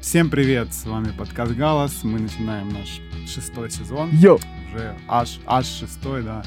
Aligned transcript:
Всем 0.00 0.30
привет, 0.30 0.72
с 0.72 0.86
вами 0.86 1.12
подкаст 1.12 1.52
Галас. 1.52 2.04
Мы 2.04 2.20
начинаем 2.20 2.70
наш 2.70 3.00
шестой 3.28 3.70
сезон. 3.70 4.08
Йо! 4.12 4.36
Уже 4.68 4.96
аж, 5.06 5.38
аж 5.44 5.66
шестой, 5.66 6.22
да. 6.22 6.42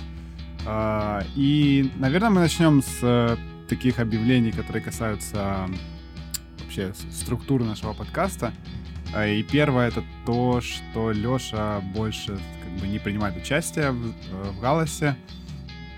А, 0.65 1.23
и, 1.35 1.91
наверное, 1.97 2.31
мы 2.31 2.41
начнем 2.41 2.81
с 2.81 2.97
э, 3.03 3.37
таких 3.69 3.99
объявлений, 3.99 4.51
которые 4.51 4.81
касаются 4.81 5.69
вообще 6.61 6.93
структуры 7.11 7.63
нашего 7.63 7.93
подкаста. 7.93 8.53
А, 9.13 9.27
и 9.27 9.43
первое 9.43 9.89
это 9.89 10.03
то, 10.25 10.59
что 10.59 11.11
Лёша 11.11 11.79
больше 11.93 12.39
как 12.63 12.81
бы 12.81 12.87
не 12.87 12.97
принимает 12.97 13.37
участие 13.37 13.91
в, 13.91 14.07
э, 14.07 14.51
в 14.51 14.61
Галасе. 14.61 15.15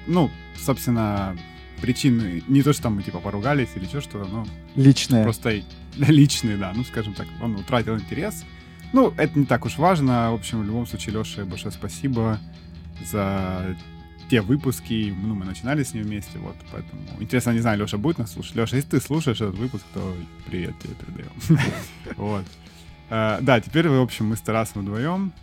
Ну, 0.08 0.30
собственно, 0.58 1.38
причины 1.82 2.44
не 2.50 2.64
то, 2.64 2.74
что 2.74 2.84
там 2.84 2.96
мы 2.96 3.04
типа 3.04 3.20
поругались 3.20 3.70
или 3.76 3.86
что 3.86 4.02
что-то, 4.02 4.30
но 4.30 4.46
Личное. 4.76 5.24
просто 5.24 5.62
личные, 6.12 6.58
да, 6.58 6.74
ну, 6.76 6.84
скажем 6.84 7.14
так, 7.14 7.28
он 7.42 7.56
утратил 7.56 7.96
интерес. 7.96 8.44
Ну, 8.94 9.14
это 9.18 9.38
не 9.38 9.46
так 9.46 9.66
уж 9.66 9.78
важно. 9.78 10.32
В 10.32 10.36
общем, 10.36 10.62
в 10.62 10.66
любом 10.66 10.88
случае, 10.88 11.18
Леше, 11.18 11.46
большое 11.46 11.72
спасибо 11.72 12.40
за 13.12 13.76
те 14.30 14.42
выпуски. 14.42 15.14
Ну, 15.18 15.36
мы 15.36 15.46
начинали 15.46 15.84
с 15.84 15.94
ним 15.94 16.04
вместе, 16.04 16.40
вот, 16.40 16.56
поэтому... 16.72 17.02
Интересно, 17.20 17.52
не 17.52 17.60
знаю, 17.60 17.80
Леша 17.80 17.98
будет 17.98 18.18
нас 18.18 18.34
слушать. 18.34 18.56
Леша, 18.56 18.78
если 18.78 18.92
ты 18.92 19.02
слушаешь 19.02 19.42
этот 19.42 19.56
выпуск, 19.56 19.84
то 19.94 20.16
привет 20.48 20.78
тебе 20.80 20.94
передаем. 20.96 21.62
Вот. 22.16 22.46
Э, 23.10 23.40
Да, 23.42 23.60
теперь, 23.60 23.88
в 23.88 24.02
общем, 24.02 24.28
мы 24.28 24.36
с 24.36 24.42
Тарасом 24.42 24.84
вдвоем. 24.84 25.34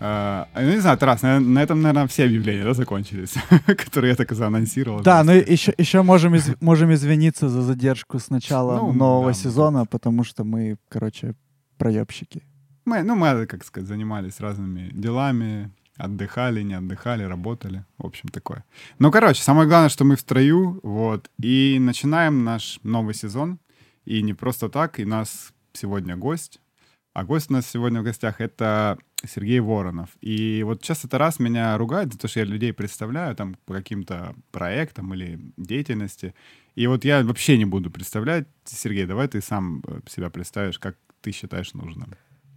Э, 0.00 0.44
Ну, 0.54 0.70
не 0.72 0.80
знаю, 0.80 0.98
Тарас, 0.98 1.22
на 1.22 1.40
на 1.40 1.62
этом, 1.62 1.82
наверное, 1.82 2.06
все 2.06 2.24
объявления, 2.24 2.64
да, 2.64 2.74
закончились, 2.74 3.34
которые 3.66 4.10
я 4.10 4.16
так 4.16 4.32
и 4.32 4.34
заанонсировал. 4.34 5.02
Да, 5.02 5.22
ну 5.24 5.32
еще, 5.32 5.74
еще 5.78 6.02
можем, 6.02 6.34
из- 6.34 6.56
можем 6.60 6.90
извиниться 6.92 7.48
за 7.48 7.62
задержку 7.62 8.18
с 8.18 8.30
начала 8.30 8.76
Ну, 8.78 8.92
нового 8.92 9.28
да. 9.32 9.34
сезона, 9.34 9.86
потому 9.86 10.24
что 10.24 10.44
мы, 10.44 10.76
короче, 10.88 11.34
проебщики. 11.78 12.42
Мы, 12.86 13.02
ну, 13.02 13.14
мы, 13.14 13.46
как 13.46 13.64
сказать, 13.64 13.88
занимались 13.88 14.40
разными 14.40 14.90
делами, 14.92 15.70
отдыхали, 15.98 16.62
не 16.62 16.74
отдыхали, 16.78 17.24
работали, 17.24 17.84
в 17.98 18.06
общем, 18.06 18.28
такое. 18.30 18.64
Ну, 18.98 19.10
короче, 19.10 19.42
самое 19.42 19.68
главное, 19.68 19.90
что 19.90 20.04
мы 20.04 20.16
в 20.16 20.20
строю, 20.20 20.80
вот, 20.82 21.30
и 21.42 21.78
начинаем 21.80 22.42
наш 22.44 22.80
новый 22.82 23.14
сезон, 23.14 23.58
и 24.06 24.22
не 24.22 24.32
просто 24.34 24.68
так, 24.68 24.98
и 24.98 25.04
нас 25.04 25.52
сегодня 25.74 26.16
гость, 26.16 26.60
а 27.12 27.24
гость 27.24 27.50
у 27.50 27.52
нас 27.52 27.66
сегодня 27.66 28.00
в 28.00 28.04
гостях— 28.04 28.36
это 28.40 28.96
Сергей 29.27 29.59
Воронов. 29.59 30.09
И 30.21 30.63
вот 30.63 30.81
часто 30.81 31.07
Тарас 31.07 31.39
меня 31.39 31.77
ругает 31.77 32.13
за 32.13 32.19
то, 32.19 32.27
что 32.27 32.39
я 32.39 32.45
людей 32.45 32.73
представляю 32.73 33.35
там 33.35 33.55
по 33.65 33.73
каким-то 33.73 34.35
проектам 34.51 35.13
или 35.13 35.39
деятельности, 35.57 36.33
и 36.75 36.87
вот 36.87 37.05
я 37.05 37.23
вообще 37.23 37.57
не 37.57 37.65
буду 37.65 37.89
представлять. 37.91 38.47
Сергей, 38.65 39.05
давай 39.05 39.27
ты 39.27 39.41
сам 39.41 39.83
э, 39.87 39.99
себя 40.07 40.29
представишь, 40.29 40.79
как 40.79 40.95
ты 41.21 41.31
считаешь 41.31 41.73
нужным. 41.73 42.13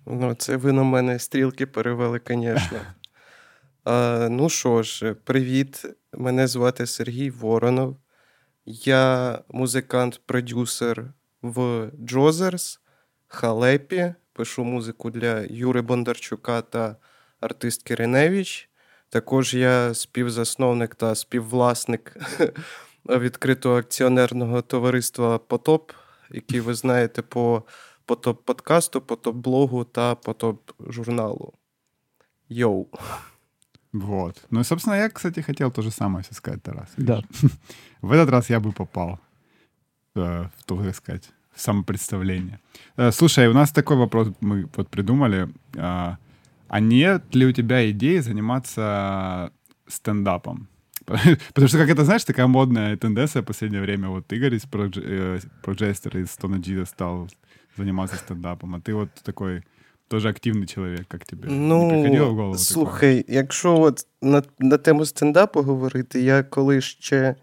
Ну, 0.07 0.35
це 0.35 0.57
ви 0.57 0.73
на 0.73 0.83
мене 0.83 1.19
стрілки 1.19 1.67
перевели, 1.67 2.21
звісно. 2.29 2.79
А, 3.85 4.29
ну 4.31 4.49
що 4.49 4.83
ж, 4.83 5.15
привіт. 5.15 5.87
Мене 6.13 6.47
звати 6.47 6.87
Сергій 6.87 7.31
Воронов. 7.31 7.97
Я 8.67 9.39
музикант-продюсер 9.49 11.13
в 11.43 11.91
Джозерс, 12.05 12.81
Халепі. 13.27 14.15
Пишу 14.33 14.65
музику 14.65 15.11
для 15.11 15.47
Юри 15.51 15.81
Бондарчука 15.81 16.63
та 16.63 16.97
артистки 17.41 17.95
Реневич. 17.95 18.71
Також 19.09 19.55
я 19.55 19.95
співзасновник 19.95 20.95
та 20.95 21.15
співвласник 21.15 22.17
відкритого 23.09 23.79
акціонерного 23.79 24.63
товариства 24.63 25.39
Потоп, 25.39 25.93
який 26.31 26.61
ви 26.61 26.75
знаєте 26.75 27.23
по 27.23 27.63
потоп 28.05 28.45
подкасту, 28.45 29.01
потоп 29.01 29.37
блогу 29.37 29.85
та 29.85 30.15
потоп 30.15 30.71
журналу. 30.89 31.53
Йоу. 32.49 32.87
Вот. 33.93 34.47
Ну 34.51 34.61
и, 34.61 34.65
собственно, 34.65 34.97
я, 34.97 35.09
кстати, 35.09 35.43
хотел 35.43 35.71
то 35.71 35.83
же 35.83 35.91
самое 35.91 36.23
все 36.23 36.35
сказать, 36.35 36.63
Тарас. 36.63 36.89
Да. 36.97 37.17
видишь. 37.17 37.57
В 38.03 38.13
этот 38.13 38.31
раз 38.31 38.51
я 38.51 38.61
бы 38.61 38.73
попал 38.73 39.19
э, 40.15 40.49
в 40.59 40.65
то, 40.65 40.85
так 40.85 40.95
сказать, 40.95 41.31
в 41.42 41.42
самопредставление. 41.57 42.59
Э, 42.97 43.13
Слушай, 43.13 43.49
у 43.49 43.53
нас 43.53 43.71
такой 43.73 43.97
вопрос 43.97 44.29
мы 44.41 44.67
вот 44.77 44.89
придумали. 44.89 45.49
А 45.77 46.17
а 46.71 46.81
нет 46.81 47.35
ли 47.35 47.47
у 47.47 47.53
тебя 47.53 47.91
идеи 47.91 48.19
заниматься 48.21 49.51
стендапом? 49.87 50.67
Потому 51.55 51.69
что, 51.69 51.79
как 51.79 51.89
это, 51.89 52.05
знаешь, 52.05 52.25
такая 52.25 52.47
модная 52.47 52.97
тенденция 52.97 53.41
в 53.43 53.47
последнее 53.47 53.81
время. 53.83 54.09
Вот 54.09 54.33
Игорь 54.33 54.55
из 54.55 54.65
Proj- 54.67 55.03
э, 55.03 55.41
Projester 55.65 56.21
из 56.23 56.37
Тона 56.37 56.57
Джида 56.57 56.85
стал 56.87 57.29
заниматься 57.77 58.17
стендапом, 58.17 58.75
а 58.75 58.81
ты 58.81 58.93
вот 58.95 59.09
такой 59.23 59.63
тоже 60.09 60.29
активный 60.29 60.67
человек, 60.67 61.07
как 61.09 61.25
тебе? 61.25 61.49
не 61.49 61.91
приходило 62.03 62.27
в 62.31 62.35
голову 62.35 62.53
Ну, 62.53 62.59
такое? 62.59 62.65
слухай, 62.65 63.25
якщо 63.29 63.81
от 63.81 64.07
на, 64.23 64.43
на 64.59 64.79
тему 64.79 65.05
стендапу 65.07 65.63
говорити, 65.63 66.21
я 66.21 66.43
коли 66.43 66.81
ще 66.81 67.35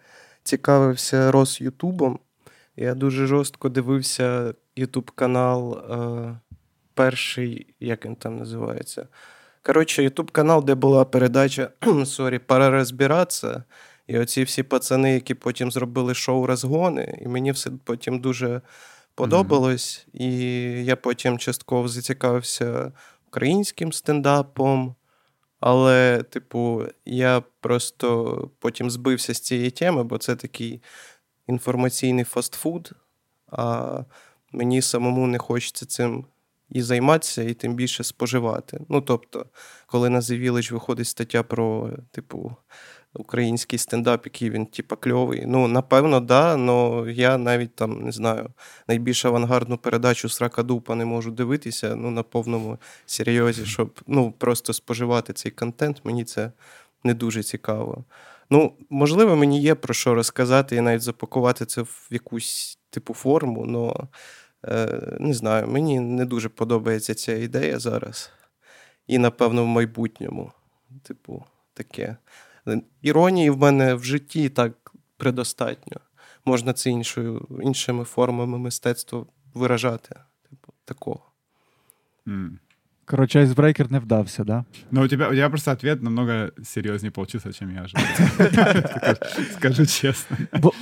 цікавився 0.43 1.31
Рос 1.31 1.61
Ютубом, 1.61 2.19
я 2.80 2.94
дуже 2.94 3.26
жорстко 3.26 3.68
дивився 3.68 4.54
Ютуб 4.76 5.10
канал 5.10 5.78
е, 5.78 6.40
перший, 6.94 7.74
як 7.80 8.04
він 8.04 8.16
там 8.16 8.38
називається. 8.38 9.08
Коротше, 9.62 10.02
Ютуб 10.02 10.30
канал, 10.30 10.64
де 10.64 10.74
була 10.74 11.04
передача 11.04 11.70
сорі, 12.04 12.38
пора 12.38 12.70
розбиратися. 12.70 13.64
І 14.06 14.18
оці 14.18 14.42
всі 14.42 14.62
пацани, 14.62 15.14
які 15.14 15.34
потім 15.34 15.70
зробили 15.70 16.14
шоу 16.14 16.46
розгони, 16.46 17.18
і 17.22 17.28
мені 17.28 17.52
все 17.52 17.70
потім 17.84 18.18
дуже 18.18 18.60
подобалось. 19.14 20.06
І 20.12 20.32
я 20.84 20.96
потім 20.96 21.38
частково 21.38 21.88
зацікавився 21.88 22.92
українським 23.28 23.92
стендапом. 23.92 24.94
Але, 25.60 26.22
типу, 26.22 26.84
я 27.04 27.42
просто 27.60 28.50
потім 28.58 28.90
збився 28.90 29.34
з 29.34 29.40
цієї 29.40 29.70
теми, 29.70 30.04
бо 30.04 30.18
це 30.18 30.36
такий 30.36 30.82
інформаційний 31.50 32.24
фастфуд, 32.24 32.92
а 33.52 34.04
мені 34.52 34.82
самому 34.82 35.26
не 35.26 35.38
хочеться 35.38 35.86
цим 35.86 36.24
і 36.70 36.82
займатися, 36.82 37.42
і 37.42 37.54
тим 37.54 37.74
більше 37.74 38.04
споживати. 38.04 38.80
Ну, 38.88 39.00
тобто, 39.00 39.46
коли 39.86 40.10
на 40.10 40.20
Village 40.20 40.72
виходить 40.72 41.06
стаття 41.06 41.42
про, 41.42 41.90
типу, 42.10 42.56
український 43.14 43.78
стендап, 43.78 44.26
який 44.26 44.50
він, 44.50 44.66
типа, 44.66 44.96
кльовий. 44.96 45.46
Ну, 45.46 45.68
напевно, 45.68 46.20
да, 46.20 46.56
але 46.56 47.12
я 47.12 47.38
навіть 47.38 47.74
там 47.74 48.02
не 48.02 48.12
знаю, 48.12 48.50
найбільш 48.88 49.24
авангардну 49.24 49.78
передачу 49.78 50.28
Срака 50.28 50.62
Дупа 50.62 50.94
не 50.94 51.04
можу 51.04 51.30
дивитися 51.30 51.96
ну, 51.96 52.10
на 52.10 52.22
повному 52.22 52.78
серйозі, 53.06 53.66
щоб 53.66 54.00
ну, 54.06 54.32
просто 54.38 54.72
споживати 54.72 55.32
цей 55.32 55.52
контент. 55.52 56.00
Мені 56.04 56.24
це 56.24 56.52
не 57.04 57.14
дуже 57.14 57.42
цікаво. 57.42 58.04
Ну, 58.50 58.72
можливо, 58.90 59.36
мені 59.36 59.60
є 59.62 59.74
про 59.74 59.94
що 59.94 60.14
розказати 60.14 60.76
і 60.76 60.80
навіть 60.80 61.02
запакувати 61.02 61.66
це 61.66 61.82
в 61.82 62.08
якусь 62.10 62.78
типу 62.90 63.14
форму, 63.14 63.64
але 63.68 64.08
е, 64.74 65.16
не 65.20 65.34
знаю, 65.34 65.66
мені 65.68 66.00
не 66.00 66.24
дуже 66.24 66.48
подобається 66.48 67.14
ця 67.14 67.36
ідея 67.36 67.78
зараз. 67.78 68.30
І, 69.06 69.18
напевно, 69.18 69.64
в 69.64 69.66
майбутньому. 69.66 70.52
Типу, 71.02 71.44
таке. 71.74 72.16
Іронії 73.02 73.50
в 73.50 73.58
мене 73.58 73.94
в 73.94 74.04
житті 74.04 74.48
так 74.48 74.92
предостатньо. 75.16 76.00
Можна 76.44 76.72
це 76.72 76.90
іншою, 76.90 77.46
іншими 77.62 78.04
формами 78.04 78.58
мистецтва 78.58 79.26
виражати. 79.54 80.20
Типу, 80.50 80.72
такого. 80.84 81.20
М. 82.28 82.58
Коротше, 83.10 83.38
icebreaker 83.40 83.90
не 83.90 83.98
вдався, 83.98 84.44
да? 84.44 84.64
Но 84.90 85.02
у 85.02 85.08
тебя, 85.08 85.28
у 85.28 85.32
тебя 85.32 85.48
просто 85.48 85.72
ответ 85.72 86.02
намного 86.02 86.52
серьезнее 86.64 87.10
получился, 87.10 87.52
чем 87.52 87.74
я 87.74 87.82
ожидал. 87.82 88.04
Скажу- 89.58 89.84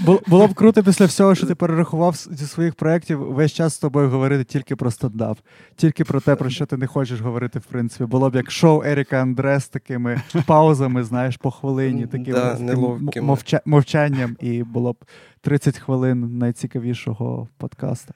бу- 0.04 0.20
Було 0.26 0.46
б 0.48 0.54
круто 0.54 0.82
після 0.82 1.06
всього, 1.06 1.34
що 1.34 1.46
ти 1.46 1.54
перерахував 1.54 2.14
зі 2.30 2.46
своїх 2.46 2.74
проєктів, 2.74 3.18
весь 3.32 3.52
час 3.52 3.74
з 3.74 3.78
тобою 3.78 4.10
говорити 4.10 4.44
тільки 4.44 4.76
про 4.76 4.90
стендап, 4.90 5.38
тільки 5.76 6.04
про 6.04 6.20
те, 6.20 6.34
про 6.36 6.50
що 6.50 6.66
ти 6.66 6.76
не 6.76 6.86
хочеш 6.86 7.20
говорити, 7.20 7.58
в 7.58 7.64
принципі. 7.64 8.04
Було 8.04 8.30
б 8.30 8.34
як 8.34 8.50
шоу 8.50 8.82
Еріка 8.84 9.22
Андре 9.22 9.60
з 9.60 9.68
такими 9.68 10.20
паузами, 10.46 11.04
знаєш, 11.04 11.36
по 11.36 11.50
хвилині, 11.50 12.06
таким 12.06 12.34
мовчанням, 13.64 14.36
і 14.40 14.62
було 14.62 14.92
б 14.92 14.96
30 15.40 15.78
хвилин 15.78 16.38
найцікавішого 16.38 17.48
подкасту. 17.58 18.14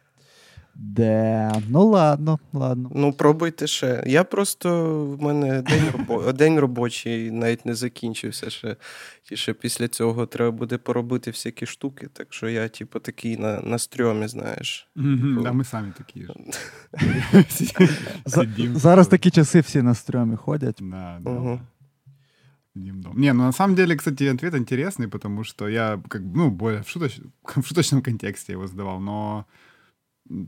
Де, 0.79 1.51
ну 1.69 1.85
ладно, 1.85 2.39
ладно. 2.53 2.91
Ну, 2.95 3.13
пробуйте 3.13 3.67
ще. 3.67 4.03
Я 4.07 4.23
просто 4.23 4.95
в 5.05 5.21
мене 5.23 5.61
день, 5.61 5.83
робо... 5.97 6.31
день 6.33 6.59
робочий 6.59 7.31
навіть 7.31 7.65
не 7.65 7.75
закінчився 7.75 8.49
ще. 8.49 8.75
І 9.31 9.35
ще 9.35 9.53
після 9.53 9.87
цього 9.87 10.25
треба 10.25 10.51
буде 10.51 10.77
поробити 10.77 11.31
всякі 11.31 11.65
штуки. 11.65 12.07
Так 12.13 12.27
що 12.33 12.49
я, 12.49 12.67
типу, 12.67 12.99
такий 12.99 13.37
на, 13.37 13.61
на 13.61 13.77
стрьомі, 13.79 14.27
знаєш. 14.27 14.87
Мгм, 14.95 15.43
Да, 15.43 15.51
мы 15.51 15.63
сами 15.63 15.93
такие 15.97 16.25
же. 16.25 16.33
За- 18.25 18.41
Сидим. 18.41 18.77
Зараз 18.77 19.07
такі 19.07 19.29
часи 19.31 19.59
всі 19.59 19.81
на 19.81 19.95
стрьомі 19.95 20.35
ходять. 20.35 20.77
Да, 20.81 21.17
да. 21.21 21.29
Мгм. 21.29 21.59
Сидим 22.73 23.01
дома. 23.01 23.15
Не, 23.17 23.33
ну 23.33 23.43
на 23.43 23.51
самом 23.51 23.75
деле, 23.75 23.95
кстати, 23.95 24.27
ответ 24.33 24.53
интересный, 24.53 25.07
потому 25.07 25.43
что 25.43 25.69
я, 25.69 25.99
как 26.07 26.21
бы, 26.21 26.31
ну, 26.35 26.49
более 26.49 26.81
в, 26.81 26.85
шуточ- 26.97 27.21
в 27.61 27.67
шуточном 27.67 28.01
контексте 28.01 28.53
его 28.53 28.67
задавал, 28.67 28.99
но 28.99 29.45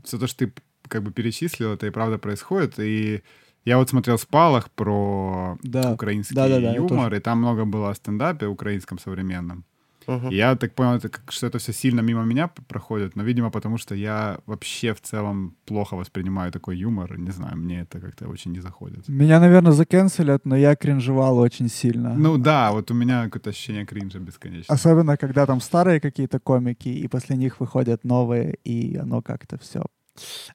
все 0.03 0.17
то, 0.17 0.27
что 0.27 0.45
ты 0.47 0.53
как 0.87 1.03
бы 1.03 1.11
перечислил, 1.11 1.73
это 1.73 1.87
и 1.87 1.91
правда 1.91 2.17
происходит. 2.17 2.79
И 2.79 3.23
я 3.65 3.77
вот 3.77 3.89
смотрел 3.89 4.17
«Спалах» 4.17 4.69
про 4.71 5.57
Да. 5.63 5.93
украинский 5.93 6.35
Да-да-да, 6.35 6.71
я 6.71 6.75
юмор, 6.75 7.13
и 7.13 7.19
там 7.19 7.39
много 7.39 7.65
было 7.65 7.89
о 7.89 7.95
стендапе 7.95 8.45
украинском 8.45 8.99
современном. 8.99 9.65
Мгм. 10.06 10.30
И 10.30 10.34
Я 10.34 10.56
так 10.56 10.74
понял, 10.74 10.94
это 10.94 11.08
как, 11.08 11.30
что 11.30 11.46
это 11.46 11.58
все 11.58 11.72
сильно 11.72 12.00
мимо 12.00 12.24
меня 12.24 12.48
п- 12.48 12.62
проходит, 12.62 13.16
но, 13.16 13.22
видимо, 13.22 13.50
потому 13.50 13.78
что 13.78 13.94
я 13.94 14.38
вообще 14.46 14.92
в 14.92 15.00
целом 15.00 15.54
плохо 15.66 15.94
воспринимаю 15.96 16.50
такой 16.50 16.78
юмор. 16.78 17.18
Не 17.18 17.30
знаю, 17.30 17.56
мне 17.58 17.82
это 17.82 18.00
как-то 18.00 18.28
очень 18.28 18.52
не 18.52 18.60
заходит. 18.60 19.08
Меня, 19.08 19.38
наверное, 19.40 19.72
закенселят, 19.72 20.46
но 20.46 20.56
я 20.56 20.74
кринжевал 20.74 21.38
очень 21.38 21.68
сильно. 21.68 22.14
Ну 22.14 22.38
да, 22.38 22.72
вот 22.72 22.90
у 22.90 22.94
меня 22.94 23.24
какое-то 23.24 23.50
ощущение 23.50 23.84
кринжа 23.86 24.18
бесконечно. 24.18 24.74
Особенно, 24.74 25.16
когда 25.16 25.46
там 25.46 25.60
старые 25.60 26.00
какие-то 26.00 26.40
комики, 26.40 26.88
и 26.88 27.06
после 27.08 27.36
них 27.36 27.60
выходят 27.60 28.02
новые, 28.04 28.54
и 28.64 28.96
оно 28.96 29.22
как-то 29.22 29.58
все. 29.58 29.84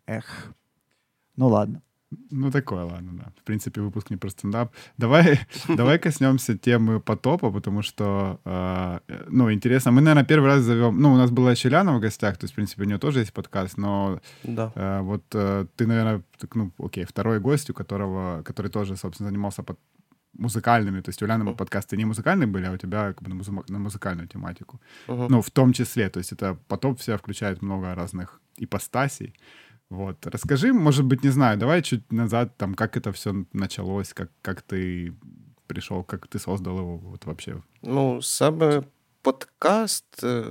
Эх. 0.08 0.54
Ну 1.38 1.48
ладно. 1.48 1.82
Ну, 2.31 2.51
такое, 2.51 2.85
ладно, 2.85 3.13
да. 3.13 3.33
В 3.41 3.45
принципе, 3.45 3.81
выпуск 3.81 4.11
не 4.11 4.17
про 4.17 4.31
стендап. 4.31 4.73
Давай, 4.99 5.39
давай 5.77 5.99
коснемся 5.99 6.59
темы 6.59 7.01
потопа, 7.01 7.51
потому 7.53 7.83
что, 7.83 8.41
э, 8.45 8.99
ну, 9.29 9.53
интересно. 9.53 9.93
Мы, 9.93 10.01
наверное, 10.01 10.25
первый 10.25 10.47
раз 10.47 10.63
зовем... 10.63 11.01
Ну, 11.01 11.13
у 11.13 11.17
нас 11.17 11.31
была 11.31 11.55
Челянова 11.55 11.99
в 11.99 12.01
гостях, 12.01 12.37
то 12.37 12.45
есть, 12.45 12.53
в 12.53 12.57
принципе, 12.57 12.83
у 12.83 12.87
нее 12.87 12.99
тоже 12.99 13.21
есть 13.21 13.33
подкаст, 13.33 13.79
но 13.79 14.21
Да. 14.43 14.73
э, 14.75 15.01
вот 15.03 15.23
э, 15.35 15.67
ты, 15.77 15.87
наверное, 15.87 16.23
так, 16.39 16.57
ну, 16.57 16.73
окей, 16.79 17.05
второй 17.05 17.39
гость, 17.41 17.71
у 17.71 17.75
которого, 17.75 18.43
который 18.43 18.71
тоже, 18.71 18.97
собственно, 18.97 19.29
занимался 19.31 19.63
под 19.63 19.79
музыкальными, 20.39 21.01
то 21.03 21.11
есть 21.11 21.23
у 21.23 21.27
Ляны 21.27 21.45
Мгм. 21.45 21.57
подкасты 21.57 21.97
не 21.97 22.05
музыкальные 22.05 22.47
были, 22.47 22.67
а 22.67 22.73
у 22.73 22.77
тебя 22.77 23.13
как 23.13 23.23
бы 23.23 23.29
на, 23.29 23.35
музыма- 23.35 23.65
на 23.69 23.79
музыкальную 23.79 24.29
тематику. 24.29 24.81
Мгм. 25.09 25.27
Ну, 25.29 25.41
в 25.43 25.51
том 25.51 25.73
числе, 25.73 26.09
то 26.09 26.19
есть 26.19 26.33
это 26.33 26.57
потоп 26.69 26.99
в 26.99 27.03
себя 27.03 27.17
включает 27.17 27.63
много 27.63 27.95
разных 27.95 28.41
ипостасей. 28.57 29.35
Вот. 29.90 30.28
Расскажи, 30.28 30.74
может 30.74 31.06
быть, 31.06 31.24
не 31.24 31.32
знаю, 31.32 31.58
давай 31.58 31.82
чуть 31.82 32.12
назад, 32.12 32.58
там, 32.58 32.76
как 32.76 32.98
это 32.98 33.12
все 33.12 33.46
началось, 33.54 34.14
как, 34.14 34.30
как 34.42 34.62
ты 34.62 35.14
пришел, 35.68 36.04
как 36.04 36.28
ты 36.28 36.40
создал 36.40 36.78
его 36.78 36.98
вот 36.98 37.26
вообще. 37.26 37.62
Ну, 37.82 38.22
саме 38.22 38.84
подкаст. 39.22 40.24
е, 40.24 40.44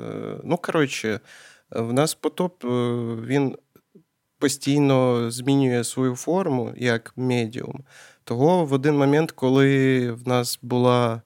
Ну, 0.45 0.57
коротше, 0.57 1.21
в 1.71 1.93
нас 1.93 2.15
потоп 2.15 2.65
е, 2.65 2.69
він 3.27 3.57
постійно 4.39 5.31
змінює 5.31 5.85
свою 5.85 6.17
форму 6.17 6.73
як 6.77 7.13
медіум. 7.17 7.85
Того 8.25 8.65
в 8.65 8.73
один 8.73 8.97
момент, 8.97 9.33
коли 9.33 10.11
в 10.13 10.29
нас 10.29 10.59
була 10.63 11.23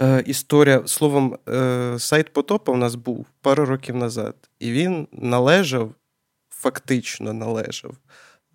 е, 0.00 0.22
історія, 0.26 0.82
словом, 0.86 1.38
е, 1.48 1.94
сайт 1.98 2.32
потопа 2.32 2.72
в 2.72 2.76
нас 2.76 2.94
був 2.94 3.26
пару 3.40 3.64
років 3.64 3.96
назад, 3.96 4.34
і 4.58 4.72
він 4.72 5.08
належав, 5.12 5.94
фактично 6.57 7.33
належав, 7.33 7.97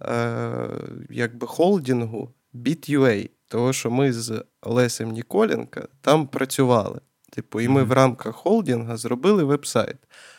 е, 0.02 0.68
якби 1.10 1.46
холдингу 1.46 2.34
Bit.ua. 2.54 3.30
Того, 3.48 3.72
що 3.72 3.90
ми 3.90 4.12
з 4.12 4.44
Олесем 4.62 5.10
Ніколенка 5.10 5.88
там 6.00 6.26
працювали. 6.26 7.00
Типу, 7.30 7.60
і 7.60 7.68
ми 7.68 7.82
в 7.82 7.92
рамках 7.92 8.34
холдинга 8.34 8.96
зробили 8.96 9.44
веб-сайт, 9.44 9.96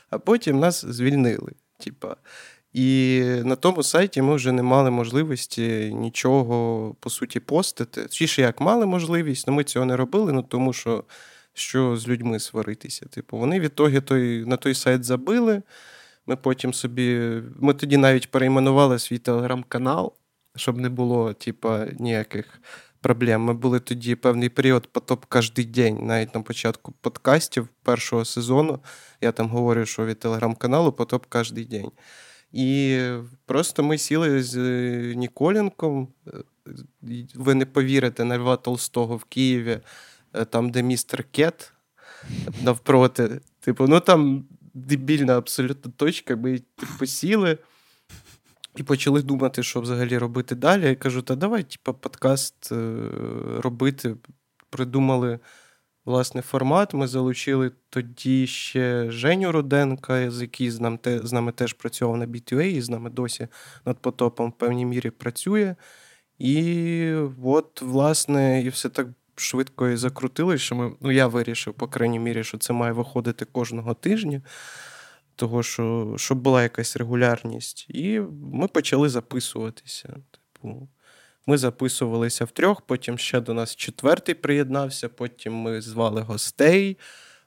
а 0.10 0.20
потім 0.20 0.60
нас 0.60 0.86
звільнили. 0.86 1.52
Типа. 1.80 2.16
І 2.74 3.22
на 3.44 3.56
тому 3.56 3.84
сайті 3.84 4.22
ми 4.22 4.36
вже 4.36 4.52
не 4.52 4.64
мали 4.64 4.92
можливості 4.92 5.94
нічого 5.94 6.96
по 7.00 7.10
суті 7.10 7.40
постити. 7.40 8.08
Чи 8.10 8.28
ще 8.28 8.42
як 8.42 8.62
мали 8.62 8.86
можливість, 8.86 9.48
але 9.48 9.58
ми 9.58 9.64
цього 9.64 9.86
не 9.86 9.98
робили, 9.98 10.34
ну 10.34 10.44
тому 10.44 10.74
що 10.74 11.04
що 11.54 11.98
з 11.98 12.08
людьми 12.08 12.40
сваритися. 12.40 13.06
Типу, 13.06 13.38
вони 13.38 13.60
відтоді 13.60 14.02
той, 14.02 14.46
на 14.46 14.58
той 14.58 14.74
сайт 14.74 15.04
забили. 15.04 15.62
Ми 16.28 16.36
потім 16.36 16.74
собі. 16.74 17.42
Ми 17.56 17.74
тоді 17.74 17.98
навіть 17.98 18.32
перейменували 18.32 19.00
свій 19.00 19.18
телеграм-канал, 19.18 20.14
щоб 20.56 20.78
не 20.78 20.90
було, 20.90 21.34
типа, 21.34 21.86
ніяких 22.00 22.62
проблем. 23.02 23.42
Ми 23.42 23.54
були 23.54 23.80
тоді 23.80 24.16
певний 24.16 24.50
період 24.50 24.88
потоп 24.88 25.26
кожен 25.30 25.72
день, 25.72 26.00
навіть 26.06 26.36
на 26.36 26.42
початку 26.42 26.94
подкастів 27.02 27.68
першого 27.84 28.26
сезону. 28.26 28.80
Я 29.22 29.32
там 29.32 29.50
говорю, 29.50 29.86
що 29.86 30.06
від 30.06 30.20
телеграм-каналу 30.20 30.92
потоп 30.92 31.26
кожен 31.30 31.68
день. 31.70 31.92
І 32.52 33.00
просто 33.46 33.84
ми 33.84 33.98
сіли 33.98 34.44
з 34.44 34.58
е, 34.58 35.16
Ніколенком. 35.16 36.08
е, 36.28 36.32
Ви 37.36 37.56
не 37.56 37.66
повірите, 37.66 38.24
на 38.24 38.38
Льва 38.38 38.58
Толстого 38.58 39.18
в 39.18 39.24
Києві, 39.24 39.80
е, 40.34 40.46
там, 40.46 40.70
де 40.70 40.84
містер 40.84 41.24
Кет 41.24 41.74
навпроти. 42.64 43.42
Типу, 43.60 43.88
ну 43.88 44.00
там 44.00 44.46
дебільна 44.74 45.38
абсолютно 45.38 45.92
точка. 45.92 46.36
Ми 46.36 46.60
типу, 46.60 47.06
сіли 47.06 47.58
і 48.76 48.84
почали 48.84 49.22
думати, 49.22 49.64
що 49.64 49.82
взагалі 49.82 50.18
робити 50.18 50.56
далі. 50.56 50.86
Я 50.86 50.96
кажу: 50.96 51.22
та 51.22 51.36
давай, 51.36 51.64
типу, 51.64 51.94
подкаст 51.94 52.72
е, 52.72 52.96
робити. 53.58 54.16
Придумали 54.70 55.40
власне 56.06 56.42
формат. 56.42 56.94
Ми 56.94 57.08
залучили 57.08 57.72
тоді 57.90 58.48
ще 58.48 59.12
Женю 59.12 59.52
Руденка, 59.52 60.32
з 60.32 60.42
який 60.42 60.72
з, 60.72 60.80
нам 60.80 61.00
з 61.06 61.32
нами 61.32 61.52
теж 61.52 61.74
працював 61.74 62.18
на 62.18 62.28
B2A, 62.28 62.64
і 62.64 62.82
з 62.82 62.90
нами 62.90 63.10
досі 63.10 63.48
над 63.86 64.00
потопом 64.00 64.50
в 64.50 64.58
певній 64.58 64.86
мірі 64.86 65.10
працює. 65.10 65.76
І 66.40 67.14
от, 67.44 67.82
власне, 67.82 68.62
і 68.62 68.70
все 68.70 68.90
так 68.90 69.08
швидко 69.36 69.90
і 69.90 69.96
закрутилось, 69.98 70.62
що 70.62 70.76
ми, 70.76 70.92
ну, 71.02 71.12
я 71.12 71.28
вирішив, 71.28 71.74
по 71.74 71.88
крайній 71.88 72.20
мірі, 72.20 72.44
що 72.44 72.58
це 72.58 72.74
має 72.74 72.94
виходити 72.94 73.46
кожного 73.46 73.94
тижня, 73.94 74.42
того, 75.36 75.64
що, 75.64 76.14
щоб 76.18 76.38
була 76.38 76.64
якась 76.64 76.98
регулярність. 76.98 77.86
І 77.90 78.20
ми 78.42 78.68
почали 78.68 79.10
записуватися. 79.10 80.16
Типу, 80.32 80.88
ми 81.48 81.58
записувалися 81.58 82.46
втрьох, 82.46 82.82
потім 82.82 83.18
ще 83.18 83.42
до 83.42 83.54
нас 83.54 83.76
четвертий 83.76 84.36
приєднався, 84.36 85.10
потім 85.10 85.54
ми 85.54 85.82
звали 85.82 86.22
гостей 86.22 86.98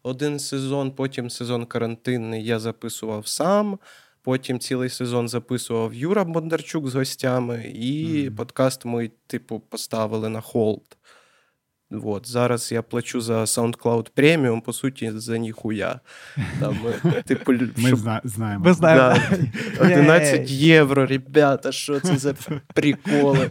один 0.02 0.38
сезон, 0.38 0.90
потім 0.90 1.30
сезон 1.30 1.66
карантинний 1.66 2.44
я 2.44 2.58
записував 2.58 3.26
сам. 3.26 3.78
Потім 4.22 4.58
цілий 4.58 4.88
сезон 4.88 5.28
записував 5.28 5.94
Юра 5.94 6.24
Бондарчук 6.24 6.88
з 6.88 6.94
гостями, 6.94 7.72
і 7.74 8.22
Мгм. 8.26 8.36
подкаст 8.36 8.84
ми, 8.84 9.10
типу, 9.26 9.60
поставили 9.60 10.28
на 10.28 10.40
hold. 10.40 10.96
От, 11.90 12.28
зараз 12.28 12.72
я 12.72 12.82
плачу 12.82 13.20
за 13.20 13.40
SoundCloud 13.40 14.10
Premium, 14.16 14.60
по 14.60 14.72
суті, 14.72 15.12
за 15.14 15.38
ніхуя. 15.38 16.00
Там, 16.60 16.76
е, 17.04 17.22
типу, 17.26 17.52
Мы 17.52 17.86
щоб- 17.86 17.98
зна- 17.98 18.20
знаем. 18.24 18.60
Ми 18.60 18.72
знаємо. 18.72 19.20
Да. 19.30 19.38
11 19.80 20.50
євро, 20.50 21.06
ребята, 21.06 21.72
що 21.72 22.00
це 22.00 22.16
за 22.16 22.34
приколи? 22.74 23.50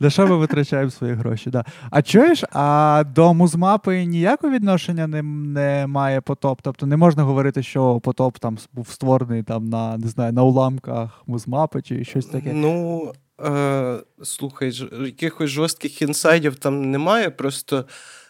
На 0.00 0.10
що 0.10 0.26
ми 0.26 0.36
витрачаємо 0.36 0.90
свої 0.90 1.12
гроші? 1.14 1.50
Да. 1.50 1.64
А 1.90 2.02
чуєш, 2.02 2.44
а 2.52 3.04
до 3.14 3.34
музмапи 3.34 4.04
ніякого 4.04 4.52
відношення 4.52 5.06
не, 5.06 5.22
не 5.22 5.86
має 5.86 6.20
потоп? 6.20 6.58
Тобто 6.62 6.86
не 6.86 6.96
можна 6.96 7.22
говорити, 7.22 7.62
що 7.62 8.00
потоп 8.00 8.38
там 8.38 8.58
був 8.72 8.88
створений 8.88 9.42
там 9.42 9.68
на 9.68 9.96
не 9.98 10.08
знаю, 10.08 10.32
на 10.32 10.42
уламках 10.42 11.22
музмапи 11.26 11.82
чи 11.82 12.04
щось 12.04 12.26
таке. 12.26 12.50
Ну, 12.52 13.12
е, 13.40 14.00
слухай, 14.22 14.88
якихось 15.06 15.50
жорстких 15.50 16.02
інсайдів 16.02 16.56
там 16.56 16.90
немає. 16.90 17.30
Просто 17.30 17.84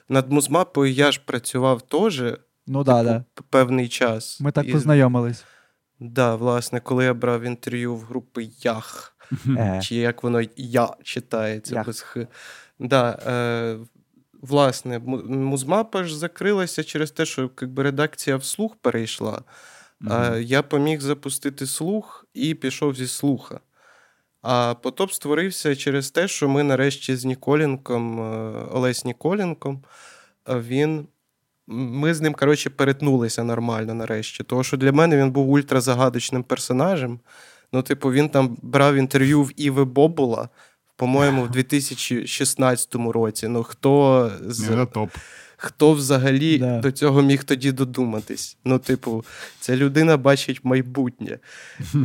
над 0.08 0.32
музмапою 0.32 0.92
я 0.92 1.12
ж 1.12 1.20
працював 1.24 1.82
теж 1.82 2.22
Ну 2.66 2.84
да, 2.84 2.98
типу, 3.02 3.08
да. 3.10 3.24
певний 3.50 3.88
час. 3.88 4.40
Ми 4.40 4.52
так 4.52 4.68
І- 4.68 4.72
познайомились. 4.72 5.44
Да, 6.00 6.34
власне, 6.34 6.80
коли 6.80 7.04
я 7.04 7.14
брав 7.14 7.42
інтерв'ю 7.42 7.94
в 7.94 8.00
групи 8.02 8.48
Ях, 8.62 9.16
Е. 9.48 9.80
чи 9.82 9.94
як 9.96 10.22
воно 10.22 10.40
я 10.56 10.88
читається 11.02 11.74
Ях. 11.74 11.86
без 11.86 12.00
х. 12.00 12.26
Да, 12.78 13.10
е, 13.26 13.78
власне, 14.42 14.98
музмапа 15.28 16.04
ж 16.04 16.18
закрилася 16.18 16.84
через 16.84 17.10
те, 17.10 17.26
що 17.26 17.50
якби, 17.60 17.82
редакція 17.82 18.36
вслух 18.36 18.76
перейшла. 18.76 19.42
А 20.08 20.30
Мгм. 20.30 20.42
я 20.42 20.62
поміг 20.62 21.00
запустити 21.00 21.66
слух 21.66 22.26
і 22.34 22.54
пішов 22.54 22.94
зі 22.94 23.06
слуха. 23.06 23.60
А 24.46 24.74
потоп 24.74 25.12
створився 25.12 25.76
через 25.76 26.10
те, 26.10 26.28
що 26.28 26.48
ми 26.48 26.62
нарешті 26.62 27.16
з 27.16 27.24
Ніколенком, 27.24 28.20
е, 28.20 28.52
Олесь 28.72 29.04
Ніколенком, 29.04 29.84
е, 30.48 30.58
він. 30.58 31.06
Ми 31.66 32.14
з 32.14 32.20
ним, 32.20 32.34
коротше, 32.34 32.70
перетнулися 32.70 33.44
нормально 33.44 33.94
нарешті. 33.94 34.44
Тому 34.44 34.64
що 34.64 34.76
для 34.76 34.92
мене 34.92 35.16
він 35.16 35.30
був 35.30 35.50
ультразагадочним 35.50 36.42
персонажем. 36.42 37.20
Ну, 37.72 37.82
типу, 37.82 38.12
він 38.12 38.28
там 38.28 38.56
брав 38.62 38.94
інтерв'ю 38.94 39.42
в 39.42 39.50
Іви 39.56 39.84
Бобула, 39.84 40.48
по-моєму, 40.96 41.42
в 41.42 41.50
2016 41.50 42.94
році. 42.94 43.48
Ну, 43.48 43.62
хто 43.62 44.30
з 44.40 44.86
топ. 44.92 45.10
Хто 45.64 45.92
взагалі 45.92 46.58
Да. 46.58 46.78
до 46.80 46.92
цього 46.92 47.22
міг 47.22 47.44
тоді 47.44 47.72
додуматись? 47.72 48.56
Ну, 48.64 48.78
типу, 48.78 49.24
ця 49.60 49.76
людина 49.76 50.16
бачить 50.16 50.60
майбутнє. 50.64 51.38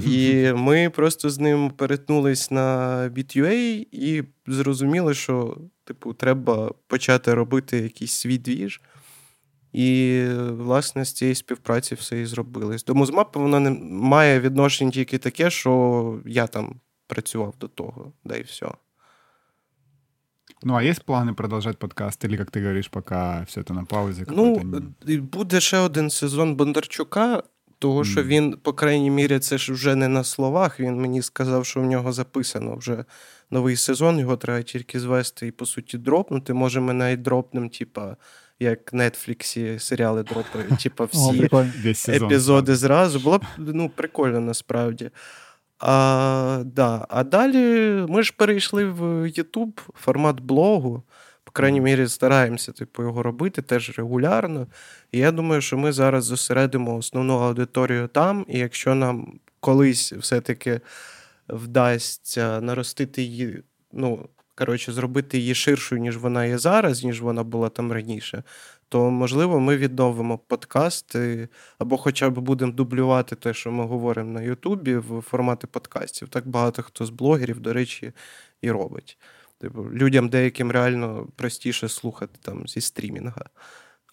І 0.06 0.48
ми 0.56 0.90
просто 0.90 1.30
з 1.30 1.40
ним 1.40 1.70
перетнулись 1.70 2.52
на 2.52 2.98
BitUA 3.16 3.88
і 3.92 4.24
зрозуміли, 4.48 5.14
що, 5.14 5.58
типу, 5.84 6.14
треба 6.14 6.72
почати 6.88 7.34
робити 7.34 7.78
якийсь 7.78 8.12
свій 8.12 8.38
двіж. 8.38 8.82
І, 9.74 10.24
власне, 10.50 11.06
з 11.06 11.14
цієї 11.14 11.36
співпраці 11.36 11.96
все 11.96 12.22
і 12.22 12.26
зробилось. 12.26 12.84
До 12.86 12.96
музмапи 12.96 13.40
воно 13.40 13.60
не 13.60 13.70
має 13.92 14.40
відношення 14.40 14.92
тільки 14.92 15.18
таке, 15.18 15.50
що 15.50 16.20
я 16.26 16.48
там 16.48 16.76
працював 17.08 17.54
до 17.60 17.68
того, 17.68 18.14
да 18.26 18.36
і 18.36 18.42
все. 18.42 18.68
Ну, 20.63 20.75
а 20.75 20.83
есть 20.83 21.05
планы 21.05 21.35
продолжать 21.35 21.79
подкаст? 21.79 22.25
Или, 22.25 22.37
как 22.37 22.51
ты 22.51 22.61
говоришь, 22.63 22.89
пока 22.89 23.43
все 23.45 23.61
это 23.61 23.73
на 23.73 23.85
паузе? 23.85 24.25
Ну, 24.29 24.55
какой-то 24.57 24.81
не- 25.07 25.15
і 25.15 25.19
буде 25.19 25.61
ще 25.61 25.79
один 25.79 26.11
сезон 26.11 26.55
Бондарчука, 26.57 27.43
того, 27.79 28.05
що 28.05 28.21
Мгм. 28.21 28.29
він, 28.29 28.57
по 28.63 28.73
крайній 28.73 29.11
мірі, 29.11 29.39
це 29.39 29.59
ж 29.59 29.73
вже 29.73 29.95
не 29.95 30.09
на 30.09 30.25
словах. 30.25 30.81
Він 30.81 31.01
мені 31.01 31.23
сказав, 31.23 31.67
що 31.67 31.81
в 31.81 31.85
нього 31.85 32.13
записано 32.13 32.77
вже 32.77 33.05
новий 33.51 33.77
сезон, 33.77 34.19
його 34.19 34.37
треба 34.37 34.63
тільки 34.63 35.01
звести 35.01 35.47
і, 35.47 35.51
по 35.51 35.67
суті, 35.67 35.99
дропнути. 35.99 36.55
Може, 36.55 36.81
ми 36.81 36.93
навіть 36.93 37.23
дропнем, 37.23 37.69
типа, 37.69 38.17
як 38.61 38.93
Нетфліксі 38.93 39.79
серіали 39.79 40.23
дропають, 40.23 40.79
типа 40.83 41.05
О, 41.05 41.09
всі 41.13 41.39
прикольно. 41.39 41.73
Весь 41.85 41.99
сезон. 41.99 42.29
епізоди 42.29 42.77
зразу. 42.77 43.21
Було 43.21 43.39
б 43.39 43.43
ну, 43.59 43.89
прикольно 43.95 44.41
насправді. 44.41 45.11
А, 45.80 46.64
да. 46.66 47.06
а 47.10 47.24
далі 47.24 47.58
ми 48.10 48.24
ж 48.24 48.34
перейшли 48.38 48.86
в 48.86 49.04
YouTube, 49.24 49.80
формат 49.96 50.40
блогу. 50.40 51.04
По 51.44 51.52
крайній 51.52 51.82
мірі, 51.82 52.08
стараємося 52.08 52.72
типу, 52.72 53.04
його 53.04 53.24
робити 53.24 53.62
теж 53.62 53.98
регулярно. 53.98 54.68
І 55.12 55.20
я 55.20 55.32
думаю, 55.32 55.62
що 55.62 55.78
ми 55.78 55.92
зараз 55.92 56.26
зосередимо 56.26 56.96
основну 56.96 57.38
аудиторію 57.38 58.08
там, 58.08 58.46
і 58.48 58.60
якщо 58.60 58.96
нам 58.96 59.40
колись 59.60 60.14
все-таки 60.14 60.82
вдасться 61.50 62.62
наростити 62.62 63.22
її, 63.22 63.64
ну, 63.94 64.30
коротше, 64.56 64.92
зробити 64.92 65.38
її 65.38 65.56
ширшою, 65.56 66.02
ніж 66.02 66.18
вона 66.18 66.46
є 66.46 66.58
зараз, 66.58 67.04
ніж 67.04 67.22
вона 67.22 67.44
була 67.44 67.70
там 67.70 67.92
раніше, 67.92 68.44
то 68.90 69.12
можливо 69.12 69.60
ми 69.60 69.78
відновимо 69.78 70.38
подкасти, 70.38 71.50
або 71.78 71.98
хоча 71.98 72.30
б 72.30 72.40
будемо 72.40 72.72
дублювати 72.72 73.36
те, 73.36 73.54
що 73.54 73.72
ми 73.72 73.86
говоримо 73.86 74.32
на 74.32 74.42
Ютубі 74.42 74.96
в 74.96 75.22
форматі 75.22 75.68
подкастів. 75.68 76.30
Так 76.30 76.48
багато 76.48 76.84
хто 76.84 77.06
з 77.06 77.10
блогерів, 77.10 77.60
до 77.60 77.74
речі, 77.74 78.14
і 78.62 78.72
робить. 78.72 79.18
Типу, 79.58 79.84
людям 79.92 80.30
деяким 80.30 80.72
реально 80.72 81.28
простіше 81.36 81.90
слухати 81.90 82.40
там 82.42 82.68
зі 82.68 82.82
стрімінга 82.82 83.46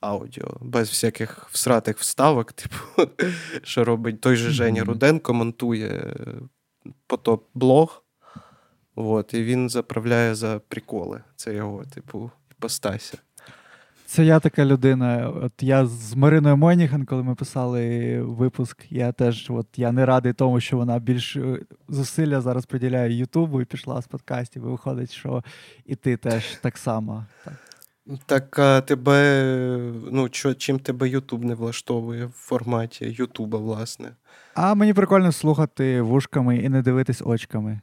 аудіо, 0.01 0.57
без 0.61 0.89
всяких 0.89 1.49
всратих 1.51 1.99
вставок, 1.99 2.53
типу, 2.53 3.11
що 3.63 3.85
робить 3.85 4.21
той 4.21 4.37
же 4.37 4.51
Женя 4.51 4.85
Руденко, 4.85 5.35
монтує 5.35 6.15
потоп 7.07 7.49
блог. 7.55 8.03
От, 8.95 9.35
і 9.35 9.45
він 9.45 9.71
заправляє 9.71 10.35
за 10.35 10.59
приколи. 10.59 11.23
Це 11.37 11.55
його, 11.55 11.85
типу, 11.85 12.31
іпостася. 12.51 13.19
Це 14.07 14.25
я 14.25 14.41
така 14.41 14.65
людина. 14.65 15.29
От 15.29 15.53
я 15.61 15.87
з 15.87 16.15
Мариною 16.15 16.57
Моніхан, 16.57 17.05
коли 17.05 17.23
ми 17.23 17.35
писали 17.35 18.21
випуск, 18.21 18.87
я 18.91 19.13
теж 19.13 19.47
от 19.51 19.67
я 19.77 19.93
не 19.93 20.07
радий 20.07 20.33
тому, 20.33 20.61
що 20.61 20.77
вона 20.77 20.99
більш 20.99 21.37
е, 21.37 21.61
зусилля 21.89 22.41
зараз 22.41 22.67
приділяє 22.67 23.13
Ютубу 23.13 23.61
і 23.61 23.65
пішла 23.65 24.03
з 24.03 24.07
подкастів. 24.07 24.63
І 24.63 24.67
виходить, 24.67 25.13
що 25.13 25.45
і 25.87 25.95
ти 25.95 26.17
теж 26.17 26.45
так 26.63 26.79
само. 26.79 27.27
Так. 27.45 27.55
Так 28.27 28.59
а 28.59 28.81
тебе, 28.81 29.93
ну, 30.13 30.29
що, 30.33 30.55
чим 30.55 30.79
тебе 30.79 31.09
Ютуб 31.09 31.45
не 31.45 31.55
влаштовує 31.55 32.27
в 32.27 32.31
форматі 32.31 33.05
Ютуба, 33.05 33.59
власне? 33.59 34.13
А 34.55 34.75
мені 34.75 34.95
прикольно 34.95 35.33
слухати 35.33 36.01
вушками 36.01 36.57
і 36.57 36.69
не 36.69 36.83
дивитись 36.83 37.23
очками. 37.25 37.81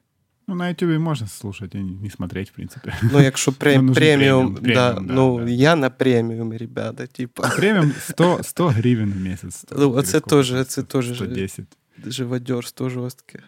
Ну, 0.52 0.54
на 0.54 0.68
YouTube 0.68 0.98
можно 0.98 1.26
слушать 1.26 1.74
и 1.74 1.78
не 1.78 1.90
не 1.92 2.10
смотреть, 2.10 2.50
в 2.50 2.52
принципе. 2.52 2.94
Ну, 3.12 3.20
якщо 3.20 3.50
пре- 3.50 3.76
Ну, 3.76 3.82
нужен 3.82 3.94
преміум, 3.94 4.54
преміум, 4.54 4.74
да, 4.74 4.92
преміум, 4.92 5.06
да, 5.06 5.14
ну, 5.14 5.38
да. 5.44 5.50
я 5.50 5.76
на 5.76 5.90
преміум, 5.90 6.52
ребята, 6.52 7.06
типа. 7.06 7.48
Премиум 7.56 7.92
100, 8.00 8.38
100 8.42 8.66
гривен 8.68 9.12
в 9.12 9.20
месяц. 9.20 9.54
стоит. 9.56 9.80
Ну, 9.80 9.88
Или 9.88 9.98
оце 9.98 10.18
сколько 10.18 10.30
теж- 10.36 10.50
там? 10.50 10.64
це 10.64 10.82
теж- 10.82 11.14
110. 11.16 11.66
живодерство 12.06 12.88
жорстке. 12.90 13.40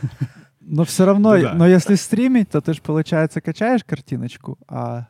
Но 0.61 0.83
все 0.83 1.05
равно, 1.05 1.35
Ну 1.37 1.41
да. 1.41 1.53
но 1.53 1.65
если 1.67 1.97
стримить, 1.97 2.49
то 2.49 2.59
ты 2.59 2.73
же, 2.73 2.81
получается, 2.81 3.41
качаєш 3.41 3.83
картиночку, 3.83 4.57
а 4.67 5.03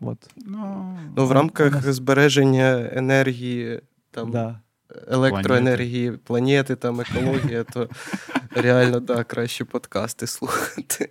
вот, 0.00 0.18
Ну, 0.46 0.98
Ну, 1.16 1.26
в 1.26 1.30
у 1.30 1.32
рамках 1.34 1.72
нас- 1.72 1.94
збереження 1.94 2.88
енергії, 2.92 3.80
там, 4.10 4.30
да. 4.30 4.60
електроенергії, 5.08 6.12
планети, 6.12 6.76
там, 6.76 7.00
екологія, 7.00 7.64
то 7.64 7.88
реально, 8.50 9.00
да, 9.00 9.24
краще 9.24 9.64
подкасти 9.64 10.26
слухати. 10.26 11.10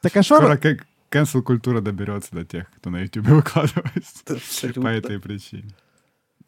Так 0.00 0.16
а 0.16 0.22
що, 0.22 0.36
скоро 0.36 0.58
как 0.58 0.86
cancel 1.10 1.42
культура 1.42 1.80
доберется 1.80 2.30
до 2.32 2.44
тех, 2.44 2.64
кто 2.76 2.90
на 2.90 2.98
YouTube 2.98 3.28
выкладывается. 3.28 4.34
Абсолютно. 4.34 4.82
По 4.82 4.88
этой 4.88 5.18
причине. 5.18 5.70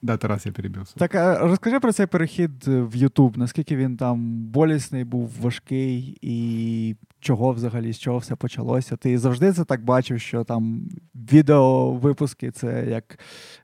Да, 0.02 0.16
Тарас, 0.16 0.46
я 0.46 0.52
перебил. 0.52 0.84
Так, 0.96 1.14
а 1.14 1.38
розкажи 1.38 1.80
про 1.80 1.92
цей 1.92 2.06
перехід 2.06 2.68
е, 2.68 2.80
в 2.80 2.96
Ютуб, 2.96 3.38
наскільки 3.38 3.76
він 3.76 3.96
там 3.96 4.46
болісний 4.46 5.04
був, 5.04 5.32
важкий, 5.40 6.18
і 6.22 6.96
чого 7.21 7.51
взагалі, 7.51 7.93
з 7.93 7.99
чого 7.99 8.17
все 8.17 8.35
почалося? 8.35 8.95
Ти 8.95 9.17
завжди 9.17 9.53
це 9.53 9.65
так 9.65 9.83
бачив, 9.83 10.21
що 10.21 10.43
там 10.43 10.89
відеовипуски 11.15 12.51
це 12.51 12.85
як 12.89 13.19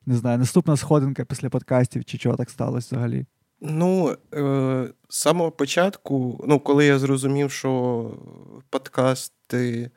не 0.06 0.16
знаю, 0.16 0.38
наступна 0.38 0.78
сходинка 0.78 1.26
після 1.26 1.50
подкастів, 1.50 2.06
чи 2.06 2.18
чого 2.18 2.38
так 2.38 2.50
сталося 2.50 2.88
взагалі? 2.96 3.26
Ну, 3.62 4.16
е, 4.34 4.90
з 5.10 5.18
самого 5.18 5.52
початку, 5.52 6.46
ну, 6.48 6.60
коли 6.60 6.86
я 6.86 7.00
зрозумів, 7.00 7.52
що 7.52 8.12
подкасти 8.70 9.92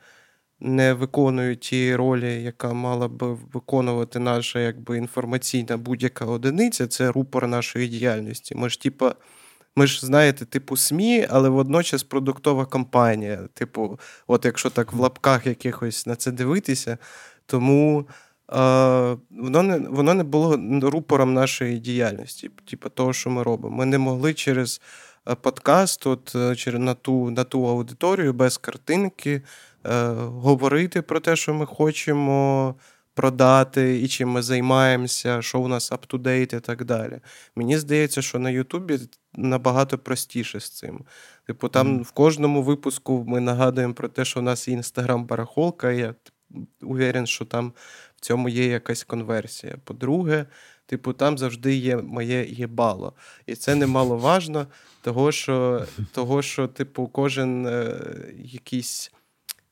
не 0.61 0.95
виконують 0.95 1.61
ті 1.61 1.97
ролі, 1.97 2.43
яка 2.43 2.73
мала 2.73 3.09
би 3.09 3.35
виконувати 3.53 4.19
наша 4.19 4.61
якби, 4.61 4.99
інформаційна 4.99 5.77
будь-яка 5.77 6.25
одиниця, 6.25 6.87
це 6.87 7.13
рупор 7.13 7.47
нашої 7.47 7.89
діяльності. 7.89 8.55
Ми 8.55 8.69
ж, 8.69 8.81
типа, 8.81 9.15
ми 9.77 9.87
ж, 9.87 10.07
знаєте, 10.07 10.45
типу 10.45 10.77
СМІ, 10.77 11.27
але 11.31 11.49
водночас 11.49 12.03
продуктова 12.03 12.65
компанія. 12.67 13.49
Типу, 13.55 13.99
от 14.27 14.45
якщо 14.45 14.71
так 14.71 14.93
в 14.93 15.01
лапках 15.01 15.47
якихось 15.47 16.07
на 16.07 16.17
це 16.17 16.33
дивитися, 16.33 16.99
тому. 17.47 18.07
Воно 18.51 19.63
не 19.63 19.79
воно 19.79 20.15
не 20.15 20.25
було 20.25 20.59
рупором 20.83 21.35
нашої 21.35 21.79
діяльності, 21.79 22.51
типу 22.71 22.89
того, 22.89 23.13
що 23.13 23.31
ми 23.31 23.43
робимо. 23.43 23.77
Ми 23.77 23.87
не 23.87 23.99
могли 23.99 24.35
через 24.35 24.81
е, 25.29 25.35
подкаст, 25.35 26.07
от 26.07 26.33
е, 26.37 26.57
через 26.57 26.81
на 26.81 26.95
ту, 26.95 27.31
на 27.31 27.45
ту 27.45 27.69
аудиторію 27.69 28.33
без 28.33 28.59
картинки 28.59 29.43
е, 29.87 30.09
говорити 30.17 31.03
про 31.03 31.21
те, 31.21 31.37
що 31.37 31.55
ми 31.55 31.67
хочемо 31.67 32.75
продати 33.15 34.01
і 34.01 34.09
чим 34.09 34.29
ми 34.29 34.43
займаємося, 34.43 35.43
що 35.43 35.61
у 35.61 35.69
нас 35.69 35.93
up-to-date 35.93 36.57
і 36.57 36.61
так 36.61 36.85
далі. 36.85 37.21
Мені 37.57 37.79
здається, 37.79 38.23
що 38.23 38.39
на 38.39 38.51
Ютубі 38.51 38.99
набагато 39.35 39.99
простіше 39.99 40.61
з 40.61 40.71
цим. 40.71 41.05
Типу, 41.47 41.69
там 41.69 41.89
Мгм. 41.95 42.03
в 42.03 42.11
кожному 42.11 42.63
випуску 42.63 43.25
ми 43.29 43.41
нагадуємо 43.41 43.95
про 43.95 44.09
те, 44.09 44.25
що 44.25 44.41
у 44.41 44.43
нас 44.43 44.69
є 44.69 44.77
інстаграм-барахолка. 44.77 45.91
Я 45.91 46.15
уверен, 46.83 47.27
що 47.27 47.45
там 47.45 47.73
в 48.17 48.21
цьому 48.21 48.49
є 48.49 48.67
якась 48.67 49.05
конверсія. 49.05 49.77
По-друге, 49.85 50.47
типу, 50.87 51.13
там 51.13 51.39
завжди 51.39 51.75
є 51.77 51.97
моє 51.97 52.47
єбало. 52.49 53.13
І 53.47 53.55
це 53.55 53.75
немаловажно, 53.75 54.67
того, 55.03 55.33
що, 55.33 55.85
того, 56.13 56.43
що 56.43 56.69
типу, 56.69 57.07
кожен 57.07 57.67
е, 57.67 58.01
якийсь 58.39 59.13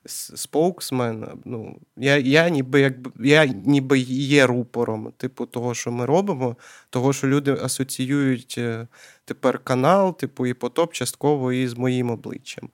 с- 0.09 0.37
споксмен, 0.37 1.41
ну, 1.45 1.79
я, 1.97 2.17
я, 2.17 2.49
ніби, 2.49 2.81
якби, 2.81 3.11
я 3.29 3.47
ніби 3.47 3.99
є 3.99 4.47
рупором, 4.47 5.13
типу, 5.17 5.47
того, 5.47 5.75
що 5.75 5.93
ми 5.93 6.07
робимо, 6.07 6.57
того, 6.91 7.13
що 7.13 7.27
люди 7.27 7.53
асоціюють 7.53 8.55
е, 8.59 8.89
тепер 9.25 9.59
канал, 9.59 10.19
типу, 10.19 10.47
і 10.47 10.55
потоп 10.55 10.93
частково 10.93 11.53
і 11.53 11.69
з 11.69 11.75
моїм 11.75 12.11
обличчям. 12.11 12.69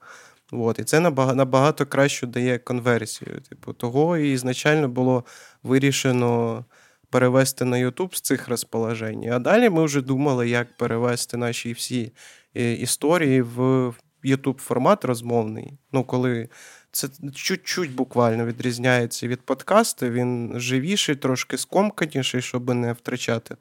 От, 0.51 0.79
і 0.79 0.83
це 0.83 0.99
набагато, 0.99 1.35
набагато 1.35 1.85
краще 1.85 2.27
дає 2.27 2.57
конверсію. 2.57 3.41
Типу, 3.49 3.73
того 3.73 4.17
і 4.17 4.31
ізначально 4.31 4.87
було 4.87 5.23
вирішено 5.63 6.65
перевести 7.09 7.65
на 7.65 7.77
YouTube 7.77 8.15
з 8.15 8.21
цих 8.21 8.47
розположень. 8.47 9.29
А 9.31 9.39
далі 9.39 9.69
ми 9.69 9.85
вже 9.85 10.01
думали, 10.01 10.49
як 10.49 10.77
перевести 10.77 11.37
наші 11.37 11.73
всі 11.73 12.11
е, 12.57 12.73
історії 12.73 13.41
в 13.41 13.93
YouTube 14.23 14.57
формат 14.57 15.05
розмовний. 15.05 15.73
Ну, 15.91 16.03
коли 16.03 16.49
це 16.95 17.07
чуть-чуть 17.35 17.95
буквально 17.95 18.45
відрізняється 18.45 19.27
від 19.27 19.41
подкасту, 19.41 20.09
він 20.09 20.53
живіший, 20.55 21.15
трошки 21.15 21.57
скомканіший, 21.57 22.41
щоб 22.41 22.73
не 22.73 22.93
втрачати 22.93 23.55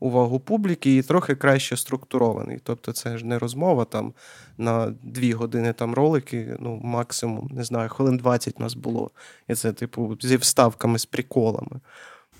увагу 0.00 0.40
публіки, 0.40 0.96
і 0.96 1.02
трохи 1.02 1.34
краще 1.34 1.76
структурований. 1.76 2.58
Тобто, 2.62 2.92
це 2.92 3.18
ж 3.18 3.26
не 3.26 3.38
розмова 3.38 3.84
там 3.84 4.12
на 4.58 4.94
дві 5.02 5.32
години 5.32 5.72
там 5.72 5.94
ролики, 5.94 6.56
ну, 6.60 6.80
максимум, 6.84 7.50
не 7.52 7.64
знаю, 7.64 7.88
хвилин 7.88 8.16
20 8.16 8.60
нас 8.60 8.74
було. 8.74 9.10
І 9.48 9.54
це, 9.54 9.72
типу, 9.72 10.16
зі 10.20 10.36
вставками, 10.36 10.98
з 10.98 11.06
приколами. 11.06 11.80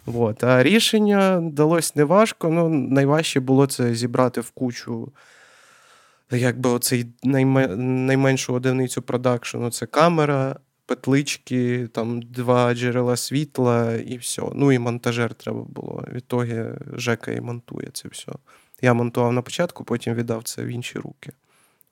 От. 0.06 0.44
А 0.44 0.62
рішення 0.62 1.40
далось 1.52 1.96
неважко. 1.96 2.48
Ну, 2.48 2.68
найважче 2.68 3.40
було 3.40 3.66
це 3.66 3.94
зібрати 3.94 4.40
в 4.40 4.50
кучу. 4.50 5.12
Якби 6.34 6.70
оцей 6.70 7.06
найме- 7.24 7.76
найменшу 7.76 8.54
одиницю 8.54 9.02
продакшену 9.02 9.70
це 9.70 9.86
камера, 9.86 10.56
петлички, 10.86 11.88
там 11.88 12.22
два 12.22 12.74
джерела 12.74 13.16
світла 13.16 13.92
і 13.94 14.16
все. 14.16 14.42
Ну 14.54 14.72
і 14.72 14.78
монтажер 14.78 15.34
треба 15.34 15.62
було. 15.62 16.04
Відтоді 16.12 16.64
Жека 16.92 17.32
і 17.32 17.40
монтує 17.40 17.88
це 17.92 18.08
все. 18.08 18.32
Я 18.82 18.94
монтував 18.94 19.32
на 19.32 19.42
початку, 19.42 19.84
потім 19.84 20.14
віддав 20.14 20.42
це 20.42 20.64
в 20.64 20.66
інші 20.66 20.98
руки. 20.98 21.32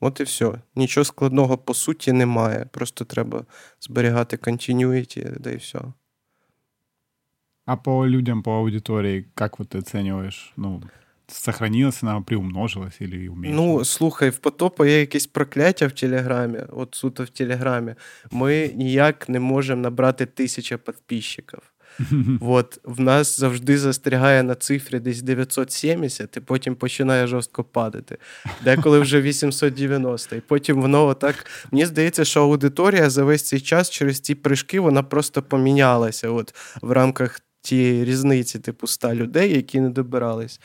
От 0.00 0.20
і 0.20 0.22
все. 0.22 0.52
Нічого 0.76 1.04
складного 1.04 1.58
по 1.58 1.74
суті 1.74 2.12
немає. 2.12 2.66
Просто 2.70 3.04
треба 3.04 3.44
зберігати 3.80 4.36
continuity, 4.36 5.40
да 5.40 5.50
і 5.50 5.56
все. 5.56 5.80
А 7.66 7.76
по 7.76 8.08
людям, 8.08 8.42
по 8.42 8.52
аудиторії, 8.52 9.26
як 9.40 9.56
ты 9.60 9.78
оцениваешь? 9.78 10.52
Ну, 10.56 10.82
сохранилась 11.32 12.02
она, 12.02 12.20
приумножилась 12.20 13.00
или 13.00 13.28
уменьшилась? 13.28 13.78
Ну, 13.78 13.84
слухай, 13.84 14.30
в 14.30 14.38
потопа 14.38 14.86
є 14.86 15.00
якесь 15.00 15.26
прокляття 15.26 15.86
в 15.86 15.92
Телеграмі, 15.92 16.58
от 16.72 16.94
суто 16.94 17.24
в 17.24 17.28
Телеграмі. 17.28 17.94
Ми 18.30 18.70
ніяк 18.74 19.28
не 19.28 19.40
можемо 19.40 19.82
набрати 19.82 20.26
тисяча 20.26 20.78
підписчиків. 20.78 21.60
От 22.40 22.78
в 22.84 23.00
нас 23.00 23.40
завжди 23.40 23.78
застрягає 23.78 24.42
на 24.42 24.54
цифрі 24.54 25.00
десь 25.00 25.22
970, 25.22 26.36
і 26.36 26.40
потім 26.40 26.74
починає 26.74 27.26
жорстко 27.26 27.64
падати. 27.64 28.18
Деколи 28.64 29.00
вже 29.00 29.20
890. 29.20 30.36
І 30.36 30.40
потім 30.40 30.82
воно 30.82 31.06
отак. 31.06 31.46
Мені 31.70 31.86
здається, 31.86 32.24
що 32.24 32.42
аудиторія 32.42 33.10
за 33.10 33.24
весь 33.24 33.42
цей 33.42 33.60
час 33.60 33.90
через 33.90 34.20
ці 34.20 34.34
прыжки 34.34 34.80
вона 34.80 35.02
просто 35.02 35.42
помінялася 35.42 36.28
от 36.28 36.54
в 36.82 36.92
рамках 36.92 37.40
тієї 37.62 38.04
різниці, 38.04 38.58
типу 38.58 38.86
100 38.86 39.14
людей, 39.14 39.54
які 39.56 39.80
не 39.80 39.90
добирались. 39.90 40.60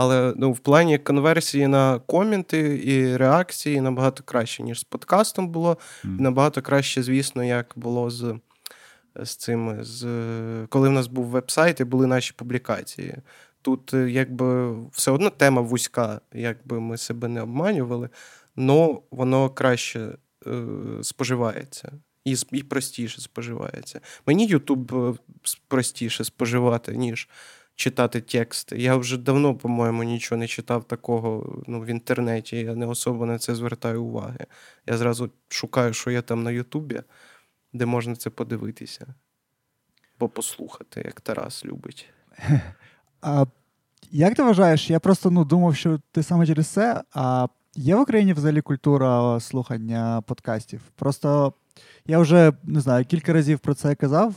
Але 0.00 0.34
ну, 0.36 0.52
в 0.52 0.58
плані 0.58 0.98
конверсії 0.98 1.66
на 1.66 1.98
коменти 1.98 2.82
і 2.84 3.16
реакції 3.16 3.80
набагато 3.80 4.22
краще, 4.22 4.62
ніж 4.62 4.80
з 4.80 4.84
подкастом 4.84 5.48
було. 5.48 5.78
Мгм. 6.04 6.16
Набагато 6.20 6.62
краще, 6.62 7.02
звісно, 7.02 7.44
як 7.44 7.72
було 7.76 8.10
з, 8.10 8.34
з 9.16 9.36
цим. 9.36 9.84
З, 9.84 10.06
коли 10.68 10.88
в 10.88 10.92
нас 10.92 11.06
був 11.06 11.26
веб-сайт 11.26 11.80
і 11.80 11.84
були 11.84 12.06
наші 12.06 12.32
публікації. 12.36 13.14
Тут 13.62 13.94
е, 13.94 14.10
якби 14.10 14.76
все 14.90 15.10
одно 15.10 15.30
тема 15.30 15.62
вузька, 15.62 16.20
якби 16.32 16.80
ми 16.80 16.96
себе 16.96 17.28
не 17.28 17.42
обманювали, 17.42 18.08
але 18.56 18.96
воно 19.10 19.50
краще 19.50 20.08
е, 20.46 20.62
споживається. 21.02 21.92
І, 22.24 22.36
і 22.52 22.62
простіше 22.62 23.20
споживається. 23.20 24.00
Мені 24.26 24.54
YouTube 24.54 25.14
е, 25.14 25.18
простіше 25.68 26.24
споживати, 26.24 26.96
ніж 26.96 27.28
читати 27.78 28.20
тексти. 28.20 28.78
Я 28.78 28.96
вже 28.96 29.16
давно, 29.16 29.54
по-моєму, 29.54 30.02
нічого 30.02 30.38
не 30.38 30.46
читав 30.46 30.84
такого 30.84 31.62
ну, 31.66 31.80
в 31.80 31.86
інтернеті. 31.86 32.56
Я 32.56 32.74
не 32.74 32.86
особо 32.86 33.26
на 33.26 33.38
це 33.38 33.54
звертаю 33.54 34.04
уваги. 34.04 34.46
Я 34.86 34.96
зразу 34.96 35.30
шукаю, 35.48 35.92
що 35.92 36.10
є 36.10 36.22
там 36.22 36.42
на 36.42 36.50
Ютубі, 36.50 37.02
де 37.72 37.86
можна 37.86 38.16
це 38.16 38.30
подивитися. 38.30 39.06
Або 40.16 40.28
послухати, 40.28 41.02
як 41.04 41.20
Тарас 41.20 41.64
любить. 41.64 42.08
А 43.20 43.44
як 44.10 44.34
ти 44.34 44.42
вважаєш? 44.42 44.90
Я 44.90 45.00
просто 45.00 45.30
ну, 45.30 45.44
думав, 45.44 45.76
що 45.76 46.00
ти 46.12 46.22
саме 46.22 46.46
через 46.46 46.66
це. 46.66 47.02
А 47.12 47.46
є 47.74 47.96
в 47.96 48.00
Україні 48.00 48.32
взагалі 48.32 48.60
культура 48.60 49.40
слухання 49.40 50.22
подкастів? 50.26 50.80
Просто 50.96 51.52
я 52.06 52.18
вже 52.18 52.52
не 52.64 52.80
знаю, 52.80 53.04
кілька 53.04 53.32
разів 53.32 53.58
про 53.58 53.74
це 53.74 53.94
казав. 53.94 54.34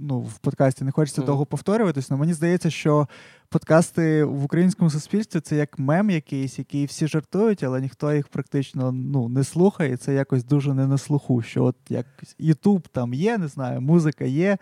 Ну, 0.00 0.20
в 0.20 0.38
подкасті 0.38 0.84
не 0.84 0.90
хочеться 0.90 1.20
Мгм. 1.20 1.26
довго 1.26 1.46
повторюватись, 1.46 2.06
але 2.10 2.20
мені 2.20 2.34
здається, 2.34 2.70
що 2.70 3.08
подкасти 3.48 4.24
в 4.24 4.44
українському 4.44 4.90
суспільстві 4.90 5.40
це 5.40 5.56
як 5.56 5.78
мем 5.78 6.10
якийсь, 6.10 6.58
який 6.58 6.86
всі 6.86 7.06
жартують, 7.06 7.62
але 7.62 7.80
ніхто 7.80 8.14
їх 8.14 8.28
практично 8.28 8.92
ну, 8.92 9.28
не 9.28 9.44
слухає. 9.44 9.96
Це 9.96 10.14
якось 10.14 10.44
дуже 10.44 10.74
не 10.74 10.86
на 10.86 10.98
слуху. 10.98 11.42
Що 11.42 11.64
от 11.64 11.76
як 11.88 12.06
Ютуб 12.38 12.88
там 12.88 13.14
є, 13.14 13.38
не 13.38 13.48
знаю, 13.48 13.80
музика 13.80 14.24
є, 14.24 14.58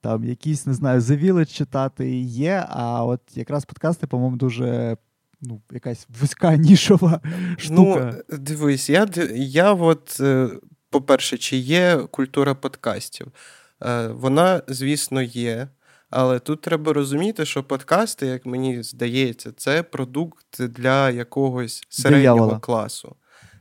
там 0.00 0.24
якісь, 0.24 0.66
не 0.66 0.74
знаю, 0.74 1.00
Village 1.00 1.52
читати 1.52 2.16
є, 2.20 2.66
а 2.68 3.04
от 3.04 3.20
якраз 3.34 3.64
подкасти, 3.64 4.06
по-моєму, 4.06 4.36
дуже 4.36 4.96
ну, 5.40 5.60
якась 5.72 6.08
вузька 6.20 6.56
нішова 6.56 7.20
штука. 7.56 8.14
Ну, 8.28 8.38
дивись, 8.38 8.90
я, 8.90 9.08
я 9.34 9.72
от, 9.72 10.16
е, 10.20 10.48
по-перше, 10.90 11.38
чи 11.38 11.56
є 11.56 11.96
культура 12.10 12.54
подкастів? 12.54 13.26
Е, 13.82 14.06
Вона, 14.06 14.62
звісно, 14.68 15.22
є. 15.22 15.68
Але 16.10 16.38
тут 16.38 16.60
треба 16.60 16.92
розуміти, 16.92 17.44
що 17.44 17.64
подкасти, 17.64 18.26
як 18.26 18.46
мені 18.46 18.82
здається, 18.82 19.52
це 19.56 19.82
продукт 19.82 20.62
для 20.62 21.10
якогось 21.10 21.82
середнього 21.88 22.36
Диявола. 22.36 22.58
класу. 22.58 23.16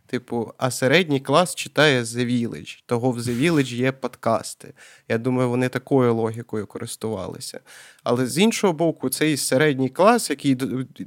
Типу, 0.08 0.54
а 0.58 0.72
середній 0.72 1.20
клас 1.20 1.56
читає 1.56 2.04
The 2.04 2.26
Village. 2.26 2.84
Того 2.86 3.12
в 3.12 3.18
The 3.18 3.42
Village 3.42 3.76
є 3.76 3.92
подкасти. 3.92 4.74
Я 5.08 5.18
думаю, 5.18 5.50
вони 5.50 5.70
такою 5.70 6.16
логікою 6.16 6.68
користувалися. 6.68 7.60
Але 8.04 8.28
з 8.28 8.38
іншого 8.38 8.74
боку, 8.74 9.10
цей 9.10 9.38
середній 9.38 9.90
клас, 9.90 10.30
який 10.30 10.58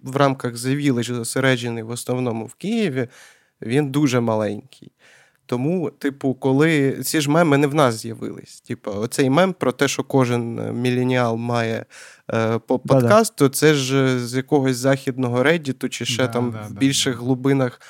в 0.03 0.17
рамках 0.17 0.55
The 0.55 0.77
Village 0.77 1.15
зосереджений 1.15 1.83
в 1.83 1.91
основному 1.91 2.47
в 2.47 2.55
Києві, 2.55 3.09
він 3.63 3.91
дуже 3.91 4.21
маленький. 4.21 4.93
Тому, 5.49 5.91
типу, 5.91 6.35
коли 6.35 6.93
ці 7.03 7.21
ж 7.21 7.31
меми 7.31 7.59
не 7.59 7.67
в 7.67 7.75
нас 7.75 7.95
з'явились. 7.95 8.61
Типу, 8.61 8.91
оцей 8.91 9.31
мем 9.31 9.53
про 9.53 9.73
те, 9.73 9.89
що 9.89 10.03
кожен 10.03 10.55
мілініал 10.55 10.99
міленіал 10.99 11.37
має 11.37 11.75
е, 11.77 11.85
Да-да. 12.29 12.59
подкаст, 12.59 13.37
то 13.37 13.49
це 13.49 13.75
ж 13.75 14.05
е, 14.05 14.19
з 14.19 14.35
якогось 14.35 14.77
західного 14.77 15.43
реддіту, 15.43 15.89
чи 15.89 16.05
ще 16.05 16.27
Да, 16.27 16.33
там 16.33 16.51
да, 16.51 16.63
в 16.63 16.73
да, 16.73 16.81
більших 16.81 17.15
да. 17.15 17.25
глибинах 17.25 17.81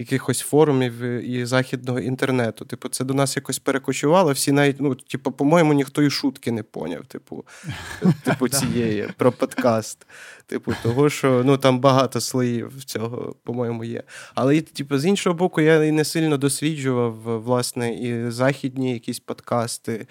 якихось 0.00 0.40
форумів 0.40 1.00
і 1.02 1.44
західного 1.44 2.00
інтернету. 2.00 2.64
Типу, 2.64 2.88
це 2.88 3.04
до 3.04 3.14
нас 3.14 3.36
якось 3.36 3.58
перекочувало. 3.58 4.32
Всі 4.32 4.52
навіть, 4.52 4.76
ну, 4.80 4.94
типу, 4.94 5.32
по-моєму, 5.32 5.72
ніхто 5.72 6.02
і 6.02 6.10
шутки 6.10 6.52
не 6.52 6.62
поняв. 6.62 7.06
Типу, 7.06 7.44
типу 8.24 8.48
цієї 8.48 9.08
про 9.16 9.32
подкаст. 9.32 10.06
Типу, 10.46 10.72
того, 10.82 11.10
що 11.10 11.42
ну 11.44 11.56
там 11.56 11.78
багато 11.78 12.20
слоїв 12.20 12.84
цього, 12.84 13.36
по-моєму, 13.44 13.84
є. 13.84 14.02
Але 14.34 14.60
типу, 14.60 14.98
з 14.98 15.06
іншого 15.06 15.36
боку, 15.36 15.60
я 15.60 15.84
і 15.84 15.92
не 15.92 16.04
сильно 16.04 16.36
досліджував 16.36 17.42
власне 17.42 17.94
і 17.94 18.30
західні 18.30 18.92
якісь 18.92 19.20
подкасти. 19.20 20.06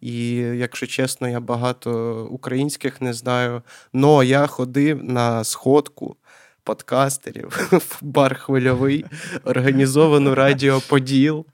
І, 0.00 0.34
якщо 0.36 0.86
чесно, 0.86 1.28
я 1.28 1.40
багато 1.40 2.24
українських 2.30 3.00
не 3.00 3.12
знаю. 3.12 3.62
Но 3.92 4.22
я 4.22 4.46
ходив 4.46 5.04
на 5.04 5.44
сходку 5.44 6.16
подкастерів 6.64 7.48
в 7.72 7.98
бар 8.02 8.34
хвильовий, 8.34 9.04
організовану 9.44 10.34
Радіо 10.34 10.80
Поділ. 10.88 11.46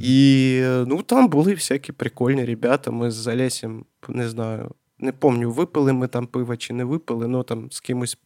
І 0.00 0.60
ну, 0.64 1.02
там 1.02 1.28
були 1.28 1.54
всякі 1.54 1.92
прикольні 1.92 2.44
ребята. 2.44 2.90
Ми 2.90 3.10
з 3.10 3.26
Олесем, 3.26 3.84
не 4.08 4.28
знаю, 4.28 4.70
не 4.98 5.12
пам'ятаю, 5.12 5.50
випили 5.50 5.92
ми 5.92 6.08
там 6.08 6.26
пиво 6.26 6.56
чи 6.56 6.72
не 6.72 6.84
випили, 6.84 7.28
ну 7.28 7.42
там 7.42 7.70
з 7.70 7.80
кимось 7.80 8.18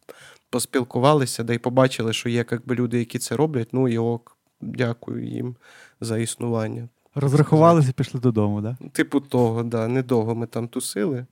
поспілкувалися, 0.49 1.43
да 1.43 1.53
й 1.53 1.57
побачили, 1.57 2.13
що 2.13 2.29
є 2.29 2.45
якби, 2.51 2.75
люди, 2.75 2.99
які 2.99 3.19
це 3.19 3.35
роблять. 3.35 3.69
Ну 3.71 3.87
і 3.87 3.97
ок, 3.97 4.37
дякую 4.61 5.27
їм 5.27 5.55
за 6.01 6.17
існування. 6.17 6.89
Розрахувалися 7.15 7.89
і 7.89 7.93
пішли 7.93 8.19
додому, 8.19 8.61
да? 8.61 8.77
Типу 8.91 9.19
того, 9.19 9.63
да, 9.63 9.87
недовго 9.87 10.35
ми 10.35 10.47
там 10.47 10.67
тусили. 10.67 11.25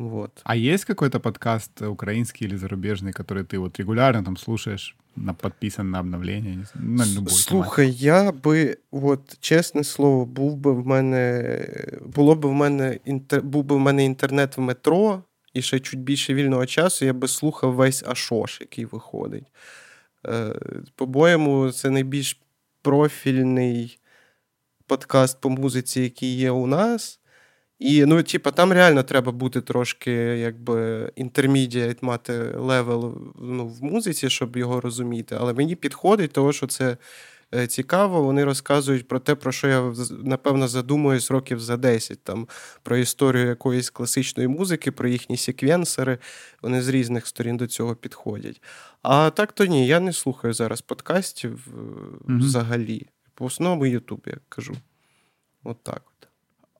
Вот. 0.00 0.40
А 0.44 0.56
есть 0.56 0.86
какой-то 0.86 1.20
подкаст 1.20 1.82
э, 1.82 1.86
украинский 1.86 2.46
или 2.46 2.56
зарубежный, 2.56 3.12
который 3.12 3.44
ты 3.44 3.58
вот 3.58 3.78
регулярно 3.78 4.24
там 4.24 4.36
слушаешь, 4.38 4.96
на, 5.16 5.34
подписан 5.34 5.90
на 5.90 5.98
обновления, 5.98 6.54
не 6.54 6.64
знаю, 6.64 6.88
на 6.88 7.04
любой 7.04 7.34
Слухай, 7.34 7.90
я 7.90 8.32
би, 8.32 8.78
от, 8.90 9.40
чесне 9.40 9.84
слово, 9.84 10.24
був 10.24 10.56
би 10.56 10.72
в 10.72 10.86
мене, 10.86 11.66
було 12.06 12.34
б 12.34 12.46
в 12.46 12.52
мене 12.52 12.98
інтер, 13.04 13.42
був 13.42 13.64
би 13.64 13.76
в 13.76 13.78
мене 13.78 14.04
інтернет 14.04 14.56
в 14.56 14.60
метро, 14.60 15.22
і 15.52 15.62
ще 15.62 15.80
чуть 15.80 16.00
більше 16.00 16.34
вільного 16.34 16.66
часу, 16.66 17.04
я 17.04 17.12
би 17.12 17.28
слухав 17.28 17.74
весь 17.74 18.02
Ашош, 18.02 18.60
який 18.60 18.84
виходить. 18.84 19.46
Е, 20.26 20.54
по-моєму, 20.94 21.70
це 21.70 21.90
найбільш 21.90 22.40
профільний 22.82 23.98
подкаст 24.86 25.40
по 25.40 25.50
музиці, 25.50 26.00
який 26.00 26.36
є 26.36 26.50
у 26.50 26.66
нас. 26.66 27.20
І, 27.79 28.05
ну, 28.05 28.23
типа, 28.23 28.51
там 28.51 28.73
реально 28.73 29.03
треба 29.03 29.31
бути 29.31 29.61
трошки, 29.61 30.11
якби, 30.11 31.05
intermediate, 31.17 31.97
мати 32.01 32.33
level 32.57 33.21
ну, 33.39 33.67
в 33.67 33.83
музиці, 33.83 34.29
щоб 34.29 34.57
його 34.57 34.81
розуміти. 34.81 35.37
Але 35.39 35.53
мені 35.53 35.75
підходить, 35.75 36.31
того, 36.31 36.53
що 36.53 36.67
це 36.67 36.97
е, 37.55 37.67
цікаво. 37.67 38.21
Вони 38.21 38.43
розказують 38.43 39.07
про 39.07 39.19
те, 39.19 39.35
про 39.35 39.51
що 39.51 39.67
я 39.67 39.93
напевно 40.23 40.67
задумуюсь 40.67 41.31
років 41.31 41.59
за 41.59 41.77
10, 41.77 42.23
там, 42.23 42.47
про 42.83 42.97
історію 42.97 43.47
якоїсь 43.47 43.89
класичної 43.89 44.47
музики, 44.47 44.91
про 44.91 45.07
їхні 45.09 45.37
секвенсори. 45.37 46.17
Вони 46.61 46.81
з 46.81 46.87
різних 46.87 47.27
сторін 47.27 47.57
до 47.57 47.67
цього 47.67 47.95
підходять. 47.95 48.61
А 49.01 49.29
так 49.29 49.51
то 49.51 49.65
ні, 49.65 49.87
я 49.87 49.99
не 49.99 50.13
слухаю 50.13 50.53
зараз 50.53 50.81
подкастів 50.81 51.67
Мгм. 52.25 52.39
взагалі. 52.39 53.07
По 53.33 53.45
основному 53.45 53.85
Ютуб, 53.85 54.21
я 54.27 54.37
кажу. 54.49 54.75
От 55.63 55.83
так 55.83 56.01
от. 56.05 56.24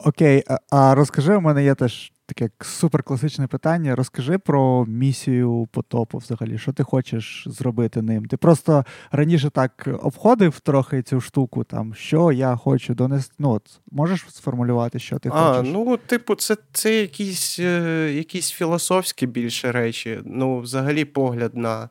Окей, 0.06 0.44
а, 0.48 0.58
а 0.70 0.96
розкажи, 0.96 1.36
у 1.36 1.41
мене 1.41 1.63
є 1.63 1.76
теж 1.76 2.12
таке 2.26 2.50
суперкласичне 2.62 3.48
питання. 3.48 3.96
Розкажи 3.96 4.38
про 4.38 4.86
місію 4.86 5.68
потопу 5.72 6.18
взагалі. 6.18 6.58
Що 6.58 6.74
ти 6.74 6.84
хочеш 6.84 7.44
зробити 7.50 8.02
ним? 8.02 8.26
Ти 8.26 8.38
просто 8.38 8.86
раніше 9.12 9.50
так 9.50 9.88
обходив 10.04 10.60
трохи 10.60 11.02
цю 11.02 11.22
штуку, 11.22 11.63
там, 11.63 11.94
що 11.94 12.32
я 12.32 12.56
хочу 12.56 12.94
донести. 12.94 13.34
Ну, 13.39 13.52
от, 13.52 13.80
Можеш 13.91 14.26
сформулювати, 14.30 15.00
що 15.00 15.20
ти 15.20 15.30
а, 15.34 15.54
хочеш? 15.54 15.74
Ну, 15.74 15.98
типу, 15.98 16.36
це 16.36 16.58
це 16.72 16.96
якісь 16.96 17.60
е, 17.60 18.12
якісь 18.13 18.52
філософські 18.52 19.28
більше 19.28 19.72
речі. 19.72 20.20
Ну, 20.26 20.60
взагалі, 20.60 21.06
погляд 21.06 21.56
на 21.56 21.89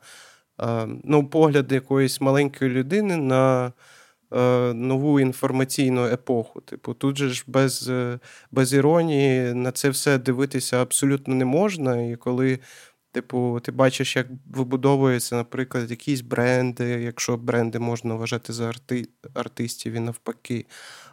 е, 0.61 0.87
ну, 1.03 1.27
погляд 1.27 1.71
якоїсь 1.71 2.21
маленької 2.21 2.71
людини 2.71 3.17
на. 3.17 3.71
Е, 4.35 4.73
нову 4.73 5.19
інформаційну 5.19 6.05
епоху. 6.05 6.61
Типу, 6.61 6.93
тут 6.93 7.17
же 7.17 7.29
ж 7.29 7.43
без 7.47 7.89
е, 7.89 8.19
без 8.51 8.73
іронії 8.73 9.53
на 9.53 9.71
це 9.71 9.89
все 9.89 10.17
дивитися 10.17 10.81
абсолютно 10.81 11.35
не 11.35 11.45
можна. 11.45 12.01
І 12.01 12.15
коли 12.15 12.59
типу, 13.11 13.59
ти 13.63 13.71
бачиш, 13.71 14.15
як 14.15 14.27
вибудовуються, 14.45 15.35
наприклад, 15.35 15.91
якісь 15.91 16.21
бренди, 16.21 16.85
якщо 16.85 17.37
бренди 17.37 17.79
можна 17.79 18.15
вважати 18.15 18.53
за 18.53 18.69
арти... 18.69 19.07
артистів 19.33 19.93
і 19.93 19.99
навпаки, 19.99 20.65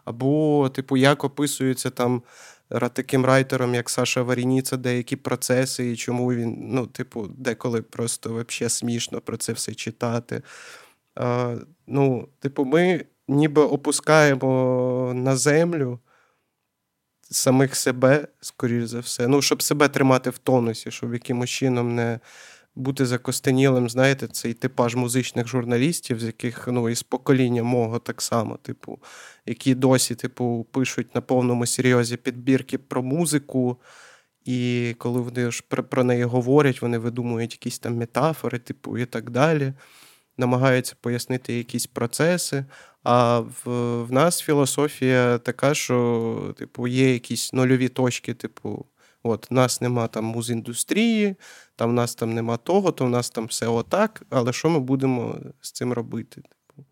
або, 0.04 0.68
типу, 0.68 0.96
як 0.96 1.24
описуються 1.24 1.90
там. 1.90 2.22
Таким 2.92 3.24
райтером, 3.24 3.74
як 3.74 3.90
Саша 3.90 4.22
Варініца, 4.22 4.76
деякі 4.76 5.16
процеси, 5.16 5.92
і 5.92 5.96
чому 5.96 6.32
він, 6.34 6.56
ну, 6.60 6.86
типу, 6.86 7.26
деколи 7.26 7.82
просто 7.82 8.30
взагалі 8.30 8.70
смішно 8.70 9.20
про 9.20 9.36
це 9.36 9.52
все 9.52 9.74
читати. 9.74 10.42
А, 11.14 11.56
Ну, 11.86 12.28
типу, 12.40 12.64
ми 12.64 13.04
ніби 13.28 13.62
опускаємо 13.62 15.12
на 15.14 15.36
землю 15.36 15.98
самих 17.30 17.76
себе, 17.76 18.28
скоріш 18.40 18.84
за 18.84 19.00
все. 19.00 19.28
Ну, 19.28 19.42
щоб 19.42 19.62
себе 19.62 19.88
тримати 19.88 20.30
в 20.30 20.38
тонусі, 20.38 20.90
щоб 20.90 21.12
якимось 21.12 21.50
чином 21.50 21.94
не 21.94 22.20
бути 22.74 23.06
закостенілим, 23.06 23.90
знаєте, 23.90 24.26
цей 24.26 24.54
типаж 24.54 24.94
музичних 24.94 25.48
журналістів, 25.48 26.20
з 26.20 26.24
яких 26.24 26.68
ну, 26.68 26.88
із 26.88 27.02
покоління 27.02 27.62
мого 27.62 27.98
так 27.98 28.22
само, 28.22 28.56
типу, 28.56 28.98
які 29.46 29.74
досі, 29.74 30.14
типу, 30.14 30.66
пишуть 30.70 31.14
на 31.14 31.20
повному 31.20 31.66
серйозі 31.66 32.16
підбірки 32.16 32.78
про 32.78 33.02
музику. 33.02 33.76
І 34.44 34.94
коли 34.98 35.20
вони 35.20 35.50
ж 35.50 35.62
про 35.62 36.04
неї 36.04 36.24
говорять, 36.24 36.82
вони 36.82 36.98
видумують 36.98 37.52
якісь 37.52 37.78
там 37.78 37.96
метафори, 37.96 38.58
типу, 38.58 38.98
і 38.98 39.06
так 39.06 39.30
далі 39.30 39.72
намагаються 40.36 40.94
пояснити 41.00 41.54
якісь 41.54 41.86
процеси. 41.86 42.64
А 43.02 43.40
в, 43.40 43.70
в 44.02 44.12
нас 44.12 44.40
філософія 44.40 45.38
така, 45.38 45.74
що 45.74 46.54
типу, 46.58 46.86
є 46.86 47.12
якісь 47.12 47.52
нульові 47.52 47.88
точки, 47.88 48.34
типу, 48.34 48.86
от, 49.22 49.46
нас 49.50 49.80
нема 49.80 50.08
там 50.08 50.24
музіндустрії, 50.24 51.36
там 51.76 51.94
нас 51.94 52.14
там 52.14 52.34
нема 52.34 52.56
того, 52.56 52.92
то 52.92 53.04
в 53.04 53.10
нас 53.10 53.30
там 53.30 53.46
все 53.46 53.66
отак. 53.66 54.22
Але 54.30 54.52
що 54.52 54.70
ми 54.70 54.80
будемо 54.80 55.38
з 55.60 55.72
цим 55.72 55.92
робити? 55.92 56.40
Типу? 56.40 56.84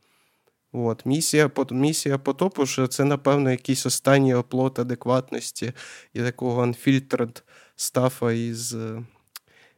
От, 0.73 1.07
Місія 1.07 1.51
місія 1.70 2.18
потопу, 2.18 2.66
що 2.66 2.87
це, 2.87 3.05
напевно, 3.05 3.51
якийсь 3.51 3.87
останній 3.87 4.35
оплот 4.35 4.79
адекватності 4.79 5.73
і 6.14 6.20
такого 6.20 6.62
unfiltered 6.62 7.42
стафа 7.77 8.33
із 8.33 8.77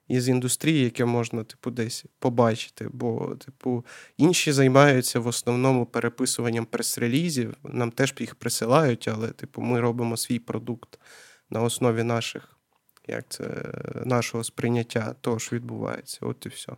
із 0.08 0.30
індустрії, 0.30 0.84
яке 0.84 1.06
можна, 1.06 1.44
типу, 1.44 1.72
десь 1.72 2.06
побачити. 2.20 2.90
Бо, 2.94 3.36
типу, 3.36 3.86
інші 4.18 4.52
займаються 4.52 5.20
в 5.20 5.28
основному 5.28 5.86
переписуванням 5.86 6.66
прес-релізів. 6.66 7.54
Нам 7.64 7.92
теж 7.92 8.14
їх 8.20 8.36
присилають, 8.36 9.08
але, 9.08 9.28
типу, 9.28 9.62
ми 9.62 9.80
робимо 9.80 10.18
свій 10.18 10.40
продукт 10.40 11.00
на 11.50 11.62
основі 11.62 12.04
наших, 12.04 12.58
як 13.08 13.26
це, 13.30 13.74
нашого 14.06 14.44
сприйняття 14.44 15.16
того, 15.22 15.40
що 15.40 15.56
відбувається. 15.56 16.20
От 16.22 16.46
і 16.46 16.50
все. 16.50 16.74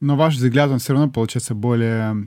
Но 0.00 0.16
ваш 0.16 0.34
взгляд, 0.36 0.70
он 0.70 0.78
все 0.78 0.92
равно 0.92 1.10
получается 1.10 1.54
более, 1.54 2.26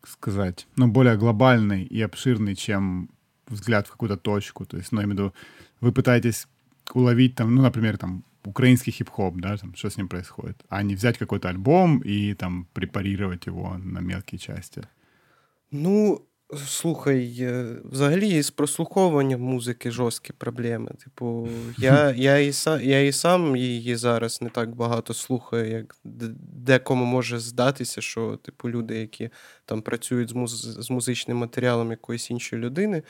как 0.00 0.10
сказать, 0.10 0.66
ну, 0.76 0.88
более 0.88 1.16
глобальный 1.16 1.84
и 1.84 2.02
обширный, 2.02 2.54
чем 2.54 3.08
взгляд 3.48 3.86
в 3.86 3.90
какую-то 3.90 4.16
точку. 4.16 4.66
То 4.66 4.76
есть, 4.76 4.92
ну, 4.92 5.00
я 5.00 5.06
имею 5.06 5.16
в 5.16 5.20
виду, 5.20 5.34
вы 5.80 5.92
пытаетесь 5.92 6.46
уловить 6.95 7.35
там, 7.35 7.55
ну, 7.55 7.61
например, 7.61 7.97
там, 7.97 8.23
украинский 8.45 8.93
хип-хоп, 8.93 9.35
да, 9.37 9.57
там, 9.57 9.75
что 9.75 9.89
с 9.89 9.97
ним 9.97 10.07
происходит, 10.07 10.57
а 10.69 10.83
не 10.83 10.95
взять 10.95 11.17
какой-то 11.17 11.49
альбом 11.49 12.01
и 12.05 12.33
там 12.33 12.67
препарировать 12.73 13.47
его 13.47 13.77
на 13.77 13.99
мелкие 13.99 14.39
части. 14.39 14.81
Ну, 15.71 16.27
слухай, 16.67 17.37
е, 17.39 17.75
взагалі 17.85 18.41
з 18.41 18.51
прослуховуванням 18.51 19.41
музики 19.41 19.91
жорсткі 19.91 20.33
проблеми. 20.33 20.91
Типу, 21.03 21.49
я 21.77 22.11
я, 22.11 22.37
і 22.37 22.53
сам, 22.53 22.81
я 22.81 23.01
і 23.01 23.11
сам 23.11 23.55
її 23.55 23.95
зараз 23.95 24.41
не 24.41 24.49
так 24.49 24.75
багато 24.75 25.13
слухаю, 25.13 25.71
як 25.71 25.95
декому 26.53 27.05
може 27.05 27.39
здатися, 27.39 28.01
що 28.01 28.35
типу, 28.35 28.69
люди, 28.69 28.99
які 28.99 29.29
там 29.65 29.81
працюють 29.81 30.29
з, 30.29 30.33
муз, 30.33 30.61
з 30.79 30.89
музичним 30.89 31.37
матеріалом 31.37 31.91
якоїсь 31.91 32.31
іншої 32.31 32.61
людини, 32.61 33.03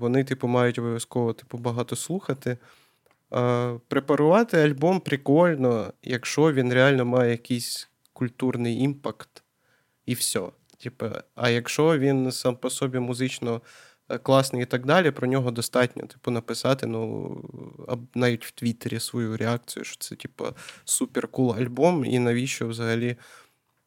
вони, 0.00 0.24
типу, 0.24 0.48
мають 0.48 0.78
обов'язково 0.78 1.32
типу, 1.32 1.58
багато 1.58 1.96
слухати. 1.96 2.56
Е, 3.34 3.78
препарувати 3.88 4.58
альбом 4.58 5.00
прикольно, 5.00 5.92
якщо 6.02 6.52
він 6.52 6.72
реально 6.72 7.04
має 7.04 7.30
якийсь 7.30 7.88
культурний 8.12 8.80
імпакт, 8.80 9.42
і 10.06 10.14
все. 10.14 10.42
Типу, 10.82 11.06
а 11.34 11.50
якщо 11.50 11.98
він 11.98 12.32
сам 12.32 12.56
по 12.56 12.70
собі 12.70 12.98
музично 12.98 13.62
е, 14.08 14.18
класний 14.18 14.62
і 14.62 14.66
так 14.66 14.86
далі, 14.86 15.10
про 15.10 15.28
нього 15.28 15.50
достатньо 15.50 16.06
типу, 16.06 16.30
написати, 16.30 16.86
ну, 16.86 17.36
навіть 18.14 18.44
в 18.44 18.50
Твіттері 18.50 19.00
свою 19.00 19.36
реакцію, 19.36 19.84
що 19.84 19.96
це, 19.98 20.14
типу, 20.14 20.44
супер 20.84 21.28
кул 21.28 21.52
альбом, 21.52 22.04
і 22.04 22.18
навіщо 22.18 22.68
взагалі 22.68 23.16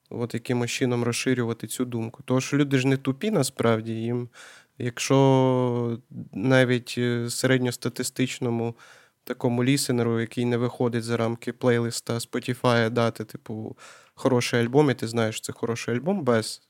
от 0.09 0.33
якимось 0.33 0.71
чином 0.71 1.03
розширювати 1.03 1.67
цю 1.67 1.85
думку. 1.85 2.23
Тому 2.25 2.41
що 2.41 2.57
люди 2.57 2.77
ж 2.77 2.87
не 2.87 2.97
тупі, 2.97 3.31
насправді, 3.31 3.93
їм 3.93 4.29
Якщо 4.77 5.99
навіть 6.33 6.95
е, 6.97 7.29
середньостатистичному 7.29 8.75
такому 9.23 9.63
лісенеру, 9.63 10.21
який 10.21 10.45
не 10.45 10.57
виходить 10.57 11.03
за 11.03 11.17
рамки 11.17 11.53
плейлиста 11.53 12.13
Spotify, 12.13 12.89
дати, 12.89 13.25
типу, 13.25 13.77
хороший 14.13 14.59
альбом, 14.59 14.89
і 14.89 14.93
ти 14.93 15.07
знаєш, 15.07 15.41
це 15.41 15.53
хороший 15.53 15.95
альбом 15.95 16.23
без 16.23 16.61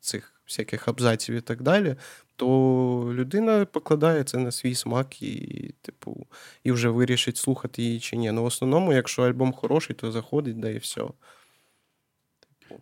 цих 0.00 0.42
всяких 0.46 0.88
абзаців 0.88 1.34
і 1.34 1.40
так 1.40 1.62
далі, 1.62 1.96
то 2.36 2.46
людина 3.14 3.64
покладає 3.64 4.24
це 4.24 4.38
на 4.38 4.52
свій 4.52 4.74
смак 4.74 5.22
і, 5.22 5.74
типу, 5.82 6.26
і 6.64 6.72
вже 6.72 6.88
вирішить, 6.88 7.36
слухати 7.36 7.82
її 7.82 8.00
чи 8.00 8.16
ні. 8.16 8.32
Ну, 8.32 8.42
в 8.42 8.46
основному, 8.46 8.92
якщо 8.92 9.22
альбом 9.22 9.52
хороший, 9.52 9.96
то 9.96 10.12
заходить, 10.12 10.60
да 10.60 10.68
і 10.68 10.78
все. 10.78 11.02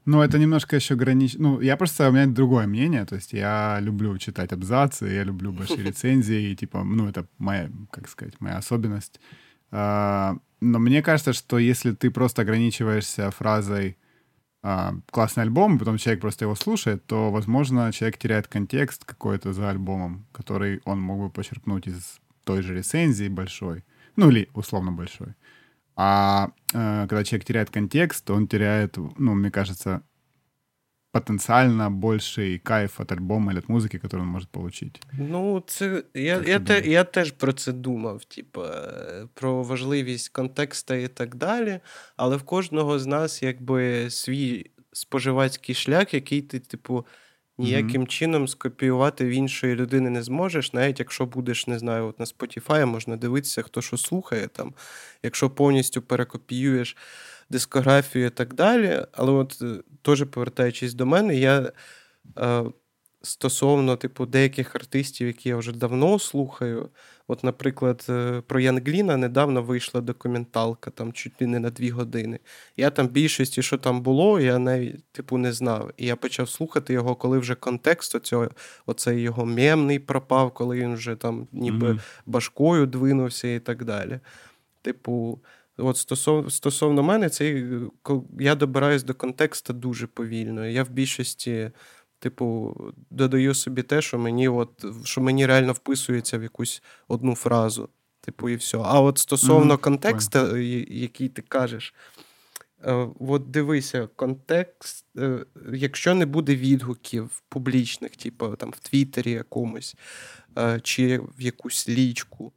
Ну, 0.05 0.23
это 0.23 0.39
немножко 0.39 0.77
еще 0.77 0.95
ограничено. 0.95 1.51
Ну, 1.51 1.61
я 1.61 1.77
просто, 1.77 2.09
у 2.09 2.13
меня 2.13 2.27
другое 2.27 2.67
мнение, 2.67 3.05
то 3.05 3.15
есть 3.15 3.33
я 3.33 3.79
люблю 3.81 4.17
читать 4.19 4.53
абзацы, 4.53 5.07
я 5.07 5.25
люблю 5.25 5.53
большие 5.53 5.83
рецензии, 5.85 6.51
и, 6.51 6.57
типа, 6.57 6.85
ну, 6.85 7.09
это 7.09 7.27
моя, 7.39 7.71
как 7.91 8.09
сказать, 8.09 8.41
моя 8.41 8.57
особенность. 8.59 9.21
А, 9.71 10.37
но 10.61 10.79
мне 10.79 11.03
кажется, 11.03 11.33
что 11.33 11.59
если 11.59 11.93
ты 11.93 12.11
просто 12.11 12.43
ограничиваешься 12.43 13.31
фразой 13.31 13.97
а, 14.63 14.95
«классный 15.11 15.45
альбом», 15.45 15.79
потом 15.79 15.99
человек 15.99 16.21
просто 16.21 16.45
его 16.45 16.55
слушает, 16.55 17.05
то, 17.07 17.31
возможно, 17.31 17.93
человек 17.93 18.19
теряет 18.19 18.49
контекст 18.49 19.05
какой-то 19.05 19.53
за 19.53 19.71
альбомом, 19.71 20.27
который 20.33 20.81
он 20.85 21.01
мог 21.01 21.21
бы 21.21 21.31
почерпнуть 21.31 21.87
из 21.87 22.19
той 22.45 22.63
же 22.63 22.75
рецензии 22.75 23.29
большой, 23.29 23.85
ну, 24.17 24.31
или 24.31 24.49
условно 24.55 24.93
большой. 24.93 25.35
А 26.01 26.53
э, 26.75 27.07
когда 27.09 27.25
человек 27.25 27.45
теряет 27.45 27.71
контекст, 27.71 28.31
он 28.31 28.47
теряет, 28.47 28.97
ну, 28.97 29.35
мне 29.35 29.51
кажется, 29.51 30.03
потенциально 31.11 31.91
больший 31.91 32.59
кайф 32.59 33.01
от 33.01 33.11
альбома 33.11 33.51
или 33.51 33.59
от 33.59 33.69
музики, 33.69 33.99
которую 33.99 34.27
он 34.27 34.33
может 34.33 34.49
получить. 34.49 35.03
Ну, 35.13 35.63
це 35.67 36.05
я 36.15 36.43
я, 36.47 36.61
те, 36.61 36.83
я 36.87 37.05
теж 37.05 37.31
про 37.33 37.53
це 37.53 37.73
думав, 37.73 38.25
типу, 38.25 38.63
про 39.35 39.63
важливість 39.63 40.29
контекста 40.29 40.95
і 40.95 41.09
так 41.09 41.35
далі. 41.35 41.81
Але 42.17 42.37
в 42.37 42.43
кожного 42.43 42.99
з 42.99 43.07
нас 43.07 43.43
якби 43.43 44.11
свій 44.11 44.71
споживацький 44.93 45.75
шлях, 45.75 46.15
який 46.15 46.43
ти, 46.43 46.59
типу, 46.59 47.07
ніяким 47.59 48.03
mm-hmm. 48.03 48.07
чином 48.07 48.49
скопіювати 48.49 49.25
в 49.25 49.29
іншої 49.29 49.75
людини 49.75 50.11
не 50.11 50.23
зможеш, 50.23 50.73
навіть 50.73 50.99
якщо 50.99 51.27
будеш, 51.27 51.67
не 51.67 51.79
знаю, 51.79 52.07
от 52.07 52.19
на 52.19 52.25
Spotify 52.25 52.87
можна 52.87 53.17
дивитися, 53.17 53.63
хто 53.63 53.83
що 53.83 53.97
слухає 53.97 54.49
там, 54.49 54.75
якщо 55.23 55.51
повністю 55.51 56.03
перекопіюєш 56.03 56.97
дискографію 57.51 58.27
і 58.27 58.31
так 58.31 58.55
далі. 58.55 59.07
Але 59.13 59.33
от 59.33 59.59
е, 59.63 59.83
теж 60.03 60.25
повертаючись 60.25 60.95
до 60.95 61.07
мене, 61.07 61.37
я 61.37 61.73
е, 62.39 62.65
стосовно 63.23 63.97
типу, 63.97 64.27
деяких 64.27 64.77
артистів, 64.77 65.27
які 65.27 65.49
я 65.49 65.57
вже 65.57 65.73
давно 65.73 66.19
слухаю, 66.19 66.91
От, 67.31 67.45
наприклад, 67.45 68.07
е, 68.09 68.43
про 68.47 68.61
Янгліна 68.61 69.17
недавно 69.17 69.63
вийшла 69.63 70.01
документалка, 70.01 70.91
там 70.91 71.13
чуть 71.13 71.43
ли 71.43 71.47
не 71.47 71.59
на 71.59 71.71
дві 71.71 71.91
години. 71.91 72.39
Я 72.77 72.91
там 72.91 73.09
більшості, 73.09 73.63
що 73.63 73.79
там 73.79 74.01
було, 74.01 74.41
я 74.41 74.59
навіть 74.59 75.05
типу 75.13 75.39
не 75.39 75.53
знав. 75.53 75.91
І 75.97 76.07
я 76.07 76.17
почав 76.17 76.49
слухати 76.49 76.93
його, 76.93 77.15
коли 77.15 77.39
вже 77.39 77.55
контекст 77.55 78.15
оцього, 78.15 78.49
оцей 78.87 79.21
його 79.21 79.47
мемний 79.47 79.99
пропав, 79.99 80.55
коли 80.55 80.77
він 80.77 80.95
вже 80.95 81.17
там 81.17 81.49
ніби 81.53 81.93
mm-hmm. 81.93 82.01
башкою 82.27 82.87
двинувся 82.87 83.49
і 83.49 83.61
так 83.61 83.85
далі. 83.85 84.21
Типу, 84.83 85.41
от 85.77 85.97
стосовно 85.97 86.51
стосовно 86.51 87.03
мене, 87.03 87.29
цей 87.29 87.67
я 88.39 88.55
добираюсь 88.55 89.03
до 89.03 89.15
контексту 89.15 89.73
дуже 89.73 90.07
повільно. 90.07 90.67
Я 90.67 90.83
в 90.85 90.91
більшості. 90.91 91.71
Типу, 92.19 92.77
додаю 93.11 93.55
собі 93.55 93.83
те, 93.83 94.03
що 94.03 94.19
мені 94.19 94.49
от, 94.49 94.85
що 95.05 95.21
мені 95.21 95.47
реально 95.47 95.73
вписується 95.73 96.39
в 96.39 96.43
якусь 96.43 96.83
одну 97.09 97.35
фразу. 97.35 97.89
Типу, 98.21 98.49
і 98.49 98.57
все. 98.57 98.79
А 98.79 99.01
от 99.01 99.19
стосовно 99.19 99.75
mm-hmm. 99.75 99.81
контексту, 99.81 100.57
який 100.57 101.29
ти 101.29 101.43
кажеш, 101.43 101.95
е, 102.85 103.09
от 103.21 103.51
дивися, 103.51 104.09
контекст, 104.17 105.05
е, 105.19 105.47
якщо 105.73 106.15
не 106.15 106.27
буде 106.27 106.57
відгуків 106.57 107.43
публічних, 107.49 108.17
типу 108.17 108.57
там 108.57 108.71
в 108.71 108.79
Твіттері 108.79 109.31
якомусь, 109.31 109.97
е, 110.59 110.81
чи 110.83 111.19
в 111.19 111.43
якусь 111.43 111.89
лічку, 111.89 112.53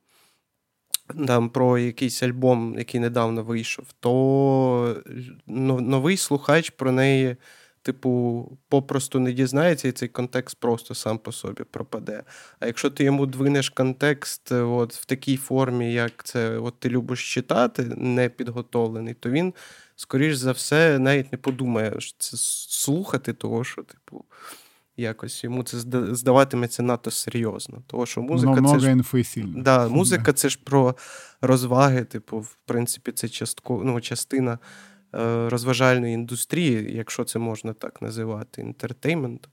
там 1.28 1.50
про 1.50 1.78
якийсь 1.78 2.24
альбом, 2.24 2.76
який 2.78 3.00
недавно 3.00 3.44
вийшов, 3.44 3.86
то 4.00 5.04
новий 5.48 6.18
слухач 6.18 6.70
про 6.70 6.92
неї 6.92 7.36
типу, 7.82 8.58
попросту 8.70 9.20
не 9.20 9.34
дізнається, 9.34 9.88
і 9.88 9.92
цей 9.92 10.10
контекст 10.10 10.58
просто 10.60 10.96
сам 10.96 11.18
по 11.18 11.32
собі 11.32 11.64
пропаде. 11.64 12.24
А 12.60 12.68
якщо 12.68 12.90
ти 12.90 13.04
йому 13.04 13.26
двинеш 13.26 13.70
контекст 13.70 14.52
е, 14.52 14.62
от, 14.62 14.94
в 14.94 15.06
такій 15.06 15.38
формі, 15.38 15.94
як 15.94 16.24
це 16.24 16.58
от 16.58 16.80
ти 16.80 16.90
любиш 16.90 17.34
читати, 17.34 17.84
не 17.98 18.30
підготовлений, 18.30 19.14
то 19.14 19.30
він, 19.30 19.54
скоріш 19.96 20.36
за 20.36 20.52
все, 20.52 21.00
навіть 21.00 21.32
не 21.32 21.38
подумає 21.38 21.94
що 21.98 22.16
це 22.18 22.38
слухати, 22.38 23.34
того, 23.34 23.64
що, 23.64 23.84
типу. 23.84 24.26
Якось 24.98 25.44
йому 25.44 25.64
це 25.64 25.78
здаватиметься 26.16 26.84
надто 26.84 27.12
серйозно. 27.12 27.82
Того, 27.88 28.06
що 28.06 28.22
музика 28.22 28.52
Много 28.52 28.68
це 28.68 28.80
ж. 28.80 28.86
Да, 29.58 29.88
музика 29.88 30.34
це 30.34 30.50
ж 30.50 30.60
про 30.64 30.96
розваги, 31.42 32.04
типу, 32.04 32.40
в 32.40 32.58
принципі, 32.66 33.12
це 33.12 33.30
частко, 33.30 33.82
ну, 33.86 34.02
частина 34.02 34.60
розважальної 35.50 36.14
індустрії, 36.14 36.96
якщо 36.96 37.24
це 37.24 37.40
можна 37.40 37.74
так 37.74 38.02
називати, 38.02 38.62
інтертейменту. 38.62 39.50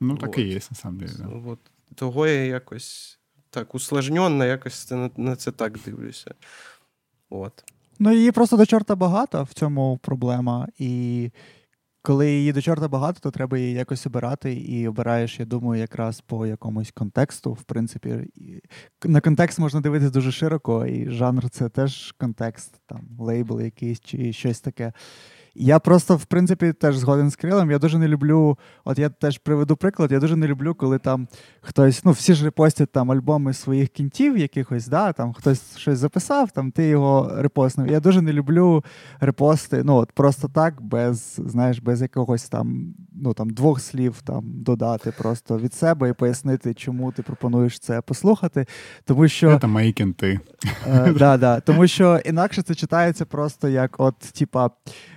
Ну, 0.00 0.16
так 0.16 0.30
От. 0.30 0.38
і 0.38 0.42
є, 0.42 0.54
насамперед. 0.54 1.16
Да. 1.18 1.50
От. 1.50 1.58
Того 1.94 2.26
я 2.26 2.44
якось 2.44 3.18
так 3.50 3.74
усложненно, 3.74 4.44
якось 4.44 4.90
на, 4.90 5.10
на 5.16 5.36
це 5.36 5.52
так 5.52 5.78
дивлюся. 5.84 6.34
От. 7.30 7.64
Ну, 7.98 8.12
її 8.12 8.32
просто 8.32 8.56
до 8.56 8.66
чорта 8.66 8.96
багато, 8.96 9.42
в 9.42 9.52
цьому 9.52 9.98
проблема. 10.02 10.68
І 10.78 11.30
коли 12.06 12.30
її 12.30 12.52
до 12.52 12.62
чорта 12.62 12.88
багато, 12.88 13.20
то 13.20 13.30
треба 13.30 13.58
її 13.58 13.72
якось 13.72 14.06
обирати, 14.06 14.54
і 14.54 14.88
обираєш, 14.88 15.40
я 15.40 15.46
думаю, 15.46 15.80
якраз 15.80 16.20
по 16.20 16.46
якомусь 16.46 16.90
контексту. 16.90 17.52
В 17.52 17.62
принципі, 17.62 18.18
на 19.04 19.20
контекст 19.20 19.58
можна 19.58 19.80
дивитися 19.80 20.10
дуже 20.10 20.32
широко, 20.32 20.86
і 20.86 21.10
жанр 21.10 21.50
це 21.50 21.68
теж 21.68 22.12
контекст, 22.12 22.80
там 22.86 23.00
лейбл 23.18 23.60
якийсь 23.60 24.00
чи 24.00 24.32
щось 24.32 24.60
таке. 24.60 24.92
Я 25.58 25.78
просто, 25.78 26.16
в 26.16 26.24
принципі, 26.24 26.72
теж 26.72 26.96
згоден 26.96 27.30
з 27.30 27.36
Крилом. 27.36 27.70
Я 27.70 27.78
дуже 27.78 27.98
не 27.98 28.08
люблю. 28.08 28.58
От 28.84 28.98
я 28.98 29.08
теж 29.08 29.38
приведу 29.38 29.76
приклад, 29.76 30.12
я 30.12 30.20
дуже 30.20 30.36
не 30.36 30.46
люблю, 30.46 30.74
коли 30.74 30.98
там 30.98 31.28
хтось, 31.60 32.04
ну, 32.04 32.12
всі 32.12 32.34
ж 32.34 32.44
репостять 32.44 32.92
там 32.92 33.12
альбоми 33.12 33.52
своїх 33.52 33.88
кінтів 33.88 34.38
якихось, 34.38 34.86
да, 34.88 35.12
там 35.12 35.32
хтось 35.32 35.76
щось 35.76 35.98
записав, 35.98 36.50
там 36.50 36.70
ти 36.70 36.86
його 36.86 37.32
репостнув. 37.36 37.88
Я 37.88 38.00
дуже 38.00 38.22
не 38.22 38.32
люблю 38.32 38.84
репости, 39.20 39.82
ну, 39.84 39.96
от 39.96 40.12
просто 40.12 40.48
так, 40.48 40.82
без, 40.82 41.40
знаєш, 41.44 41.78
без 41.78 42.02
якогось 42.02 42.48
там, 42.48 42.94
ну, 43.12 43.34
там, 43.34 43.50
двох 43.50 43.80
слів 43.80 44.22
там 44.24 44.44
додати 44.46 45.12
просто 45.18 45.58
від 45.58 45.74
себе 45.74 46.10
і 46.10 46.12
пояснити, 46.12 46.74
чому 46.74 47.12
ти 47.12 47.22
пропонуєш 47.22 47.78
це 47.78 48.00
послухати. 48.00 48.66
Тому 49.04 49.28
що. 49.28 49.58
Це 49.60 49.66
мої 49.66 49.92
кінти. 49.92 50.40
Е, 50.86 51.12
да, 51.18 51.36
да, 51.36 51.60
Тому 51.60 51.86
що 51.86 52.20
інакше 52.24 52.62
це 52.62 52.74
читається 52.74 53.24
просто 53.24 53.68
як, 53.68 53.94
от, 53.98 54.18
типа. 54.18 54.70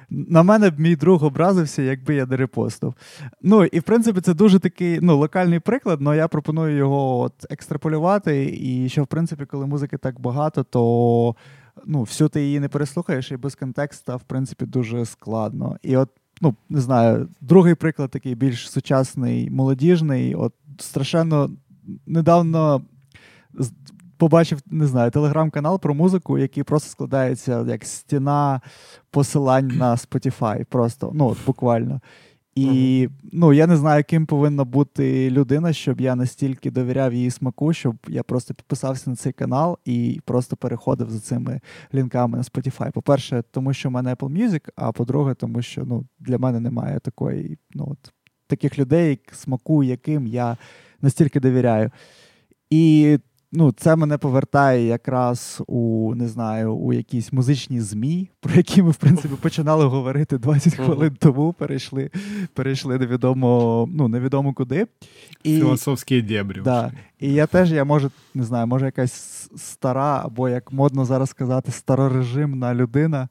На 0.10 0.44
мене 0.44 0.70
б 0.70 0.80
мій 0.80 0.96
друг 0.96 1.24
образився, 1.24 1.82
якби 1.82 2.16
я 2.16 2.26
не 2.26 2.38
репостив. 2.38 2.94
Ну, 3.42 3.66
і 3.66 3.80
в 3.80 3.84
принципі, 3.84 4.22
це 4.22 4.34
дуже 4.34 4.60
такий 4.60 5.00
ну, 5.02 5.18
локальний 5.18 5.60
приклад, 5.60 6.00
але 6.02 6.18
я 6.18 6.28
пропоную 6.28 6.78
його 6.78 7.20
от 7.20 7.34
екстраполювати. 7.50 8.58
І 8.62 8.90
що, 8.90 9.04
в 9.04 9.08
принципі, 9.08 9.46
коли 9.46 9.66
музики 9.66 9.98
так 9.98 10.20
багато, 10.20 10.64
то 10.64 11.36
ну, 11.86 12.02
всю 12.02 12.28
ти 12.28 12.42
її 12.44 12.60
не 12.60 12.68
переслухаєш, 12.68 13.32
і 13.32 13.38
без 13.38 13.56
контекста, 13.56 14.16
в 14.16 14.22
принципі, 14.22 14.66
дуже 14.66 15.06
складно. 15.06 15.78
І 15.84 15.98
от, 15.98 16.10
ну, 16.42 16.56
не 16.70 16.82
знаю, 16.82 17.28
другий 17.42 17.76
приклад 17.76 18.10
такий 18.10 18.36
більш 18.36 18.72
сучасний, 18.72 19.50
молодіжний. 19.50 20.36
От 20.36 20.54
страшенно 20.78 21.50
недавно 22.06 22.82
побачив, 24.20 24.60
не 24.66 24.88
знаю, 24.88 25.12
телеграм-канал 25.12 25.80
про 25.80 25.94
музику, 25.94 26.38
який 26.38 26.64
просто 26.64 26.90
складається 26.90 27.66
як 27.68 27.86
стіна 27.86 28.62
посилань 29.12 29.68
на 29.68 29.96
Spotify. 29.96 30.66
Просто, 30.66 31.12
ну, 31.14 31.28
от 31.28 31.38
буквально. 31.46 32.02
І 32.56 33.10
ну, 33.32 33.54
я 33.54 33.68
не 33.68 33.78
знаю, 33.78 34.04
ким 34.04 34.26
повинна 34.26 34.64
бути 34.64 35.32
людина, 35.32 35.74
щоб 35.74 36.02
я 36.02 36.16
настільки 36.16 36.72
довіряв 36.72 37.14
її 37.14 37.32
смаку, 37.32 37.74
щоб 37.74 37.96
я 38.08 38.24
просто 38.24 38.54
підписався 38.54 39.10
на 39.10 39.16
цей 39.16 39.34
канал 39.34 39.78
і 39.86 40.22
просто 40.26 40.56
переходив 40.56 41.10
за 41.10 41.20
цими 41.20 41.62
лінками 41.94 42.38
на 42.38 42.44
Spotify. 42.44 42.92
По-перше, 42.92 43.44
тому 43.52 43.74
що 43.74 43.90
в 43.90 43.92
мене 43.92 44.14
Apple 44.14 44.38
Music, 44.38 44.70
а 44.76 44.92
по-друге, 44.92 45.34
тому 45.34 45.62
що 45.62 45.86
ну, 45.86 46.06
для 46.20 46.38
мене 46.38 46.60
немає 46.60 47.00
такої, 47.00 47.58
ну, 47.74 47.88
от, 47.92 48.14
таких 48.48 48.80
людей, 48.80 49.20
смаку, 49.32 49.84
яким 49.84 50.28
я 50.28 50.58
настільки 51.02 51.40
довіряю. 51.40 51.92
І 52.70 53.18
ну, 53.52 53.72
це 53.72 53.96
мене 53.96 54.18
повертає 54.18 54.86
якраз 54.86 55.64
у 55.68 56.14
не 56.16 56.28
знаю, 56.28 56.76
у 56.76 56.94
якісь 56.94 57.34
музичні 57.34 57.82
змі, 57.82 58.30
про 58.40 58.54
які 58.54 58.84
ми 58.84 58.92
в 58.92 58.96
принципі 58.96 59.36
починали 59.42 59.86
говорити 59.86 60.38
20 60.38 60.76
хвилин 60.76 61.18
тому. 61.20 61.54
Перейшли 61.54 62.10
перейшли 62.54 62.98
невідомо, 62.98 63.90
ну 63.92 64.08
невідомо 64.08 64.54
куди. 64.54 64.88
І, 65.44 65.58
Філософські 65.58 66.22
дебрі. 66.22 66.62
Да. 66.62 66.92
І 67.20 67.34
я 67.34 67.48
теж, 67.48 67.72
я 67.72 67.84
може, 67.84 68.10
не 68.34 68.44
знаю, 68.44 68.68
може 68.68 68.86
якась 68.86 69.50
стара, 69.56 70.22
або 70.26 70.50
як 70.50 70.72
модно 70.72 71.06
зараз 71.06 71.30
сказати, 71.30 71.72
старорежимна 71.72 72.76
людина. 72.76 73.30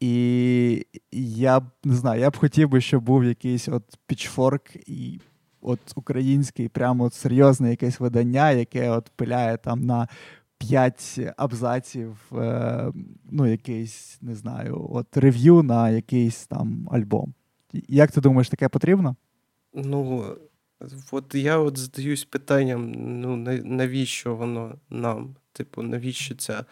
І 0.00 0.86
я 1.12 1.60
б 1.60 1.64
не 1.84 1.94
знаю, 1.94 2.20
я 2.20 2.30
б 2.30 2.36
хотів 2.36 2.68
би, 2.68 2.80
щоб 2.80 3.02
був 3.02 3.24
якийсь 3.24 3.68
от 3.68 3.82
пічфорк 4.06 4.76
і 4.86 5.20
от 5.62 5.80
український, 5.94 6.68
прямо 6.68 7.04
от 7.04 7.14
серйозне 7.14 7.70
якесь 7.70 8.00
видання, 8.00 8.50
яке 8.50 8.90
от 8.90 9.10
пиляє 9.16 9.56
там 9.56 9.86
на 9.86 10.08
п'ять 10.58 11.20
абзаців, 11.36 12.16
е, 12.32 12.92
ну, 13.30 13.46
якийсь, 13.46 14.18
не 14.20 14.34
знаю, 14.34 14.88
от 14.90 15.16
рев'ю 15.16 15.62
на 15.62 15.90
якийсь 15.90 16.46
там 16.46 16.88
альбом. 16.92 17.34
Як 17.88 18.12
ти 18.12 18.20
думаєш, 18.20 18.48
таке 18.48 18.68
потрібно? 18.68 19.16
Ну, 19.74 20.24
от 21.10 21.34
я 21.34 21.58
от 21.58 21.78
задаюсь 21.78 22.24
питанням: 22.24 22.92
ну, 23.20 23.36
навіщо 23.64 24.36
воно 24.36 24.74
нам? 24.90 25.36
Типу, 25.52 25.82
навіщо 25.82 26.34
ця 26.34 26.64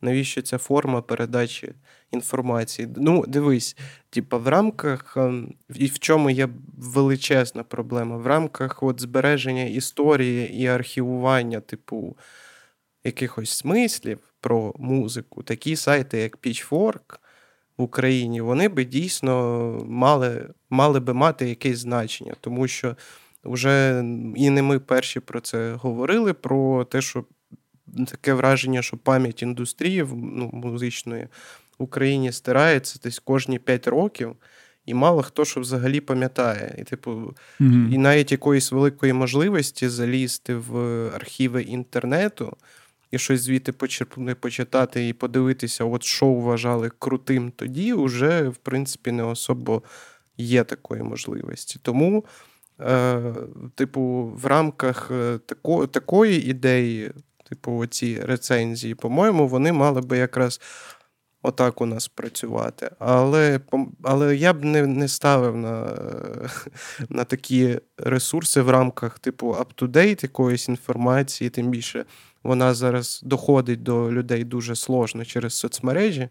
навіщо 0.00 0.42
ця 0.42 0.58
форма 0.58 1.02
передачі 1.02 1.72
інформації? 2.10 2.88
Ну, 2.96 3.24
дивись, 3.28 3.76
типу, 4.10 4.38
в 4.38 4.48
рамках 4.48 5.16
ем, 5.16 5.54
і 5.74 5.86
в 5.86 5.98
чому 5.98 6.30
є 6.30 6.48
величезна 6.78 7.62
проблема, 7.62 8.16
в 8.16 8.26
рамках 8.26 8.82
от 8.82 9.00
збереження 9.00 9.64
історії 9.64 10.54
і 10.62 10.66
архівування, 10.66 11.60
типу, 11.60 12.16
якихось 13.04 13.50
смислів 13.50 14.18
про 14.40 14.74
музику, 14.78 15.42
такі 15.42 15.76
сайти, 15.76 16.18
як 16.18 16.38
Pitchfork 16.38 17.18
в 17.76 17.82
Україні, 17.82 18.40
вони 18.40 18.68
би 18.68 18.84
дійсно 18.84 19.32
мали, 19.88 20.48
мали 20.70 21.00
би 21.00 21.14
мати 21.14 21.48
якесь 21.48 21.78
значення, 21.78 22.34
тому 22.40 22.68
що. 22.68 22.96
Вже 23.46 24.04
і 24.36 24.50
не 24.50 24.62
ми 24.62 24.78
перші 24.78 25.20
про 25.20 25.40
це 25.40 25.72
говорили, 25.72 26.32
про 26.34 26.84
те, 26.84 27.00
що 27.00 27.24
таке 28.06 28.32
враження, 28.32 28.82
що 28.82 28.96
пам'ять 28.96 29.42
індустрії 29.42 30.06
ну, 30.12 30.50
музичної 30.52 31.28
в 31.78 31.82
Україні 31.82 32.32
стирається 32.32 33.00
десь 33.02 33.18
кожні 33.18 33.58
5 33.58 33.86
років, 33.86 34.36
і 34.86 34.94
мало 34.94 35.22
хто 35.22 35.44
що 35.44 35.60
взагалі 35.60 36.00
пам'ятає. 36.00 36.74
І, 36.78 36.84
типу, 36.84 37.10
mm-hmm. 37.10 37.94
і 37.94 37.98
навіть 37.98 38.32
якоїсь 38.32 38.72
великої 38.72 39.12
можливості 39.12 39.88
залізти 39.88 40.54
в 40.54 40.76
архіви 41.14 41.62
інтернету. 41.62 42.56
І 43.10 43.18
щось 43.18 43.40
звідти 43.40 43.72
почитати 44.40 45.08
і 45.08 45.12
подивитися, 45.12 45.84
от 45.84 46.02
що 46.02 46.26
вважали 46.26 46.90
крутим 46.98 47.52
тоді, 47.56 47.92
вже, 47.92 48.48
в 48.48 48.56
принципі, 48.56 49.12
не 49.12 49.22
особо 49.22 49.82
є 50.36 50.64
такої 50.64 51.02
можливості. 51.02 51.78
Тому, 51.82 52.24
е, 52.80 53.34
типу, 53.74 54.32
в 54.42 54.46
рамках 54.46 55.10
е, 55.10 55.38
тако, 55.46 55.86
такої 55.86 56.50
ідеї 56.50 57.12
Типу, 57.48 57.76
оці 57.76 58.20
рецензії, 58.20 58.94
по-моєму, 58.94 59.48
вони 59.48 59.72
мали 59.72 60.00
би 60.00 60.18
якраз 60.18 60.60
отак 61.42 61.80
у 61.80 61.86
нас 61.86 62.08
працювати. 62.08 62.90
Але 62.98 63.60
але 64.02 64.36
я 64.36 64.52
б 64.52 64.64
не 64.64 64.86
не 64.86 65.08
ставив 65.08 65.56
на 65.56 65.96
на 67.08 67.24
такі 67.24 67.80
ресурси 67.96 68.60
в 68.60 68.70
рамках, 68.70 69.18
типу, 69.18 69.52
up-to-date 69.52 70.22
якоїсь 70.22 70.68
інформації, 70.68 71.50
тим 71.50 71.70
більше 71.70 72.04
вона 72.42 72.74
зараз 72.74 73.20
доходить 73.24 73.82
до 73.82 74.12
людей 74.12 74.44
дуже 74.44 74.76
сложно 74.76 75.24
через 75.24 75.54
соцмережі 75.54 76.28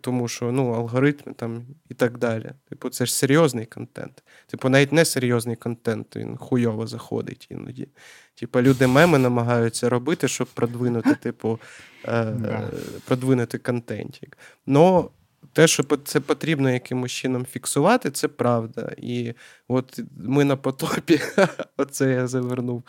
тому 0.00 0.28
що 0.28 0.52
ну, 0.52 0.72
алгоритми 0.72 1.32
там 1.32 1.66
і 1.88 1.94
так 1.94 2.18
далі. 2.18 2.50
Типу, 2.68 2.90
це 2.90 3.06
ж 3.06 3.14
серйозний 3.14 3.66
контент. 3.66 4.22
Типу, 4.46 4.68
навіть 4.68 4.92
не 4.92 5.04
серйозний 5.04 5.56
контент, 5.56 6.16
він 6.16 6.36
хуйово 6.36 6.86
заходить 6.86 7.46
іноді. 7.50 7.88
Типу, 8.34 8.60
люди 8.60 8.86
меми 8.86 9.18
намагаються 9.18 9.88
робити, 9.88 10.28
щоб 10.28 10.46
продвинути, 10.46 11.14
типу, 11.14 11.60
е, 12.04 12.34
продвинути 13.04 13.58
контентик. 13.58 14.38
Но 14.66 15.10
те, 15.52 15.66
що 15.66 15.84
це 16.04 16.20
потрібно 16.20 16.70
якимось 16.70 17.12
чином 17.12 17.46
фіксувати, 17.46 18.10
це 18.10 18.28
правда. 18.28 18.92
І 18.96 19.34
от 19.68 20.00
ми 20.16 20.44
на 20.44 20.56
потопі, 20.56 21.20
оце 21.76 22.10
я 22.10 22.26
завернув. 22.26 22.82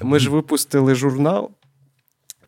Ми 0.00 0.18
ж 0.18 0.30
випустили 0.30 0.94
журнал 0.94 1.50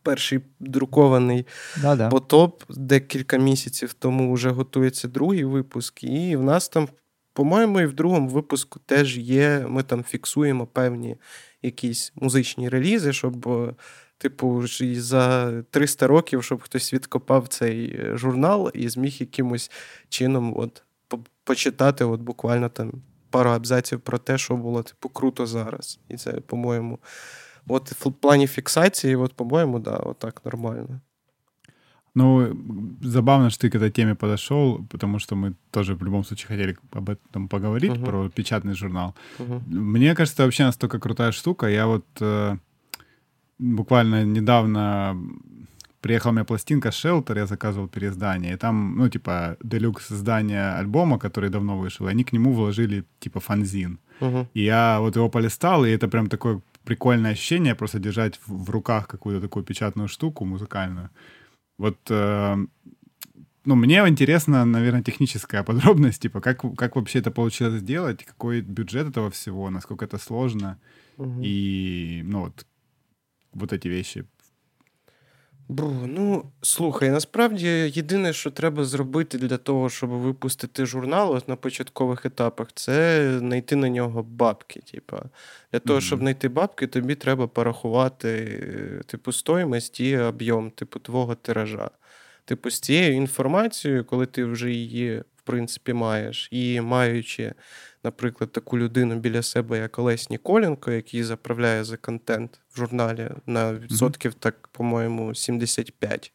перший 0.03 0.41
друкований 0.61 1.47
Да-да. 1.83 2.09
потоп 2.09 2.63
декілька 2.69 3.37
місяців 3.37 3.93
тому 3.93 4.33
вже 4.33 4.51
готується 4.51 5.09
другий 5.09 5.45
випуск, 5.45 6.05
і 6.05 6.37
в 6.37 6.43
нас 6.43 6.69
там, 6.69 6.89
по-моєму, 7.33 7.81
і 7.81 7.87
в 7.87 7.93
другому 7.93 8.29
випуску 8.29 8.81
теж 8.87 9.19
є. 9.19 9.67
Ми 9.69 9.83
там 9.83 10.05
фіксуємо 10.05 10.67
певні 10.67 11.17
якісь 11.63 12.13
музичні 12.15 12.69
релізи, 12.69 13.13
щоб. 13.13 13.49
Типу, 14.23 14.65
за 14.97 15.53
300 15.71 16.07
років, 16.07 16.45
щоб 16.45 16.63
хтось 16.63 16.95
відкопав 16.95 17.49
цей 17.49 17.97
е, 17.97 18.17
журнал 18.17 18.71
і 18.75 18.89
зміг 18.89 19.17
якимось 19.21 19.71
чином 20.09 20.55
от, 20.57 20.83
почитати 21.45 22.05
от 22.05 22.21
буквально 22.21 22.69
там 22.69 22.93
пару 23.31 23.51
абзаців 23.51 24.01
про 24.01 24.19
те, 24.19 24.39
що 24.39 24.57
було 24.57 24.83
типу 24.83 25.09
круто 25.09 25.47
зараз. 25.47 25.99
І 26.09 26.17
це, 26.17 26.33
по-моєму, 26.33 26.99
От 27.68 27.92
в 27.92 28.12
плані 28.12 28.48
фіксації, 28.48 29.16
от, 29.16 29.34
по-моєму, 29.34 29.80
да, 29.80 30.00
вот 30.04 30.20
так 30.20 30.42
нормально. 30.46 31.02
Ну, 32.16 32.58
забавно, 33.02 33.50
что 33.50 33.68
ты 33.68 33.70
к 33.70 33.76
этой 33.76 33.92
теме 33.92 34.16
подошел, 34.16 34.86
потому 34.90 35.20
что 35.20 35.36
мы 35.36 35.54
тоже 35.72 35.96
в 35.96 36.04
любом 36.04 36.24
случае 36.24 36.48
хотели 36.48 36.78
об 36.92 37.10
этом 37.10 37.50
поговорить, 37.50 37.92
uh-huh. 37.92 38.06
про 38.06 38.30
печатный 38.30 38.74
журнал. 38.74 39.16
Uh-huh. 39.40 39.62
Мне 39.68 40.16
кажется, 40.16 40.36
это 40.36 40.44
вообще 40.44 40.64
настолько 40.64 41.00
крутая 41.00 41.32
штука. 41.32 41.68
Я 41.68 41.88
вот 41.88 42.06
э, 42.22 42.58
буквально 43.60 44.24
недавно 44.24 45.18
приехала 46.00 46.32
у 46.32 46.36
меня 46.36 46.46
пластинка 46.46 46.90
Shelter, 46.90 47.38
я 47.38 47.48
заказывал 47.48 47.90
переиздание, 47.90 48.54
и 48.54 48.58
там, 48.58 48.96
ну, 48.98 49.10
типа, 49.10 49.58
делюкс 49.64 50.12
издания 50.12 50.80
альбома, 50.80 51.20
который 51.20 51.50
давно 51.50 51.78
вышел, 51.78 52.08
и 52.08 52.12
они 52.12 52.24
к 52.24 52.32
нему 52.32 52.54
вложили, 52.54 53.04
типа, 53.20 53.40
фанзин. 53.40 54.00
Uh-huh. 54.22 54.46
И 54.54 54.64
я 54.64 55.00
вот 55.00 55.18
его 55.18 55.30
полистал, 55.30 55.84
и 55.84 55.90
это 55.90 56.08
прям 56.08 56.28
такой 56.28 56.62
прикольное 56.91 57.33
ощущение 57.33 57.75
просто 57.75 57.99
держать 57.99 58.41
в, 58.47 58.65
в 58.65 58.71
руках 58.71 59.07
какую-то 59.07 59.41
такую 59.41 59.65
печатную 59.65 60.09
штуку 60.09 60.45
музыкальную. 60.45 61.09
Вот, 61.79 61.99
э, 62.11 62.57
ну, 63.65 63.75
мне 63.77 63.99
интересно, 64.09 64.65
наверное, 64.65 65.03
техническая 65.03 65.63
подробность, 65.65 66.23
типа, 66.23 66.41
как, 66.41 66.65
как 66.77 66.97
вообще 66.97 67.21
это 67.21 67.31
получилось 67.31 67.81
сделать, 67.81 68.25
какой 68.25 68.61
бюджет 68.61 69.09
этого 69.09 69.31
всего, 69.31 69.71
насколько 69.71 70.05
это 70.05 70.19
сложно, 70.19 70.79
угу. 71.17 71.41
и, 71.45 72.23
ну, 72.25 72.41
вот, 72.41 72.67
вот 73.53 73.73
эти 73.73 73.89
вещи 73.89 74.27
Бу, 75.71 75.85
ну 76.07 76.45
слухай, 76.63 77.11
насправді 77.11 77.67
єдине, 77.95 78.33
що 78.33 78.51
треба 78.51 78.85
зробити 78.85 79.39
для 79.39 79.57
того, 79.57 79.91
щоб 79.91 80.11
випустити 80.11 80.87
журнал 80.87 81.33
от 81.33 81.49
на 81.49 81.57
початкових 81.57 82.27
етапах, 82.27 82.69
це 82.75 83.39
знайти 83.39 83.77
на 83.77 83.89
нього 83.89 84.23
бабки. 84.23 84.81
Типа. 84.81 85.23
Для 85.73 85.79
того, 85.79 85.99
mm-hmm. 85.99 86.03
щоб 86.03 86.19
знайти 86.19 86.49
бабки, 86.49 86.87
тобі 86.87 87.15
треба 87.15 87.47
порахувати 87.47 88.61
типу, 89.07 89.33
стоїмость 89.33 90.01
і 90.01 90.19
об'єм 90.19 90.71
типу, 90.71 90.99
твого 90.99 91.35
тиража. 91.35 91.91
Типу, 92.45 92.71
з 92.71 92.81
цією 92.81 93.15
інформацією, 93.15 94.05
коли 94.05 94.27
ти 94.27 94.45
вже 94.45 94.71
її 94.71 95.23
в 95.37 95.43
принципі 95.43 95.93
маєш, 95.93 96.49
і 96.51 96.81
маючи 96.81 97.53
наприклад, 98.05 98.53
таку 98.53 98.79
людину 98.79 99.15
біля 99.17 99.43
себе, 99.43 99.79
як 99.79 99.99
Олесь 99.99 100.31
Ніколенко, 100.31 100.91
який 100.91 101.23
заправляє 101.23 101.85
за 101.85 101.97
контент 101.97 102.61
в 102.73 102.77
журналі 102.77 103.31
на 103.47 103.75
відсотків, 103.75 104.35
так, 104.35 104.69
по-моєму, 104.69 105.35
75, 105.35 106.33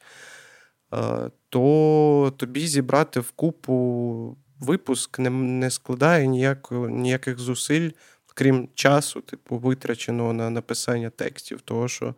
то 1.49 2.34
тобі 2.38 2.67
зібрати 2.67 3.19
в 3.19 3.32
купу 3.32 4.38
випуск 4.60 5.19
не 5.19 5.30
не 5.30 5.71
складає 5.71 6.28
ніякого, 6.28 6.89
ніяких 6.89 7.39
зусиль, 7.39 7.89
крім 8.36 8.69
часу, 8.73 9.21
типу, 9.21 9.58
витраченого 9.58 10.34
на 10.34 10.49
написання 10.49 11.10
текстів. 11.10 11.62
Того, 11.62 11.88
що, 11.88 12.15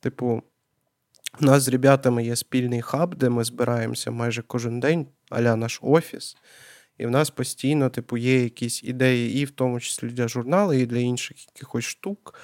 типу, 0.00 0.42
у 1.40 1.44
нас 1.44 1.62
з 1.62 1.68
ребятами 1.68 2.24
є 2.24 2.36
спільний 2.36 2.82
хаб, 2.82 3.14
де 3.14 3.28
ми 3.28 3.44
збираємося 3.44 4.10
майже 4.10 4.42
кожен 4.42 4.80
день, 4.80 5.06
аля 5.30 5.56
наш 5.56 5.78
офіс. 5.82 6.36
І 6.98 7.06
в 7.06 7.10
нас 7.10 7.30
постійно, 7.30 7.90
типу, 7.90 8.16
є 8.16 8.42
якісь 8.42 8.84
ідеї, 8.84 9.40
і 9.40 9.44
в 9.44 9.50
тому 9.50 9.80
числі 9.80 10.08
для 10.08 10.28
журналу, 10.28 10.72
і 10.72 10.86
для 10.86 10.98
інших 10.98 11.46
якихось 11.46 11.84
штук. 11.84 12.34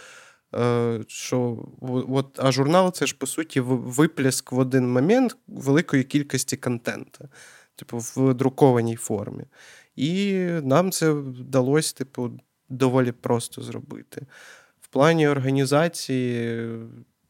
Е, 0.55 1.01
що, 1.09 1.69
от, 2.09 2.41
А 2.43 2.53
журнал 2.53 2.93
це 2.93 3.07
ж, 3.07 3.17
по 3.19 3.27
суті, 3.27 3.61
виплеск 3.61 4.53
в 4.53 4.59
один 4.59 4.93
момент 4.93 5.37
великої 5.49 6.05
кількості 6.05 6.57
контенту, 6.57 7.29
типу, 7.77 7.99
в 7.99 8.35
друкованій 8.35 8.97
формі. 8.97 9.45
І 9.97 10.35
нам 10.63 10.91
це 10.91 11.11
вдалося, 11.11 11.95
типу, 11.95 12.41
доволі 12.69 13.13
просто 13.13 13.63
зробити. 13.63 14.27
В 14.81 14.89
плані 14.89 15.29
організації. 15.29 16.69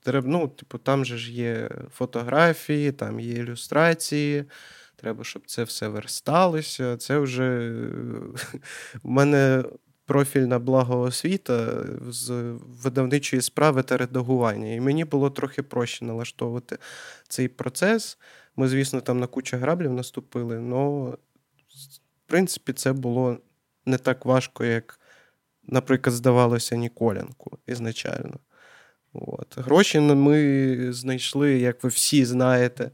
Ну, 0.07 0.49
типу, 0.49 0.79
Там 0.79 1.05
же 1.05 1.19
ж 1.19 1.33
є 1.33 1.71
фотографії, 1.95 2.93
там 2.93 3.21
є 3.21 3.33
ілюстрації, 3.33 4.45
Треба, 5.01 5.25
щоб 5.25 5.43
це 5.47 5.65
все 5.65 5.89
версталося. 5.89 6.97
Це 6.97 7.19
вже 7.19 7.71
в 9.03 9.09
мене 9.09 9.65
профільна 10.05 10.59
благоосвіта 10.59 11.85
з 12.09 12.31
видавничої 12.83 13.43
справи 13.43 13.83
та 13.83 13.97
редагування. 13.97 14.73
І 14.75 14.81
мені 14.81 15.05
було 15.05 15.31
трохи 15.31 15.63
проще 15.63 16.05
налаштовувати 16.05 16.79
цей 17.29 17.49
процес. 17.49 18.19
Ми, 18.57 18.69
звісно, 18.69 19.01
там 19.01 19.21
на 19.21 19.27
кучу 19.27 19.57
граблів 19.57 19.93
наступили, 19.93 20.57
але, 20.57 21.11
в 21.11 21.17
принципі, 22.27 22.73
це 22.73 22.93
було 22.93 23.39
не 23.87 23.99
так 23.99 24.25
важко, 24.25 24.65
як, 24.65 25.01
наприклад, 25.67 26.17
здавалося 26.17 26.77
Ніколенку 26.77 27.59
ізначально. 27.67 28.39
От. 29.14 29.58
Гроші 29.58 30.00
ми 30.00 30.94
знайшли, 30.94 31.60
як 31.60 31.84
ви 31.84 31.90
всі 31.90 32.26
знаєте, 32.26 32.92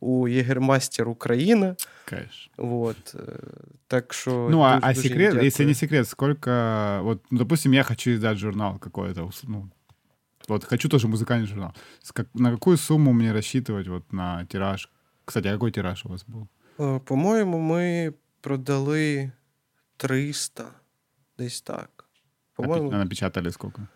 у 0.00 0.28
Єгермастер 0.28 1.08
Україна. 1.08 1.76
Конечно. 2.08 2.52
Вот. 2.56 3.14
Э, 3.14 3.38
так 3.86 4.14
что. 4.14 4.48
Ну, 4.50 4.60
а, 4.60 4.78
а 4.82 4.94
секрет, 4.94 5.32
дякую. 5.32 5.46
если 5.46 5.66
не 5.66 5.74
секрет, 5.74 6.08
сколько. 6.08 7.00
Вот, 7.02 7.22
ну, 7.30 7.38
допустим, 7.38 7.74
я 7.74 7.82
хочу 7.82 8.10
издать 8.10 8.38
журнал 8.38 8.78
какой-то. 8.78 9.30
Ну, 9.42 9.70
вот 10.48 10.64
хочу 10.64 10.88
тоже 10.88 11.08
музыкальный 11.08 11.46
журнал. 11.46 11.72
На 12.34 12.50
какую 12.50 12.76
сумму 12.76 13.12
мне 13.12 13.32
рассчитывать 13.32 13.88
вот 13.88 14.12
на 14.12 14.46
тираж? 14.46 14.88
Кстати, 15.24 15.48
а 15.48 15.52
какой 15.52 15.70
тираж 15.72 16.04
у 16.04 16.08
вас 16.08 16.24
был? 16.28 16.48
Э, 16.78 17.00
по-моєму, 17.00 17.58
ми 17.58 18.12
продали 18.40 19.32
300, 19.96 20.64
десь 21.38 21.60
так. 21.60 22.04
По-моєму... 22.54 22.90
А 22.90 22.98
напечатали 22.98 23.50
сколько? 23.50 23.88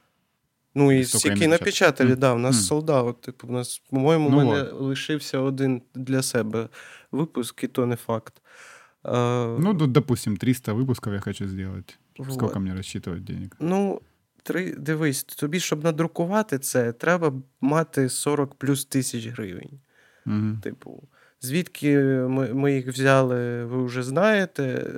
Ну, 0.75 0.91
і 0.91 1.05
стільки 1.05 1.47
напечатали, 1.47 2.09
так, 2.09 2.19
да, 2.19 2.33
у 2.33 2.37
нас 2.37 2.55
mm. 2.55 2.61
солдат. 2.61 3.21
Типу, 3.21 3.47
у 3.47 3.51
нас, 3.51 3.81
по-моєму, 3.89 4.29
ну, 4.29 4.37
мене 4.37 4.63
вот. 4.63 4.81
лишився 4.81 5.39
один 5.39 5.81
для 5.95 6.21
себе 6.21 6.69
випуск, 7.11 7.63
і 7.63 7.67
то 7.67 7.85
не 7.85 7.95
факт. 7.95 8.41
А, 9.03 9.57
ну, 9.59 9.73
допустим, 9.73 10.37
300 10.37 10.73
випусків 10.73 11.13
я 11.13 11.19
хочу 11.19 11.47
зробити. 11.47 11.93
Вот. 12.17 12.33
Скільки 12.33 12.59
мені 12.59 12.75
розчитувати 12.75 13.21
денег? 13.21 13.49
Ну, 13.59 14.01
три, 14.43 14.73
дивись, 14.73 15.23
тобі, 15.23 15.59
щоб 15.59 15.83
надрукувати 15.83 16.59
це, 16.59 16.91
треба 16.91 17.33
мати 17.61 18.09
40 18.09 18.55
плюс 18.55 18.85
тисяч 18.85 19.27
гривень. 19.27 19.79
Mm-hmm. 20.25 20.61
Типу, 20.61 21.03
Звідки 21.43 21.97
ми 21.99 22.53
ми 22.53 22.73
їх 22.73 22.87
взяли, 22.87 23.65
ви 23.65 23.85
вже 23.85 24.03
знаєте. 24.03 24.91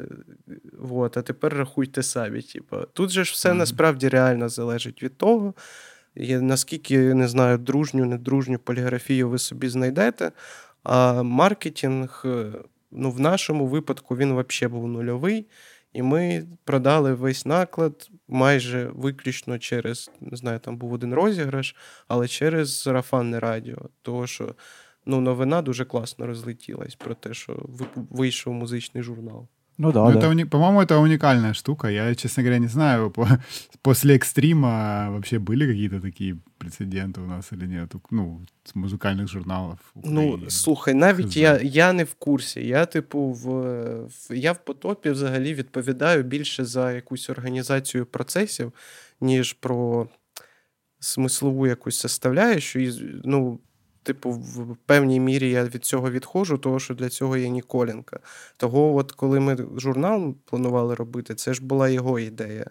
Вот, 0.80 1.17
а 1.17 1.22
тепер 1.22 1.53
рахуйте 1.53 2.03
самі. 2.03 2.41
Типу. 2.41 2.78
Тут 2.93 3.09
же 3.09 3.26
ж 3.26 3.32
все 3.32 3.49
mm-hmm. 3.49 3.53
насправді 3.53 4.07
реально 4.09 4.49
залежить 4.49 5.03
від 5.03 5.17
того, 5.17 5.53
наскільки 6.28 7.13
не 7.13 7.28
знаю, 7.28 7.57
дружню, 7.57 8.05
недружню 8.05 8.59
поліграфію 8.59 9.30
ви 9.30 9.39
собі 9.39 9.69
знайдете. 9.69 10.32
А 10.84 11.24
маркетинг, 11.24 12.26
ну, 12.91 13.11
в 13.11 13.19
нашому 13.19 13.67
випадку 13.67 14.17
він 14.17 14.38
взагалі 14.38 14.72
був 14.72 14.88
нульовий. 14.88 15.47
І 15.93 16.01
ми 16.01 16.47
продали 16.63 17.13
весь 17.13 17.45
наклад 17.45 18.09
майже 18.28 18.89
виключно 18.93 19.59
через, 19.59 20.11
не 20.22 20.38
знаю, 20.38 20.59
там 20.59 20.78
був 20.78 20.93
один 20.93 21.13
розіграш, 21.13 21.76
але 22.07 22.28
через 22.28 22.82
сарафанне 22.82 23.39
радіо. 23.39 23.89
Тому 24.01 24.28
що 24.28 24.55
ну, 25.07 25.20
новина 25.20 25.62
дуже 25.62 25.84
класно 25.84 26.26
розлетілась 26.26 26.94
про 26.94 27.14
те, 27.14 27.34
що 27.34 27.66
вийшов 28.11 28.55
музичний 28.55 29.03
журнал. 29.03 29.48
Ну 29.78 29.92
да, 29.92 30.05
Ну, 30.05 30.12
да. 30.12 30.18
это 30.18 30.28
уни- 30.34 30.44
По-моему, 30.48 30.80
это 30.82 30.98
уникальная 31.03 31.55
штука. 31.55 31.88
Я, 31.90 32.14
честно 32.14 32.42
говоря, 32.42 32.59
не 32.59 32.68
знаю, 32.68 33.11
по- 33.11 33.28
после 33.82 34.14
экстрима 34.16 35.09
вообще 35.11 35.38
были 35.38 35.66
какие-то 35.66 36.01
такие 36.01 36.36
прецеденты 36.59 37.20
у 37.22 37.26
нас 37.26 37.53
или 37.53 37.66
нет? 37.66 37.94
Ну, 38.11 38.40
с 38.64 38.74
музыкальных 38.76 39.26
журналов. 39.26 39.78
Ну, 40.05 40.20
Украины. 40.36 40.51
слухай, 40.51 40.94
навіть 40.94 41.26
Хз. 41.26 41.36
я, 41.36 41.61
я 41.62 41.92
не 41.92 42.05
в 42.05 42.14
курсі. 42.14 42.66
Я, 42.66 42.86
типу, 42.86 43.18
в, 43.20 43.46
в 44.07 44.34
я 44.36 44.53
в 44.53 44.64
потопі 44.64 45.11
взагалі 45.11 45.55
відповідаю 45.55 46.22
більше 46.22 46.64
за 46.64 46.92
якусь 46.92 47.30
організацію 47.30 48.07
процесів, 48.07 48.72
ніж 49.20 49.53
про 49.53 50.09
смислову 50.98 51.66
якусь 51.66 51.96
составляючу. 51.96 52.78
І, 52.78 52.92
ну, 53.24 53.59
типу, 54.06 54.32
в 54.32 54.78
певній 54.86 55.20
мірі 55.20 55.49
я 55.49 55.64
від 55.64 55.86
цього 55.86 56.12
відходжу, 56.12 56.58
тому 56.62 56.80
що 56.80 56.93
для 56.93 57.10
цього 57.10 57.38
є 57.38 57.49
Ніколенка. 57.49 58.20
Того, 58.58 58.95
от 58.95 59.12
коли 59.12 59.39
ми 59.39 59.58
журнал 59.78 60.36
планували 60.45 60.95
робити, 60.95 61.36
це 61.36 61.53
ж 61.53 61.66
була 61.66 61.89
його 61.89 62.20
ідея. 62.20 62.66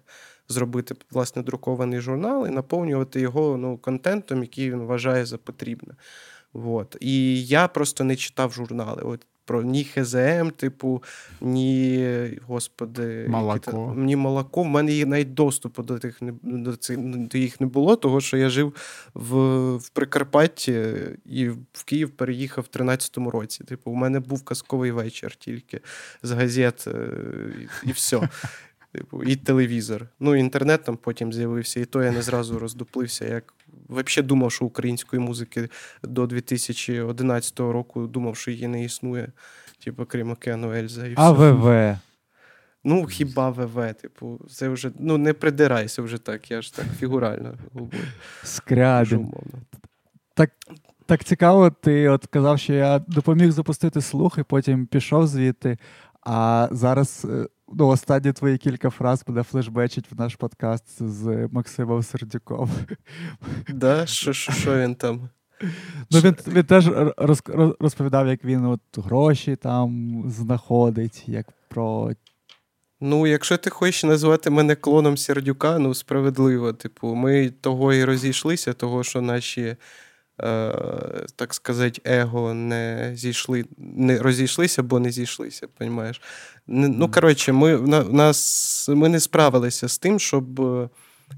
Зробити 0.49 0.95
власне 1.11 1.43
друкований 1.43 2.01
журнал 2.01 2.47
і 2.47 2.51
наповнювати 2.51 3.20
його 3.20 3.57
ну, 3.57 3.78
контентом, 3.78 4.43
який 4.43 4.70
він 4.70 4.82
вважає 4.82 5.26
за 5.26 5.39
потрібне. 5.39 5.95
От. 6.53 6.97
І 7.01 7.45
я 7.47 7.68
просто 7.68 8.05
не 8.05 8.16
читав 8.16 8.53
журнали. 8.53 9.03
От 9.03 9.26
про 9.45 9.62
ні 9.62 9.84
ХЗМ, 9.84 10.51
типу, 10.57 11.03
ні, 11.40 12.38
господи, 12.47 13.26
Молоко. 13.28 13.95
ні 13.97 14.16
молоко. 14.16 14.62
В 14.62 14.66
мене 14.66 15.05
навіть 15.05 15.34
доступу 15.34 15.82
до 15.82 15.99
тих 15.99 16.18
до, 16.42 16.76
цих, 16.76 16.99
до 16.99 17.38
їх 17.38 17.61
не 17.61 17.66
було, 17.66 17.97
того 17.97 18.20
що 18.20 18.36
я 18.36 18.49
жив 18.49 18.74
в, 19.14 19.36
в 19.76 19.88
Прикарпатті 19.88 20.84
і 21.26 21.49
в 21.49 21.84
Київ 21.84 22.11
переїхав 22.11 22.66
в 22.72 22.76
13-му 22.76 23.30
році. 23.30 23.64
Типу, 23.64 23.90
у 23.90 23.95
мене 23.95 24.20
був 24.20 24.45
казковий 24.45 24.90
вечір 24.90 25.36
тільки 25.36 25.80
з 26.22 26.30
газет 26.30 26.84
е, 26.86 27.09
і, 27.84 27.88
і 27.88 27.92
все. 27.92 28.28
Типу, 28.92 29.22
і 29.22 29.36
телевізор. 29.36 30.07
Ну, 30.20 30.36
інтернет 30.36 30.84
там 30.84 30.97
потім 30.97 31.32
з'явився, 31.32 31.80
і 31.80 31.84
то 31.84 32.03
я 32.03 32.11
не 32.12 32.22
зразу 32.22 32.59
роздуплився. 32.59 33.24
Як 33.24 33.55
взагалі 33.89 34.26
думав, 34.28 34.53
що 34.53 34.64
української 34.64 35.22
музики 35.22 35.68
до 36.03 36.26
2011 36.26 37.61
року 37.61 38.07
думав, 38.07 38.37
що 38.37 38.51
її 38.51 38.68
не 38.68 38.85
існує. 38.85 39.32
Типу, 39.85 40.07
крім 40.07 40.30
океану 40.30 40.72
Ельза. 40.72 41.07
І 41.07 41.12
все. 41.14 41.22
АВВ. 41.22 41.99
Ну, 42.85 43.07
хіба 43.07 43.51
ВВ, 43.51 43.95
типу, 43.95 44.41
це 44.51 44.68
вже 44.68 44.91
ну 44.99 45.18
не 45.18 45.32
придирайся 45.32 46.03
вже 46.03 46.18
так, 46.18 46.51
я 46.51 46.62
ж 46.62 46.76
так 46.76 46.87
фігурально 46.99 47.55
говорю. 47.72 47.99
Скрябін. 48.43 49.18
умовно. 49.18 49.61
Так 51.07 51.24
цікаво, 51.24 51.70
ти 51.70 52.09
от 52.09 52.26
казав, 52.26 52.59
що 52.59 52.72
я 52.72 52.99
допоміг 52.99 53.51
запустити 53.51 54.01
слух 54.01 54.39
і 54.39 54.43
потім 54.43 54.87
пішов 54.87 55.26
звідти. 55.26 55.78
А 56.22 56.68
зараз 56.70 57.26
е, 57.30 57.47
ну, 57.72 57.88
останні 57.88 58.32
твої 58.32 58.58
кілька 58.58 58.90
фраз 58.90 59.24
буде 59.26 59.42
флешбечить 59.42 60.12
в 60.12 60.20
наш 60.20 60.36
подкаст 60.36 61.02
з 61.02 61.48
Максимом 61.52 62.02
Сердюком. 62.02 62.70
Да? 63.68 64.06
Що, 64.06 64.32
що, 64.32 64.78
він 64.78 64.94
там? 64.94 65.28
Ну, 66.10 66.20
він, 66.20 66.36
він 66.46 66.64
теж 66.64 66.88
роз, 67.16 67.42
роз- 67.42 67.76
розповідав, 67.80 68.28
як 68.28 68.44
він 68.44 68.64
от 68.64 68.80
гроші 68.96 69.56
там 69.56 70.22
знаходить, 70.26 71.24
як 71.26 71.46
про. 71.68 72.10
Ну, 73.00 73.26
якщо 73.26 73.56
ти 73.56 73.70
хочеш 73.70 74.04
назвати 74.04 74.50
мене 74.50 74.74
клоном 74.74 75.16
Сердюка, 75.16 75.78
ну 75.78 75.94
справедливо. 75.94 76.72
Типу, 76.72 77.14
ми 77.14 77.50
того 77.50 77.94
і 77.94 78.04
розійшлися, 78.04 78.72
того, 78.72 79.04
що 79.04 79.20
наші, 79.20 79.76
так 81.37 81.55
сказати, 81.55 82.01
его 82.05 82.55
не 82.55 83.12
зійшли, 83.14 83.64
не 83.78 84.18
розійшлися, 84.18 84.82
бо 84.82 85.01
не 85.01 85.11
зійшлися, 85.11 85.68
понімаєш? 85.78 86.20
Ну, 86.66 87.11
коротше, 87.11 87.53
ми, 87.53 87.78
нас, 88.11 88.89
ми 88.89 89.09
не 89.09 89.20
справилися 89.20 89.89
з 89.89 89.99
тим, 89.99 90.18
щоб 90.18 90.61
е, 90.61 90.89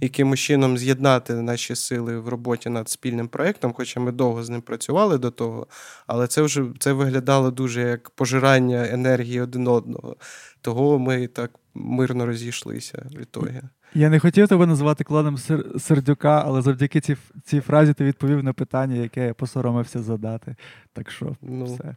якимось 0.01 0.41
чином 0.41 0.79
з'єднати 0.79 1.35
наші 1.35 1.75
сили 1.75 2.19
в 2.19 2.29
роботі 2.29 2.69
над 2.69 2.89
спільним 2.89 3.29
проєктом, 3.29 3.73
хоча 3.73 4.01
ми 4.01 4.13
довго 4.13 4.45
з 4.45 4.49
ним 4.49 4.63
працювали 4.63 5.19
до 5.19 5.31
того, 5.31 5.67
але 6.07 6.27
це 6.27 6.43
вже 6.43 6.65
це 6.79 6.93
виглядало 6.93 7.51
дуже 7.51 7.83
як 7.83 8.11
пожирання 8.11 8.89
енергії 8.89 9.41
один 9.41 9.69
одного. 9.69 10.17
Того 10.61 10.99
ми 10.99 11.27
так 11.27 11.51
мирно 11.77 12.27
розійшлися 12.27 13.07
в 13.15 13.21
ітогі. 13.21 13.61
Я 13.95 14.09
не 14.11 14.19
хотів 14.19 14.49
тебе 14.49 14.67
називати 14.67 15.05
клоном 15.05 15.39
Сердюка, 15.79 16.43
але 16.47 16.63
завдяки 16.63 17.01
цій, 17.01 17.17
цій 17.45 17.61
фразі 17.61 17.93
ти 17.95 18.05
відповів 18.05 18.45
на 18.45 18.53
питання, 18.53 18.97
яке 18.97 19.27
я 19.27 19.35
посоромився 19.35 20.03
задати. 20.03 20.57
Так 20.93 21.11
що 21.11 21.37
Ну, 21.43 21.65
все, 21.65 21.97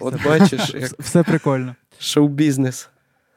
От 0.00 0.24
бачиш, 0.24 0.60
все, 0.62 0.78
як 0.80 0.90
все 0.98 1.22
прикольно. 1.22 1.74
шоу-бізнес. 1.98 2.88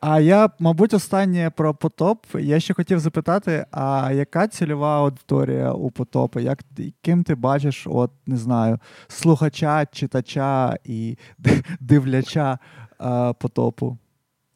А 0.01 0.19
я, 0.19 0.49
мабуть, 0.59 0.93
останнє 0.93 1.49
про 1.55 1.73
потоп. 1.73 2.25
Я 2.39 2.59
ще 2.59 2.73
хотів 2.73 2.99
запитати: 2.99 3.65
а 3.71 4.11
яка 4.13 4.47
цільова 4.47 4.97
аудиторія 4.99 5.71
у 5.71 5.91
потопа? 5.91 6.41
Як 6.41 6.59
ким 7.01 7.23
ти 7.23 7.35
бачиш, 7.35 7.83
от 7.85 8.11
не 8.27 8.37
знаю, 8.37 8.79
слухача, 9.07 9.85
читача 9.85 10.77
і 10.83 11.17
дивляча 11.79 12.59
е, 13.01 13.33
потопу? 13.33 13.97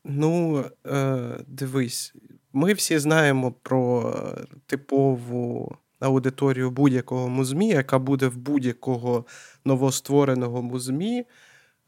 Ну, 0.06 0.64
е, 0.88 1.38
дивись, 1.48 2.14
ми 2.54 2.74
всі 2.74 3.00
знаємо 3.00 3.52
про 3.52 4.14
типову 4.66 5.76
аудиторію 6.00 6.72
будь-якого 6.72 7.30
музмі, 7.30 7.68
яка 7.68 8.00
буде 8.00 8.28
в 8.28 8.38
будь-якого 8.38 9.26
новоствореного 9.66 10.62
музмі. 10.62 11.26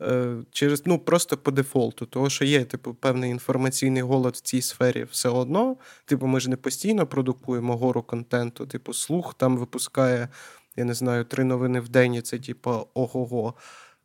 е, 0.01 0.38
Через 0.51 0.84
ну 0.86 0.99
просто 0.99 1.38
по 1.38 1.51
дефолту, 1.51 2.05
тому 2.05 2.30
що 2.30 2.45
є 2.45 2.65
типу 2.65 2.93
певний 2.93 3.32
інформаційний 3.32 4.01
голод 4.03 4.36
в 4.36 4.41
цій 4.41 4.61
сфері 4.61 5.03
все 5.11 5.30
одно. 5.30 5.78
Типу, 6.05 6.28
ми 6.28 6.39
ж 6.39 6.49
не 6.49 6.55
постійно 6.55 7.07
продукуємо 7.07 7.78
гору 7.78 8.03
контенту. 8.03 8.68
Типу, 8.68 8.93
слух 8.93 9.34
там 9.34 9.57
випускає, 9.57 10.30
я 10.76 10.86
не 10.86 10.93
знаю, 10.93 11.26
три 11.26 11.43
новини 11.43 11.80
в 11.80 11.89
день. 11.89 12.13
і 12.15 12.22
Це 12.22 12.39
типу 12.39 12.88
ого-го. 12.93 13.53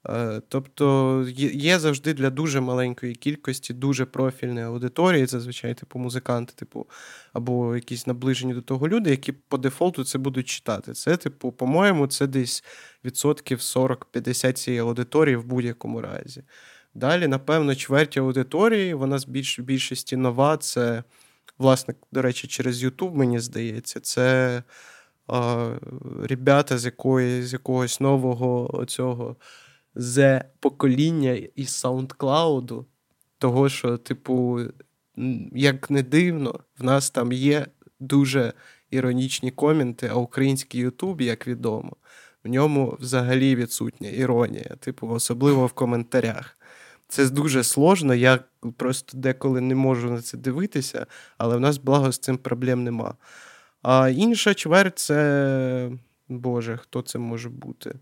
Е, 0.09 0.43
Тобто 0.49 1.25
є 1.53 1.79
завжди 1.79 2.15
для 2.15 2.31
дуже 2.31 2.61
маленької 2.61 3.15
кількості 3.15 3.75
дуже 3.75 4.05
профільної 4.05 4.67
аудиторії, 4.67 5.27
зазвичай, 5.27 5.75
типу, 5.75 5.99
музиканти, 5.99 6.53
типу, 6.57 6.87
або 7.33 7.75
якісь 7.77 8.07
наближені 8.07 8.55
до 8.55 8.63
того 8.63 8.89
люди, 8.89 9.11
які 9.11 9.33
по 9.33 9.59
дефолту 9.59 10.05
це 10.05 10.19
будуть 10.19 10.49
читати. 10.49 10.93
Це, 10.93 11.17
типу, 11.17 11.53
по-моєму, 11.53 12.07
це 12.07 12.27
десь 12.27 12.65
відсотків 13.05 13.59
40-50 13.59 14.53
цієї 14.53 14.81
аудиторії 14.81 15.37
в 15.37 15.45
будь-якому 15.45 16.01
разі. 16.01 16.43
Далі, 16.95 17.27
напевно, 17.27 17.75
чверть 17.75 18.17
аудиторії, 18.17 18.95
вона 18.95 19.19
з 19.19 19.25
більш, 19.25 19.61
більшості 19.61 20.17
нова. 20.17 20.57
Це, 20.57 21.05
власне, 21.59 21.95
до 22.13 22.23
речі, 22.23 22.49
через 22.49 22.85
YouTube, 22.85 23.15
мені 23.15 23.41
здається, 23.41 24.01
це 24.01 24.63
а, 25.27 25.71
ребята 26.23 26.79
з, 26.79 26.85
якої, 26.85 27.43
з 27.43 27.53
якогось 27.53 28.01
нового 28.01 28.85
цього 28.87 29.37
з 29.95 30.45
покоління 30.61 31.33
із 31.57 31.69
SoundCloud, 31.69 32.85
того, 33.39 33.69
що, 33.69 33.97
типу, 33.97 34.61
як 35.53 35.91
не 35.91 36.03
дивно, 36.03 36.61
в 36.79 36.85
нас 36.85 37.11
там 37.11 37.33
є 37.33 37.67
дуже 38.01 38.53
іронічні 38.91 39.51
коменти, 39.51 40.09
а 40.13 40.15
український 40.15 40.81
Ютуб, 40.81 41.21
як 41.21 41.47
відомо, 41.47 41.97
в 42.45 42.49
ньому 42.49 42.97
взагалі 43.01 43.57
відсутня 43.57 44.09
іронія, 44.09 44.77
типу, 44.81 45.09
особливо 45.09 45.67
в 45.67 45.73
коментарях. 45.73 46.59
Це 47.09 47.31
дуже 47.31 47.65
сложно, 47.65 48.15
я 48.15 48.39
просто 48.77 49.19
деколи 49.19 49.61
не 49.61 49.75
можу 49.75 50.11
на 50.11 50.23
це 50.23 50.39
дивитися, 50.39 51.07
але 51.39 51.57
в 51.57 51.61
нас, 51.61 51.79
благо, 51.79 52.13
з 52.13 52.19
цим 52.19 52.39
проблем 52.39 52.85
нема. 52.85 53.15
А 53.83 54.09
інша 54.09 54.55
чверть 54.55 54.99
це. 54.99 55.91
Боже, 56.29 56.77
хто 56.77 57.03
це 57.03 57.19
може 57.19 57.49
бути? 57.49 57.95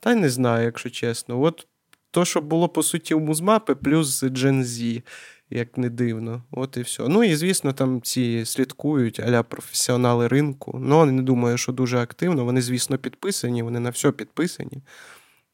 Та 0.00 0.12
й 0.12 0.14
не 0.14 0.30
знаю, 0.30 0.64
якщо 0.64 0.90
чесно. 0.90 1.42
От 1.42 1.66
то, 2.10 2.24
що 2.24 2.40
було 2.40 2.68
по 2.68 2.82
суті 2.82 3.14
у 3.14 3.20
Музмапи, 3.20 3.74
плюс 3.74 4.22
Gen 4.22 4.62
Z, 4.62 5.02
як 5.50 5.78
не 5.78 5.90
дивно. 5.90 6.42
От 6.50 6.76
і 6.76 6.80
все. 6.80 7.08
Ну 7.08 7.24
і 7.24 7.36
звісно, 7.36 7.72
там 7.72 8.02
ці 8.02 8.44
слідкують 8.44 9.20
аля 9.20 9.42
професіонали 9.42 10.28
ринку. 10.28 10.78
Ну, 10.82 11.04
не 11.04 11.22
думаю, 11.22 11.58
що 11.58 11.72
дуже 11.72 11.98
активно. 11.98 12.44
Вони, 12.44 12.62
звісно, 12.62 12.98
підписані, 12.98 13.62
вони 13.62 13.80
на 13.80 13.90
все 13.90 14.12
підписані. 14.12 14.82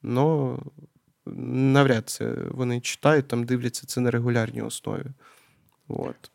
Ну, 0.03 0.59
навряд 1.47 2.09
це 2.09 2.35
вони 2.51 2.81
читають, 2.81 3.29
там 3.29 3.45
дивляться 3.45 3.87
це 3.87 4.01
на 4.01 4.11
регулярній 4.11 4.63
основі. 4.63 5.07
От. 5.89 6.31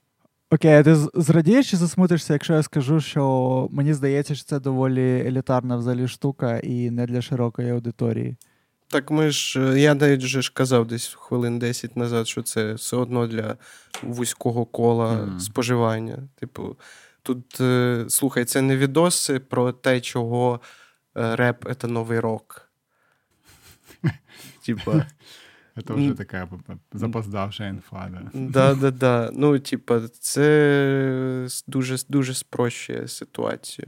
Окей, 0.54 0.74
а 0.74 0.84
ти 0.84 0.96
зрадієш 1.14 1.70
чи 1.72 1.78
засмутишся, 1.78 2.34
якщо 2.34 2.54
я 2.54 2.64
скажу, 2.64 3.02
що 3.02 3.68
мені 3.72 3.94
здається, 3.94 4.36
що 4.36 4.46
це 4.46 4.60
доволі 4.60 5.20
елітарна 5.28 5.78
взагалі 5.78 6.08
штука 6.08 6.58
і 6.60 6.90
не 6.92 7.06
для 7.06 7.22
широкої 7.22 7.72
аудиторії. 7.72 8.36
Так 8.88 9.12
ми 9.12 9.30
ж, 9.32 9.62
е, 9.62 9.80
я 9.80 9.96
навіть 9.96 10.24
вже 10.24 10.42
ж 10.42 10.52
казав 10.54 10.88
десь 10.88 11.18
хвилин 11.20 11.60
10 11.60 11.96
назад, 11.98 12.28
що 12.28 12.42
це 12.42 12.74
все 12.74 12.96
одно 12.96 13.28
для 13.28 13.58
вузького 14.04 14.66
кола 14.66 15.14
Мгм. 15.14 15.40
споживання. 15.40 16.18
Типу, 16.36 16.76
тут, 17.24 17.62
е, 17.62 18.06
слухай, 18.10 18.46
це 18.46 18.62
не 18.62 18.78
відоси 18.78 19.40
про 19.40 19.72
те, 19.72 20.02
чого 20.02 20.62
е, 21.18 21.36
реп 21.36 21.66
це 21.82 21.88
новий 21.88 22.20
рок. 22.20 22.72
Типа, 24.66 25.06
Это 25.76 25.94
уже 25.94 26.16
п- 26.68 26.78
запоздавшая 26.94 27.70
инфа, 27.70 28.10
да. 28.10 28.30
да, 28.34 28.74
да, 28.76 28.92
да. 28.92 29.30
Ну, 29.34 29.60
типа, 29.60 30.02
це 30.20 31.48
дуже, 31.68 31.96
дуже 32.10 32.34
спрощує 32.34 33.08
ситуацію. 33.08 33.88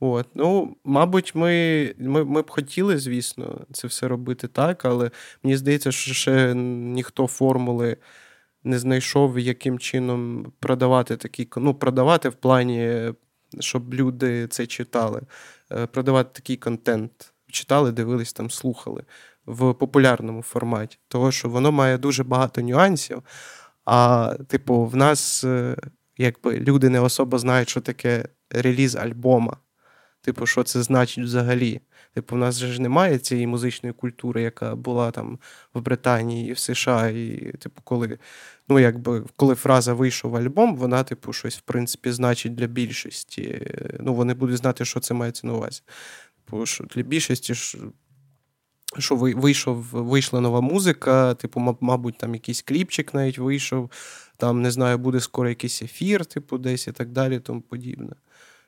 От. 0.00 0.26
Ну, 0.34 0.76
мабуть, 0.84 1.34
ми, 1.34 1.94
ми, 1.98 2.24
ми 2.24 2.42
б 2.42 2.50
хотіли, 2.50 2.98
звісно, 2.98 3.60
це 3.72 3.88
все 3.88 4.08
робити 4.08 4.48
так, 4.48 4.84
але 4.84 5.10
мені 5.42 5.56
здається, 5.56 5.92
що 5.92 6.14
ще 6.14 6.54
ніхто 6.54 7.26
формули 7.26 7.96
не 8.64 8.78
знайшов, 8.78 9.38
яким 9.38 9.78
чином 9.78 10.52
продавати 10.58 11.16
кон- 11.16 11.62
ну, 11.62 11.74
продавати 11.74 12.28
в 12.28 12.34
плані, 12.34 13.12
щоб 13.60 13.94
люди 13.94 14.46
це 14.48 14.66
читали, 14.66 15.22
е, 15.72 15.86
продавати 15.86 16.30
такий 16.32 16.56
контент. 16.56 17.30
Читали, 17.50 17.92
дивились, 17.92 18.32
там, 18.32 18.50
слухали 18.50 19.02
в 19.46 19.74
популярному 19.74 20.42
форматі. 20.42 20.98
Того, 21.08 21.32
що 21.32 21.48
воно 21.48 21.72
має 21.72 21.98
дуже 21.98 22.24
багато 22.24 22.60
нюансів. 22.60 23.22
А, 23.84 24.34
типу, 24.48 24.84
в 24.84 24.96
нас 24.96 25.44
е, 25.44 25.76
якби 26.18 26.58
люди 26.58 26.88
не 26.88 27.00
особо 27.00 27.38
знають, 27.38 27.68
що 27.68 27.80
таке 27.80 28.28
реліз 28.50 28.96
альбома. 28.96 29.56
Типу, 30.20 30.46
що 30.46 30.62
це 30.62 30.82
значить 30.82 31.24
взагалі. 31.24 31.80
Типу, 32.14 32.34
в 32.34 32.38
нас 32.38 32.58
ж 32.58 32.82
немає 32.82 33.18
цієї 33.18 33.46
музичної 33.46 33.92
культури, 33.92 34.42
яка 34.42 34.76
була 34.76 35.10
там 35.10 35.38
в 35.74 35.80
Британії 35.80 36.48
і 36.48 36.52
в 36.52 36.58
США. 36.58 37.08
І, 37.08 37.52
типу, 37.58 37.80
коли, 37.84 38.18
ну, 38.68 38.78
якби, 38.78 39.24
коли 39.36 39.54
фраза 39.54 39.94
вийшов 39.94 40.36
альбом, 40.36 40.76
вона, 40.76 41.04
типу, 41.04 41.32
щось, 41.32 41.58
в 41.58 41.60
принципі, 41.60 42.12
значить 42.12 42.54
для 42.54 42.66
більшості. 42.66 43.72
Ну, 44.00 44.14
вони 44.14 44.34
будуть 44.34 44.56
знати, 44.56 44.84
що 44.84 45.00
це 45.00 45.14
мається 45.14 45.46
на 45.46 45.52
увазі. 45.52 45.82
Бо 46.50 46.66
що 46.66 46.84
для 46.84 47.02
більшості 47.02 47.54
що 49.00 49.16
вийшов, 49.16 49.76
вийшла 49.92 50.40
нова 50.40 50.60
музика, 50.60 51.34
типу, 51.34 51.76
мабуть, 51.80 52.18
там 52.18 52.34
якийсь 52.34 52.62
кліпчик 52.62 53.14
навіть 53.14 53.38
вийшов, 53.38 53.90
там, 54.36 54.62
не 54.62 54.70
знаю, 54.70 54.98
буде 54.98 55.20
скоро 55.20 55.48
якийсь 55.48 55.82
ефір, 55.82 56.26
типу, 56.26 56.58
десь 56.58 56.88
і 56.88 56.92
так 56.92 57.10
далі, 57.10 57.40
тому 57.40 57.60
подібне. 57.60 58.12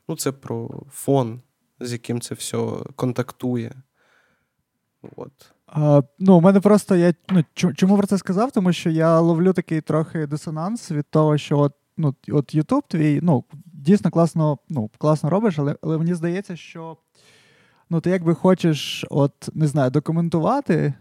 Ну, 0.09 0.17
це 0.17 0.33
про 0.33 0.83
фон, 0.91 1.41
з 1.81 1.93
яким 1.93 2.21
це 2.21 2.35
все 2.35 2.59
контактує. 2.97 3.73
От. 5.17 5.33
А, 5.67 6.03
ну, 6.19 6.37
у 6.37 6.41
мене 6.41 6.61
просто 6.61 6.97
я 6.97 7.15
ну, 7.31 7.45
чому 7.75 7.97
про 7.97 8.07
це 8.07 8.19
сказав? 8.19 8.53
Тому 8.53 8.73
що 8.73 8.91
я 8.91 9.21
ловлю 9.21 9.53
такий 9.53 9.81
трохи 9.81 10.27
дисонанс 10.27 10.91
від 10.91 11.11
того, 11.11 11.39
що 11.39 11.59
от, 11.59 11.73
ну, 11.97 12.15
от 12.29 12.55
YouTube 12.55 12.83
твій 12.89 13.21
ну, 13.23 13.45
дійсно 13.65 14.11
класно, 14.11 14.59
ну, 14.69 14.91
класно 14.99 15.31
робиш, 15.31 15.59
але, 15.59 15.77
але 15.83 15.99
мені 15.99 16.15
здається, 16.15 16.57
що 16.57 16.97
ну, 17.91 18.01
ти 18.01 18.11
якби 18.11 18.35
хочеш, 18.35 19.05
от, 19.11 19.49
не 19.55 19.67
знаю, 19.67 19.91
документувати 19.91 20.95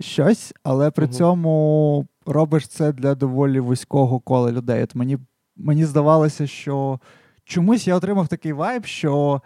щось, 0.00 0.54
але 0.62 0.90
при 0.90 1.04
Мгм. 1.06 1.14
цьому 1.14 2.06
робиш 2.26 2.68
це 2.68 2.92
для 2.92 3.14
доволі 3.14 3.60
вузького 3.60 4.20
кола 4.20 4.52
людей. 4.52 4.82
От 4.82 4.94
мені, 4.94 5.18
мені 5.56 5.84
здавалося, 5.84 6.46
що 6.46 7.00
чомусь 7.44 7.86
я 7.86 7.96
отримав 7.96 8.28
такий 8.28 8.52
вайб, 8.52 8.84
що 8.84 9.42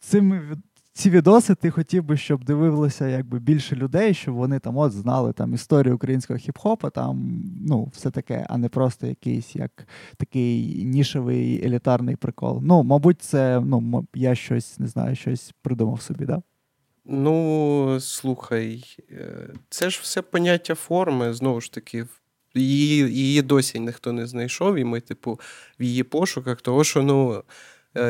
цими 0.00 0.56
ці 0.94 1.10
відоси 1.10 1.54
ти 1.54 1.70
хотів 1.70 2.04
би, 2.04 2.16
щоб 2.16 2.44
дивилося 2.44 3.08
якби 3.08 3.38
більше 3.38 3.76
людей, 3.76 4.14
щоб 4.14 4.34
вони 4.34 4.58
там 4.58 4.76
от 4.76 4.92
знали 4.92 5.32
там 5.32 5.54
історію 5.54 5.94
українського 5.94 6.38
хіп-хопа, 6.38 6.90
там 6.90 7.42
ну 7.68 7.90
все 7.92 8.10
таке, 8.10 8.46
а 8.48 8.58
не 8.58 8.68
просто 8.68 9.06
якийсь 9.06 9.56
як 9.56 9.86
такий 10.16 10.84
нішевий 10.84 11.64
елітарний 11.66 12.16
прикол. 12.16 12.60
Ну, 12.62 12.82
мабуть, 12.82 13.22
це 13.22 13.60
ну 13.60 14.06
я 14.14 14.34
щось 14.34 14.78
не 14.78 14.86
знаю, 14.86 15.16
щось 15.16 15.52
придумав 15.62 16.02
собі, 16.02 16.24
да? 16.24 16.42
Ну, 17.04 17.98
слухай, 18.00 18.96
е, 19.10 19.48
це 19.68 19.90
ж 19.90 20.00
все 20.02 20.22
поняття 20.22 20.74
форми, 20.74 21.34
знову 21.34 21.60
ж 21.60 21.72
таки, 21.72 22.06
її, 22.54 23.14
її 23.14 23.42
досі 23.42 23.80
ніхто 23.80 24.12
не 24.12 24.26
знайшов, 24.26 24.76
і 24.76 24.84
ми, 24.84 25.00
типу, 25.00 25.40
в 25.80 25.82
її 25.82 26.02
пошуках, 26.02 26.60
того, 26.60 26.84
що 26.84 27.02
ну, 27.02 27.42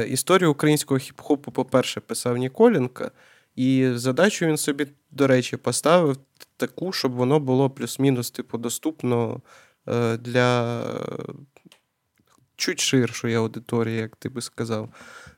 історію 0.09 0.51
українського 0.51 0.99
хіп-хопу, 0.99 1.51
по-перше, 1.51 2.01
писав 2.01 2.37
Ніколенко, 2.37 3.11
і 3.57 3.91
задачу 3.95 4.47
він 4.47 4.57
собі, 4.57 4.87
до 5.11 5.27
речі, 5.27 5.57
поставив 5.57 6.17
таку, 6.57 6.93
щоб 6.93 7.13
воно 7.13 7.41
було 7.41 7.71
плюс-мінус, 7.71 8.31
типу, 8.31 8.59
доступно 8.59 9.41
е, 9.89 10.17
для 10.17 10.81
чуть 12.57 12.81
ширшої 12.81 13.35
аудиторії, 13.35 13.97
як 13.97 14.17
ти 14.17 14.29
би 14.29 14.41
сказав, 14.41 14.89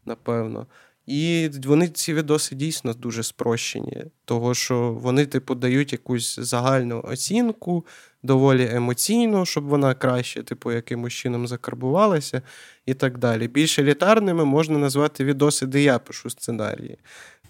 напевно. 0.05 0.67
І 1.07 1.51
вони 1.65 1.89
ці 1.89 2.15
відоси 2.15 2.55
дійсно 2.55 2.95
дуже 2.95 3.23
спрощені, 3.23 4.05
того 4.25 4.55
що 4.55 4.93
вони, 4.93 5.27
типу, 5.27 5.55
дають 5.55 5.93
якусь 5.93 6.39
загальну 6.39 7.01
оцінку, 7.05 7.87
доволі 8.23 8.69
емоційну, 8.73 9.47
щоб 9.47 9.65
вона 9.65 9.95
краще, 9.95 10.43
типу, 10.43 10.73
якимось 10.73 11.13
чином 11.13 11.47
закарбувалася, 11.47 12.43
і 12.87 12.95
так 12.95 13.19
далі. 13.19 13.49
Більш 13.49 13.79
елітарними 13.79 14.45
можна 14.45 14.79
назвати 14.79 15.25
відоси, 15.25 15.67
де 15.67 15.83
я 15.83 15.99
пишу 15.99 16.31
сценарії. 16.31 16.99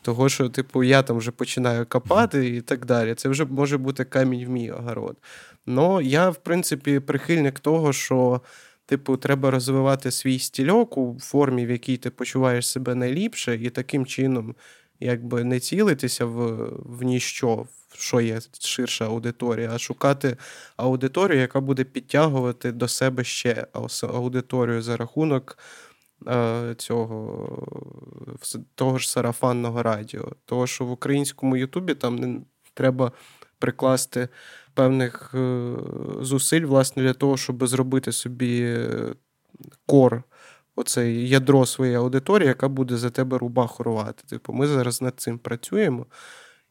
Того, 0.02 0.28
що, 0.28 0.48
типу, 0.48 0.84
я 0.84 1.02
там 1.02 1.16
вже 1.16 1.30
починаю 1.30 1.86
копати 1.86 2.48
і 2.56 2.60
так 2.60 2.86
далі. 2.86 3.14
Це 3.14 3.28
вже 3.28 3.44
може 3.44 3.78
бути 3.78 4.04
камінь 4.04 4.46
в 4.46 4.48
мій 4.48 4.70
огород. 4.70 5.16
Ну, 5.66 6.00
я, 6.00 6.30
в 6.30 6.36
принципі, 6.36 7.00
прихильник 7.00 7.60
того, 7.60 7.92
що. 7.92 8.40
Типу, 8.86 9.16
треба 9.16 9.50
розвивати 9.50 10.10
свій 10.10 10.38
стільок 10.38 10.98
у 10.98 11.18
формі, 11.20 11.66
в 11.66 11.70
якій 11.70 11.96
ти 11.96 12.10
почуваєш 12.10 12.68
себе 12.68 12.94
найліпше, 12.94 13.54
і 13.54 13.70
таким 13.70 14.06
чином, 14.06 14.54
якби 15.00 15.44
не 15.44 15.60
цілитися 15.60 16.24
в, 16.24 16.56
в 16.98 17.02
ніщо, 17.02 17.54
в 17.88 17.98
що 17.98 18.20
є 18.20 18.40
ширша 18.60 19.04
аудиторія, 19.04 19.70
а 19.74 19.78
шукати 19.78 20.36
аудиторію, 20.76 21.40
яка 21.40 21.60
буде 21.60 21.84
підтягувати 21.84 22.72
до 22.72 22.88
себе 22.88 23.24
ще 23.24 23.66
аудиторію 24.02 24.82
за 24.82 24.96
рахунок 24.96 25.58
е, 26.26 26.74
цього 26.78 27.66
того 28.74 28.98
ж 28.98 29.10
сарафанного 29.10 29.82
радіо. 29.82 30.32
Того, 30.44 30.66
що 30.66 30.84
в 30.84 30.90
українському 30.90 31.56
Ютубі 31.56 31.94
там 31.94 32.16
не 32.16 32.40
треба 32.74 33.12
прикласти 33.58 34.28
певних 34.76 35.30
е, 35.34 35.74
зусиль, 36.20 36.64
власне, 36.66 37.02
для 37.02 37.12
того, 37.14 37.36
щоб 37.36 37.66
зробити 37.66 38.12
собі 38.12 38.60
е, 38.62 39.14
кор, 39.86 40.22
оце 40.76 41.12
ядро 41.12 41.66
своєї 41.66 41.96
аудиторії, 41.96 42.48
яка 42.48 42.68
буде 42.68 42.96
за 42.96 43.10
тебе 43.10 43.38
рубаху 43.38 43.82
рвати. 43.82 44.22
Типу, 44.28 44.52
ми 44.52 44.66
зараз 44.66 45.02
над 45.02 45.14
цим 45.20 45.38
працюємо, 45.38 46.06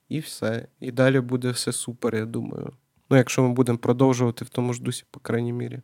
і 0.09 0.19
все. 0.19 0.67
І 0.79 0.91
далі 0.91 1.19
буде 1.19 1.49
все 1.49 1.71
супер, 1.71 2.15
я 2.15 2.25
думаю. 2.25 2.71
Ну, 3.09 3.17
якщо 3.17 3.43
ми 3.43 3.49
будемо 3.53 3.77
продовжувати 3.77 4.45
в 4.45 4.49
тому 4.49 4.73
ж 4.73 4.81
дусі, 4.83 5.03
по 5.11 5.19
крайній 5.19 5.53
мірі. 5.53 5.81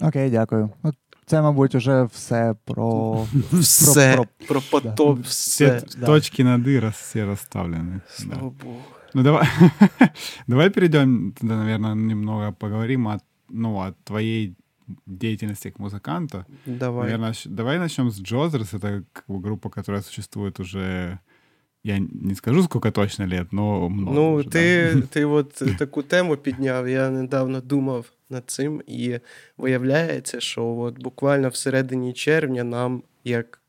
Окей, 0.00 0.30
дякую. 0.30 0.70
Ну, 0.82 0.92
це, 1.26 1.42
мабуть, 1.42 1.74
уже 1.74 2.02
все 2.02 2.54
про. 2.64 3.26
Все, 3.52 4.14
про- 4.14 4.26
про 4.48 4.60
потоп, 4.70 5.20
Все 5.20 5.76
все. 5.76 5.98
да. 5.98 6.06
точки 6.06 6.44
над 6.44 6.66
«и» 6.68 6.80
раз 6.80 6.94
все 6.94 7.24
расставлены. 7.26 7.92
Да. 7.94 8.00
Слава 8.08 8.50
Богу. 8.50 8.82
Ну 9.13 9.23
давай, 9.23 9.47
давай 10.47 10.69
перейдем, 10.69 11.33
тогда, 11.33 11.57
наверное, 11.57 11.93
немного 11.93 12.51
поговорим 12.51 13.07
о, 13.07 13.19
ну, 13.49 13.79
о 13.79 13.93
твоей 14.03 14.55
деятельности 15.05 15.69
как 15.69 15.79
музыканта. 15.79 16.45
Давай. 16.65 17.03
Наверное, 17.05 17.33
щ- 17.33 17.49
давай 17.49 17.79
начнем 17.79 18.09
с 18.09 18.19
Джозерс. 18.21 18.73
Это 18.73 19.03
как 19.13 19.25
бы 19.27 19.39
группа, 19.39 19.69
которая 19.69 20.01
существует 20.01 20.59
уже, 20.59 21.19
я 21.83 21.99
не 21.99 22.35
скажу 22.35 22.63
сколько 22.63 22.91
точно 22.91 23.23
лет, 23.23 23.53
но 23.53 23.89
много. 23.89 24.15
Ну, 24.15 24.33
уже, 24.33 24.49
ти, 24.49 24.91
да. 24.95 25.01
ти 25.01 25.25
от 25.25 25.63
таку 25.77 26.03
тему 26.03 26.37
підняв. 26.37 26.89
Я 26.89 27.09
недавно 27.09 27.61
думав 27.61 28.11
над 28.29 28.43
цим, 28.47 28.81
і 28.87 29.19
виявляється, 29.57 30.39
що 30.39 30.65
от 30.65 30.99
буквально 30.99 31.49
всередині 31.49 32.13
червня 32.13 32.63
нам, 32.63 33.03
як 33.23 33.61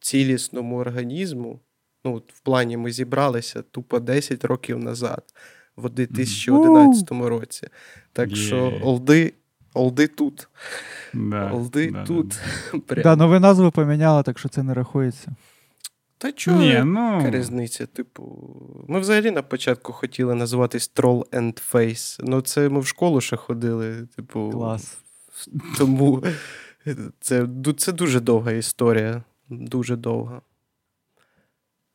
цілісному 0.00 0.76
організму, 0.76 1.60
ну, 2.09 2.21
в 2.33 2.39
плані 2.39 2.77
ми 2.77 2.91
зібралися 2.91 3.61
тупо 3.61 3.99
10 3.99 4.45
років 4.45 4.79
назад, 4.79 5.23
в 5.77 5.89
2011 5.89 7.11
році. 7.11 7.67
Так 8.13 8.35
що 8.35 8.79
олди, 8.83 9.33
олди 9.73 10.07
тут. 10.07 10.47
Да, 11.13 11.51
Олди 11.51 11.91
да, 11.91 11.99
да, 11.99 12.05
тут. 12.05 12.39
Прям. 12.87 13.03
Да, 13.03 13.15
ну 13.15 13.29
ви 13.29 13.39
назву 13.39 13.71
поміняли, 13.71 14.23
так 14.23 14.39
що 14.39 14.49
це 14.49 14.63
не 14.63 14.73
рахується. 14.73 15.35
Та 16.17 16.31
чого? 16.31 16.59
Ні, 16.59 16.81
ну, 16.85 17.29
різниця? 17.29 17.85
Типу, 17.85 18.49
ми 18.87 18.99
взагалі 18.99 19.31
на 19.31 19.41
початку 19.41 19.93
хотіли 19.93 20.35
називатись 20.35 20.91
Troll 20.95 21.29
and 21.29 21.73
Face. 21.73 22.19
Ну, 22.23 22.41
це 22.41 22.69
ми 22.69 22.79
в 22.79 22.87
школу 22.87 23.21
ще 23.21 23.35
ходили. 23.35 24.07
Типу, 24.15 24.49
Клас. 24.49 24.97
Тому 25.77 26.23
це, 27.19 27.47
це 27.77 27.91
дуже 27.91 28.19
довга 28.19 28.51
історія. 28.51 29.23
Дуже 29.49 29.95
довга. 29.95 30.41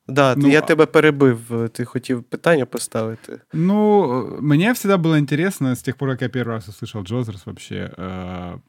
Да, 0.07 0.35
Ну, 0.37 0.47
я 0.49 0.59
а- 0.59 0.61
тебе 0.61 0.85
перебив, 0.85 1.69
ти 1.73 1.85
хотів 1.85 2.23
питання 2.23 2.65
поставити. 2.65 3.41
Ну, 3.53 4.03
э, 4.37 4.41
мне 4.41 4.73
всегда 4.73 4.97
было 4.97 5.19
интересно, 5.19 5.75
с 5.75 5.81
тех 5.81 5.95
пор, 5.97 6.09
как 6.09 6.21
я 6.21 6.29
первый 6.29 6.53
раз 6.55 6.67
услышал 6.67 7.03
Джозерс 7.03 7.45
вообще, 7.45 7.93
э, 7.97 8.59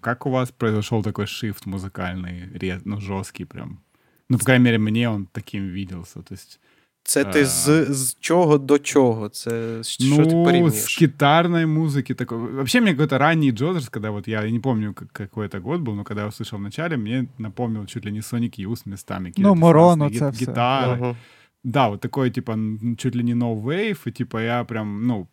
как 0.00 0.26
у 0.26 0.30
вас 0.30 0.50
произошел 0.50 1.02
такой 1.02 1.26
шифт 1.26 1.66
музыкальный, 1.66 2.58
ре- 2.58 2.80
ну, 2.84 3.00
жесткий 3.00 3.44
прям? 3.44 3.80
Ну, 4.28 4.38
по 4.38 4.44
крайней 4.44 4.64
мере, 4.64 4.78
мне 4.78 5.08
он 5.08 5.26
таким 5.32 5.68
виделся. 5.68 6.22
То 6.22 6.34
есть, 6.34 6.60
Це 7.06 7.24
ти 7.24 7.40
А. 7.42 7.44
з, 7.44 7.84
з 7.90 8.16
чого 8.20 8.58
до 8.58 8.78
чого? 8.78 9.28
Це 9.28 9.82
з- 9.82 9.88
що 9.88 10.16
ти 10.26 10.34
ну, 10.34 10.44
порівнюєш? 10.44 10.74
с 10.74 11.00
гитарной 11.02 11.64
музыки 11.66 12.14
такой. 12.14 12.38
Вообще, 12.38 12.80
мне 12.80 12.90
какой-то 12.90 13.18
ранний 13.18 13.52
Джозерс, 13.52 13.88
когда 13.88 14.10
вот 14.10 14.28
я, 14.28 14.44
я 14.44 14.50
не 14.50 14.60
помню, 14.60 14.92
как- 14.92 15.12
какой 15.12 15.46
это 15.46 15.60
год 15.60 15.80
был, 15.80 15.94
но 15.94 16.04
когда 16.04 16.22
я 16.22 16.28
услышал 16.28 16.56
в 16.56 16.60
начале, 16.60 16.96
мне 16.96 17.26
напомнил 17.38 17.86
чуть 17.86 18.06
ли 18.06 18.12
не 18.12 18.20
Sonic 18.20 18.66
Youth 18.66 18.88
местами. 18.88 19.28
какие-то 19.30 19.48
Ну, 19.48 19.54
Мороно, 19.54 20.08
диссонансные 20.08 20.18
це 20.18 20.30
ги- 20.30 20.30
все. 20.44 20.44
Гитары. 20.52 20.92
Ага. 20.92 21.16
Да, 21.64 21.88
вот 21.88 22.00
такой, 22.00 22.30
типа, 22.30 22.52
н- 22.52 22.96
чуть 22.98 23.16
ли 23.16 23.22
не 23.22 23.34
no 23.34 23.62
wave, 23.62 24.08
и, 24.08 24.10
типа, 24.10 24.40
я 24.42 24.64
прям, 24.64 25.06
ну, 25.06 25.26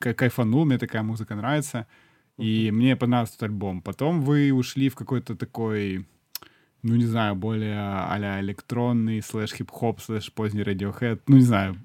кай- 0.00 0.14
кайфанул, 0.14 0.64
мне 0.64 0.78
такая 0.78 1.02
музыка 1.02 1.34
нравится, 1.34 1.84
и 2.38 2.70
мне 2.72 2.96
понравился 2.96 3.34
этот 3.36 3.42
альбом. 3.50 3.80
Потом 3.82 4.22
вы 4.22 4.52
ушли 4.52 4.88
в 4.88 4.94
какой-то 4.94 5.34
такой, 5.34 6.04
ну, 6.83 6.95
не 6.95 7.05
знаю, 7.05 7.35
более 7.35 7.79
а-ля 7.79 8.39
электронный, 8.41 9.21
слэш 9.21 9.53
хип-хоп, 9.53 10.01
слэш 10.01 10.31
поздний 10.31 10.61
Radiohead, 10.61 11.21
ну, 11.27 11.37
не 11.37 11.43
знаю, 11.43 11.75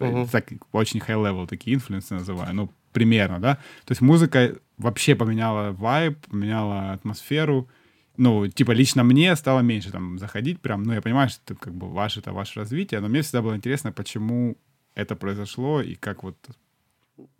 Мгм. 0.00 0.28
так, 0.28 0.52
очень 0.72 1.00
high-level 1.00 1.46
такие 1.46 1.76
инфлюенсы 1.76 2.14
называю, 2.14 2.54
ну, 2.54 2.70
примерно, 2.92 3.40
да? 3.40 3.56
То 3.84 3.92
есть 3.92 4.00
музыка 4.00 4.56
вообще 4.76 5.14
поменяла 5.14 5.72
вайб, 5.72 6.18
поменяла 6.26 6.92
атмосферу, 6.92 7.68
ну, 8.16 8.48
типа, 8.48 8.72
лично 8.72 9.04
мне 9.04 9.34
стало 9.36 9.60
меньше 9.60 9.90
там 9.92 10.18
заходить 10.18 10.60
прям, 10.60 10.82
ну, 10.82 10.92
я 10.92 11.02
понимаю, 11.02 11.28
что 11.28 11.40
это 11.44 11.54
как 11.54 11.74
бы 11.74 11.88
ваше, 11.88 12.20
это 12.20 12.32
ваше 12.32 12.60
развитие, 12.60 13.00
но 13.00 13.08
мне 13.08 13.22
всегда 13.22 13.42
было 13.42 13.56
интересно, 13.56 13.92
почему 13.92 14.56
это 14.94 15.14
произошло 15.14 15.80
и 15.80 15.94
как 15.94 16.22
вот, 16.24 16.36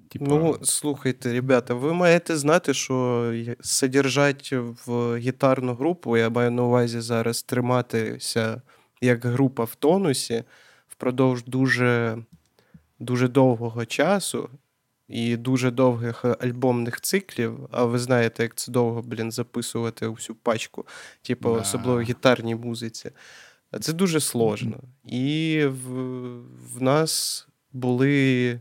типа... 0.08 0.24
Ну, 0.28 0.58
слухайте, 0.62 1.32
ребята, 1.32 1.74
ви 1.74 1.92
маєте 1.92 2.36
знати, 2.36 2.74
що 2.74 3.32
содержать 3.60 4.52
в 4.86 5.16
гітарну 5.16 5.74
групу, 5.74 6.16
я 6.16 6.30
маю 6.30 6.50
на 6.50 6.62
увазі 6.62 7.00
зараз 7.00 7.42
триматися 7.42 8.62
як 9.00 9.24
група 9.24 9.64
в 9.64 9.74
тонусі 9.74 10.44
впродовж 10.88 11.44
дуже, 11.44 12.18
дуже 12.98 13.28
довгого 13.28 13.86
часу 13.86 14.50
і 15.08 15.36
дуже 15.36 15.70
довгих 15.70 16.24
альбомних 16.24 17.00
циклів. 17.00 17.68
А 17.70 17.84
ви 17.84 17.98
знаєте, 17.98 18.42
як 18.42 18.54
це 18.54 18.72
довго, 18.72 19.02
блін, 19.02 19.32
записувати 19.32 20.08
всю 20.08 20.36
пачку, 20.36 20.86
типу, 21.22 21.54
Да. 21.54 21.60
особливо 21.60 21.98
в 21.98 22.02
гітарній 22.02 22.54
музиці. 22.54 23.10
Це 23.80 23.92
дуже 23.92 24.20
сложно. 24.20 24.80
І 25.04 25.62
в, 25.66 25.92
в 26.74 26.82
нас 26.82 27.46
були 27.72 28.60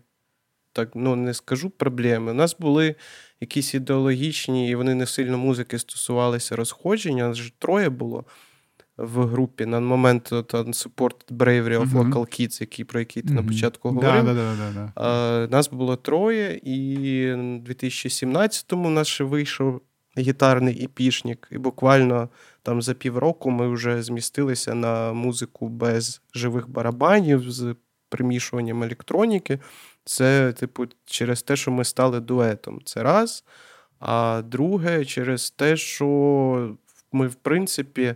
так, 0.77 0.89
ну 0.95 1.15
не 1.15 1.33
скажу 1.33 1.69
проблеми. 1.69 2.31
У 2.31 2.35
нас 2.35 2.55
були 2.59 2.95
якісь 3.41 3.73
ідеологічні, 3.73 4.69
і 4.69 4.75
вони 4.75 4.95
не 4.95 5.05
сильно 5.05 5.37
музики 5.37 5.79
стосувалися 5.79 6.55
розходження. 6.55 7.27
Нас 7.27 7.37
ж 7.37 7.53
троє 7.59 7.89
було 7.89 8.25
в 8.97 9.25
групі 9.25 9.65
на 9.65 9.79
момент 9.79 10.33
от, 10.33 10.53
Unsupported 10.53 11.31
Bravery 11.31 11.81
of. 11.81 11.91
Local 11.91 12.13
Kids, 12.13 12.61
який, 12.61 12.85
про 12.85 12.99
який 12.99 13.23
ти 13.23 13.33
на 13.33 13.43
початку 13.43 13.89
да, 13.89 13.95
говорив. 13.95 14.25
да, 14.25 14.33
да, 14.33 14.55
да, 14.55 14.71
да. 14.73 14.91
А, 14.95 15.47
нас 15.51 15.69
було 15.69 15.95
троє, 15.95 16.59
і 16.63 16.77
в 17.33 17.69
2017-му 17.69 18.87
у 18.87 18.91
нас 18.91 19.07
ще 19.07 19.23
вийшов 19.23 19.81
гітарний 20.17 20.83
епішник, 20.83 21.47
і 21.51 21.57
буквально 21.57 22.29
там 22.63 22.81
за 22.81 22.93
півроку 22.93 23.51
ми 23.51 23.67
вже 23.67 24.03
змістилися 24.03 24.73
на 24.73 25.13
музику 25.13 25.69
без 25.69 26.21
живих 26.33 26.69
барабанів 26.69 27.51
з 27.51 27.75
примішуванням 28.09 28.83
електроніки. 28.83 29.59
Це, 30.05 30.53
типу, 30.53 30.85
через 31.05 31.41
те, 31.41 31.55
що 31.55 31.71
ми 31.71 31.83
стали 31.83 32.19
дуетом. 32.19 32.81
Це 32.85 33.03
раз. 33.03 33.43
А 33.99 34.41
друге, 34.45 35.05
через 35.05 35.51
те, 35.51 35.77
що 35.77 36.75
ми, 37.11 37.27
в 37.27 37.35
принципі, 37.35 38.15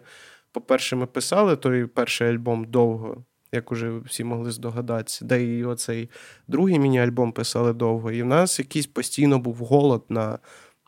по-перше, 0.52 0.96
ми 0.96 1.06
писали 1.06 1.56
той 1.56 1.86
перший 1.86 2.30
альбом 2.30 2.66
довго, 2.66 3.24
як 3.52 3.72
уже 3.72 3.98
всі 3.98 4.24
могли 4.24 4.52
здогадатися. 4.52 5.26
Де 5.26 5.44
і 5.44 5.64
оцей 5.64 6.10
другий 6.48 6.80
міні-альбом 6.80 7.32
писали 7.32 7.74
довго. 7.74 8.12
І 8.12 8.24
в 8.24 8.26
нас 8.26 8.60
якийсь 8.60 8.88
постійно 8.88 9.40
був 9.40 9.56
голод 9.56 10.04
на, 10.10 10.40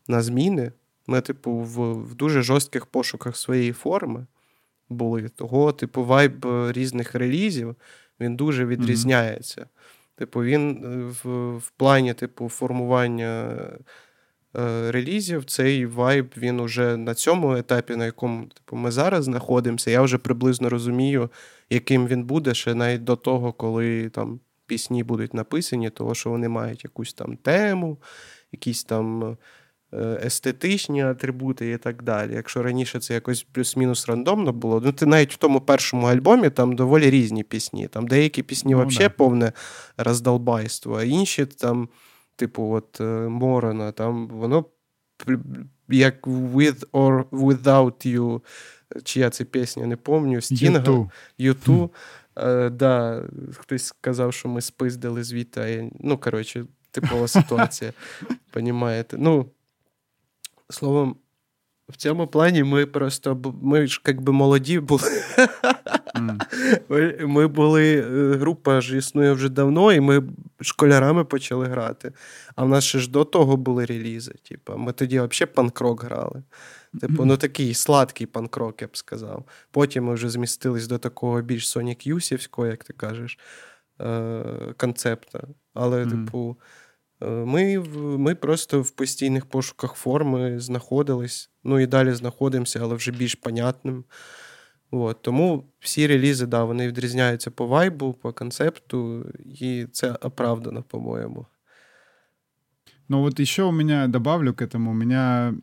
на 0.08 0.22
зміни. 0.22 0.72
Ми, 1.08 1.22
типу, 1.22 1.52
в, 1.52 1.94
в 1.94 2.16
дуже 2.16 2.42
жорстких 2.42 2.86
пошуках 2.86 3.38
своєї 3.38 3.72
форми 3.72 4.26
були. 4.90 5.30
Того, 5.30 5.72
типу, 5.72 6.04
вайб 6.04 6.46
е, 6.46 6.72
різних 6.72 7.16
релізів 7.16 7.76
він 8.20 8.36
дуже 8.36 8.66
відрізняється. 8.66 9.66
Типу, 10.16 10.44
він 10.44 10.84
е, 10.84 11.14
в, 11.24 11.58
в 11.58 11.70
плані, 11.70 12.14
типу, 12.14 12.50
формування 12.50 13.58
е, 14.58 14.92
релізів, 14.92 15.46
цей 15.46 15.86
вайб 15.86 16.34
він 16.38 16.60
уже 16.60 16.98
на 16.98 17.14
цьому 17.14 17.56
етапі, 17.56 17.96
на 17.96 18.06
якому 18.06 18.46
типу, 18.46 18.76
ми 18.76 18.92
зараз 18.92 19.24
знаходимося, 19.24 19.92
я 19.92 20.02
вже 20.02 20.18
приблизно 20.18 20.70
розумію, 20.70 21.30
яким 21.70 22.08
він 22.08 22.24
буде 22.24 22.54
ще 22.54 22.76
навіть 22.76 23.04
до 23.04 23.16
того, 23.16 23.54
коли 23.54 24.10
там 24.10 24.40
пісні 24.66 25.04
будуть 25.04 25.34
написані, 25.34 25.90
того, 25.90 26.16
що 26.16 26.30
вони 26.30 26.50
мають 26.50 26.84
якусь 26.84 27.14
там 27.14 27.38
тему, 27.38 27.98
якісь 28.52 28.84
там. 28.84 29.38
Е, 29.94 30.22
Естетичні 30.26 31.04
атрибути 31.04 31.72
і 31.72 31.78
так 31.78 32.04
далі. 32.04 32.34
Якщо 32.34 32.64
раніше 32.64 33.00
це 33.00 33.14
якось 33.14 33.44
плюс-мінус 33.52 34.08
рандомно 34.08 34.54
було, 34.54 34.82
ну 34.86 34.92
ти 34.92 35.06
навіть 35.06 35.34
в 35.34 35.38
тому 35.38 35.62
першому 35.62 36.08
альбомі 36.08 36.50
там 36.50 36.76
доволі 36.76 37.10
різні 37.10 37.44
пісні. 37.44 37.88
Там 37.88 38.08
деякі 38.08 38.44
пісні 38.44 38.76
Ну, 38.76 38.86
взагалі 38.86 39.14
повне 39.18 39.52
роздолбайство, 39.98 40.98
а 40.98 41.04
інші 41.04 41.46
там, 41.46 41.90
типу, 42.36 42.72
от 42.72 43.02
е, 43.02 43.04
Морона, 43.30 43.92
там 43.92 44.28
воно 44.28 44.66
як 45.90 46.28
with 46.28 46.90
or 46.92 47.24
without 47.24 48.08
you, 48.08 48.42
чия 49.04 49.30
це 49.30 49.44
пісня, 49.44 49.86
не 49.86 49.96
пам'ятаю, 49.96 50.42
Стінга, 50.42 50.80
Юту. 50.80 51.12
Юту. 51.38 51.92
Е, 52.38 52.70
да, 52.70 53.24
хтось 53.54 53.86
сказав, 53.86 54.34
що 54.34 54.50
ми 54.50 54.62
спиздили 54.62 55.24
звідти. 55.24 55.92
Ну, 56.00 56.18
коротше, 56.18 56.66
типова 56.92 57.28
ситуація. 57.28 57.94
Понімаєте? 58.52 59.18
Ну, 59.20 59.46
словом, 60.74 61.16
в 61.90 61.96
цьому 61.98 62.28
плані 62.28 62.64
ми 62.64 62.86
просто 62.86 63.54
ми 63.62 63.88
ж 63.88 64.02
як 64.08 64.22
би 64.22 64.34
молоді 64.34 64.80
були. 64.80 65.02
М. 66.16 66.40
Ми, 67.20 67.48
були, 67.48 67.96
е, 68.00 68.38
група 68.38 68.82
ж 68.82 68.98
існує 68.98 69.32
вже 69.32 69.50
давно, 69.50 69.92
і 69.94 70.00
ми 70.00 70.24
школярами 70.62 71.26
почали 71.26 71.66
грати. 71.66 72.12
А 72.56 72.64
в 72.64 72.70
нас 72.70 72.84
ще 72.84 73.00
ж 73.00 73.12
до 73.12 73.24
того 73.26 73.58
були 73.58 73.86
релізи. 73.86 74.34
Типу, 74.50 74.78
ми 74.78 74.92
тоді 74.94 75.20
взагалі 75.20 75.52
панкрок 75.56 76.04
грали. 76.04 76.44
Типу, 77.02 77.26
ну 77.26 77.38
такий 77.38 77.74
сладкий 77.74 78.28
панкрок, 78.28 78.82
я 78.82 78.88
б 78.88 78.98
сказав. 78.98 79.46
Потім 79.72 80.04
ми 80.06 80.14
вже 80.14 80.30
змістились 80.30 80.88
до 80.88 80.98
такого 80.98 81.42
більш 81.42 81.78
Sonic 81.78 82.08
Юсівського, 82.08 82.68
як 82.68 82.84
ти 82.84 82.94
кажеш, 82.94 83.40
е- 84.02 84.74
концепта. 84.78 85.44
Але, 85.74 86.06
Мгм. 86.06 86.26
типу, 86.26 86.58
ми, 87.30 87.80
ми 88.18 88.36
просто 88.36 88.82
в 88.82 88.92
постійних 88.92 89.46
пошуках 89.46 89.94
форми 89.94 90.60
знаходились. 90.60 91.50
Ну 91.64 91.80
і 91.80 91.88
далі 91.88 92.14
знаходимося, 92.14 92.80
але 92.84 92.96
вже 92.96 93.12
більш 93.12 93.36
понятним. 93.36 94.04
От, 94.92 95.22
тому 95.22 95.66
всі 95.80 96.08
релізи, 96.08 96.46
да, 96.46 96.64
вони 96.64 96.88
відрізняються 96.88 97.52
по 97.52 97.68
вайбу, 97.68 98.14
по 98.14 98.34
концепту, 98.34 99.26
і 99.46 99.88
це 99.92 100.12
оправдано, 100.12 100.84
по-моєму. 100.84 101.46
Ну 103.10 103.22
вот 103.22 103.40
еще 103.40 103.64
у 103.64 103.72
меня, 103.72 104.08
добавлю 104.08 104.54
к 104.54 104.66
этому, 104.66 104.92
у 104.92 104.94
меня, 104.94 105.54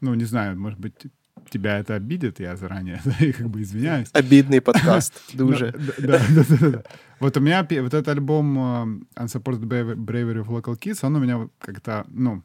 ну 0.00 0.14
не 0.14 0.24
знаю, 0.24 0.56
может 0.56 0.78
быть, 0.78 1.06
тебя 1.54 1.78
это 1.78 1.94
обидит, 1.94 2.40
я 2.40 2.56
заранее 2.56 3.00
как 3.38 3.48
бы 3.48 3.62
извиняюсь. 3.62 4.08
Обідний 4.12 4.60
подкаст. 4.60 5.12
Дуже. 5.34 5.72
Да, 5.98 6.20
да, 6.30 6.44
да. 6.60 6.82
Вот 7.20 7.36
у 7.36 7.40
меня 7.40 7.62
вот 7.62 7.94
этот 7.94 8.08
альбом 8.08 8.58
э, 8.58 9.20
Unsupported 9.22 9.68
Bravery 9.96 10.44
of 10.44 10.48
Local 10.48 10.76
Kids, 10.76 11.06
он 11.06 11.16
у 11.16 11.20
меня 11.20 11.48
как-то, 11.58 12.04
ну, 12.08 12.42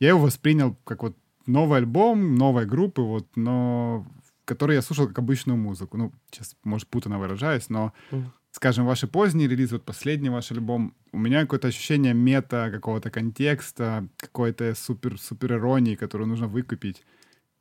я 0.00 0.08
его 0.08 0.20
воспринял 0.20 0.76
как 0.84 1.02
вот 1.02 1.16
новый 1.46 1.78
альбом, 1.78 2.34
новой 2.34 2.66
группы, 2.66 3.02
вот, 3.02 3.26
но 3.36 4.06
который 4.44 4.76
я 4.76 4.82
слушал 4.82 5.06
как 5.08 5.18
обычную 5.18 5.58
музыку. 5.58 5.98
Ну, 5.98 6.12
сейчас, 6.30 6.56
может, 6.64 6.88
путано 6.88 7.18
выражаюсь, 7.18 7.68
но, 7.68 7.92
скажем, 8.50 8.86
ваши 8.86 9.06
поздние 9.06 9.48
релизы, 9.48 9.74
вот 9.74 9.84
последний 9.84 10.30
ваш 10.30 10.52
альбом, 10.52 10.94
у 11.12 11.18
меня 11.18 11.42
какое-то 11.42 11.68
ощущение 11.68 12.14
мета, 12.14 12.70
какого-то 12.70 13.10
контекста, 13.10 14.08
какой-то 14.16 14.74
супер, 14.74 15.20
супер 15.20 15.52
иронии, 15.52 15.96
которую 15.96 16.28
нужно 16.28 16.48
выкупить 16.48 17.04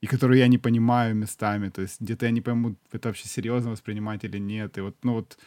и 0.01 0.07
которую 0.07 0.39
я 0.39 0.47
не 0.47 0.57
понимаю 0.57 1.15
местами. 1.15 1.69
То 1.69 1.81
есть 1.81 2.01
где-то 2.01 2.25
я 2.25 2.31
не 2.31 2.41
пойму, 2.41 2.75
это 2.91 3.09
вообще 3.09 3.27
серьезно 3.27 3.71
воспринимать 3.71 4.23
или 4.23 4.39
нет. 4.39 4.77
И 4.77 4.81
вот, 4.81 4.97
ну 5.03 5.13
вот, 5.13 5.37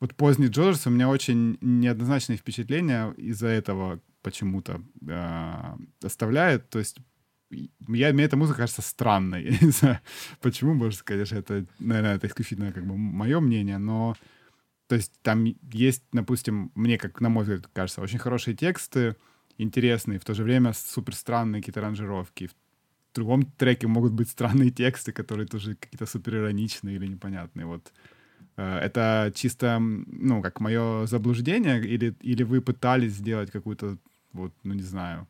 вот 0.00 0.14
поздний 0.14 0.48
Джорджс 0.48 0.86
у 0.86 0.90
меня 0.90 1.08
очень 1.08 1.56
неоднозначные 1.60 2.36
впечатления 2.36 3.12
из-за 3.16 3.48
этого 3.48 4.00
почему-то 4.22 4.82
э, 5.08 5.76
оставляет. 6.02 6.68
То 6.68 6.80
есть 6.80 6.98
я, 7.50 8.12
мне 8.12 8.24
эта 8.24 8.36
музыка 8.36 8.58
кажется 8.58 8.82
странной. 8.82 9.44
Я 9.50 9.58
не 9.60 9.70
знаю, 9.70 10.00
почему, 10.40 10.90
сказать, 10.90 11.28
что 11.28 11.36
это, 11.36 11.64
наверное, 11.78 12.16
это 12.16 12.26
исключительно 12.26 12.72
как 12.72 12.84
бы 12.84 12.96
мое 12.96 13.38
мнение, 13.38 13.78
но 13.78 14.16
то 14.88 14.94
есть 14.96 15.12
там 15.22 15.44
есть, 15.72 16.04
допустим, 16.12 16.70
мне, 16.74 16.98
как 16.98 17.20
на 17.20 17.28
мой 17.28 17.42
взгляд, 17.44 17.68
кажется, 17.72 18.00
очень 18.00 18.18
хорошие 18.18 18.56
тексты, 18.56 19.16
интересные, 19.58 20.18
в 20.18 20.24
то 20.24 20.34
же 20.34 20.44
время 20.44 20.72
супер 20.72 21.14
странные 21.14 21.62
какие-то 21.62 21.80
аранжировки. 21.80 22.50
В 23.15 23.15
другом 23.15 23.43
треке 23.57 23.87
могут 23.87 24.13
быть 24.13 24.29
странные 24.29 24.71
тексты, 24.71 25.11
которые 25.11 25.47
тоже 25.47 25.75
какие-то 25.75 26.05
супер 26.05 26.35
ироничные 26.35 26.95
или 26.95 27.07
непонятные. 27.07 27.65
Вот 27.65 27.91
э, 28.57 28.79
это 28.79 29.31
чисто, 29.35 29.79
ну, 29.79 30.41
как 30.41 30.61
мое 30.61 31.05
заблуждение, 31.07 31.79
или, 31.79 32.15
или 32.21 32.43
вы 32.43 32.61
пытались 32.61 33.13
сделать 33.13 33.51
какую-то, 33.51 33.97
вот, 34.33 34.53
ну, 34.63 34.73
не 34.73 34.83
знаю, 34.83 35.27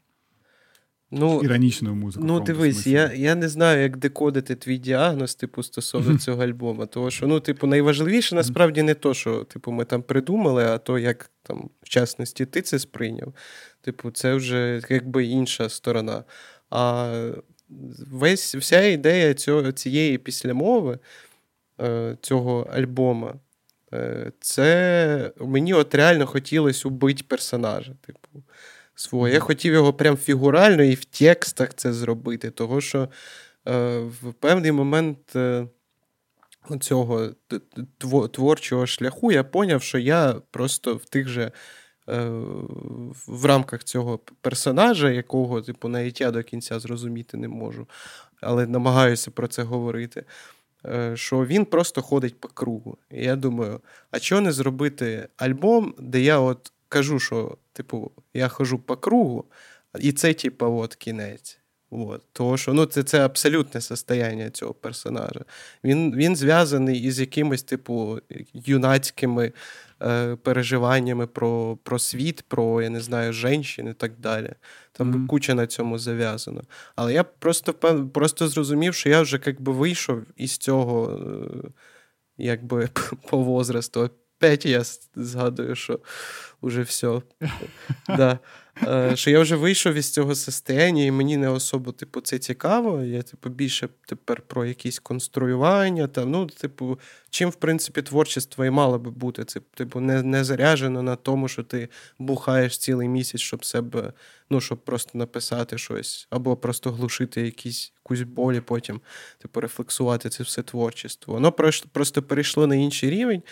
Ну, 1.14 1.41
Іронічну 1.41 1.95
музику. 1.95 2.26
Ну, 2.26 2.39
дивись, 2.39 2.88
я 2.88 3.14
я 3.14 3.36
не 3.36 3.49
знаю, 3.49 3.82
як 3.82 3.97
декодити 3.97 4.55
твій 4.55 4.78
діагноз, 4.78 5.36
типу, 5.36 5.64
стосовно 5.64 6.18
цього 6.18 6.43
альбому. 6.43 6.86
Тому 6.86 7.12
що, 7.12 7.28
ну, 7.28 7.39
типу, 7.39 7.68
найважливіше 7.68 8.36
насправді 8.36 8.84
не 8.84 8.93
то, 8.93 9.14
що 9.14 9.43
типу, 9.43 9.72
ми 9.72 9.86
там 9.86 10.01
придумали, 10.01 10.64
а 10.64 10.78
то, 10.78 10.99
як 10.99 11.32
там, 11.43 11.70
в 11.82 11.89
частності, 11.89 12.45
ти 12.45 12.62
це 12.62 12.80
сприйняв. 12.80 13.34
Типу, 13.82 14.12
це 14.12 14.36
вже 14.36 14.82
якби 14.89 15.26
інша 15.26 15.70
сторона. 15.70 16.24
А 16.70 17.32
весь, 18.11 18.55
вся 18.55 18.83
ідея 18.83 19.35
цього, 19.35 19.73
цієї 19.73 20.19
післямови, 20.19 20.99
е, 21.81 22.17
цього 22.21 22.71
альбома, 22.73 23.35
е, 23.93 24.33
це 24.41 25.33
мені 25.41 25.75
от 25.75 25.95
реально 25.95 26.27
хотілося 26.27 26.89
убити 26.89 27.25
персонажа. 27.29 27.93
Типу 28.07 28.43
свого. 28.95 29.29
Я 29.29 29.41
хотів 29.41 29.75
його 29.75 29.93
прям 29.93 30.17
фігурально 30.17 30.83
і 30.83 30.95
в 30.95 31.05
текстах 31.05 31.75
це 31.75 31.93
зробити, 31.93 32.51
того 32.51 32.81
що 32.81 33.09
е, 33.69 33.99
в 33.99 34.33
певний 34.41 34.73
момент 34.73 35.19
цього 36.81 37.31
творчого 38.33 38.87
шляху 38.87 39.33
я 39.33 39.45
поняв, 39.45 39.83
що 39.83 39.99
я 39.99 40.35
просто 40.51 40.95
в 40.95 41.05
тих 41.05 41.29
же. 41.29 41.53
Е, 42.09 42.28
в 43.26 43.44
рамках 43.44 43.84
цього 43.84 44.18
персонажа, 44.40 45.11
якого, 45.11 45.62
типу, 45.62 45.88
навіть 45.88 46.20
я 46.20 46.30
до 46.30 46.42
кінця 46.42 46.80
зрозуміти 46.80 47.36
не 47.36 47.48
можу, 47.48 47.86
але 48.40 48.66
намагаюся 48.66 49.30
про 49.30 49.48
це 49.48 49.62
говорити. 49.62 50.24
Е, 50.86 51.16
що 51.16 51.46
він 51.46 51.64
просто 51.64 52.02
ходить 52.02 52.40
по 52.40 52.48
кругу. 52.48 52.98
І 53.11 53.24
я 53.24 53.36
думаю, 53.36 53.80
а 54.11 54.18
чого 54.18 54.40
не 54.40 54.52
зробити 54.52 55.28
альбом, 55.36 55.94
де 55.98 56.20
я 56.20 56.38
от 56.38 56.72
кажу, 56.88 57.18
що, 57.18 57.57
типу, 57.72 58.11
я 58.34 58.48
хожу 58.48 58.78
по 58.78 58.96
кругу, 58.96 59.44
і 60.00 60.12
це, 60.12 60.34
типу, 60.34 60.66
от 60.66 60.94
кінець. 60.94 61.59
От. 61.90 62.22
Тому 62.32 62.57
що 62.57 62.72
ну, 62.72 62.86
це 62.86 63.02
це 63.02 63.24
абсолютне 63.24 63.80
состояння 63.80 64.50
цього 64.50 64.74
персонажа. 64.74 65.44
Він 65.84 66.16
він 66.16 66.36
зв'язаний 66.36 67.02
із 67.02 67.20
якимись, 67.20 67.62
типу, 67.62 68.20
юнацькими 68.54 69.52
е, 70.03 70.36
переживаннями 70.36 71.26
про 71.26 71.78
про 71.82 71.99
світ, 71.99 72.44
про, 72.49 72.82
я 72.82 72.90
не 72.90 73.01
знаю, 73.01 73.32
жінки 73.32 73.82
і 73.90 73.92
так 73.92 74.18
далі. 74.18 74.53
Там 74.92 75.14
mm-hmm. 75.14 75.26
куча 75.26 75.55
на 75.55 75.66
цьому 75.66 75.99
зав'язано. 75.99 76.62
Але 76.97 77.14
я 77.14 77.24
просто 77.24 77.74
просто 78.12 78.49
зрозумів, 78.49 78.94
що 78.94 79.09
я 79.09 79.20
вже 79.20 79.40
якби 79.47 79.72
вийшов 79.72 80.22
із 80.36 80.57
цього, 80.57 81.18
е, 81.18 81.68
якби 82.36 82.88
по 83.30 83.38
возрасту. 83.38 84.11
Опять 84.39 84.66
я 84.66 84.82
згадую, 85.14 85.74
що 85.74 86.01
уже 86.61 86.82
все. 86.82 87.22
Да. 88.09 88.39
Е, 88.82 89.16
що 89.16 89.30
я 89.30 89.41
вже 89.41 89.57
вийшов 89.57 89.95
із 89.95 90.11
цього 90.11 90.34
состояння, 90.34 91.05
і 91.05 91.11
мені 91.11 91.37
не 91.37 91.49
особо 91.49 91.93
типу, 91.93 92.20
це 92.20 92.39
цікаво. 92.39 93.03
Я 93.03 93.22
типу, 93.22 93.49
більше 93.49 93.89
тепер 94.07 94.43
про 94.43 94.64
якісь 94.64 94.99
конструювання. 94.99 96.07
Там, 96.07 96.30
ну, 96.30 96.47
типу, 96.47 96.99
Чим, 97.30 97.51
в 97.51 97.55
принципі, 97.55 98.03
творчество 98.03 98.64
і 98.64 98.70
мало 98.70 98.99
би 98.99 99.11
бути. 99.11 99.45
Це 99.45 99.61
типу, 99.74 100.01
не 100.01 100.22
не 100.22 100.45
заряджено 100.45 101.03
на 101.03 101.16
тому, 101.16 101.49
що 101.49 101.62
ти 101.62 101.89
бухаєш 102.18 102.78
цілий 102.78 103.09
місяць, 103.09 103.41
щоб 103.41 103.64
себе, 103.64 104.12
ну, 104.51 104.61
щоб 104.61 104.78
просто 104.78 105.18
написати 105.18 105.78
щось, 105.78 106.26
або 106.30 106.57
просто 106.57 106.93
глушити 106.93 107.41
якісь, 107.41 107.93
якусь 108.05 108.22
болі, 108.22 108.61
потім 108.61 109.01
типу, 109.39 109.61
рефлексувати 109.61 110.28
це 110.28 110.43
все 110.43 110.62
творчество. 110.62 111.34
Воно 111.34 111.53
просто 111.93 112.22
перейшло 112.22 112.66
на 112.66 112.74
інший 112.74 113.11
рівень. 113.11 113.43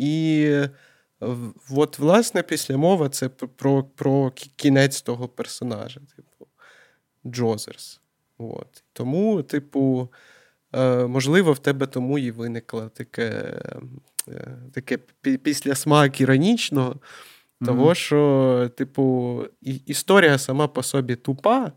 І 0.00 0.50
от, 1.70 1.98
власне, 1.98 2.42
після 2.42 2.76
мова 2.76 3.08
це 3.08 3.28
про 3.28 3.84
про 3.84 4.30
кінець 4.56 5.02
того 5.02 5.28
персонажа, 5.28 6.00
типу, 6.16 6.46
Джозерс. 7.26 8.00
От. 8.38 8.84
Тому, 8.92 9.42
типу, 9.42 10.08
е, 10.72 11.06
можливо, 11.06 11.52
в 11.52 11.58
тебе 11.58 11.86
тому 11.86 12.18
і 12.18 12.30
виникло 12.30 12.88
таке 12.88 13.60
е, 14.28 14.58
таке 14.72 14.98
після 15.42 15.74
смак 15.74 16.20
іронічного, 16.20 16.90
mm-hmm. 16.90 17.66
того, 17.66 17.94
що, 17.94 18.70
типу, 18.76 19.44
історія 19.86 20.38
сама 20.38 20.68
по 20.68 20.82
собі 20.82 21.16
тупа. 21.16 21.72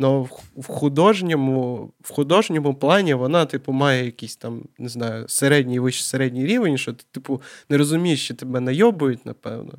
Но 0.00 0.22
в 0.56 0.66
художньому 0.66 1.90
в 2.00 2.12
художньому 2.12 2.74
плані 2.74 3.14
вона, 3.14 3.46
типу, 3.46 3.72
має 3.72 4.04
якийсь 4.04 4.36
там, 4.36 4.62
не 4.78 4.88
знаю, 4.88 5.28
середній 5.28 5.78
вищий 5.78 6.04
середній 6.04 6.46
рівень, 6.46 6.78
що 6.78 6.92
ти, 6.92 7.04
типу, 7.12 7.42
не 7.68 7.78
розумієш, 7.78 8.24
що 8.24 8.34
тебе 8.34 8.60
найобують, 8.60 9.26
напевно. 9.26 9.72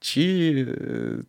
Чи 0.00 0.66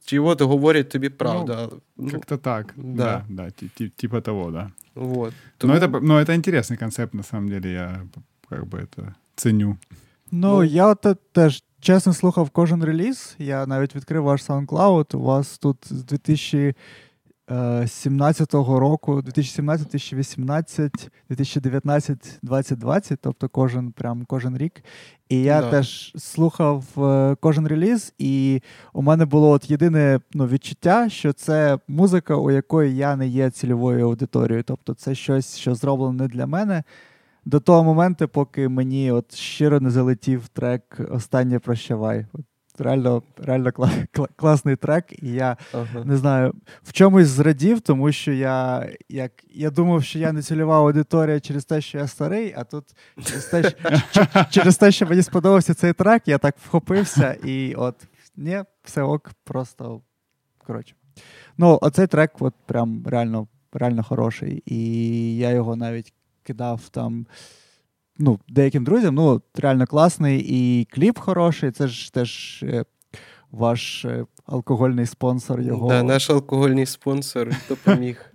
чи 0.05 0.19
от 0.19 0.41
говорять 0.41 0.89
тобі 0.89 1.09
правду. 1.09 1.81
Ну, 1.97 2.09
Как-то 2.09 2.37
так. 2.37 2.73
Да, 2.77 3.25
да, 3.29 3.51
да 3.61 3.89
типа 3.95 4.21
того, 4.21 4.51
да. 4.51 4.71
Вот. 4.95 5.33
Тому... 5.57 5.73
Но, 5.73 5.79
это, 5.79 5.99
но 6.01 6.19
это 6.19 6.35
интересный 6.35 6.77
концепт, 6.77 7.13
на 7.13 7.23
самом 7.23 7.49
деле, 7.49 7.71
я 7.71 8.01
как 8.49 8.65
бы 8.65 8.79
это 8.79 9.15
ценю. 9.35 9.77
Ну, 10.31 10.47
ну 10.47 10.63
я 10.63 10.87
от 10.87 11.05
теж 11.31 11.63
чесно 11.79 12.13
слухав 12.13 12.49
кожен 12.49 12.83
реліз. 12.83 13.35
Я 13.39 13.65
навіть 13.65 13.95
відкрив 13.95 14.23
ваш 14.23 14.43
SoundCloud. 14.43 15.15
У 15.15 15.21
вас 15.21 15.57
тут 15.57 15.77
з 15.89 16.03
2000. 16.03 16.75
17-го 17.54 18.80
року, 18.80 19.22
2017, 19.22 19.86
2018, 19.90 21.10
2019, 21.28 22.38
2020, 22.42 23.18
тобто 23.22 23.48
кожен 23.48 23.92
прям 23.92 24.24
кожен 24.24 24.56
рік. 24.56 24.84
І 25.28 25.42
я 25.42 25.60
да. 25.60 25.70
теж 25.70 26.12
слухав 26.18 26.84
е, 26.98 27.36
кожен 27.40 27.66
реліз, 27.66 28.14
і 28.18 28.62
у 28.92 29.02
мене 29.02 29.24
було 29.24 29.50
от 29.50 29.70
єдине 29.70 30.20
ну, 30.32 30.46
відчуття, 30.46 31.08
що 31.08 31.32
це 31.32 31.78
музика, 31.88 32.36
у 32.36 32.50
якої 32.50 32.96
я 32.96 33.16
не 33.16 33.28
є 33.28 33.50
цільовою 33.50 34.04
аудиторією. 34.04 34.62
Тобто 34.62 34.94
це 34.94 35.14
щось, 35.14 35.56
що 35.56 35.74
зроблено 35.74 36.12
не 36.12 36.28
для 36.28 36.46
мене. 36.46 36.82
До 37.44 37.60
того 37.60 37.84
моменту, 37.84 38.28
поки 38.28 38.68
мені 38.68 39.12
от 39.12 39.34
щиро 39.34 39.80
не 39.80 39.90
залетів 39.90 40.48
трек 40.48 41.00
Останнє 41.10 41.58
прощавай. 41.58 42.26
От 42.32 42.44
реально 42.80 43.22
реально 43.36 43.72
класний 44.36 44.76
трек. 44.76 45.22
І 45.22 45.32
я 45.32 45.56
ага. 45.72 46.04
не 46.04 46.16
знаю, 46.16 46.54
в 46.82 46.92
чомусь 46.92 47.26
зрадів, 47.26 47.80
тому 47.80 48.12
що 48.12 48.32
я 48.32 48.88
як 49.08 49.32
я 49.54 49.70
думав, 49.70 50.04
що 50.04 50.18
я 50.18 50.32
не 50.32 50.42
цільова 50.42 50.78
аудиторія 50.78 51.40
через 51.40 51.64
те, 51.64 51.80
що 51.80 51.98
я 51.98 52.06
старий, 52.06 52.54
а 52.56 52.64
тут 52.64 52.84
через 53.24 53.44
те, 53.44 53.62
що, 54.10 54.26
через 54.50 54.76
те, 54.76 54.92
що 54.92 55.06
мені 55.06 55.22
сподобався 55.22 55.74
цей 55.74 55.92
трек, 55.92 56.22
я 56.28 56.38
так 56.38 56.56
вхопився, 56.58 57.32
і 57.44 57.74
от 57.74 57.94
ні, 58.36 58.62
все 58.84 59.02
ок, 59.02 59.30
просто 59.44 60.00
коротше. 60.66 60.94
Ну, 61.58 61.78
оцей 61.82 62.06
трек, 62.06 62.30
от 62.38 62.54
прям 62.66 63.06
реально, 63.06 63.48
реально 63.72 64.02
хороший. 64.02 64.62
І 64.66 65.36
я 65.36 65.50
його 65.50 65.76
навіть 65.76 66.12
кидав 66.42 66.88
там 66.88 67.26
ну, 68.20 68.38
деяким 68.48 68.84
друзям. 68.84 69.14
Ну, 69.14 69.42
реально 69.54 69.86
класний 69.86 70.46
і 70.48 70.84
кліп 70.84 71.18
хороший. 71.18 71.70
Це 71.70 71.88
ж 71.88 72.12
теж 72.12 72.62
е, 72.62 72.84
ваш 73.50 74.04
е, 74.04 74.24
алкогольний 74.46 75.06
спонсор 75.06 75.60
його. 75.60 75.88
Да, 75.88 76.02
Наш 76.02 76.30
алкогольний 76.30 76.86
спонсор 76.86 77.50
допоміг. 77.68 78.26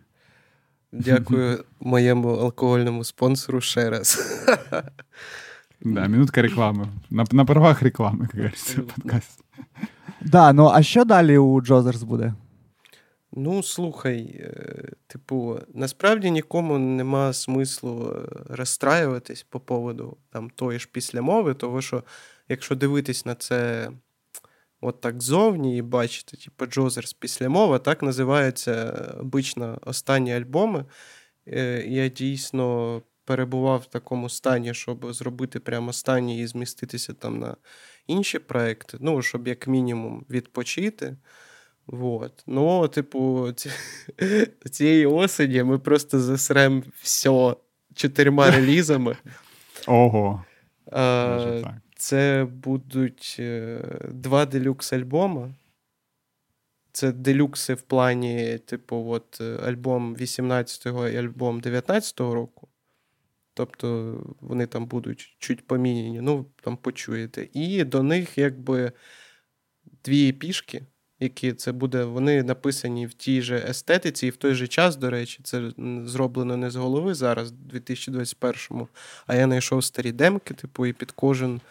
Дякую 0.92 1.64
моєму 1.80 2.30
алкогольному 2.30 3.04
спонсору 3.04 3.62
ще 3.62 3.90
раз. 3.90 4.20
Да, 5.82 6.08
минутка 6.08 6.42
реклами. 6.42 6.88
На 7.10 7.26
на 7.32 7.46
правах 7.46 7.82
реклами, 7.82 8.20
як 8.22 8.32
говориться, 8.34 8.82
подкаст. 8.82 9.40
Да, 10.22 10.54
ну 10.54 10.72
а 10.74 10.84
що 10.84 11.06
далі 11.06 11.38
у 11.38 11.62
Джозерс 11.62 12.04
буде? 12.04 12.34
Ну, 13.38 13.64
слухай, 13.64 14.20
е, 14.40 14.92
типу, 15.08 15.60
насправді 15.74 16.32
нікому 16.32 16.78
нема 16.78 17.34
смислу 17.34 18.14
е, 18.16 18.28
розстраюватись 18.50 19.44
по 19.44 19.60
поводу 19.60 20.18
там 20.30 20.50
тої 20.50 20.80
ж 20.80 20.90
післямови, 20.92 21.54
того 21.54 21.82
що 21.82 22.04
якщо 22.50 22.76
дивитись 22.76 23.26
на 23.26 23.36
це 23.36 23.92
от 24.82 25.02
так 25.02 25.22
зовні 25.22 25.78
і 25.78 25.82
бачити, 25.82 26.38
типу, 26.38 26.66
Джозерс 26.66 27.14
післямова, 27.14 27.80
так 27.80 28.04
називаються 28.04 28.92
обично 29.20 29.80
останні 29.82 30.34
альбоми. 30.34 30.86
Е, 31.48 31.84
я 31.88 32.08
дійсно 32.08 33.02
перебував 33.26 33.80
в 33.80 33.86
такому 33.86 34.30
стані, 34.30 34.74
щоб 34.74 35.14
зробити 35.14 35.60
прямо 35.60 35.90
останні 35.90 36.42
і 36.42 36.48
зміститися 36.48 37.14
там 37.14 37.40
на 37.40 37.58
інші 38.08 38.40
проекти, 38.40 38.98
ну, 39.02 39.22
щоб 39.22 39.48
як 39.48 39.68
мінімум 39.68 40.26
відпочити. 40.30 41.18
Вот. 41.88 42.44
Ну, 42.48 42.88
типу, 42.88 43.52
ці... 43.56 43.72
цієї 44.72 45.06
осені 45.06 45.64
ми 45.64 45.80
просто 45.80 46.20
засрем 46.20 46.84
все 47.02 47.56
чотирма 47.94 48.52
релізами. 48.52 49.18
Ого. 49.88 50.46
А, 50.92 51.62
це 51.98 52.48
будуть 52.52 53.36
е, 53.40 53.82
два 54.12 54.46
делюкс 54.46 54.94
альбома. 54.94 55.54
Це 56.92 57.12
делюкси 57.12 57.74
в 57.74 57.82
плані, 57.82 58.58
типу, 58.58 59.06
от 59.10 59.42
е, 59.42 59.58
альбом 59.58 60.16
18-го 60.16 61.08
і 61.08 61.18
альбом 61.18 61.62
19-го 61.62 62.36
року. 62.36 62.68
Тобто 63.54 64.18
вони 64.42 64.68
там 64.68 64.86
будуть 64.86 65.36
чуть 65.40 65.68
поміняні, 65.68 66.22
ну, 66.22 66.46
там 66.64 66.78
почуєте. 66.78 67.50
І 67.54 67.84
до 67.84 68.04
них, 68.04 68.38
якби, 68.38 68.92
дві 70.04 70.34
пішки, 70.34 70.82
які 71.20 71.54
це 71.54 71.72
буде, 71.72 72.04
вони 72.04 72.44
написані 72.44 73.08
в 73.08 73.14
тій 73.14 73.42
же 73.42 73.66
естетиці, 73.70 74.28
і 74.28 74.30
в 74.30 74.36
той 74.36 74.56
же 74.56 74.68
час, 74.68 74.96
до 74.96 75.10
речі, 75.10 75.40
це 75.44 75.72
зроблено 76.06 76.58
не 76.58 76.72
з 76.72 76.76
голови 76.76 77.14
зараз, 77.14 77.52
в 77.52 77.76
2021-му, 77.76 78.88
а 79.28 79.36
я 79.36 79.46
знайшов 79.46 79.84
старі 79.84 80.12
демки, 80.12 80.54
типу, 80.54 80.86
і 80.86 80.94
під 80.94 81.12
кожен 81.12 81.62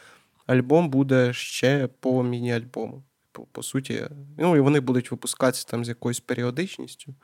альбом 0.46 0.88
буде 0.88 1.32
ще 1.32 1.88
по 2.00 2.22
міні-альбому. 2.22 3.02
По, 3.32 3.42
по 3.42 3.62
суті, 3.62 4.04
ну 4.38 4.56
і 4.56 4.60
вони 4.60 4.80
будуть 4.80 5.10
випускатися 5.10 5.66
там 5.68 5.84
з 5.84 5.88
якоюсь 5.88 6.20
періодичністю. 6.20 7.14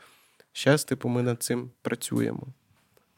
Зараз, 0.54 0.84
типу, 0.84 1.08
ми 1.08 1.22
над 1.22 1.42
цим 1.42 1.70
працюємо. 1.82 2.46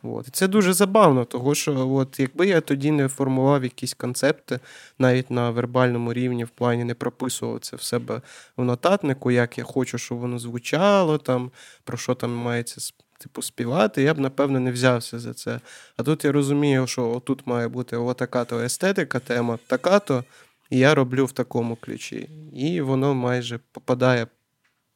От. 0.02 0.28
Це 0.32 0.48
дуже 0.48 0.72
забавно, 0.72 1.24
тому 1.24 1.54
що 1.54 1.88
от, 1.88 2.20
якби 2.20 2.46
я 2.46 2.60
тоді 2.60 2.90
не 2.90 3.08
формував 3.08 3.64
якісь 3.64 3.94
концепти, 3.94 4.60
навіть 4.98 5.30
на 5.30 5.50
вербальному 5.50 6.12
рівні, 6.12 6.44
в 6.44 6.48
плані 6.48 6.84
не 6.84 6.94
прописував 6.94 7.60
це 7.60 7.76
в 7.76 7.82
себе 7.82 8.20
в 8.56 8.64
нотатнику, 8.64 9.30
як 9.30 9.58
я 9.58 9.64
хочу, 9.64 9.98
щоб 9.98 10.18
воно 10.18 10.38
звучало, 10.38 11.18
там, 11.18 11.50
про 11.84 11.96
що 11.96 12.14
там 12.14 12.34
мається 12.34 12.92
типу, 13.18 13.42
співати, 13.42 14.02
я 14.02 14.14
б, 14.14 14.18
напевно, 14.18 14.60
не 14.60 14.72
взявся 14.72 15.18
за 15.18 15.34
це. 15.34 15.60
А 15.96 16.02
тут 16.02 16.24
я 16.24 16.32
розумію, 16.32 16.86
що 16.86 17.10
отут 17.10 17.46
має 17.46 17.68
бути 17.68 17.96
отака-то 17.96 18.60
естетика, 18.60 19.18
тема, 19.18 19.58
така-то, 19.66 20.24
і 20.70 20.78
я 20.78 20.94
роблю 20.94 21.26
в 21.26 21.32
такому 21.32 21.76
ключі. 21.76 22.28
І 22.54 22.80
воно 22.80 23.14
майже 23.14 23.60
попадає 23.72 24.26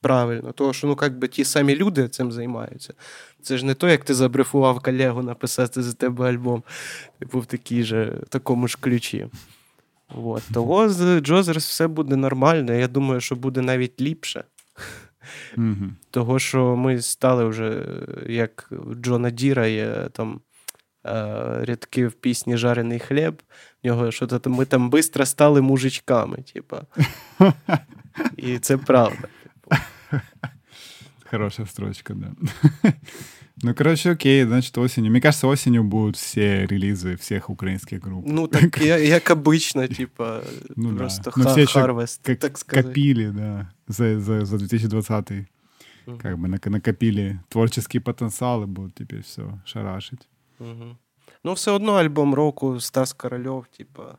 правильно. 0.07 0.53
Тому 0.53 0.73
що 0.73 0.87
ну, 0.87 0.99
як 1.03 1.19
би, 1.19 1.29
ті 1.29 1.45
самі 1.45 1.77
люди 1.77 2.09
цим 2.09 2.33
займаються. 2.33 2.95
Це 3.43 3.59
ж 3.59 3.67
не 3.67 3.75
то, 3.75 3.89
як 3.89 4.05
ти 4.05 4.15
забрифував 4.15 4.81
колегу 4.81 5.23
написати 5.23 5.83
за 5.83 5.93
тебе 5.93 6.31
альбом, 6.31 6.63
типу 7.19 7.41
в 7.41 7.47
такій 7.47 7.83
же, 7.83 8.13
такому 8.29 8.69
ж 8.69 8.79
ключі. 8.81 9.27
От. 10.15 10.43
Того 10.55 10.89
з 10.89 11.21
Джозерс 11.21 11.69
все 11.69 11.87
буде 11.87 12.17
нормально. 12.17 12.73
Я 12.73 12.89
думаю, 12.89 13.21
що 13.21 13.37
буде 13.37 13.61
навіть 13.61 14.01
ліпше. 14.01 14.45
Mm-hmm. 15.57 15.91
Того, 16.11 16.39
що 16.39 16.77
ми 16.77 17.03
стали 17.03 17.45
вже, 17.45 17.87
як 18.29 18.71
Джона 18.95 19.31
Діра 19.31 19.67
є 19.67 20.09
там 20.13 20.41
е, 21.07 21.65
рядки 21.65 22.07
в 22.07 22.13
пісні 22.13 22.57
Жарений 22.57 22.99
хліб. 22.99 23.43
В 23.83 23.87
нього 23.87 24.11
що 24.11 24.27
то 24.27 24.51
ми 24.51 24.65
там 24.65 24.91
швидко 24.91 25.27
стали 25.27 25.61
мужичками. 25.61 26.39
Типа. 26.55 26.83
І 28.37 28.59
це 28.59 28.77
правда. 28.77 29.29
Хорошая 31.31 31.67
строчка, 31.67 32.15
да. 32.15 32.35
Ну, 33.63 33.75
короче, 33.75 34.11
окей, 34.11 34.45
значит, 34.45 34.77
осенью. 34.77 35.11
Мне 35.11 35.21
кажется, 35.23 35.47
осенью 35.47 35.83
будут 35.83 36.17
все 36.17 36.67
релизы 36.67 37.17
всех 37.17 37.49
украинских 37.49 38.01
групп. 38.01 38.27
Ну, 38.27 38.49
так 38.49 38.77
як 38.77 39.31
обычно, 39.31 39.89
типа, 39.89 40.45
ну, 40.77 40.95
просто 40.95 41.33
да. 41.35 41.43
ха- 41.43 41.61
Harvest, 41.63 42.21
как, 42.23 42.39
так 42.39 42.59
сказать. 42.59 42.87
Копили, 42.87 43.31
да, 43.31 43.73
за, 43.89 44.21
за, 44.21 44.45
за 44.45 44.59
2020 44.59 45.49
угу. 46.07 46.19
как 46.19 46.39
бы 46.39 46.49
накопили 46.49 47.41
творческий 47.49 47.99
потенциал 47.99 48.63
и 48.63 48.67
будут 48.67 48.95
теперь 48.95 49.23
все 49.23 49.59
шарашить. 49.65 50.29
Угу. 50.59 50.97
Ну, 51.43 51.55
все 51.55 51.75
одно 51.75 51.97
альбом 51.97 52.35
року 52.35 52.79
Стас 52.81 53.15
Корольов, 53.15 53.69
типа, 53.71 54.19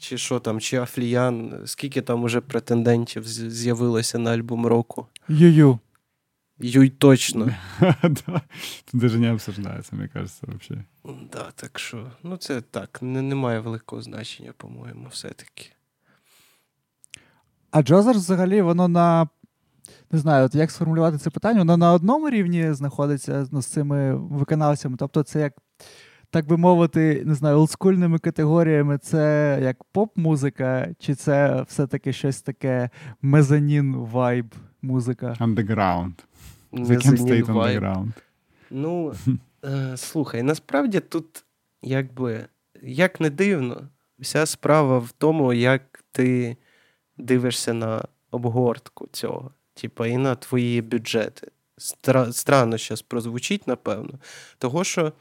чи 0.00 0.18
що 0.18 0.40
там, 0.40 0.60
чи 0.60 0.76
Афліян, 0.76 1.62
скільки 1.64 2.02
там 2.02 2.22
уже 2.22 2.40
претендентів 2.40 3.28
з'явилося 3.28 4.18
на 4.18 4.30
альбом 4.30 4.66
року? 4.66 5.06
Ю-ю. 5.28 5.78
Юй 6.58 6.90
точно. 6.90 7.54
да. 8.02 8.40
Тут 8.90 9.00
даже 9.00 9.18
не 9.18 9.32
обсуждається, 9.32 9.96
мені 9.96 10.08
кажется, 10.08 10.46
вообще. 10.46 10.84
Да, 11.32 11.50
так 11.54 11.78
що, 11.78 12.10
ну 12.22 12.36
це 12.36 12.60
так, 12.60 12.98
не, 13.02 13.22
не 13.22 13.34
має 13.34 13.60
великого 13.60 14.02
значення, 14.02 14.52
по-моєму, 14.56 15.08
все-таки. 15.08 15.66
А 17.70 17.82
Джозер 17.82 18.16
взагалі, 18.16 18.62
воно 18.62 18.88
на. 18.88 19.28
Не 20.12 20.18
знаю, 20.18 20.46
от 20.46 20.54
як 20.54 20.70
сформулювати 20.70 21.18
це 21.18 21.30
питання, 21.30 21.58
воно 21.58 21.76
на 21.76 21.92
одному 21.92 22.30
рівні 22.30 22.72
знаходиться 22.72 23.46
ну, 23.52 23.62
з 23.62 23.66
цими 23.66 24.14
виконавцями. 24.14 24.96
Тобто, 24.98 25.22
це 25.22 25.40
як, 25.40 25.52
так 26.30 26.46
би 26.46 26.56
мовити, 26.56 27.22
не 27.26 27.34
знаю, 27.34 27.56
олдскульними 27.56 28.18
категоріями, 28.18 28.98
це 28.98 29.58
як 29.62 29.84
поп-музика, 29.84 30.88
чи 30.98 31.14
це 31.14 31.62
все-таки 31.68 32.12
щось 32.12 32.42
таке 32.42 32.90
мезонін 33.22 33.96
вайб 33.96 34.54
музика? 34.82 35.36
Underground. 35.40 36.12
The 36.72 36.86
Kent 36.86 37.18
State 37.18 37.44
Underground. 37.46 38.12
Ну, 38.70 39.14
е, 39.64 39.96
слухай, 39.96 40.42
насправді 40.42 41.00
тут, 41.00 41.44
якби, 41.82 42.46
як 42.82 43.20
не 43.20 43.30
дивно, 43.30 43.88
вся 44.18 44.46
справа 44.46 44.98
в 44.98 45.12
тому, 45.18 45.52
як 45.52 46.04
ти 46.12 46.56
дивишся 47.18 47.72
на 47.74 48.04
обгортку 48.30 49.08
цього, 49.12 49.50
типа, 49.74 50.06
і 50.06 50.16
на 50.16 50.34
твої 50.34 50.82
бюджети. 50.82 51.48
Стра- 51.78 52.32
Странно 52.32 52.78
зараз 52.78 53.02
прозвучить, 53.02 53.66
напевно. 53.66 54.18
Того, 54.58 54.84
що 54.84 55.12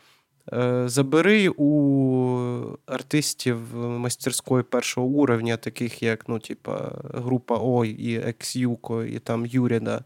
забери 0.85 1.49
у 1.57 2.77
артистів 2.85 3.75
мастерської 3.75 4.63
першого 4.63 5.07
уровня, 5.07 5.57
таких 5.57 6.03
як 6.03 6.29
ну, 6.29 6.39
типа, 6.39 6.91
група 7.13 7.57
Ой 7.61 7.89
і 7.89 8.19
Екс-Юко, 8.19 9.03
і 9.03 9.19
там 9.19 9.45
Юріда. 9.45 10.03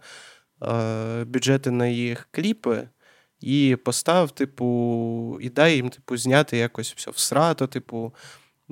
Е, 0.64 1.24
бюджети 1.24 1.72
на 1.72 1.88
їх 1.88 2.28
кліпи. 2.32 2.88
І 3.40 3.78
постав, 3.86 4.32
типу, 4.32 5.38
і 5.42 5.50
дай 5.50 5.76
їм, 5.76 5.90
типу, 5.90 6.18
зняти 6.18 6.58
якось 6.58 6.94
все 6.94 7.12
всрато, 7.12 7.68
типу, 7.68 8.14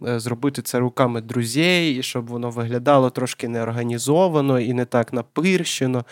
е, 0.07 0.19
зробити 0.19 0.61
це 0.61 0.79
руками 0.79 1.21
друзей, 1.21 1.97
і 1.97 2.03
щоб 2.03 2.27
воно 2.27 2.49
виглядало 2.49 3.09
трошки 3.09 3.47
неорганізовано 3.47 4.59
і 4.59 4.73
не 4.73 4.85
так 4.85 5.13
напирщено. 5.13 6.05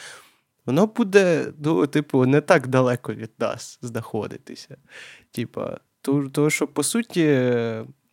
Воно 0.70 0.88
буде, 0.88 1.54
ну, 1.64 1.88
типу, 1.88 2.26
не 2.26 2.42
так 2.42 2.68
далеко 2.68 3.14
від 3.14 3.32
нас 3.40 3.80
знаходитися. 3.82 4.78
Типа, 5.32 5.78
то, 6.32 6.50
що, 6.50 6.68
по 6.68 6.84
суті, 6.84 7.50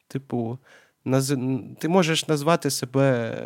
типу, 0.08 0.58
наз... 1.04 1.34
ти 1.78 1.88
можеш 1.88 2.28
назвати 2.28 2.70
себе 2.70 3.36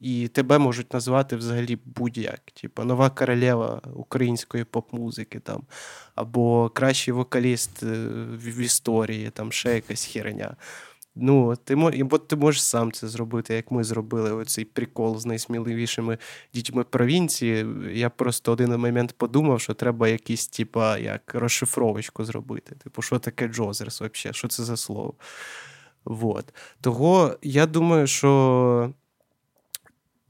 і 0.00 0.28
тебе 0.28 0.58
можуть 0.58 0.92
назвати 0.92 1.36
взагалі 1.36 1.78
будь-як. 1.84 2.40
Типу, 2.40 2.84
нова 2.84 3.10
королева 3.10 3.82
української 3.94 4.64
поп-музики, 4.64 5.40
там, 5.40 5.62
або 6.14 6.68
кращий 6.68 7.14
вокаліст 7.14 7.82
е, 7.82 7.86
в 8.36 8.58
історії, 8.58 9.30
там 9.30 9.52
ще 9.52 9.74
якась 9.74 10.04
херня. 10.04 10.56
Ну, 11.22 11.56
ти 11.56 11.74
бо 12.04 12.18
ти 12.18 12.36
можеш 12.36 12.62
сам 12.62 12.92
це 12.92 13.08
зробити, 13.08 13.54
як 13.54 13.70
ми 13.70 13.84
зробили 13.84 14.32
оцей 14.32 14.64
прикол 14.64 15.18
з 15.18 15.26
найсміливішими 15.26 16.18
дітьми 16.54 16.84
провінції. 16.84 17.66
Я 17.92 18.10
просто 18.10 18.52
один 18.52 18.70
момент 18.70 19.12
подумав, 19.12 19.60
що 19.60 19.74
треба 19.74 20.08
якийсь, 20.08 20.46
типа, 20.46 20.98
як 20.98 21.34
розшифровочку 21.34 22.24
зробити. 22.24 22.74
Типу, 22.74 23.02
що 23.02 23.18
таке 23.18 23.48
Джозерс 23.48 24.00
взагалі? 24.00 24.34
Що 24.34 24.48
це 24.48 24.64
за 24.64 24.76
слово? 24.76 25.14
Вот. 26.04 26.54
Того 26.80 27.36
я 27.42 27.66
думаю, 27.66 28.06
що 28.06 28.92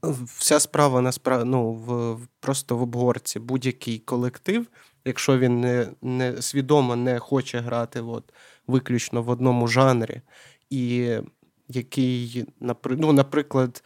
вся 0.03 0.59
справа 0.59 1.01
насправ... 1.01 1.45
ну, 1.45 1.71
в, 1.71 2.19
просто 2.39 2.77
в 2.77 2.81
обгорці 2.81 3.39
будь-який 3.39 3.99
колектив, 3.99 4.67
якщо 5.05 5.37
він 5.37 5.61
не, 5.61 5.87
не 6.01 6.41
свідомо 6.41 6.95
не 6.95 7.19
хоче 7.19 7.59
грати 7.59 8.01
от, 8.01 8.33
виключно 8.67 9.21
в 9.21 9.29
одному 9.29 9.67
жанрі, 9.67 10.21
і 10.71 11.09
який, 11.67 12.45
ну, 12.85 13.13
наприклад, 13.13 13.83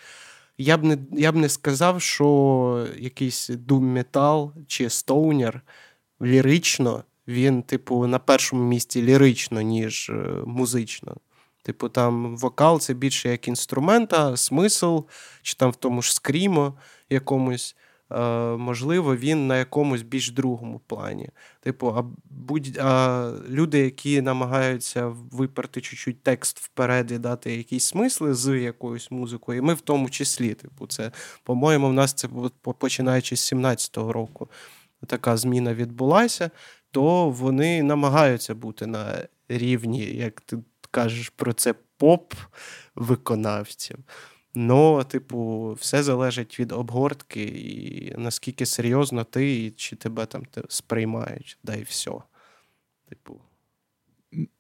я 0.58 0.78
б 0.78 0.84
не 0.84 0.98
я 1.12 1.32
б 1.32 1.36
не 1.36 1.50
сказав, 1.50 2.02
що 2.02 2.88
якийсь 2.98 3.50
дум-метал 3.50 4.54
чи 4.68 4.90
стоунер 4.90 5.62
лірично, 6.22 7.04
він, 7.28 7.64
типу, 7.64 8.08
на 8.08 8.20
першому 8.20 8.64
місці 8.64 9.02
лірично, 9.02 9.62
ніж 9.62 10.10
е, 10.10 10.14
музично. 10.46 11.16
Типу, 11.64 11.90
там 11.90 12.38
вокал 12.38 12.80
це 12.80 12.94
більше 12.94 13.30
як 13.30 13.48
інструмент, 13.48 14.14
а 14.14 14.38
смисл, 14.38 15.00
чи 15.42 15.56
там 15.56 15.72
в 15.72 15.76
тому 15.76 16.02
ж 16.02 16.14
скрімо 16.14 16.74
якомусь. 17.10 17.76
Е, 18.12 18.20
можливо, 18.58 19.16
він 19.16 19.48
на 19.48 19.58
якомусь 19.58 20.02
більш 20.02 20.32
другому 20.32 20.82
плані. 20.88 21.30
Типу, 21.60 21.94
а 21.98 22.04
будь 22.26 22.78
а 22.78 23.32
люди, 23.50 23.80
які 23.80 24.22
намагаються 24.22 25.08
виперти 25.08 25.82
чуть-чуть 25.82 26.24
текст 26.24 26.60
вперед 26.60 27.12
і 27.12 27.18
дати 27.18 27.56
якісь 27.56 27.86
смисли 27.86 28.34
з 28.34 28.60
якоюсь 28.60 29.12
музикою, 29.12 29.58
і 29.58 29.62
ми 29.62 29.74
в 29.74 29.82
тому 29.82 30.10
числі. 30.10 30.54
Типу, 30.54 30.88
це, 30.88 31.12
по-моєму, 31.44 31.88
в 31.90 31.94
нас 31.94 32.14
це 32.14 32.28
починаючи 32.80 33.36
з 33.36 33.54
17-го 33.54 34.14
року. 34.14 34.50
Така 35.08 35.38
зміна 35.38 35.74
відбулася, 35.74 36.52
то 36.92 37.30
вони 37.30 37.84
намагаються 37.84 38.56
бути 38.56 38.88
на 38.88 39.28
рівні, 39.50 40.06
як 40.06 40.42
ти 40.42 40.58
кажеш 40.92 41.30
про 41.30 41.54
це, 41.54 41.76
поп-виконавців. 42.00 43.98
Ну, 44.56 45.04
типу, 45.04 45.72
все 45.80 46.04
залежить 46.04 46.60
від 46.60 46.72
обгортки, 46.72 47.44
і 47.44 48.14
наскільки 48.18 48.66
серйозно 48.66 49.24
ти, 49.24 49.66
і 49.66 49.72
чи 49.72 49.96
тебе 49.96 50.26
там 50.26 50.44
сприймають, 50.70 51.58
да 51.64 51.76
і 51.76 51.84
все. 51.84 52.12
Типу. 53.10 53.40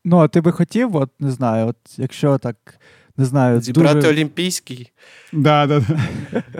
Ну, 0.03 0.17
а 0.17 0.27
ти 0.27 0.41
би 0.41 0.51
хотів, 0.51 0.95
от 0.95 1.09
не 1.19 1.31
знаю, 1.31 1.67
от 1.67 1.77
якщо 1.97 2.37
так. 2.37 2.79
Не 3.17 3.25
знаю, 3.25 3.61
Зібрати 3.61 3.95
дуже... 3.95 4.09
Олімпійський. 4.09 4.91
Да, 5.33 5.67
да, 5.67 5.79
да. 5.79 5.99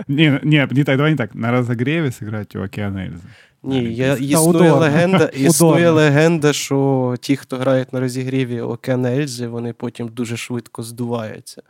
Не, 0.08 0.40
не, 0.42 0.68
не 0.70 0.84
так, 0.84 0.96
давай 0.96 1.10
не 1.10 1.16
так. 1.16 1.34
На 1.34 1.50
розогріві 1.50 2.10
зіграти 2.10 2.58
у 2.58 2.64
Океана 2.64 3.04
Ельзи. 3.04 3.22
Ні, 3.62 3.94
я, 3.94 4.14
існує 4.14 4.72
легенда, 4.72 5.24
існує 5.34 5.90
легенда, 5.90 6.52
що 6.52 7.14
ті, 7.20 7.36
хто 7.36 7.56
грають 7.56 7.92
на 7.92 8.00
розігріві 8.00 8.60
Океана 8.60 9.12
Ельзи, 9.12 9.46
вони 9.46 9.72
потім 9.72 10.08
дуже 10.08 10.36
швидко 10.36 10.82
здуваються. 10.82 11.62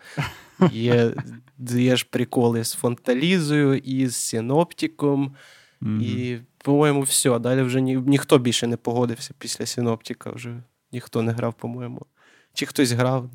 Є 0.73 1.13
є 1.59 1.97
ж 1.97 2.07
приколи 2.11 2.65
з 2.65 2.75
фонталізою, 2.75 3.79
і 3.79 4.07
з 4.07 4.17
синоптиком, 4.17 5.35
mm-hmm. 5.83 6.03
і, 6.03 6.41
по-моєму, 6.59 7.01
все. 7.01 7.39
Далі 7.39 7.63
вже 7.63 7.81
ні, 7.81 7.97
ніхто 7.97 8.39
більше 8.39 8.67
не 8.67 8.77
погодився 8.77 9.35
після 9.39 9.67
синоптика, 9.67 10.31
вже 10.31 10.63
ніхто 10.93 11.23
не 11.23 11.33
грав, 11.33 11.55
по-моєму. 11.55 12.07
Чи 12.57 12.67
хтось 12.67 12.93
грав. 12.93 13.31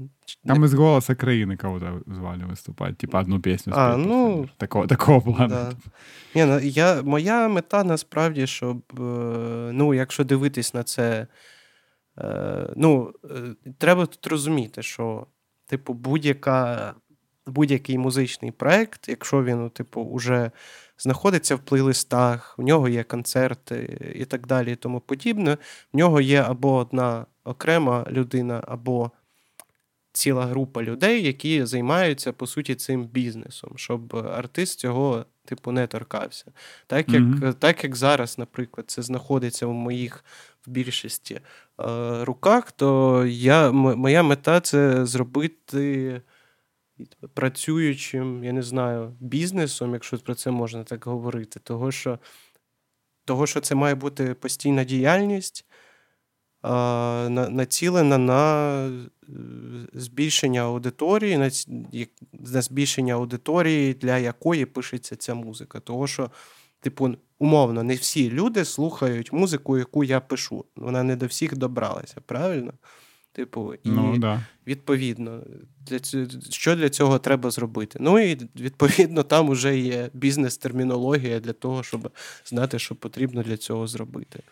Там 0.45 0.63
із 0.63 0.73
голоса 0.73 1.15
країни 1.15 1.57
кого-то 1.57 2.01
звали 2.07 2.45
виступати, 2.45 2.93
типа 2.93 3.21
одну 3.21 3.39
пісню 3.39 3.73
спіти. 3.73 3.81
А, 3.81 3.97
ну, 3.97 4.49
Такого 4.57 4.87
такого 4.87 5.21
плану. 5.21 5.47
Да. 5.47 5.71
Ні, 6.35 6.45
ну, 6.45 6.59
я, 6.59 7.01
Моя 7.01 7.47
мета 7.47 7.83
насправді, 7.83 8.47
щоб 8.47 8.77
е, 8.99 9.03
ну, 9.73 9.93
якщо 9.93 10.23
дивитись 10.23 10.73
на 10.73 10.83
це, 10.83 11.27
е, 12.19 12.73
ну, 12.75 13.13
е, 13.25 13.71
треба 13.77 14.05
тут 14.05 14.27
розуміти, 14.27 14.83
що, 14.83 15.27
типу, 15.65 15.93
будь-яка 15.93 16.93
будь-який 17.47 17.97
музичний 17.97 18.51
проект, 18.51 19.09
якщо 19.09 19.43
він, 19.43 19.57
ну, 19.57 19.69
типу, 19.69 20.01
уже 20.01 20.51
знаходиться 20.97 21.55
в 21.55 21.59
плейлистах, 21.59 22.57
в 22.57 22.61
нього 22.61 22.89
є 22.89 23.03
концерти 23.03 23.97
і 24.15 24.25
так 24.25 24.47
далі, 24.47 24.71
і 24.71 24.75
тому 24.75 24.99
подібне, 24.99 25.57
в 25.93 25.97
нього 25.97 26.21
є 26.21 26.41
або 26.41 26.75
одна 26.75 27.25
окрема 27.43 28.05
людина, 28.11 28.63
або 28.67 29.11
ціла 30.13 30.45
група 30.45 30.83
людей, 30.83 31.23
які 31.23 31.65
займаються, 31.65 32.33
по 32.33 32.47
суті, 32.47 32.75
цим 32.75 33.03
бізнесом, 33.03 33.73
щоб 33.75 34.15
артист 34.15 34.79
цього, 34.79 35.25
типу, 35.45 35.71
не 35.71 35.87
торкався. 35.87 36.45
Так 36.87 37.09
як 37.09 37.23
mm-hmm. 37.23 37.53
так 37.53 37.83
як 37.83 37.95
зараз, 37.95 38.37
наприклад, 38.37 38.85
це 38.89 39.01
знаходиться 39.01 39.67
в 39.67 39.73
моїх 39.73 40.23
в 40.67 40.69
більшості 40.69 41.35
е, 41.35 41.41
руках, 42.25 42.71
то 42.71 43.25
я, 43.25 43.69
м- 43.69 43.75
моя 43.75 44.23
мета 44.23 44.59
це 44.59 45.05
зробити 45.05 46.21
працюючим, 47.33 48.43
я 48.43 48.51
не 48.51 48.63
знаю, 48.63 49.15
бізнесом, 49.19 49.93
якщо 49.93 50.17
про 50.17 50.35
це 50.35 50.51
можна 50.51 50.83
так 50.83 51.05
говорити, 51.05 51.59
того, 51.59 51.91
що 51.91 52.19
того, 53.25 53.47
що 53.47 53.61
це 53.61 53.75
має 53.75 53.95
бути 53.95 54.33
постійна 54.33 54.83
діяльність, 54.83 55.65
націлена 56.63 58.17
на 58.17 58.85
е, 58.87 58.91
збільшення 59.93 60.61
аудиторії, 60.61 61.37
на, 61.37 61.49
на 62.33 62.61
збільшення 62.61 63.13
аудиторії, 63.13 63.93
для 63.93 64.17
якої 64.17 64.65
пишеться 64.65 65.15
ця 65.15 65.33
музика. 65.33 65.79
Того, 65.79 66.07
що, 66.07 66.31
типу, 66.79 67.15
умовно, 67.39 67.83
не 67.83 67.95
всі 67.95 68.29
люди 68.31 68.65
слухають 68.65 69.33
музику, 69.33 69.77
яку 69.77 70.03
я 70.03 70.19
пишу. 70.19 70.65
Вона 70.75 71.03
не 71.03 71.15
до 71.15 71.25
всіх 71.25 71.57
добралася, 71.57 72.15
правильно? 72.25 72.73
Типу, 73.33 73.73
і 73.73 73.79
ну, 73.89 74.17
да. 74.17 74.41
відповідно, 74.67 75.43
для 75.79 75.99
цього, 75.99 76.25
що 76.49 76.75
для 76.75 76.89
цього 76.89 77.19
треба 77.19 77.51
зробити? 77.51 77.97
Ну 78.01 78.19
і 78.19 78.35
відповідно, 78.55 79.23
там 79.23 79.49
вже 79.49 79.77
є 79.77 80.09
бізнес-термінологія 80.13 81.39
для 81.39 81.53
того, 81.53 81.83
щоб 81.83 82.11
знати, 82.45 82.79
що 82.79 82.95
потрібно 82.95 83.43
для 83.43 83.57
цього 83.57 83.87
зробити. 83.87 84.43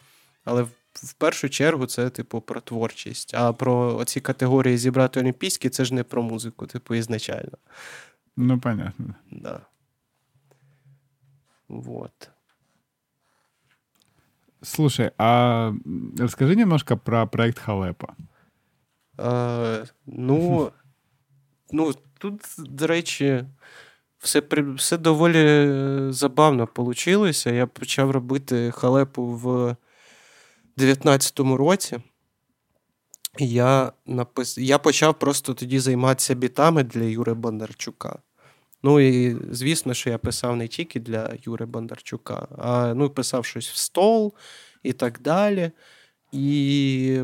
Але 0.45 0.63
в, 0.63 0.69
в 0.93 1.13
першу 1.13 1.49
чергу 1.49 1.85
це, 1.85 2.09
типу, 2.09 2.41
про 2.41 2.61
творчість. 2.61 3.33
А 3.35 3.53
про 3.53 4.03
ці 4.05 4.21
категорії 4.21 4.77
зібрати 4.77 5.19
олімпійські 5.19 5.69
це 5.69 5.85
ж 5.85 5.93
не 5.93 6.03
про 6.03 6.23
музику, 6.23 6.67
типу, 6.67 6.95
ізначально. 6.95 7.57
Ну, 8.37 8.59
понятно. 8.59 9.15
Да. 9.31 9.61
Вот. 11.67 12.29
Слушай, 14.61 15.11
а 15.17 15.73
расскажи 16.17 16.55
немножко 16.55 16.97
про 16.97 17.27
проект 17.27 17.59
Халепа. 17.59 18.07
Е, 19.25 19.85
Ну, 20.05 20.71
ну, 21.71 21.93
тут, 22.17 22.41
до 22.57 22.87
речі, 22.87 23.45
все 24.19 24.43
все 24.75 24.97
доволі 24.97 25.67
забавно 26.11 26.67
вийшло. 26.75 27.27
Я 27.45 27.67
почав 27.67 28.11
робити 28.11 28.71
халепу 28.71 29.23
в 29.25 29.75
19-му 30.77 31.57
році. 31.57 31.99
Я 33.39 33.91
напис... 34.05 34.57
я 34.57 34.77
почав 34.77 35.19
просто 35.19 35.53
тоді 35.53 35.79
займатися 35.79 36.35
бітами 36.35 36.83
для 36.83 37.03
Юри 37.03 37.33
Бондарчука. 37.33 38.19
Ну 38.83 38.99
і 38.99 39.37
звісно, 39.51 39.93
що 39.93 40.09
я 40.09 40.17
писав 40.17 40.55
не 40.55 40.67
тільки 40.67 40.99
для 40.99 41.33
Юри 41.43 41.65
Бондарчука, 41.65 42.47
а 42.57 42.93
ну, 42.93 43.09
писав 43.09 43.45
щось 43.45 43.69
в 43.69 43.75
стол 43.75 44.33
і 44.83 44.93
так 44.93 45.19
далі. 45.21 45.71
І 46.31 47.23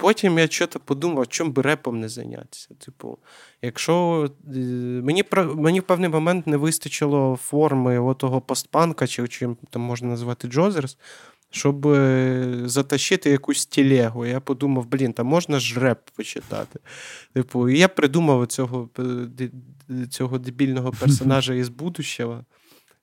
Потім 0.00 0.38
я 0.38 0.48
щось 0.48 0.68
подумав, 0.84 1.28
чому 1.28 1.50
би 1.50 1.62
репом 1.62 2.00
не 2.00 2.08
зайнятися. 2.08 2.68
Типу, 2.78 3.18
якщо 3.62 4.30
е, 4.54 4.58
мені 5.04 5.24
мені 5.54 5.80
в 5.80 5.82
певний 5.82 6.10
момент 6.10 6.46
не 6.46 6.56
вистачило 6.56 7.38
форми 7.42 7.98
отого 7.98 8.40
постпанка, 8.40 9.06
чи 9.06 9.28
чим 9.28 9.56
там 9.70 9.82
можна 9.82 10.08
назвати 10.08 10.48
Джозерс, 10.48 10.96
щоб 11.50 11.86
е, 11.86 12.62
затащити 12.64 13.30
якусь 13.30 13.66
телегу. 13.66 14.26
Я 14.26 14.40
подумав, 14.40 14.86
блін, 14.86 15.12
там 15.12 15.26
можна 15.26 15.60
ж 15.60 15.80
реп 15.80 15.98
почитати. 16.16 16.78
Типу, 17.32 17.68
І 17.68 17.78
я 17.78 17.88
придумав 17.88 18.46
цього 18.46 18.88
е, 18.98 19.50
цього 20.10 20.38
дебільного 20.38 20.90
персонажа 21.00 21.54
із 21.54 21.68
будущого. 21.68 22.44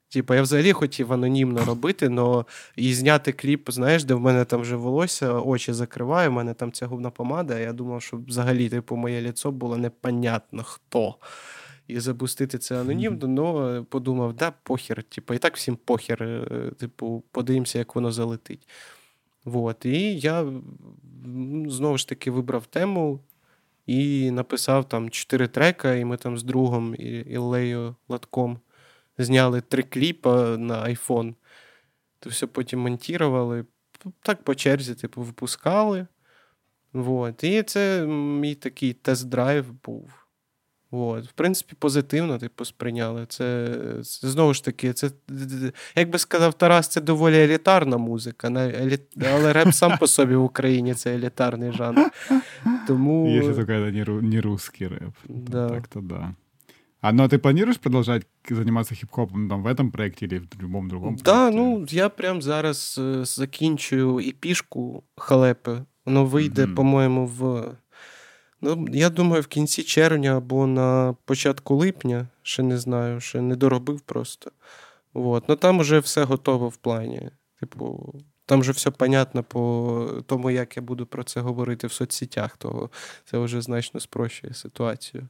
Типу, 0.09 0.33
я 0.33 0.41
взагалі 0.41 0.71
хотів 0.71 1.13
анонімно 1.13 1.65
робити, 1.65 2.15
але 2.17 2.43
і 2.75 2.93
зняти 2.93 3.31
кліп, 3.31 3.71
знаєш, 3.71 4.03
де 4.03 4.13
в 4.13 4.19
мене 4.21 4.45
там 4.45 4.61
вже 4.61 4.75
волосся, 4.75 5.33
очі 5.33 5.73
закриваю, 5.73 6.29
в 6.29 6.33
мене 6.33 6.53
там 6.53 6.71
ця 6.71 6.87
губна 6.87 7.09
помада. 7.09 7.59
Я 7.59 7.73
думав, 7.73 8.01
що 8.01 8.17
взагалі, 8.17 8.69
типу, 8.69 8.95
моє 8.95 9.21
ліцо 9.21 9.51
було 9.51 9.77
непонятно 9.77 10.63
хто. 10.63 11.15
І 11.87 11.99
запустити 11.99 12.57
це 12.57 12.81
анонімно, 12.81 13.45
але 13.45 13.81
подумав, 13.81 14.33
да, 14.33 14.53
похер, 14.63 15.03
типу, 15.03 15.33
і 15.33 15.37
так 15.37 15.55
всім 15.55 15.75
похер, 15.75 16.23
е, 16.23 16.71
типу, 16.79 17.23
подивимося, 17.31 17.79
як 17.79 17.95
воно 17.95 18.11
залетить. 18.11 18.67
Вот. 19.45 19.85
І 19.85 20.19
я 20.19 20.45
знову 21.67 21.97
ж 21.97 22.07
таки 22.07 22.31
вибрав 22.31 22.65
тему 22.65 23.19
і 23.85 24.31
написав 24.31 24.89
там 24.89 25.09
чотири 25.09 25.47
трека, 25.47 25.95
і 25.95 26.05
ми 26.05 26.17
там 26.17 26.37
з 26.37 26.43
другом 26.43 26.95
і 26.95 27.09
Іллею 27.09 27.95
Латком 28.09 28.59
зняли 29.17 29.61
три 29.61 29.83
кліпа 29.83 30.57
на 30.57 30.83
iPhone, 30.83 31.33
то 32.19 32.29
все 32.29 32.47
потім 32.47 32.79
монтували. 32.79 33.65
Так 34.21 34.43
по 34.43 34.55
черзі, 34.55 34.95
типу, 34.95 35.21
випускали. 35.21 36.07
Вот. 36.93 37.43
І 37.43 37.63
це 37.63 38.05
мій 38.07 38.55
такий 38.55 38.93
тест-драйв 38.93 39.65
був. 39.85 40.27
От. 40.91 41.25
В 41.25 41.31
принципі, 41.31 41.75
позитивно 41.79 42.37
типу, 42.37 42.65
сприйняли. 42.65 43.25
Це, 43.25 43.67
це 44.03 44.27
знову 44.27 44.53
ж 44.53 44.65
таки, 44.65 44.93
це, 44.93 45.11
як 45.95 46.09
би 46.09 46.19
сказав 46.19 46.53
Тарас, 46.53 46.87
це 46.87 47.01
доволі 47.01 47.37
елітарна 47.37 47.97
музика. 47.97 48.71
Але 49.33 49.53
реп 49.53 49.73
сам 49.73 49.97
по 49.97 50.07
собі 50.07 50.35
в 50.35 50.43
Україні 50.43 50.93
це 50.93 51.15
елітарний 51.15 51.71
жанр. 51.71 52.11
Тому... 52.87 53.29
Якщо 53.29 53.53
тільки 53.53 53.91
це 53.91 54.11
не 54.21 54.41
русский 54.41 54.87
реп. 54.87 55.13
Да. 55.29 55.69
Так-то 55.69 56.01
да. 56.01 56.33
А 57.00 57.12
ну 57.12 57.24
а 57.24 57.28
ты 57.28 57.38
планируешь 57.38 57.80
продолжать 57.80 58.26
заниматься 58.48 58.94
хип-хопом 58.94 59.48
там, 59.48 59.62
в 59.62 59.66
этом 59.66 59.90
проекте 59.90 60.26
или 60.26 60.38
в 60.38 60.62
любом 60.62 60.88
другом 60.88 61.16
проекте? 61.16 61.24
Да, 61.24 61.50
ну 61.50 61.86
я 61.90 62.08
прям 62.08 62.42
зараз 62.42 62.96
э, 62.98 63.24
закінчую 63.24 64.18
епішку 64.18 65.02
халепи. 65.16 65.84
Воно 66.04 66.24
вийде, 66.24 66.64
mm-hmm. 66.64 66.74
по-моєму, 66.74 67.26
в. 67.26 67.64
Ну, 68.60 68.86
я 68.92 69.10
думаю, 69.10 69.42
в 69.42 69.46
кінці 69.46 69.82
червня 69.82 70.36
або 70.36 70.66
на 70.66 71.16
початку 71.24 71.76
липня, 71.76 72.28
ще 72.42 72.62
не 72.62 72.78
знаю, 72.78 73.20
ще 73.20 73.40
не 73.40 73.56
доробив 73.56 74.00
просто. 74.00 74.50
От. 75.14 75.48
Ну 75.48 75.56
там 75.56 75.78
вже 75.80 75.98
все 75.98 76.24
готово 76.24 76.68
в 76.68 76.76
плані. 76.76 77.30
Типу, 77.60 78.14
там 78.46 78.60
вже 78.60 78.72
все 78.72 78.90
понятно 78.90 79.42
по 79.42 80.22
тому, 80.26 80.50
як 80.50 80.76
я 80.76 80.82
буду 80.82 81.06
про 81.06 81.24
це 81.24 81.40
говорити 81.40 81.86
в 81.86 81.92
соцсетях, 81.92 82.56
то 82.56 82.90
це 83.24 83.38
вже 83.38 83.60
значно 83.60 84.00
спрощує 84.00 84.54
ситуацію. 84.54 85.28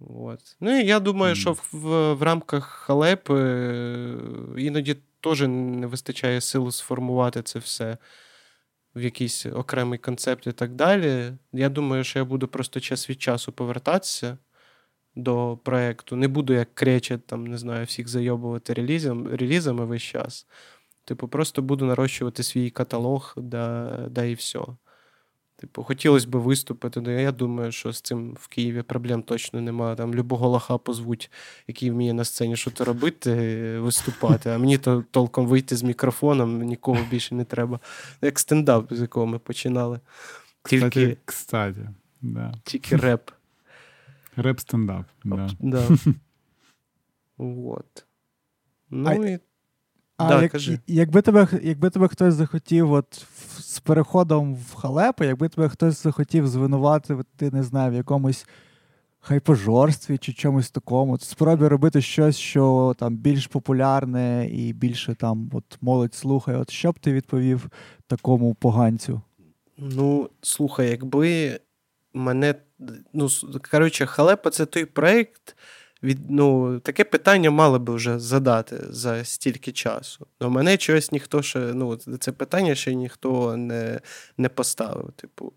От. 0.00 0.56
Ну 0.60 0.80
і 0.80 0.86
я 0.86 1.00
думаю, 1.00 1.34
що 1.34 1.52
в, 1.52 1.68
в, 1.72 2.14
в 2.14 2.22
рамках 2.22 2.64
халепи 2.64 3.34
е, 3.34 4.16
іноді 4.56 4.96
теж 5.20 5.40
не 5.40 5.86
вистачає 5.86 6.40
сил 6.40 6.70
сформувати 6.70 7.42
це 7.42 7.58
все 7.58 7.98
в 8.94 9.02
якийсь 9.02 9.46
окремий 9.46 9.98
концепт 9.98 10.46
і 10.46 10.52
так 10.52 10.74
далі. 10.74 11.32
Я 11.52 11.68
думаю, 11.68 12.04
що 12.04 12.18
я 12.18 12.24
буду 12.24 12.48
просто 12.48 12.80
час 12.80 13.10
від 13.10 13.22
часу 13.22 13.52
повертатися 13.52 14.38
до 15.14 15.58
проєкту. 15.64 16.16
Не 16.16 16.28
буду 16.28 16.52
як 16.52 16.74
кречет, 16.74 17.26
там, 17.26 17.46
не 17.46 17.58
знаю, 17.58 17.86
всіх 17.86 18.08
зайобувати 18.08 18.74
релізом, 18.74 19.28
релізами 19.28 19.84
весь 19.84 20.02
час. 20.02 20.46
Типу, 21.04 21.28
просто 21.28 21.62
буду 21.62 21.84
нарощувати 21.84 22.42
свій 22.42 22.70
каталог, 22.70 23.34
да, 23.36 23.96
да 24.10 24.24
і 24.24 24.34
все. 24.34 24.60
Типу, 25.60 25.82
хотілося 25.82 26.28
б 26.28 26.36
виступити. 26.36 27.00
але 27.00 27.22
Я 27.22 27.32
думаю, 27.32 27.72
що 27.72 27.92
з 27.92 28.00
цим 28.00 28.36
в 28.40 28.48
Києві 28.48 28.82
проблем 28.82 29.22
точно 29.22 29.60
немає. 29.60 29.96
Там 29.96 30.14
любого 30.14 30.48
лоха 30.48 30.78
позвуть, 30.78 31.30
який 31.68 31.90
вміє 31.90 32.12
на 32.12 32.24
сцені 32.24 32.56
щось 32.56 32.80
робити, 32.80 33.32
виступати. 33.78 34.50
А 34.50 34.58
мені 34.58 34.78
то 34.78 35.04
толком 35.10 35.46
вийти 35.46 35.76
з 35.76 35.82
мікрофоном, 35.82 36.62
нікого 36.62 36.98
більше 37.10 37.34
не 37.34 37.44
треба. 37.44 37.80
Як 38.22 38.38
стендап, 38.38 38.94
з 38.94 39.00
якого 39.00 39.26
ми 39.26 39.38
починали. 39.38 40.00
Тільки, 40.64 40.88
кстати, 40.88 41.16
кстати, 41.24 41.90
да. 42.20 42.54
Тільки 42.64 42.96
реп. 42.96 43.30
Реп-стендап, 44.36 45.04
да. 45.24 45.50
да. 45.60 45.88
Вот. 47.36 48.06
Ну 48.90 49.10
а, 49.10 49.14
і. 49.14 49.40
А 50.20 50.28
да, 50.28 50.42
як, 50.42 50.52
кажи. 50.52 50.78
якби 50.86 51.22
тебе 51.22 51.48
якби 51.62 51.90
тебе 51.90 52.08
хтось 52.08 52.34
захотів, 52.34 52.92
от 52.92 53.26
з 53.58 53.80
переходом 53.80 54.54
в 54.54 54.74
халепу, 54.74 55.24
якби 55.24 55.48
тебе 55.48 55.68
хтось 55.68 56.02
захотів 56.02 56.48
звинуватити, 56.48 57.50
не 57.50 57.62
знаю, 57.62 57.92
в 57.92 57.94
якомусь 57.94 58.46
хайпожорстві 59.20 60.18
чи 60.18 60.32
чомусь 60.32 60.70
такому, 60.70 61.18
то 61.18 61.24
спробуй 61.24 61.68
робити 61.68 62.02
щось, 62.02 62.36
що 62.36 62.94
там 62.98 63.16
більш 63.16 63.46
популярне 63.46 64.48
і 64.52 64.72
більше 64.72 65.14
там 65.14 65.50
от 65.52 65.78
молодь 65.80 66.14
слухає. 66.14 66.58
От 66.58 66.70
що 66.70 66.92
б 66.92 66.98
ти 66.98 67.12
відповів 67.12 67.70
такому 68.06 68.54
поганцю? 68.54 69.20
Ну, 69.78 70.30
слухай, 70.42 70.90
якби 70.90 71.60
мене. 72.14 72.54
Ну, 73.12 73.28
коротше, 73.70 74.06
халепа 74.06 74.50
це 74.50 74.66
той 74.66 74.84
проєкт, 74.84 75.56
від, 76.02 76.30
ну, 76.30 76.78
таке 76.80 77.04
питання 77.04 77.50
мали 77.50 77.78
би 77.78 77.94
вже 77.94 78.18
задати 78.18 78.76
за 78.90 79.24
стільки 79.24 79.72
часу. 79.72 80.26
Но 80.40 80.50
мене 80.50 80.76
чогось 80.76 81.12
ніхто 81.12 81.42
ще, 81.42 81.58
ну, 81.58 81.96
це 81.96 82.32
питання 82.32 82.74
ще 82.74 82.94
ніхто 82.94 83.56
не 83.56 84.00
не 84.38 84.48
поставив. 84.48 85.12
Типу, 85.16 85.52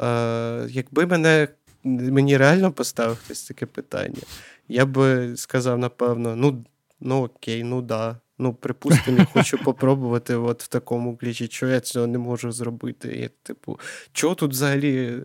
е, 0.00 0.66
Якби 0.68 1.06
мене 1.06 1.48
мені 1.84 2.36
реально 2.36 2.72
поставив 2.72 3.16
хтось 3.24 3.44
таке 3.44 3.66
питання, 3.66 4.22
я 4.68 4.86
би 4.86 5.36
сказав, 5.36 5.78
напевно, 5.78 6.36
ну, 6.36 6.64
ну 7.00 7.24
окей, 7.24 7.62
ну 7.64 7.82
да. 7.82 8.16
Ну, 8.38 8.54
припустимо, 8.54 9.18
я 9.18 9.24
хочу 9.24 9.58
попробувати 9.64 10.34
от 10.34 10.62
в 10.62 10.68
такому 10.68 11.16
ключі, 11.16 11.48
що 11.50 11.68
я 11.68 11.80
цього 11.80 12.06
не 12.06 12.18
можу 12.18 12.52
зробити. 12.52 13.08
І, 13.08 13.28
Типу, 13.42 13.80
чого 14.12 14.34
тут 14.34 14.50
взагалі 14.50 15.22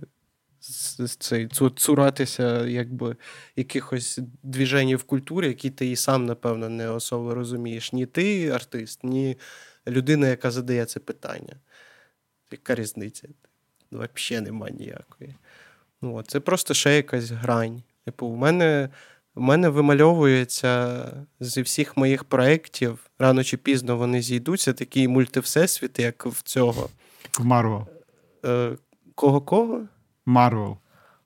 цей, 1.19 1.47
цуратися 1.75 2.65
якби, 2.65 3.15
якихось 3.55 4.19
двіжень 4.43 4.95
в 4.95 5.03
культурі, 5.03 5.47
які 5.47 5.69
ти 5.69 5.87
і 5.87 5.95
сам, 5.95 6.25
напевно, 6.25 6.69
не 6.69 6.89
особо 6.89 7.35
розумієш. 7.35 7.93
Ні 7.93 8.05
ти 8.05 8.49
артист, 8.49 9.03
ні 9.03 9.37
людина, 9.87 10.27
яка 10.27 10.51
задає 10.51 10.85
це 10.85 10.99
питання. 10.99 11.55
Яка 12.51 12.75
різниця? 12.75 13.27
Взагалі 13.91 14.45
нема 14.45 14.69
ніякої. 14.69 15.35
Ну, 16.01 16.23
Це 16.27 16.39
просто 16.39 16.73
ще 16.73 16.95
якась 16.95 17.31
грань. 17.31 17.83
Типу, 18.05 18.29
в 18.29 18.37
мене 18.37 18.89
в 19.35 19.41
мене 19.41 19.69
вимальовується 19.69 21.05
зі 21.39 21.61
всіх 21.61 21.97
моїх 21.97 22.23
проєктів, 22.23 22.99
рано 23.19 23.43
чи 23.43 23.57
пізно 23.57 23.97
вони 23.97 24.21
зійдуться, 24.21 24.73
такий 24.73 25.07
мультивсесвіт, 25.07 25.99
як 25.99 26.25
в 26.25 26.41
цього. 26.41 26.89
В 27.39 27.45
Марвел. 27.45 27.87
Е, 28.45 28.77
Кого-кого? 29.15 29.81
Марвел. 30.27 30.77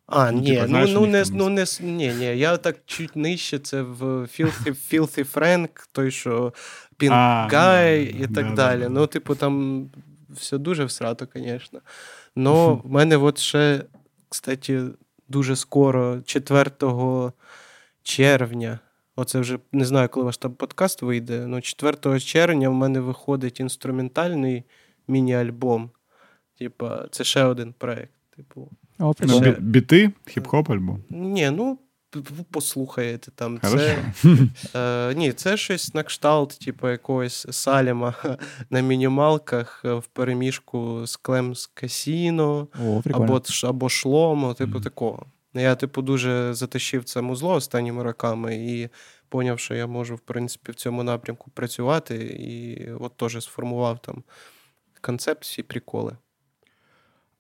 А, 0.08 0.32
ну, 0.32 0.42
ні, 0.42 0.56
типу, 0.56 0.68
ну, 0.68 0.88
ну, 0.88 1.06
не, 1.06 1.24
ну, 1.32 1.50
не, 1.50 1.66
ні, 1.82 2.14
ні, 2.14 2.38
я 2.38 2.58
так 2.58 2.78
чуть 2.86 3.16
нижче, 3.16 3.60
це 3.60 3.82
в 3.82 4.04
Filthy, 4.04 4.92
Filthy 4.92 5.34
Frank, 5.34 5.70
той, 5.92 6.12
що 6.12 6.54
Pink 7.00 7.50
Guy 7.50 8.24
і 8.24 8.28
так 8.28 8.48
да, 8.50 8.56
далі. 8.56 8.82
Да, 8.82 8.90
ну, 8.90 9.08
типу, 9.08 9.36
там 9.36 9.86
все 10.30 10.58
дуже 10.58 10.86
всрато, 10.86 11.28
звісно. 11.36 11.80
Но 12.36 12.76
в 12.76 12.92
мене 12.92 13.18
от 13.18 13.38
ще, 13.38 13.84
кстати, 14.30 14.84
дуже 15.28 15.56
скоро, 15.56 16.22
4 16.26 16.72
червня, 18.04 18.80
оце 19.16 19.40
вже 19.40 19.60
не 19.72 19.86
знаю, 19.86 20.10
коли 20.10 20.26
ваш 20.26 20.38
там 20.38 20.54
подкаст 20.54 21.02
вийде, 21.02 21.44
але 21.46 21.62
4 21.62 22.20
червня 22.20 22.70
в 22.70 22.74
мене 22.74 23.00
виходить 23.00 23.60
інструментальний 23.60 24.64
міні-альбом. 25.08 25.90
Типа, 26.58 27.08
це 27.12 27.24
ще 27.24 27.44
один 27.44 27.74
проект. 27.74 28.12
Типу, 28.36 28.70
О, 29.02 29.14
ну, 29.20 29.56
Біти, 29.60 30.12
хіп-хоп 30.28 30.72
альбом? 30.72 31.04
Ні, 31.10 31.52
ну 31.52 31.78
послухаєте 32.52 33.32
там. 33.32 33.60
Це, 33.64 33.98
е, 34.76 35.14
Ні, 35.16 35.34
це 35.34 35.58
щось 35.58 35.94
на 35.94 36.04
кшталт, 36.04 36.60
типу, 36.66 36.90
якогось 36.90 37.48
саліма 37.52 38.14
на 38.70 38.82
мінімалках 38.82 39.82
е, 39.86 39.94
в 39.94 40.06
переміжку 40.06 41.08
з 41.08 41.16
Клем 41.16 41.56
з 41.56 41.68
Касіно 41.68 42.68
або 43.14 43.42
або 43.64 43.90
шлому, 43.90 44.54
типу 44.54 44.78
mm-hmm. 44.78 44.84
такого. 44.84 45.26
Я, 45.54 45.76
типу, 45.76 46.02
дуже 46.02 46.54
затащив 46.54 47.04
це 47.04 47.22
музло 47.22 47.54
останніми 47.54 48.04
роками 48.04 48.56
і 48.56 48.90
поняв, 49.30 49.60
що 49.60 49.76
я 49.76 49.88
можу, 49.88 50.16
в 50.16 50.20
принципі, 50.20 50.72
в 50.72 50.76
цьому 50.76 51.04
напрямку 51.04 51.52
працювати, 51.52 52.16
і 52.40 52.92
от 52.92 53.18
теж 53.18 53.44
сформував 53.44 54.00
там 54.00 54.24
концепт, 55.02 55.44
всі 55.44 55.64
приколи. 55.64 56.18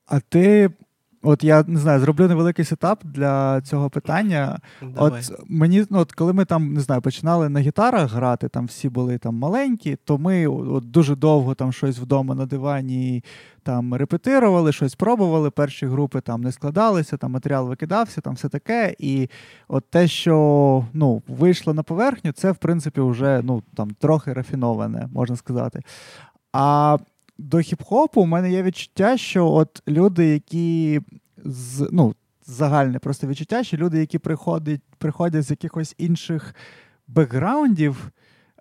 А 0.05 0.19
ти. 0.19 0.69
От 1.23 1.43
я 1.43 1.63
не 1.67 1.79
знаю, 1.79 1.99
зроблю 1.99 2.27
невеликий 2.27 2.65
сетап 2.65 3.01
для 3.03 3.61
цього 3.61 3.89
питання. 3.89 4.59
Давай. 4.81 4.95
От 4.95 5.31
мені, 5.49 5.85
ну, 5.89 5.99
от 5.99 6.11
коли 6.11 6.33
ми 6.33 6.45
там 6.45 6.73
не 6.73 6.79
знаю, 6.79 7.01
починали 7.01 7.49
на 7.49 7.59
гітарах 7.59 8.13
грати, 8.13 8.49
там 8.49 8.65
всі 8.65 8.89
були 8.89 9.17
там 9.17 9.35
маленькі, 9.35 9.97
то 10.05 10.17
ми 10.17 10.47
от 10.47 10.91
дуже 10.91 11.15
довго 11.15 11.55
там 11.55 11.73
щось 11.73 11.99
вдома 11.99 12.35
на 12.35 12.45
дивані 12.45 13.23
там 13.63 13.93
репетирували, 13.93 14.71
щось 14.71 14.95
пробували. 14.95 15.49
Перші 15.49 15.85
групи 15.85 16.21
там 16.21 16.41
не 16.41 16.51
складалися, 16.51 17.17
там 17.17 17.31
матеріал 17.31 17.67
викидався, 17.67 18.21
там 18.21 18.33
все 18.33 18.49
таке. 18.49 18.95
І 18.99 19.29
от 19.67 19.89
те, 19.89 20.07
що 20.07 20.85
ну, 20.93 21.21
вийшло 21.27 21.73
на 21.73 21.83
поверхню, 21.83 22.31
це 22.31 22.51
в 22.51 22.57
принципі 22.57 23.01
вже 23.01 23.41
ну, 23.43 23.63
там 23.75 23.91
трохи 23.91 24.33
рафіноване, 24.33 25.09
можна 25.13 25.35
сказати. 25.35 25.81
А 26.53 26.97
до 27.41 27.57
хіп-хопу 27.57 28.21
у 28.21 28.25
мене 28.25 28.51
є 28.51 28.63
відчуття, 28.63 29.17
що 29.17 29.47
от 29.47 29.83
люди, 29.87 30.27
які 30.27 31.01
з 31.45 31.89
ну, 31.91 32.15
загальне 32.45 32.99
просто 32.99 33.27
відчуття, 33.27 33.63
що 33.63 33.77
люди, 33.77 33.99
які 33.99 34.19
приходять 34.19 34.81
приходять 34.97 35.43
з 35.43 35.51
якихось 35.51 35.95
інших 35.97 36.55
бекграундів, 37.07 38.11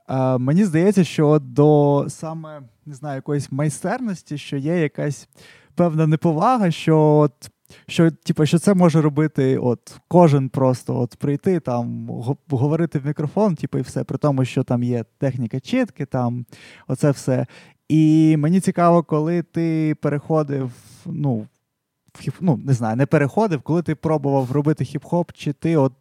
а, 0.06 0.38
мені 0.38 0.64
здається, 0.64 1.04
що 1.04 1.38
до 1.38 2.04
саме 2.08 2.62
не 2.86 2.94
знаю, 2.94 3.16
якоїсь 3.16 3.52
майстерності, 3.52 4.38
що 4.38 4.56
є 4.56 4.78
якась 4.78 5.28
певна 5.74 6.06
неповага, 6.06 6.70
що 6.70 6.98
от. 6.98 7.50
Що, 7.86 8.10
типу, 8.10 8.46
що 8.46 8.58
це 8.58 8.74
може 8.74 9.00
робити 9.00 9.58
от 9.58 10.00
кожен 10.08 10.48
просто 10.48 11.00
от 11.00 11.16
прийти, 11.16 11.60
там, 11.60 12.08
говорити 12.48 12.98
в 12.98 13.06
мікрофон, 13.06 13.54
типу, 13.54 13.78
і 13.78 13.82
все, 13.82 14.04
при 14.04 14.18
тому, 14.18 14.44
що 14.44 14.62
там 14.62 14.82
є 14.82 15.04
техніка 15.18 15.60
чітки, 15.60 16.06
там 16.06 16.46
оце 16.88 17.10
все. 17.10 17.46
І 17.90 18.36
мені 18.36 18.60
цікаво, 18.60 19.02
коли 19.02 19.42
ти 19.42 19.96
переходив, 20.00 20.72
ну, 21.06 21.46
в 22.14 22.20
хіп, 22.20 22.34
ну, 22.40 22.60
не 22.64 22.72
знаю, 22.72 22.96
не 22.96 23.06
переходив, 23.06 23.62
коли 23.62 23.82
ти 23.82 23.94
пробував 23.94 24.52
робити 24.52 24.84
хіп-хоп, 24.84 25.32
чи 25.34 25.52
ти 25.52 25.76
от, 25.76 25.92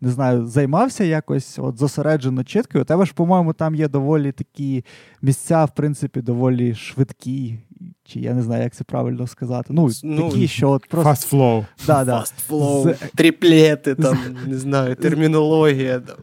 не 0.00 0.10
знаю, 0.10 0.46
займався 0.46 1.04
якось 1.04 1.58
от 1.58 1.78
зосереджено 1.78 2.44
чітко. 2.44 2.80
У 2.80 2.84
тебе 2.84 3.06
ж, 3.06 3.14
по-моєму, 3.14 3.52
там 3.52 3.74
є 3.74 3.88
доволі 3.88 4.32
такі 4.32 4.84
місця, 5.22 5.64
в 5.64 5.74
принципі, 5.74 6.20
доволі 6.20 6.74
швидкі 6.74 7.58
чи 8.06 8.20
я 8.20 8.34
не 8.34 8.42
знаю, 8.42 8.62
як 8.62 8.74
це 8.74 8.84
правильно 8.84 9.26
сказати. 9.26 9.68
Ну, 9.70 9.90
ну 10.02 10.30
такі, 10.30 10.48
що 10.48 10.70
от 10.70 10.86
просто... 10.86 11.10
Fast 11.10 11.32
flow. 11.32 11.66
Да, 11.86 12.04
да. 12.04 12.18
Fast 12.18 12.34
flow, 12.48 12.94
з... 12.94 12.98
триплети, 13.14 13.94
там, 13.94 14.18
не 14.46 14.58
знаю, 14.58 14.94
термінологія. 14.94 16.00
Там. 16.00 16.16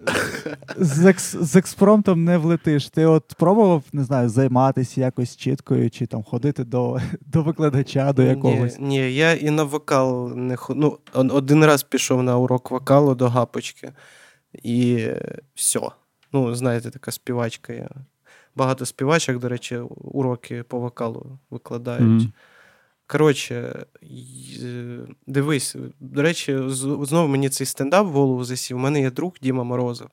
З, 0.78 1.06
екс... 1.06 1.36
з 1.42 1.56
експромтом 1.56 2.24
не 2.24 2.38
влетиш. 2.38 2.90
Ти 2.90 3.06
от 3.06 3.34
пробував, 3.38 3.84
не 3.94 4.04
знаю, 4.04 4.30
займатися 4.30 5.02
якось 5.02 5.38
чіткою, 5.38 5.90
чи 5.90 6.06
там 6.06 6.24
ходити 6.24 6.64
до 6.64 7.00
до 7.26 7.44
викладача, 7.44 8.14
до 8.14 8.24
якогось. 8.24 8.80
Ні, 8.80 8.88
ні, 8.88 9.14
я 9.14 9.34
і 9.34 9.50
на 9.50 9.64
вокал 9.64 10.32
не 10.36 10.56
ход... 10.56 10.78
Ну, 10.78 10.98
Один 11.14 11.66
раз 11.66 11.84
пішов 11.84 12.24
на 12.24 12.38
урок 12.38 12.72
вокалу 12.72 13.16
до 13.16 13.28
гапочки, 13.42 13.92
і 14.54 15.08
все. 15.56 15.82
Ну, 16.34 16.56
знаєте, 16.56 16.92
така 16.92 17.12
співачка. 17.12 17.74
Я. 17.74 17.90
Багато 18.56 18.86
співачок, 18.86 19.38
до 19.38 19.50
речі, 19.50 19.78
уроки 19.98 20.64
по 20.64 20.80
вокалу 20.80 21.40
викладають. 21.50 22.22
Мгм. 22.22 22.34
Коротше, 23.08 23.86
е, 24.64 25.00
дивись, 25.28 25.76
до 26.00 26.22
речі, 26.22 26.60
знову 26.70 27.28
мені 27.28 27.50
цей 27.50 27.68
стендап 27.68 28.08
в 28.08 28.10
голову 28.10 28.44
засів. 28.44 28.78
У 28.78 28.80
мене 28.80 29.02
є 29.02 29.12
друг 29.12 29.34
Діма 29.42 29.64
Морозов, 29.64 30.08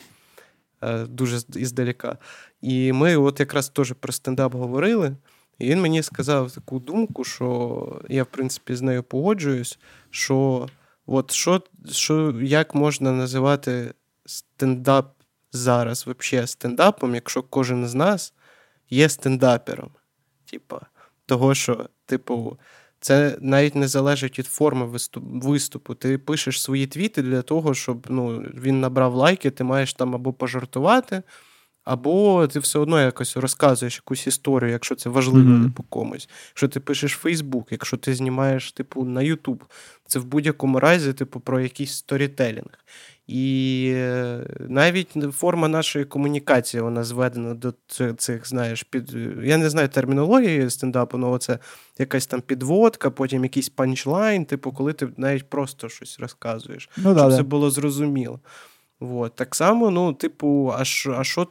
е, 0.83 1.07
дуже 1.07 1.39
іздалека. 1.57 2.19
І 2.61 2.93
ми 2.93 3.17
от 3.17 3.41
якраз 3.41 3.69
теж 3.69 3.93
про 4.01 4.13
стендап 4.13 4.55
говорили. 4.55 5.17
І 5.59 5.71
він 5.71 5.81
мені 5.81 6.03
сказав 6.03 6.53
таку 6.53 6.79
думку, 6.79 7.25
що 7.25 8.01
я, 8.09 8.23
в 8.23 8.27
принципі, 8.27 8.77
з 8.77 8.83
нею 8.83 9.03
погоджуюсь, 9.03 9.79
що 10.11 10.69
от 11.09 11.31
що, 11.31 11.63
що 11.91 12.35
як 12.43 12.75
можна 12.75 13.13
називати 13.13 13.95
стендап 14.27 15.15
зараз, 15.53 16.07
взагалі, 16.07 16.47
стендапом, 16.47 17.15
якщо 17.15 17.43
кожен 17.43 17.87
з 17.87 17.95
нас 17.95 18.35
є 18.91 19.09
стендапером. 19.09 19.91
Типа, 20.51 20.81
того, 21.27 21.55
що, 21.55 21.89
типу, 22.07 22.59
це 23.01 23.39
навіть 23.41 23.75
не 23.75 23.89
залежить 23.89 24.39
від 24.39 24.47
форми 24.47 25.01
виступу. 25.15 25.95
Ти 25.95 26.19
пишеш 26.19 26.63
свої 26.63 26.87
твіти 26.87 27.23
для 27.23 27.43
того, 27.43 27.75
щоб 27.75 28.07
ну, 28.09 28.39
він 28.39 28.81
набрав 28.81 29.15
лайки, 29.15 29.51
ти 29.51 29.65
маєш 29.65 29.95
там 29.95 30.15
або 30.15 30.33
пожартувати, 30.33 31.23
або 31.89 32.47
ти 32.47 32.59
все 32.59 32.79
одно 32.79 33.01
якось 33.01 33.37
розказуєш 33.37 33.97
якусь 33.97 34.27
історію, 34.27 34.73
якщо 34.73 34.95
це 34.95 35.11
важливо 35.11 35.49
Мгм. 35.51 35.65
типу, 35.65 35.85
комусь. 35.89 36.29
Якщо 36.51 36.69
ти 36.69 36.81
пишеш 36.81 37.13
Фейсбук, 37.13 37.69
якщо 37.71 37.97
ти 37.97 38.15
знімаєш 38.15 38.73
типу, 38.73 39.05
на 39.05 39.23
Ютуб, 39.23 39.65
це 40.07 40.19
в 40.19 40.25
будь-якому 40.25 40.81
разі, 40.81 41.13
типу, 41.13 41.41
про 41.41 41.61
якийсь 41.61 41.93
сторітелінг. 41.93 42.85
І 43.27 43.93
е, 43.95 44.47
навіть 44.69 45.09
форма 45.33 45.69
нашої 45.69 46.05
комунікації 46.05 46.81
вона 46.81 47.05
зведена 47.05 47.55
до 47.55 47.75
цих, 47.87 48.17
цих 48.17 48.49
знаєш, 48.49 48.83
під 48.83 49.17
я 49.43 49.57
не 49.57 49.71
знаю 49.71 49.89
термінології 49.89 50.71
стендапу, 50.71 51.19
але 51.23 51.39
це 51.39 51.59
якась 51.99 52.27
там 52.27 52.41
підводка, 52.41 53.11
потім 53.11 53.43
якийсь 53.43 53.69
панчлайн, 53.69 54.45
типу, 54.45 54.73
коли 54.73 54.93
ти 54.93 55.09
навіть 55.17 55.51
просто 55.51 55.89
щось 55.89 56.21
розказуєш, 56.21 56.91
Ну, 56.97 57.03
щоб 57.03 57.15
да, 57.15 57.31
це 57.31 57.37
да. 57.37 57.43
було 57.43 57.71
зрозуміло. 57.71 58.41
Вот. 59.01 59.35
Так 59.35 59.55
само, 59.55 59.91
ну, 59.91 60.13
типу, 60.13 60.73
а 60.77 60.85
що, 60.85 61.13
а 61.13 61.25
що 61.25 61.49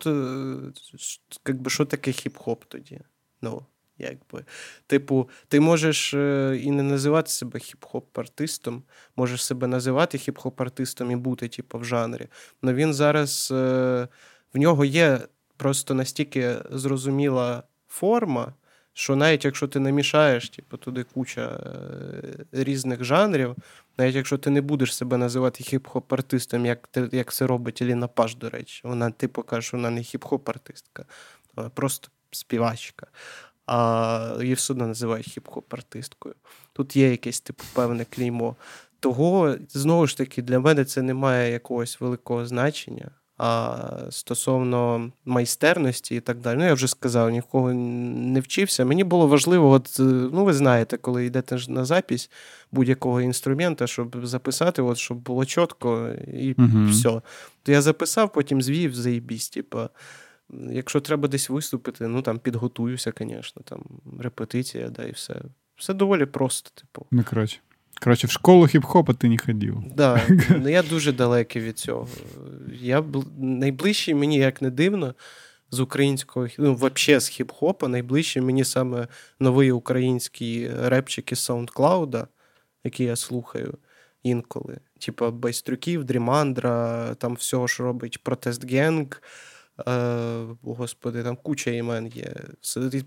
що 1.68 1.86
таке 1.86 2.12
хіп-хоп 2.12 2.58
тоді? 2.68 3.00
Ну, 3.42 3.66
якби. 3.98 4.46
Типу, 4.88 5.30
ти 5.48 5.60
можеш 5.60 6.14
е, 6.14 6.60
і 6.64 6.72
не 6.72 6.84
називати 6.84 7.30
себе 7.30 7.60
хіп-хоп-артистом, 7.60 8.82
можеш 9.16 9.44
себе 9.44 9.68
називати 9.68 10.18
хіп-хоп-артистом 10.18 11.12
і 11.12 11.16
бути, 11.16 11.48
типу, 11.48 11.78
в 11.78 11.86
жанрі. 11.86 12.28
Але 12.62 12.74
він 12.74 12.94
зараз 12.94 13.50
е, 13.52 14.08
в 14.54 14.58
нього 14.58 14.86
є 14.86 15.20
просто 15.58 15.94
настільки 15.94 16.56
зрозуміла 16.72 17.64
форма, 17.88 18.54
що 18.94 19.16
навіть 19.16 19.46
якщо 19.46 19.68
ти 19.68 19.80
намішаєш, 19.80 20.50
типу, 20.50 20.78
туди 20.78 21.04
куча 21.04 21.42
е, 21.42 22.64
різних 22.64 23.04
жанрів, 23.04 23.56
навіть 23.98 24.16
якщо 24.16 24.38
ти 24.38 24.50
не 24.50 24.62
будеш 24.62 24.96
себе 24.96 25.18
називати 25.18 25.64
хіп-хоп-артистом, 25.64 26.66
як, 26.66 26.90
як 27.12 27.34
це 27.34 27.48
робить 27.48 27.82
Еліна 27.82 28.08
Паш, 28.08 28.36
до 28.36 28.50
речі, 28.50 28.82
вона 28.84 29.12
ти 29.12 29.28
покаже, 29.28 29.70
вона 29.74 29.90
не 29.90 30.02
хіп-хоп-артистка, 30.02 31.06
вона 31.56 31.70
просто 31.70 32.10
співачка. 32.32 33.08
А 33.66 34.38
її 34.42 34.54
все 34.54 34.74
одно 34.74 34.88
називають 34.88 35.38
хіп-хоп-артисткою. 35.38 36.34
Тут 36.74 36.96
є 36.96 37.12
якесь 37.12 37.42
типу 37.42 37.64
певне 37.74 38.06
клеймо. 38.06 38.56
Того, 39.00 39.56
знову 39.70 40.08
ж 40.08 40.18
таки, 40.18 40.42
для 40.42 40.60
мене 40.60 40.86
це 40.86 41.02
не 41.02 41.14
має 41.14 41.52
якогось 41.52 42.02
великого 42.02 42.46
значення. 42.46 43.12
А 43.38 43.88
стосовно 44.10 45.12
майстерності 45.26 46.16
і 46.16 46.20
так 46.20 46.40
далі, 46.40 46.58
ну 46.58 46.66
я 46.66 46.74
вже 46.74 46.88
сказав, 46.88 47.30
нікого 47.30 47.74
не 47.74 48.40
вчився. 48.40 48.86
Мені 48.86 49.04
було 49.04 49.28
важливо, 49.28 49.70
от, 49.70 49.98
е, 50.00 50.04
ну 50.04 50.46
ви 50.46 50.54
знаєте, 50.54 50.98
коли 50.98 51.26
йдете 51.26 51.58
на 51.68 51.86
запись 51.86 52.30
будь-якого 52.72 53.22
інструмента, 53.22 53.88
щоб 53.88 54.26
записати, 54.28 54.82
от, 54.82 54.98
щоб 54.98 55.18
було 55.18 55.46
чітко 55.46 56.10
і 56.34 56.56
Мгм. 56.58 56.90
все. 56.92 57.22
То 57.64 57.72
я 57.72 57.82
записав, 57.82 58.34
потім 58.34 58.62
звів, 58.62 58.96
заїбісь. 58.96 59.50
Типа, 59.50 59.90
якщо 60.72 61.00
треба 61.02 61.28
десь 61.28 61.50
виступити, 61.50 62.08
ну 62.08 62.22
там 62.22 62.40
підготуюся, 62.40 63.14
звісно, 63.20 63.62
там 63.66 63.84
репетиція, 64.20 64.90
да, 64.90 65.04
і 65.04 65.12
все. 65.12 65.36
Все 65.76 65.94
доволі 65.94 66.26
просто, 66.26 66.70
типу. 66.76 67.06
Ну, 67.12 67.24
короче. 67.30 67.58
Короче, 68.02 68.28
в 68.28 68.32
школу 68.32 68.66
хіп-хопа 68.66 69.14
ти 69.14 69.30
не 69.30 69.38
ходив. 69.38 69.84
Да, 69.96 70.22
ну 70.50 70.70
я 70.70 70.84
дуже 70.84 71.12
далекий 71.12 71.62
від 71.62 71.80
цього. 71.80 72.08
Я 72.82 73.02
бл- 73.02 73.40
найближчий 73.40 74.14
мені, 74.14 74.38
як 74.38 74.62
не 74.62 74.70
дивно, 74.70 75.16
з 75.72 75.80
українського, 75.80 76.48
ну, 76.58 76.74
взагалі 76.74 77.20
з 77.22 77.30
хіп-хопа, 77.30 77.88
найближчий 77.88 78.42
мені 78.42 78.66
саме 78.66 79.08
новий 79.40 79.72
український 79.72 80.70
репчик 80.84 81.32
із 81.32 81.50
SoundCloud, 81.50 82.28
який 82.84 83.06
я 83.06 83.16
слухаю 83.16 83.78
інколи. 84.24 84.78
Типа 85.00 85.32
Байстрюків, 85.32 86.04
Дрімандра, 86.04 87.16
там 87.16 87.34
всього, 87.34 87.68
що 87.68 87.84
робить 87.84 88.24
Протест 88.24 88.72
Генг. 88.72 89.22
Е, 89.88 90.46
господи, 90.64 91.24
там 91.24 91.36
куча 91.36 91.72
імен 91.72 92.08
є, 92.08 92.36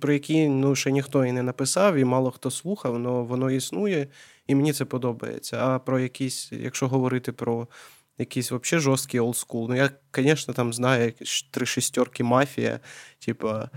про 0.01 0.13
які 0.13 0.49
ну, 0.49 0.75
ще 0.75 0.91
ніхто 0.91 1.25
і 1.25 1.33
не 1.33 1.43
написав, 1.43 1.97
і 1.97 2.05
мало 2.05 2.31
хто 2.31 2.51
слухав, 2.51 2.95
але 2.95 3.23
воно 3.23 3.51
існує, 3.51 4.07
і 4.50 4.56
мені 4.56 4.74
це 4.74 4.86
подобається. 4.86 5.58
А 5.68 5.80
про 5.80 6.00
якісь, 6.00 6.52
якщо 6.52 6.88
говорити 6.88 7.32
про 7.32 7.68
якийсь 8.18 8.52
взагалі 8.52 8.84
жорсткий 8.84 9.20
олдскул, 9.20 9.70
ну 9.70 9.76
я, 9.76 9.90
звісно, 10.16 10.54
там 10.54 10.74
знаю 10.74 11.06
якісь 11.06 11.48
три 11.52 11.66
шістерки 11.66 12.24
мафія, 12.24 12.80
типа 13.26 13.70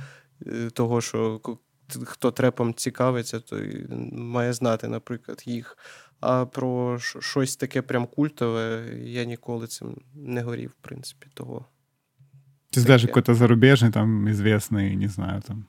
е, 0.47 0.71
того, 0.71 1.01
що 1.01 1.39
ко- 1.39 1.59
т- 1.87 2.01
хто 2.05 2.31
трепом 2.31 2.75
цікавиться, 2.75 3.41
той 3.41 3.87
має 4.13 4.53
знати, 4.53 4.89
наприклад, 4.89 5.43
їх. 5.47 5.79
А 6.21 6.47
про 6.47 6.95
щ- 6.97 7.21
щось 7.21 7.57
таке 7.57 7.83
прям 7.83 8.07
культове 8.07 8.85
я 9.05 9.25
ніколи 9.25 9.67
цим 9.67 9.97
не 10.15 10.43
горів, 10.43 10.71
в 10.71 10.83
принципі, 10.87 11.27
того. 11.35 11.67
Ты 12.73 12.85
даже 12.85 13.07
Таке. 13.07 13.07
какой-то 13.07 13.35
зарубежный, 13.35 13.91
там, 13.93 14.29
известный, 14.29 14.95
не 14.97 15.09
знаю, 15.09 15.43
там, 15.47 15.67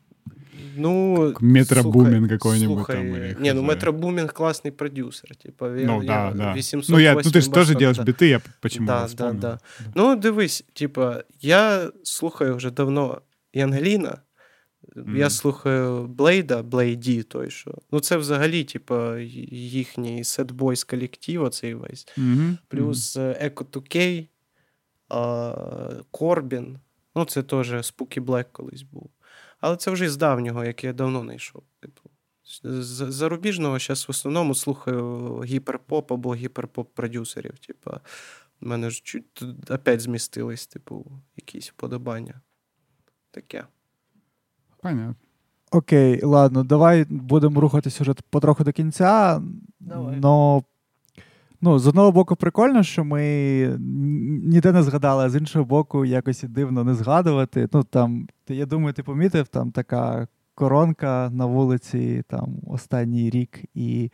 Ну, 0.76 1.34
Метробумін 1.40 2.12
слухай- 2.18 2.28
какой-нибудь 2.28 2.76
слухай, 2.76 2.96
там, 2.96 3.06
или 3.06 3.36
Ні, 3.40 3.52
ну 3.52 3.60
хз. 3.62 3.68
Метробумін 3.68 4.26
класний 4.26 4.72
продюсер. 4.72 5.36
Типа, 5.36 5.68
ну, 5.68 6.02
я 6.02 6.08
да, 6.08 6.32
да. 6.36 6.52
808 6.52 6.94
Ну, 6.94 7.00
я, 7.00 7.14
ну, 7.14 7.20
ты 7.20 7.40
же 7.40 7.50
тоже 7.50 7.50
башок, 7.50 7.78
делаешь 7.78 7.96
да. 7.98 8.02
биты, 8.04 8.24
я 8.24 8.40
почему 8.60 8.86
Да, 8.86 9.00
да, 9.00 9.06
вспомнил. 9.06 9.40
да, 9.40 9.58
Ну, 9.94 10.16
дивись, 10.16 10.64
типа, 10.72 11.24
я 11.40 11.90
слухаю 12.02 12.56
вже 12.56 12.70
давно 12.70 13.20
Янгеліна. 13.52 14.18
Мгм. 14.96 15.16
Я 15.16 15.30
слухаю 15.30 16.06
Блейда, 16.06 16.62
Блейді, 16.62 17.22
той 17.22 17.50
що. 17.50 17.74
Ну, 17.92 18.00
це 18.00 18.16
взагалі, 18.16 18.64
типа, 18.64 19.18
їхній 19.50 20.24
сетбойс 20.24 20.84
колектив, 20.84 21.42
оцей 21.42 21.74
весь. 21.74 22.06
Мгм, 22.16 22.58
Плюс 22.68 23.16
е, 23.16 23.50
Echo 23.54 23.64
2K, 23.64 24.26
Корбін. 26.10 26.78
Ну, 27.16 27.24
це 27.24 27.42
теж 27.42 27.72
Spooky 27.72 28.20
Black 28.20 28.44
колись 28.52 28.82
був. 28.82 29.10
Але 29.64 29.76
це 29.76 29.90
вже 29.90 30.10
з 30.10 30.16
давнього, 30.16 30.64
який 30.64 30.88
я 30.88 30.94
давно 30.94 31.24
не 31.24 31.34
йшов. 31.34 31.62
Типу. 31.80 32.10
З 32.62 33.12
зарубіжного 33.12 33.78
зараз 33.78 34.08
в 34.08 34.10
основному 34.10 34.54
слухаю 34.54 35.40
гіперпоп 35.44 36.12
або 36.12 36.34
гіперпоп-продюсерів. 36.34 37.66
Типа, 37.66 38.00
в 38.60 38.66
мене 38.66 38.90
ж 38.90 39.00
чуть 39.04 39.34
тут 39.34 39.70
опять 39.70 40.00
змістились, 40.00 40.66
типу, 40.66 41.06
якісь 41.36 41.70
вподобання. 41.70 42.40
Таке. 43.30 43.64
Понятно. 44.82 45.16
Окей, 45.70 46.24
ладно, 46.24 46.64
давай 46.64 47.04
будемо 47.04 47.60
рухатись 47.60 48.00
уже 48.00 48.14
потроху 48.30 48.64
до 48.64 48.72
кінця. 48.72 49.42
Давай. 49.80 50.16
Но, 50.16 50.64
ну, 51.64 51.78
з 51.78 51.86
одного 51.86 52.12
боку, 52.12 52.36
прикольно, 52.36 52.82
що 52.82 53.04
ми 53.04 53.22
ніде 54.44 54.72
не 54.72 54.82
згадали, 54.82 55.24
а 55.24 55.30
з 55.30 55.36
іншого 55.36 55.64
боку, 55.64 56.04
якось 56.04 56.42
і 56.42 56.48
дивно 56.48 56.84
не 56.84 56.94
згадувати. 56.94 57.68
Ну, 57.72 57.82
там, 57.82 58.26
я 58.48 58.66
думаю, 58.66 58.92
ти 58.92 59.02
помітив, 59.02 59.48
там 59.48 59.70
така 59.70 60.26
коронка 60.54 61.30
на 61.32 61.46
вулиці, 61.46 62.22
там 62.28 62.56
останній 62.66 63.30
рік 63.30 63.60
і 63.74 64.10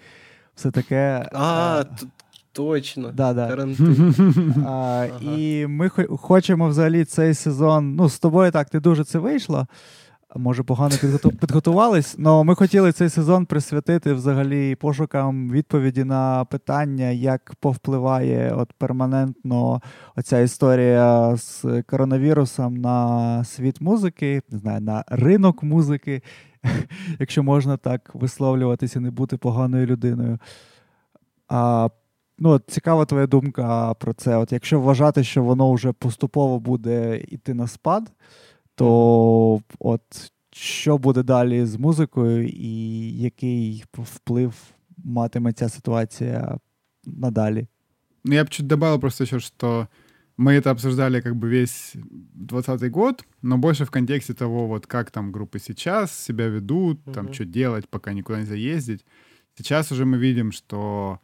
все 0.55 0.71
таке. 0.71 1.29
А, 1.33 1.81
Е, 1.81 1.85
т- 1.85 2.07
точно. 2.53 3.11
да, 3.15 3.33
да. 3.35 3.49
Карантин. 3.49 4.15
А, 4.67 4.71
Ага. 4.71 5.09
І 5.37 5.67
ми 5.67 5.89
хочемо 6.19 6.69
взагалі 6.69 7.05
цей 7.05 7.35
сезон. 7.35 7.95
Ну, 7.97 8.09
з 8.09 8.19
тобою 8.19 8.51
так, 8.53 8.71
ти 8.71 8.81
дуже 8.81 9.05
це 9.05 9.19
вийшло. 9.19 9.67
Може, 10.37 10.63
погано 10.63 10.95
підготу- 10.95 11.37
підготувались, 11.37 12.17
але 12.25 12.45
ми 12.45 12.55
хотіли 12.55 12.93
цей 12.93 13.09
сезон 13.09 13.47
присвятити 13.47 14.13
взагалі 14.13 14.75
пошукам 14.75 15.51
відповіді 15.51 16.05
на 16.05 16.45
питання, 16.45 17.11
як 17.11 17.55
повпливає 17.61 18.55
от 18.55 18.73
перманентно 18.73 19.83
оця 20.17 20.41
історія 20.41 21.37
з 21.37 21.83
коронавірусом 21.83 22.77
на 22.77 23.45
світ 23.45 23.81
музики, 23.81 24.43
не 24.51 24.59
знаю, 24.59 24.81
на 24.81 25.05
ринок 25.09 25.63
музики, 25.63 26.23
якщо 27.19 27.43
можна 27.43 27.77
так 27.77 28.11
висловлюватися, 28.15 29.01
не 29.01 29.11
бути 29.11 29.37
поганою 29.37 29.87
людиною. 29.87 30.39
А, 31.49 31.89
ну, 32.39 32.59
цікава 32.59 33.05
твоя 33.05 33.27
думка 33.27 33.95
про 33.95 34.13
це. 34.13 34.37
От 34.37 34.53
Якщо 34.53 34.81
вважати, 34.81 35.25
що 35.25 35.43
воно 35.43 35.73
вже 35.73 35.93
поступово 35.93 36.61
буде 36.61 37.17
йти 37.17 37.55
на 37.55 37.67
спад, 37.67 38.13
то 38.80 39.62
от 39.80 40.02
що 40.52 40.98
буде 40.98 41.24
далі 41.24 41.66
з 41.66 41.76
музикою, 41.76 42.48
і 42.48 43.12
який 43.18 43.84
вплив 43.94 44.54
матиме 44.98 45.54
ця 45.54 45.70
ситуація 45.70 46.58
надалі? 47.06 47.68
Ну, 48.24 48.34
я 48.34 48.44
бы 48.44 48.50
чуть 48.50 48.68
добавил 48.68 49.00
просто 49.00 49.24
еще, 49.24 49.40
что 49.40 49.88
мы 50.38 50.54
это 50.54 50.72
обсуждали 50.72 51.22
как 51.22 51.36
бы 51.36 51.50
весь 51.50 51.96
20 52.34 52.92
год, 52.92 53.24
но 53.42 53.58
больше 53.58 53.86
в 53.86 53.92
контексте 53.92 54.34
того, 54.34 54.68
вот 54.68 54.86
как 54.86 55.12
там 55.12 55.32
группы 55.32 55.60
сейчас 55.60 56.12
себя 56.26 56.48
ведут, 56.48 57.04
там 57.14 57.26
Мгм. 57.26 57.34
что 57.34 57.46
делать, 57.46 57.88
пока 57.90 58.14
никуда 58.14 58.40
нельзя 58.40 58.56
ездить. 58.56 59.06
Сейчас 59.58 59.92
уже 59.92 60.06
мы 60.06 60.18
видим, 60.18 60.52
что 60.52 61.20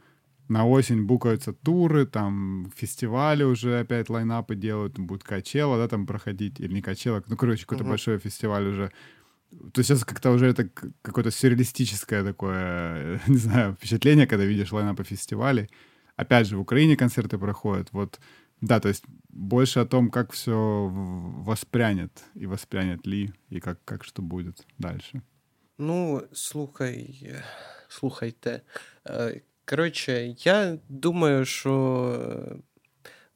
на 0.48 0.66
осень 0.66 1.05
букаются 1.06 1.52
туры, 1.52 2.06
там 2.06 2.73
фестивали 2.77 3.43
уже 3.44 3.81
опять 3.81 4.09
лайнапы 4.10 4.55
делают, 4.55 4.98
будет 4.98 5.24
Качела, 5.24 5.77
да, 5.77 5.89
там 5.89 6.06
проходить, 6.06 6.60
или 6.60 6.73
не 6.74 6.82
Качела, 6.82 7.23
ну, 7.28 7.36
короче, 7.36 7.62
какой-то 7.62 7.85
Мгм. 7.85 7.90
большой 7.90 8.18
фестиваль 8.18 8.66
уже. 8.66 8.93
То 9.73 9.81
есть 9.81 9.89
сейчас 9.89 10.05
как-то 10.05 10.31
уже 10.32 10.47
это 10.47 10.68
какое-то 11.02 11.31
сюрреалистическое 11.31 12.24
такое, 12.24 13.20
не 13.28 13.39
знаю, 13.39 13.74
впечатление, 13.74 14.27
когда 14.27 14.44
видишь 14.44 14.73
лайнапы 14.73 15.05
фестивалей. 15.05 15.68
Опять 16.16 16.47
же, 16.47 16.56
в 16.56 16.60
Украине 16.60 16.97
концерты 16.97 17.39
проходят. 17.39 17.89
Вот, 17.93 18.20
да, 18.60 18.81
то 18.81 18.89
есть 18.89 19.05
больше 19.28 19.81
о 19.81 19.85
том, 19.86 20.10
как 20.10 20.32
все 20.32 20.89
воспрянет 20.90 22.24
и 22.35 22.47
воспрянет 22.47 23.06
ли, 23.06 23.32
и 23.51 23.60
как, 23.60 23.85
как 23.85 24.05
что 24.05 24.23
будет 24.23 24.66
дальше. 24.78 25.23
Ну, 25.78 26.23
слухай, 26.32 27.35
слухайте. 27.89 28.62
Е, 29.66 29.70
Коротше, 29.70 30.34
я 30.38 30.78
думаю, 30.88 31.44
що 31.44 31.72
е, 32.20 32.56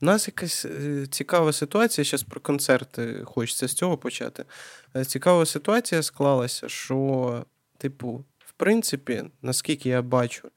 в 0.00 0.04
нас 0.04 0.28
якась 0.28 0.64
е, 0.64 1.06
цікава 1.10 1.52
ситуація. 1.52 2.04
Зараз 2.04 2.22
про 2.22 2.40
концерти 2.40 3.22
хочеться 3.24 3.68
з 3.68 3.74
цього 3.74 3.98
почати. 3.98 4.44
Е, 4.96 5.04
Цікава 5.04 5.46
ситуація 5.46 6.02
склалася, 6.02 6.68
що, 6.68 7.44
типу, 7.78 8.24
в 8.38 8.52
принципі, 8.52 9.24
наскільки 9.42 9.88
я 9.88 10.02
бачу, 10.02 10.48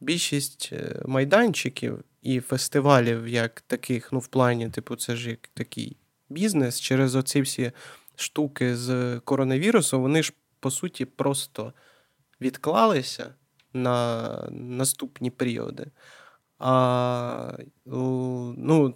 більшість 0.00 0.70
е, 0.72 1.02
майданчиків 1.06 2.04
і 2.22 2.40
фестивалів, 2.40 3.28
як 3.28 3.60
таких, 3.60 4.12
ну, 4.12 4.18
в 4.18 4.26
плані, 4.26 4.70
типу, 4.70 4.96
це 4.96 5.16
ж 5.16 5.30
як 5.30 5.48
такий 5.54 5.96
бізнес 6.28 6.80
через 6.80 7.14
оці 7.14 7.40
всі 7.40 7.72
штуки 8.16 8.76
з 8.76 9.20
коронавірусом, 9.24 10.02
вони 10.02 10.22
ж 10.22 10.32
по 10.60 10.70
суті 10.70 11.04
просто 11.04 11.72
відклалися 12.40 13.34
на 13.72 14.28
наступні 14.50 15.30
періоди. 15.30 15.86
А 16.58 17.52
ну, 17.86 18.94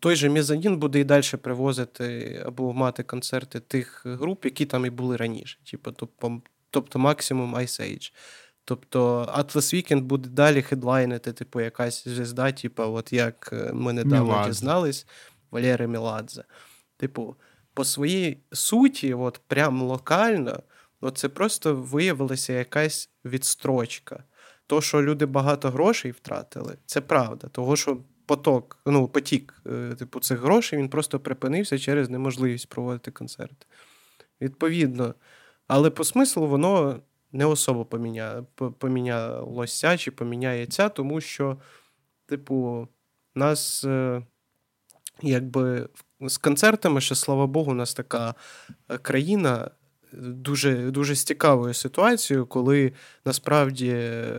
той 0.00 0.16
же 0.16 0.30
Мезанін 0.30 0.76
буде 0.76 1.00
і 1.00 1.04
далі 1.04 1.24
привозити 1.42 2.42
або 2.46 2.72
мати 2.72 3.02
концерти 3.02 3.60
тих 3.60 4.06
груп, 4.06 4.44
які 4.44 4.66
там 4.66 4.86
і 4.86 4.90
були 4.90 5.16
раніше. 5.16 5.58
Типу, 5.70 5.92
тобто, 5.92 6.40
тобто 6.70 6.98
максимум 6.98 7.54
Ice 7.56 7.80
Age. 7.80 8.12
Тобто 8.64 9.22
Atlas 9.38 9.74
Weekend 9.74 10.00
буде 10.00 10.28
далі 10.28 10.62
хедлайнити, 10.62 11.32
типу, 11.32 11.60
якась 11.60 12.08
звізда, 12.08 12.52
типу, 12.52 12.82
от 12.82 13.12
як 13.12 13.50
е, 13.52 13.70
ми 13.72 13.92
недавно 13.92 14.24
Меладзе. 14.24 14.50
дізнались, 14.50 15.06
Валери 15.50 15.86
Меладзе. 15.86 16.44
Типу, 16.96 17.36
по 17.74 17.84
своїй 17.84 18.38
суті, 18.52 19.14
от 19.14 19.40
прям 19.46 19.82
локально, 19.82 20.62
ну, 21.02 21.10
це 21.10 21.28
просто 21.28 21.74
виявилася 21.74 22.52
якась 22.52 23.10
відстрочка. 23.24 24.24
То, 24.66 24.80
що 24.80 25.02
люди 25.02 25.26
багато 25.26 25.70
грошей 25.70 26.10
втратили, 26.10 26.78
це 26.86 27.00
правда. 27.00 27.48
Того, 27.48 27.76
що 27.76 27.98
поток, 28.26 28.78
ну, 28.86 29.08
потік, 29.08 29.62
е, 29.66 29.94
типу, 29.98 30.20
цих 30.20 30.40
грошей 30.40 30.78
він 30.78 30.88
просто 30.88 31.20
припинився 31.20 31.78
через 31.78 32.10
неможливість 32.10 32.68
проводити 32.68 33.10
концерти. 33.10 33.66
Відповідно, 34.40 35.14
але 35.66 35.90
по 35.90 36.04
смислу 36.04 36.46
воно 36.46 37.00
не 37.32 37.46
особо 37.46 37.84
поміня... 37.84 38.46
помінялося 38.78 39.96
чи 39.96 40.10
поміняється, 40.10 40.88
тому 40.88 41.20
що, 41.20 41.58
типу, 42.26 42.88
нас 43.34 43.84
е, 43.84 44.22
якби 45.22 45.88
з 46.20 46.38
концертами, 46.38 47.00
ще 47.00 47.14
слава 47.14 47.46
Богу, 47.46 47.70
у 47.70 47.74
нас 47.74 47.94
така 47.94 48.34
е, 48.88 48.98
країна 48.98 49.70
дуже, 50.12 50.90
дуже 50.90 51.14
з 51.14 51.24
цікавою 51.24 51.74
ситуацією, 51.74 52.46
коли 52.46 52.92
насправді, 53.24 53.88
е, 53.88 54.32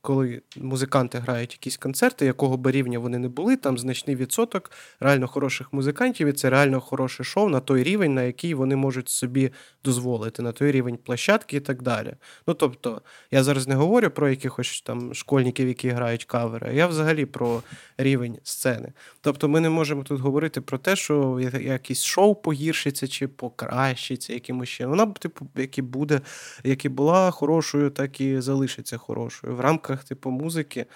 коли 0.00 0.42
музиканти 0.56 1.18
грають 1.18 1.52
якісь 1.52 1.76
концерти, 1.76 2.26
якого 2.26 2.56
би 2.56 2.70
рівня 2.70 2.98
вони 2.98 3.18
не 3.18 3.28
були, 3.28 3.56
там 3.56 3.78
значний 3.78 4.16
відсоток 4.16 4.70
реально 5.00 5.28
хороших 5.28 5.72
музикантів, 5.72 6.28
і 6.28 6.32
це 6.32 6.50
реально 6.50 6.80
хороше 6.80 7.24
шоу 7.24 7.48
на 7.48 7.60
той 7.60 7.82
рівень, 7.82 8.14
на 8.14 8.22
який 8.22 8.54
вони 8.54 8.76
можуть 8.76 9.08
собі 9.08 9.50
дозволити, 9.84 10.42
на 10.42 10.52
той 10.52 10.70
рівень 10.72 10.96
площадки 10.96 11.56
і 11.56 11.60
так 11.60 11.82
далі. 11.82 12.14
Ну 12.46 12.54
тобто, 12.54 13.02
я 13.30 13.42
зараз 13.42 13.68
не 13.68 13.74
говорю 13.74 14.10
про 14.10 14.28
якихось 14.28 14.82
там 14.86 15.14
школьників, 15.14 15.68
які 15.68 15.88
грають 15.88 16.24
кавери, 16.24 16.66
а 16.70 16.72
я 16.72 16.86
взагалі 16.86 17.26
про 17.26 17.62
рівень 17.98 18.38
сцени. 18.42 18.92
Тобто, 19.20 19.48
ми 19.48 19.60
не 19.60 19.70
можемо 19.70 20.02
тут 20.02 20.20
говорити 20.20 20.60
про 20.60 20.78
те, 20.78 20.96
що 20.96 21.40
я- 21.52 21.60
якесь 21.60 22.04
шоу 22.04 22.34
погіршиться 22.34 23.08
чи 23.08 23.28
покращиться 23.28 24.32
якимось 24.40 24.68
ще. 24.68 24.86
Вона 24.86 25.06
типу, 25.06 25.46
як 25.56 25.78
і 25.78 25.82
буде, 25.82 26.20
як 26.64 26.84
і 26.84 26.88
була 26.88 27.30
хорошою, 27.30 27.90
так 27.90 28.20
і 28.20 28.40
залишиться 28.40 28.98
хорошою. 28.98 29.56
В 29.56 29.60
рамках, 29.60 30.04
типу, 30.04 30.30
музики. 30.30 30.86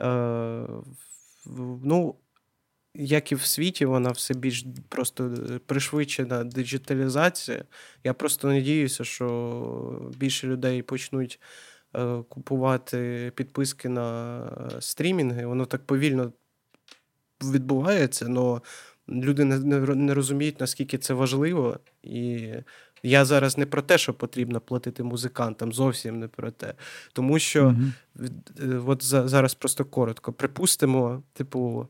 Е, 0.00 0.66
ну, 1.84 2.14
як 2.94 3.32
і 3.32 3.34
в 3.34 3.42
світі, 3.42 3.84
вона 3.86 4.10
все 4.10 4.34
більш 4.34 4.66
просто 4.88 5.30
пришвидшена 5.66 6.44
диджиталізація. 6.44 7.64
Я 8.04 8.14
просто 8.14 8.48
надіюся, 8.48 9.04
що 9.04 10.12
більше 10.16 10.46
людей 10.46 10.82
почнуть 10.82 11.40
е, 11.96 12.22
купувати 12.28 13.32
підписки 13.34 13.88
на 13.88 14.50
стрімінги. 14.80 15.46
Воно 15.46 15.66
так 15.66 15.86
повільно 15.86 16.32
відбувається, 17.42 18.26
але 18.28 18.60
люди 19.08 19.44
не, 19.44 19.58
не, 19.58 19.78
не 19.80 20.14
розуміють, 20.14 20.60
наскільки 20.60 20.98
це 20.98 21.14
важливо. 21.14 21.78
І 22.02 22.48
я 23.02 23.24
зараз 23.24 23.58
не 23.58 23.66
про 23.66 23.82
те, 23.82 23.98
що 23.98 24.14
потрібно 24.14 24.60
платити 24.60 25.02
музикантам, 25.02 25.72
зовсім 25.72 26.18
не 26.18 26.28
про 26.28 26.50
те. 26.50 26.74
Тому 27.12 27.38
що 27.38 27.74
е, 28.60 28.80
от 28.86 29.04
за- 29.04 29.28
зараз 29.28 29.54
просто 29.54 29.84
коротко. 29.84 30.32
Припустимо, 30.32 31.22
типу, 31.32 31.88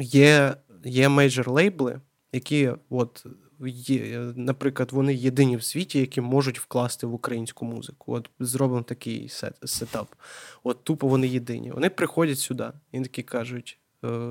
є, 0.00 0.54
є 0.84 1.08
мейджор 1.08 1.50
лейбли, 1.50 2.00
які, 2.32 2.72
от, 2.90 3.26
є, 3.66 4.18
наприклад, 4.36 4.92
вони 4.92 5.14
єдині 5.14 5.56
в 5.56 5.62
світі, 5.62 5.98
які 6.00 6.20
можуть 6.20 6.60
вкласти 6.60 7.06
в 7.06 7.14
українську 7.14 7.64
музику. 7.64 8.12
От 8.12 8.30
зробимо 8.40 8.82
такий 8.82 9.28
сет, 9.28 9.54
сетап. 9.64 10.14
От 10.62 10.84
тупо 10.84 11.08
вони 11.08 11.28
єдині. 11.28 11.70
Вони 11.72 11.90
приходять 11.90 12.38
сюди 12.38 12.68
і 12.92 13.00
такі 13.00 13.22
кажуть 13.22 13.79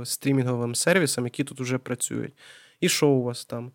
стрімінговим 0.04 0.76
сервісам, 0.76 1.24
які 1.24 1.44
тут 1.44 1.60
вже 1.62 1.78
працюють. 1.78 2.34
І 2.80 2.90
що 2.90 3.08
у 3.08 3.24
вас 3.24 3.46
там? 3.46 3.72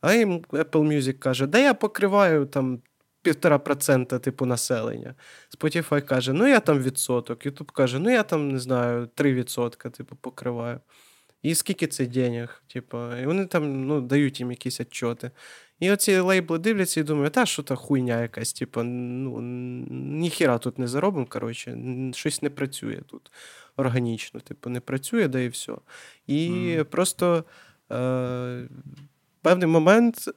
А 0.00 0.14
їм 0.14 0.38
Apple 0.38 0.70
Music 0.70 1.12
каже, 1.12 1.46
да 1.46 1.58
я 1.58 1.74
покриваю 1.74 2.46
там 2.46 2.82
півтора 3.22 3.58
процента 3.58 4.18
типу 4.18 4.46
населення. 4.46 5.14
Spotify 5.58 6.02
каже, 6.02 6.32
ну 6.32 6.46
я 6.46 6.60
там 6.60 6.78
відсоток. 6.78 7.46
YouTube 7.46 7.72
каже, 7.72 7.98
ну 7.98 8.10
я 8.10 8.22
там 8.22 8.48
не 8.48 8.58
знаю, 8.58 9.08
3% 9.16 9.90
типу, 9.90 10.16
покриваю. 10.16 10.80
І 11.42 11.54
скільки 11.54 11.86
це 11.86 12.06
денег? 12.06 12.62
Типу, 12.66 13.16
і 13.16 13.26
вони 13.26 13.46
там 13.46 13.86
ну, 13.86 14.00
дають 14.00 14.40
їм 14.40 14.50
якісь 14.50 14.80
отчоти. 14.80 15.30
І 15.80 15.90
оці 15.90 16.18
лейбли 16.18 16.58
дивляться 16.58 17.00
і 17.00 17.02
думають, 17.02 17.32
та 17.32 17.46
що 17.46 17.62
та 17.62 17.74
хуйня 17.74 18.22
якась, 18.22 18.52
типу, 18.52 18.82
ну, 18.82 19.40
ніхіра 19.90 20.58
тут 20.58 20.78
не 20.78 20.88
заробимо, 20.88 21.26
коротше, 21.26 21.78
щось 22.14 22.42
не 22.42 22.50
працює 22.50 23.00
тут 23.06 23.30
органічно, 23.76 24.40
типу, 24.40 24.70
не 24.70 24.80
працює, 24.80 25.28
да 25.28 25.40
і 25.40 25.48
все. 25.48 25.72
І 26.26 26.50
Мгм. 26.50 26.84
просто 26.84 27.44
е, 27.92 28.68
певний 29.42 29.66
момент 29.68 30.28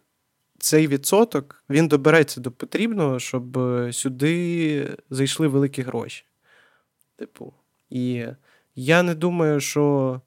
цей 0.59 0.87
відсоток 0.87 1.63
він 1.69 1.87
добереться 1.87 2.41
до 2.41 2.51
потрібного, 2.51 3.19
щоб 3.19 3.57
е, 3.57 3.93
сюди 3.93 4.97
зайшли 5.09 5.47
великі 5.47 5.81
гроші. 5.81 6.25
Типу, 7.15 7.53
і 7.89 8.25
я 8.75 9.03
не 9.03 9.15
думаю, 9.15 9.59
що 9.59 10.21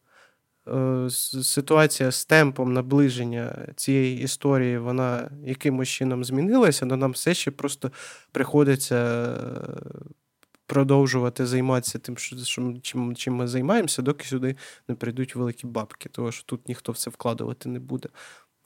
е, 0.68 1.10
ситуація 1.42 2.10
з 2.10 2.24
темпом 2.24 2.72
наближення 2.72 3.68
цієї 3.76 4.20
історії 4.20 4.78
вона 4.78 5.30
якимось 5.44 5.88
чином 5.88 6.24
змінилася, 6.24 6.86
але 6.86 6.96
нам 6.96 7.10
все 7.10 7.34
ще 7.34 7.50
просто 7.50 7.92
приходиться 8.32 8.96
е, 8.96 9.78
продовжувати 10.68 11.46
займатися 11.46 11.98
тим, 11.98 12.16
що, 12.16 12.36
що- 12.36 12.74
чим, 12.82 13.16
чим 13.16 13.34
ми 13.34 13.46
займаємося, 13.48 14.02
доки 14.02 14.24
сюди 14.24 14.56
не 14.88 14.94
прийдуть 14.94 15.34
великі 15.34 15.66
бабки, 15.66 16.08
тому 16.08 16.32
що 16.32 16.44
тут 16.44 16.68
ніхто 16.68 16.92
в 16.92 16.98
це 16.98 17.10
вкладувати 17.10 17.68
не 17.68 17.78
буде. 17.80 18.08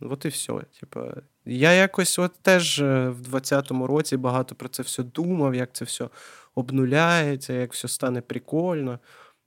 От 0.00 0.24
і 0.24 0.28
все. 0.28 0.52
Типа, 0.80 1.14
я 1.44 1.72
якось 1.72 2.18
от 2.18 2.32
теж 2.42 2.80
е, 2.80 3.08
в 3.08 3.20
20-му 3.34 3.86
році 3.86 4.16
багато 4.16 4.54
про 4.54 4.68
це 4.68 4.82
все 4.82 5.02
думав, 5.02 5.54
як 5.54 5.72
це 5.72 5.84
все 5.84 6.08
обнуляється, 6.54 7.52
як 7.52 7.72
все 7.72 7.88
стане 7.88 8.20
прикольно 8.20 8.98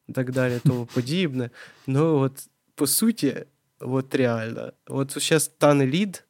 і 0.07 0.13
так 0.13 0.31
далі, 0.31 0.59
тому 0.65 0.85
подібне. 0.93 1.49
Ну, 1.87 2.19
от, 2.19 2.49
по 2.75 2.87
суті, 2.87 3.45
от 3.79 4.15
реально, 4.15 4.71
от 4.87 5.11
зараз 5.11 5.43
стане 5.43 5.87
лід, 5.87 6.23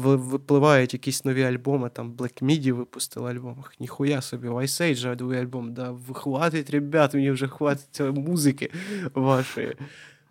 випливають 0.00 0.94
якісь 0.94 1.24
нові 1.24 1.42
альбоми, 1.42 1.90
там 1.90 2.12
Black 2.12 2.42
Midi 2.42 2.72
випустили 2.72 3.30
альбом. 3.30 3.64
Ніхуя 3.80 4.20
собі, 4.20 4.48
Ice 4.48 4.82
Age 4.82 5.20
новий 5.20 5.38
альбом. 5.38 5.74
Да, 5.74 5.96
Хватить, 6.12 6.70
ребят, 6.70 7.14
мені 7.14 7.30
вже 7.30 7.48
хватить 7.48 8.00
музики 8.00 8.70
вашої. 9.14 9.76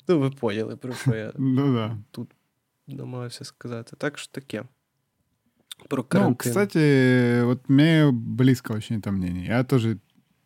Ну, 0.07 0.19
ви 0.19 0.29
поняли, 0.29 0.75
про 0.75 0.93
що 0.93 1.15
я 1.15 1.33
ну, 1.37 1.73
да. 1.73 1.97
тут 2.11 2.29
намагався 2.87 3.45
сказати. 3.45 3.95
Так 3.97 4.17
що 4.17 4.31
таке. 4.31 4.63
Про 5.87 5.97
ну, 5.97 6.03
карантин. 6.03 6.29
Ну, 6.29 6.35
кстати, 6.35 7.43
вот 7.43 7.69
мне 7.69 8.09
близко 8.13 8.73
очень 8.73 8.97
это 8.97 9.11
мнение. 9.11 9.45
Я 9.45 9.63
тоже 9.63 9.97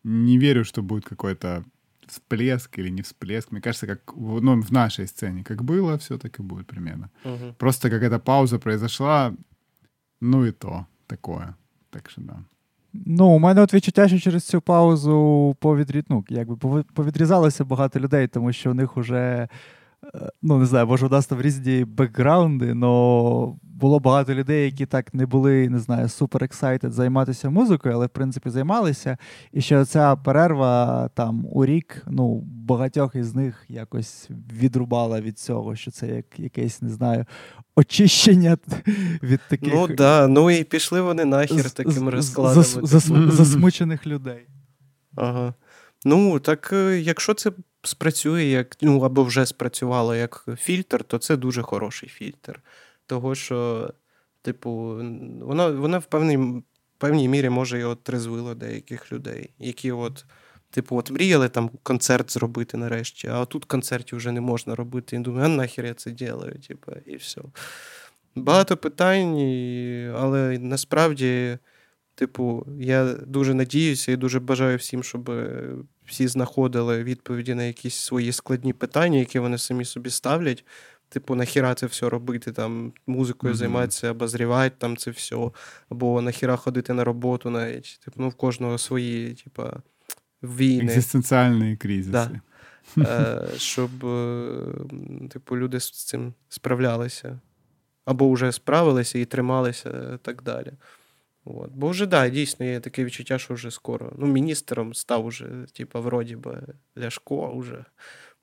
не 0.04 0.38
верю, 0.38 0.64
что 0.64 0.82
будет 0.82 1.06
какой-то 1.06 1.66
всплеск 2.08 2.80
или 2.80 2.90
не 2.90 3.02
всплеск. 3.02 3.52
Мне 3.52 3.62
кажется, 3.62 3.88
как 3.88 4.14
в, 4.16 4.42
ну, 4.42 4.62
в 4.62 4.72
нашей 4.72 5.08
сцене, 5.08 5.44
как 5.44 5.64
было, 5.64 5.98
все 5.98 6.18
так 6.18 6.40
и 6.40 6.44
будет 6.44 6.68
примерно. 6.68 7.10
Угу. 7.26 7.54
Просто 7.58 7.90
какая-то 7.90 8.20
пауза 8.20 8.60
произошла, 8.60 9.34
ну 10.22 10.46
и 10.46 10.52
то 10.52 10.86
такое. 11.08 11.56
Так 11.90 12.10
що 12.10 12.22
да. 12.22 12.44
Ну, 12.94 13.28
у 13.28 13.40
мене 13.40 13.62
от 13.62 13.74
відчуття, 13.74 14.08
що 14.08 14.20
через 14.20 14.44
цю 14.44 14.62
паузу 14.62 15.56
повідрі... 15.60 16.04
ну, 16.10 16.26
якби 16.30 16.84
повідрізалося 16.84 17.66
багато 17.66 18.00
людей, 18.00 18.28
тому 18.28 18.54
що 18.54 18.72
у 18.72 18.74
них 18.74 18.98
вже, 18.98 19.18
е, 19.18 19.50
ну 20.42 20.60
не 20.60 20.66
знаю, 20.66 20.88
може, 20.88 21.06
у 21.06 21.10
нас 21.10 21.26
там 21.26 21.42
різні 21.42 21.86
бекграунди, 21.86 22.78
але 22.82 23.54
було 23.62 24.00
багато 24.00 24.34
людей, 24.34 24.66
які 24.66 24.86
так 24.86 25.14
не 25.14 25.26
були, 25.26 25.70
не 25.70 25.80
знаю, 25.80 26.10
супер 26.10 26.44
ексайтед 26.44 26.92
займатися 26.92 27.50
музикою, 27.50 27.96
але 27.96 28.06
в 28.06 28.10
принципі 28.10 28.50
займалися. 28.50 29.18
І 29.52 29.62
що 29.62 29.86
ця 29.86 30.16
перерва 30.16 31.10
там 31.14 31.46
у 31.52 31.66
рік, 31.66 32.04
ну, 32.08 32.42
багатьох 32.46 33.16
із 33.16 33.36
них 33.36 33.66
якось 33.70 34.30
відрубала 34.62 35.22
від 35.22 35.40
цього, 35.40 35.76
що 35.76 35.92
це 35.92 36.08
як 36.08 36.26
якесь, 36.40 36.82
не 36.82 36.90
знаю, 36.90 37.26
очищення 37.76 38.58
від 39.24 39.40
таких. 39.50 39.74
Ну 39.74 39.88
да, 39.88 40.28
ну 40.28 40.52
і 40.52 40.64
пішли 40.64 41.02
вони 41.02 41.26
нахер 41.26 41.72
таким 41.72 42.10
розкладом. 42.10 42.64
Засмучених 43.32 44.08
людей. 44.08 44.48
Ага. 45.16 45.54
Ну, 46.06 46.40
так 46.40 46.74
якщо 47.00 47.34
це 47.34 47.52
спрацює, 47.84 48.44
як 48.44 48.78
ну 48.82 49.02
або 49.02 49.24
вже 49.24 49.46
спрацювало 49.46 50.16
як 50.16 50.46
фільтр, 50.58 51.04
то 51.04 51.18
це 51.18 51.38
дуже 51.38 51.62
хороший 51.62 52.10
фільтр 52.10 52.62
того, 53.06 53.36
що, 53.36 53.90
типу, 54.42 54.72
вона 55.42 55.70
вона 55.70 55.98
в 55.98 56.06
певній 56.06 56.64
певній 56.98 57.30
мірі 57.30 57.50
може 57.50 57.80
і 57.80 57.84
отрезвило 57.84 58.56
деяких 58.56 59.12
людей, 59.12 59.50
які 59.60 59.92
от, 59.92 60.26
типу, 60.70 60.98
от 60.98 61.12
мріяли 61.12 61.50
там 61.50 61.70
концерт 61.84 62.32
зробити 62.32 62.78
нарешті, 62.78 63.28
а 63.28 63.46
тут 63.46 63.66
концертів 63.66 64.18
вже 64.18 64.32
не 64.32 64.42
можна 64.42 64.76
робити. 64.76 65.16
І 65.16 65.20
думаю, 65.20 65.46
а 65.46 65.48
нахер 65.48 65.86
я 65.86 65.94
це 65.94 66.12
ділаю, 66.12 66.60
типу, 66.68 66.92
і 67.06 67.16
все. 67.16 67.42
Багато 68.36 68.78
питань, 68.78 69.36
але 70.18 70.60
насправді, 70.60 71.58
типу, 72.16 72.68
я 72.80 73.14
дуже 73.14 73.54
надіюся 73.54 74.12
і 74.12 74.16
дуже 74.16 74.40
бажаю 74.40 74.78
всім, 74.78 75.04
щоб 75.04 75.32
всі 76.06 76.28
знаходили 76.28 77.04
відповіді 77.04 77.54
на 77.54 77.64
якісь 77.64 77.96
свої 77.96 78.32
складні 78.32 78.74
питання, 78.74 79.20
які 79.20 79.40
вони 79.40 79.58
самі 79.58 79.86
собі 79.86 80.10
ставлять. 80.10 80.66
Типу, 81.10 81.36
нахіра 81.36 81.76
це 81.76 81.86
все 81.86 82.10
робити, 82.10 82.52
там, 82.52 82.94
музикою 83.08 83.54
mm-hmm. 83.54 83.58
займатися, 83.58 84.12
обозрівати 84.12 84.76
там 84.78 84.98
це 84.98 85.12
все, 85.12 85.52
або 85.90 86.22
нахіра 86.22 86.56
ходити 86.56 86.94
на 86.94 87.04
роботу 87.04 87.50
навіть. 87.50 88.00
Типу, 88.06 88.22
ну, 88.22 88.30
в 88.30 88.36
кожного 88.36 88.78
свої, 88.78 89.34
типу, 89.34 89.64
війни. 90.44 90.84
Екзистенціальні 90.84 91.78
кризиси. 91.78 92.12
Да. 92.12 92.42
Е, 92.98 93.48
Щоб, 93.58 94.06
е, 94.06 94.66
типу, 95.30 95.58
люди 95.58 95.80
з 95.80 95.92
цим 95.92 96.34
справлялися. 96.50 97.40
Або 98.06 98.32
вже 98.32 98.52
справилися 98.52 99.20
і 99.20 99.26
трималися 99.26 99.90
і 100.16 100.18
так 100.18 100.44
далі. 100.44 100.74
От. 101.46 101.72
Бо 101.72 101.90
вже, 101.90 102.06
да, 102.06 102.30
дійсно, 102.30 102.66
є 102.66 102.80
таке 102.80 103.06
відчуття, 103.06 103.40
що 103.40 103.54
вже 103.54 103.72
скоро. 103.72 104.14
Ну, 104.18 104.28
міністром 104.28 104.94
став 104.94 105.26
уже, 105.26 105.48
типу, 105.74 106.02
вроді 106.02 106.36
би, 106.36 106.62
Ляшко, 106.98 107.50
уже, 107.50 107.86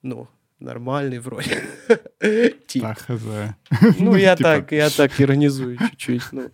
ну, 0.02 0.28
нормальный 0.60 1.18
вроде. 1.18 1.62
Тип. 2.66 2.82
Так, 2.82 3.08
Ну, 3.98 4.16
я 4.16 4.36
так, 4.36 4.72
я 4.72 4.90
так 4.90 5.20
іронізую 5.20 5.78
чуть-чуть. 5.78 6.28
Ну, 6.32 6.50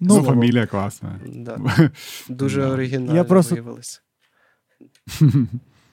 ну 0.00 0.22
фамілія 0.22 0.66
класна. 0.66 1.20
Да. 1.26 1.58
Дуже 2.28 2.60
да. 2.60 2.68
оригінально 2.68 3.14
я 3.14 3.24
просто... 3.24 3.54
виявилося. 3.54 4.00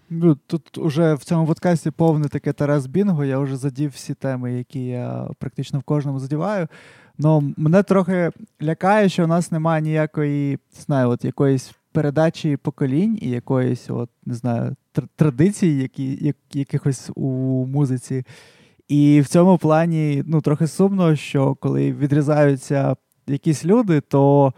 Ну, 0.10 0.36
Тут 0.48 0.78
уже 0.78 1.14
в 1.14 1.24
цьому 1.24 1.48
подкасті 1.48 1.92
повне 1.92 2.28
таке 2.28 2.54
Тарас 2.54 2.86
Бінго. 2.86 3.26
Я 3.26 3.40
вже 3.40 3.58
задів 3.58 3.92
всі 3.92 4.14
теми, 4.14 4.54
які 4.54 4.86
я 4.86 5.30
практично 5.40 5.80
в 5.80 5.84
кожному 5.84 6.20
задіваю. 6.20 6.68
Но 7.18 7.44
мене 7.58 7.84
трохи 7.84 8.32
лякає, 8.64 9.10
що 9.10 9.24
у 9.24 9.28
нас 9.28 9.52
немає 9.52 9.82
ніякої, 9.82 10.60
знаю, 10.74 11.10
от 11.10 11.26
якоїсь 11.26 11.74
передачі 11.92 12.58
поколінь 12.58 13.20
і 13.22 13.30
якоїсь, 13.30 13.90
от, 13.90 14.10
не 14.26 14.34
знаю, 14.34 14.76
традицій, 15.16 15.68
які, 15.68 16.26
як, 16.26 16.36
якихось 16.54 17.10
у 17.16 17.30
музиці. 17.66 18.24
І 18.88 19.22
в 19.22 19.28
цьому 19.28 19.58
плані 19.58 20.24
ну, 20.26 20.42
трохи 20.42 20.68
сумно, 20.68 21.16
що 21.16 21.56
коли 21.56 21.92
відрізаються 21.92 22.96
якісь 23.28 23.66
люди, 23.66 24.02
то 24.02 24.54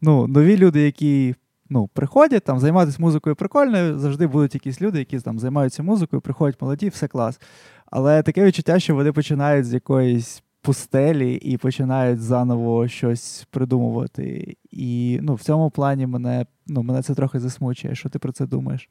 ну, 0.00 0.26
нові 0.26 0.56
люди, 0.56 0.80
які 0.80 1.34
ну, 1.70 1.86
приходять 1.92 2.44
там, 2.44 2.58
займатися 2.58 2.96
музикою 3.00 3.36
прикольно, 3.36 3.98
завжди 3.98 4.26
будуть 4.26 4.54
якісь 4.54 4.82
люди, 4.82 4.98
які 4.98 5.18
там 5.18 5.38
займаються 5.38 5.82
музикою, 5.82 6.22
приходять 6.22 6.62
молоді, 6.62 6.88
все 6.88 7.08
клас. 7.08 7.40
Але 7.86 8.22
таке 8.22 8.44
відчуття, 8.44 8.78
що 8.78 8.94
вони 8.94 9.12
починають 9.12 9.66
з 9.66 9.74
якоїсь 9.74 10.42
пустелі 10.60 11.34
і 11.34 11.56
починають 11.56 12.20
заново 12.20 12.88
щось 12.88 13.46
придумувати. 13.50 14.56
І 14.70 15.18
ну, 15.22 15.34
в 15.34 15.42
цьому 15.42 15.70
плані 15.70 16.06
мене 16.06 16.46
ну, 16.66 16.82
мене 16.82 17.02
це 17.02 17.14
трохи 17.14 17.40
засмучує. 17.40 17.94
Що 17.94 18.08
ти 18.08 18.18
про 18.18 18.32
це 18.32 18.46
думаєш? 18.46 18.88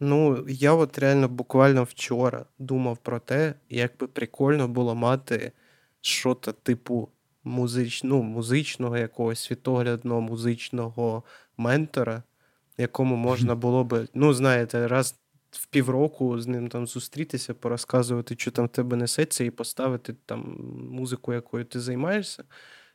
Ну, 0.00 0.44
я 0.48 0.72
от 0.72 0.98
реально 0.98 1.28
буквально 1.28 1.82
вчора 1.84 2.44
думав 2.58 2.98
про 2.98 3.18
те, 3.18 3.54
як 3.70 3.92
би 4.00 4.06
прикольно 4.06 4.68
було 4.68 4.94
мати 4.94 5.52
щось 6.00 6.36
типу 6.62 7.08
музич... 7.44 8.04
ну, 8.04 8.22
музичного, 8.22 8.98
якогось 8.98 9.40
світоглядного 9.40 10.20
музичного 10.20 11.22
ментора, 11.56 12.22
якому 12.78 13.16
можна 13.16 13.54
було 13.54 13.84
би, 13.84 14.08
ну, 14.14 14.34
знаєте, 14.34 14.88
раз 14.88 15.19
в 15.50 15.66
півроку 15.66 16.40
з 16.40 16.46
ним 16.46 16.68
там 16.68 16.86
зустрітися, 16.86 17.54
порозказувати, 17.54 18.34
що 18.38 18.50
там 18.50 18.66
в 18.66 18.68
тебе 18.68 18.96
несеться, 18.96 19.44
і 19.44 19.50
поставити 19.50 20.14
там 20.26 20.56
музику, 20.90 21.32
якою 21.32 21.64
ти 21.64 21.80
займаєшся. 21.80 22.44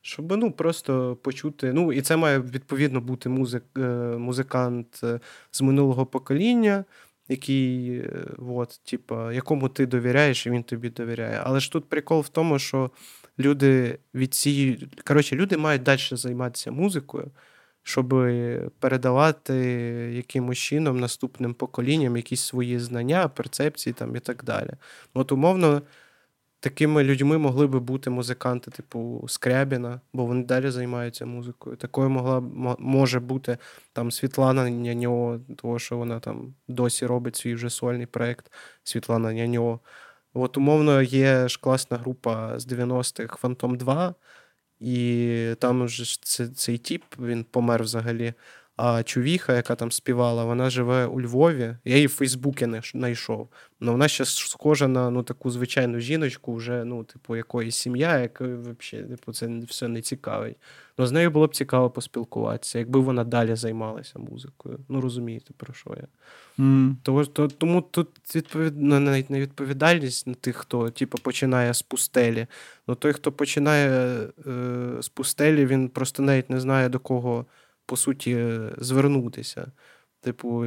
Щоб 0.02 0.38
ну, 0.38 0.52
просто 0.52 1.16
почути. 1.16 1.74
Ну, 1.74 1.94
і 1.94 2.02
це 2.02 2.18
має 2.18 2.40
відповідно 2.40 3.02
бути 3.02 3.30
музик, 3.30 3.64
е, 3.78 3.82
музикант 4.18 5.02
е, 5.04 5.20
з 5.52 5.62
минулого 5.62 6.06
покоління, 6.06 6.86
який, 7.28 7.90
е, 7.98 8.26
от, 8.50 8.82
типа, 8.84 9.34
якому 9.34 9.70
ти 9.70 9.86
довіряєш, 9.86 10.48
і 10.48 10.50
він 10.50 10.64
тобі 10.64 10.90
довіряє. 10.90 11.42
Але 11.44 11.60
ж 11.60 11.72
тут 11.72 11.90
прикол 11.90 12.22
в 12.22 12.30
тому, 12.30 12.60
що 12.60 12.92
люди 13.40 14.00
від 14.14 14.34
цієї. 14.34 14.88
Коротше, 15.04 15.36
люди 15.36 15.58
мають 15.58 15.84
далі 15.84 16.00
займатися 16.12 16.72
музикою 16.72 17.32
щоб 17.88 18.10
передавати 18.80 19.56
якимось 20.16 20.58
чином 20.58 21.00
наступним 21.00 21.54
поколінням 21.54 22.18
якісь 22.18 22.42
свої 22.42 22.80
знання, 22.80 23.28
перцепції 23.28 23.94
там 23.94 24.16
і 24.16 24.20
так 24.20 24.44
далі. 24.44 24.70
От, 25.14 25.32
умовно, 25.32 25.82
такими 26.60 27.04
людьми 27.04 27.38
могли 27.38 27.68
би 27.68 27.80
бути 27.80 28.10
музиканти, 28.10 28.72
типу 28.72 29.26
Скрябіна, 29.28 30.02
бо 30.14 30.26
вони 30.26 30.44
далі 30.44 30.70
займаються 30.70 31.26
музикою. 31.26 31.76
Такою 31.76 32.10
могла 32.10 32.40
може 32.80 33.20
бути 33.20 33.58
там 33.94 34.12
Світлана 34.12 34.70
Няньо, 34.70 35.40
того, 35.58 35.80
що 35.80 35.98
вона 35.98 36.20
там 36.20 36.54
досі 36.68 37.06
робить 37.06 37.36
свій 37.36 37.56
вже 37.56 37.70
сольний 37.70 38.06
проєкт 38.06 38.52
Світлана 38.84 39.34
Няньо. 39.34 39.80
От, 40.34 40.58
умовно, 40.58 41.02
є 41.02 41.48
ж 41.48 41.60
класна 41.62 41.98
група 41.98 42.60
з 42.60 42.68
90-х 42.68 43.38
Фантом 43.38 43.78
2. 43.78 44.16
І 44.86 45.56
там 45.60 45.86
вже 45.86 46.22
цей 46.56 46.78
тіп 46.78 47.04
він 47.20 47.44
помер 47.44 47.84
взагалі. 47.84 48.34
А 48.78 49.04
чувіха, 49.04 49.56
яка 49.56 49.76
там 49.76 49.92
співала, 49.92 50.44
вона 50.44 50.70
живе 50.70 51.06
у 51.06 51.22
Львові. 51.22 51.76
Я 51.86 51.96
її 51.96 52.08
в 52.08 52.10
Фейсбуці 52.10 52.68
не 52.68 52.82
знайшов. 52.82 53.50
Ну 53.80 53.92
вона 53.92 54.08
ще 54.08 54.26
схожа 54.26 54.88
на 54.88 55.10
ну, 55.10 55.24
таку 55.24 55.52
звичайну 55.52 56.00
жіночку, 56.00 56.56
вже, 56.56 56.86
ну, 56.86 57.04
типу, 57.04 57.36
якоїсь 57.36 57.76
сім'я, 57.76 58.20
якої 58.20 58.56
взагалі 58.56 59.10
типу, 59.10 59.34
це 59.34 59.60
все 59.68 59.88
не 59.88 60.02
цікавить. 60.02 60.58
Ну, 60.98 61.06
з 61.06 61.12
нею 61.12 61.32
було 61.32 61.48
б 61.48 61.56
цікаво 61.56 61.90
поспілкуватися, 61.90 62.80
якби 62.80 63.00
вона 63.00 63.24
далі 63.24 63.56
займалася 63.56 64.20
музикою. 64.20 64.80
Ну, 64.90 65.02
розумієте, 65.02 65.54
про 65.58 65.74
що 65.74 65.96
я. 65.98 66.08
Mm. 66.66 66.96
Тому, 67.04 67.26
то, 67.26 67.48
тому 67.48 67.82
тут 67.82 68.36
відповід... 68.36 68.74
ну, 68.78 69.00
навіть 69.00 69.30
не 69.30 69.40
відповідальність 69.40 70.28
на 70.28 70.34
тих, 70.34 70.56
хто 70.56 70.90
типу, 70.90 71.18
починає 71.18 71.74
з 71.74 71.82
пустелі. 71.82 72.48
Ну 72.88 72.96
той, 72.96 73.14
хто 73.14 73.32
починає 73.32 73.90
е, 74.48 75.02
з 75.02 75.10
пустелі, 75.10 75.66
він 75.66 75.90
просто 75.90 76.24
навіть 76.24 76.50
не 76.50 76.60
знає, 76.60 76.90
до 76.90 77.00
кого 77.00 77.46
по 77.86 77.98
суті, 77.98 78.48
звернутися. 78.78 79.72
Типу, 80.26 80.66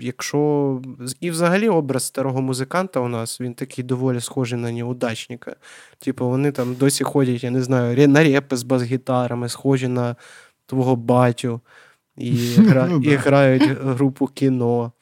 якщо. 0.00 0.80
І 1.20 1.30
взагалі 1.30 1.68
образ 1.68 2.04
старого 2.04 2.42
музиканта 2.42 3.00
у 3.00 3.08
нас 3.08 3.40
він 3.40 3.54
такий 3.54 3.84
доволі 3.84 4.20
схожий 4.20 4.58
на 4.58 4.72
неудачника. 4.72 5.56
Типу, 5.98 6.28
вони 6.28 6.52
там 6.52 6.74
досі 6.74 7.04
ходять, 7.04 7.44
я 7.44 7.50
не 7.50 7.62
знаю, 7.62 8.08
на 8.08 8.24
репи 8.24 8.56
з 8.56 8.62
бас-гітарами, 8.62 9.48
схожі 9.48 9.88
на 9.88 10.16
твого 10.66 10.96
батю, 10.96 11.60
і, 12.16 12.30
гра... 12.56 12.86
ну, 12.90 13.00
і 13.00 13.14
грають 13.14 13.62
групу 13.62 14.26
кіно. 14.26 14.92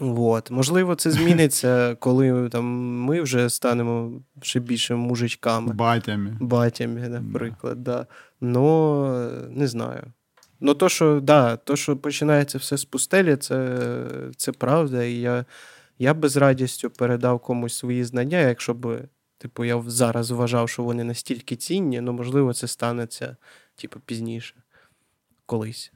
От. 0.00 0.50
Можливо, 0.50 0.94
це 0.94 1.10
зміниться, 1.10 1.94
коли 2.00 2.48
там, 2.48 2.64
ми 3.04 3.22
вже 3.22 3.50
станемо 3.50 4.20
ще 4.42 4.60
більше 4.60 4.94
мужичками. 4.94 5.72
Батями. 5.72 6.36
Батями, 6.40 7.08
наприклад. 7.08 7.82
Да. 7.82 7.92
Да. 7.92 8.06
Но 8.40 9.30
не 9.50 9.66
знаю. 9.66 10.12
Ну, 10.60 10.74
то, 10.74 10.88
що 10.88 11.20
да, 11.20 11.56
то, 11.56 11.76
що 11.76 11.96
починається 11.96 12.58
все 12.58 12.76
з 12.76 12.84
пустелі, 12.84 13.36
це 13.36 13.78
це 14.36 14.52
правда. 14.52 15.04
І 15.04 15.14
я 15.14 15.44
я 15.98 16.14
би 16.14 16.28
з 16.28 16.36
радістю 16.36 16.90
передав 16.90 17.40
комусь 17.40 17.74
свої 17.74 18.04
знання, 18.04 18.40
якщо 18.40 18.74
б, 18.74 19.08
типу, 19.38 19.64
я 19.64 19.82
зараз 19.86 20.30
вважав, 20.30 20.68
що 20.68 20.82
вони 20.82 21.04
настільки 21.04 21.56
цінні, 21.56 22.00
ну, 22.00 22.12
можливо, 22.12 22.54
це 22.54 22.66
станеться, 22.66 23.36
типу, 23.76 24.00
пізніше, 24.06 24.54
колись. 25.46 25.92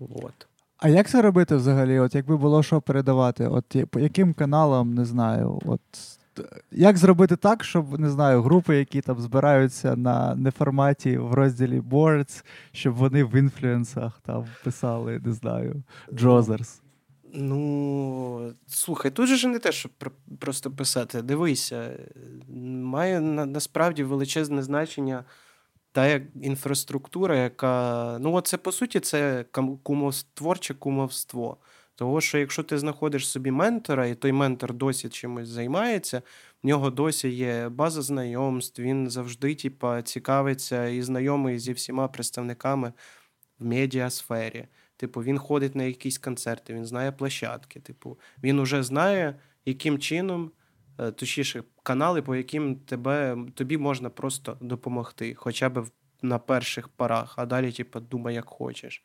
От. 0.00 0.46
А 0.84 0.88
як 0.88 1.08
це 1.08 1.22
робити 1.22 1.56
взагалі? 1.56 1.98
От 1.98 2.14
якби 2.14 2.36
було 2.36 2.62
що 2.62 2.80
передавати? 2.80 3.46
От 3.46 3.76
по 3.90 4.00
яким 4.00 4.34
каналам, 4.34 4.94
не 4.94 5.04
знаю, 5.04 5.60
от 5.66 5.80
як 6.72 6.96
зробити 6.96 7.36
так, 7.36 7.64
щоб 7.64 8.00
не 8.00 8.10
знаю, 8.10 8.42
групи, 8.42 8.76
які 8.76 9.00
там 9.00 9.20
збираються 9.20 9.96
на 9.96 10.34
неформаті 10.34 11.18
в 11.18 11.34
розділі 11.34 11.80
Boards, 11.80 12.44
щоб 12.72 12.94
вони 12.94 13.24
в 13.24 13.34
інфлюенсах 13.34 14.20
там 14.26 14.46
писали, 14.64 15.20
не 15.24 15.32
знаю, 15.32 15.82
Джозерс? 16.14 16.80
Ну, 17.34 18.52
слухай, 18.66 19.10
тут 19.10 19.28
же 19.28 19.48
не 19.48 19.58
те, 19.58 19.72
щоб 19.72 19.92
просто 20.38 20.70
писати. 20.70 21.22
Дивися, 21.22 21.90
має 22.82 23.20
на, 23.20 23.46
насправді 23.46 24.04
величезне 24.04 24.62
значення 24.62 25.24
та 25.94 26.20
інфраструктура, 26.42 27.36
яка. 27.36 28.18
Ну, 28.20 28.40
це 28.40 28.56
по 28.56 28.72
суті, 28.72 29.00
це 29.00 29.44
кумовтворче 29.82 30.74
кумовство. 30.74 31.56
Того, 31.94 32.20
що 32.20 32.38
якщо 32.38 32.62
ти 32.62 32.78
знаходиш 32.78 33.28
собі 33.28 33.50
ментора, 33.50 34.06
і 34.06 34.14
той 34.14 34.32
ментор 34.32 34.74
досі 34.74 35.08
чимось 35.08 35.48
займається, 35.48 36.22
в 36.62 36.66
нього 36.66 36.90
досі 36.90 37.28
є 37.28 37.68
база 37.68 38.02
знайомств, 38.02 38.82
він 38.82 39.10
завжди 39.10 39.54
типа, 39.54 40.02
цікавиться 40.02 40.86
і 40.86 41.02
знайомий 41.02 41.58
зі 41.58 41.72
всіма 41.72 42.08
представниками 42.08 42.92
в 43.58 43.64
медіасфері. 43.64 44.66
Типу, 44.96 45.22
він 45.22 45.38
ходить 45.38 45.74
на 45.74 45.84
якісь 45.84 46.18
концерти, 46.18 46.74
він 46.74 46.86
знає 46.86 47.12
площадки. 47.12 47.80
Типу, 47.80 48.18
він 48.42 48.58
уже 48.58 48.82
знає, 48.82 49.34
яким 49.64 49.98
чином, 49.98 50.50
точніше, 50.96 51.62
канали, 51.82 52.22
по 52.22 52.36
яким 52.36 52.76
тебе, 52.76 53.36
тобі 53.54 53.78
можна 53.78 54.10
просто 54.10 54.56
допомогти, 54.60 55.34
хоча 55.34 55.68
б 55.68 55.86
на 56.22 56.38
перших 56.38 56.88
порах, 56.88 57.34
а 57.36 57.46
далі, 57.46 57.72
типу, 57.72 58.00
думай, 58.00 58.34
як 58.34 58.48
хочеш. 58.48 59.04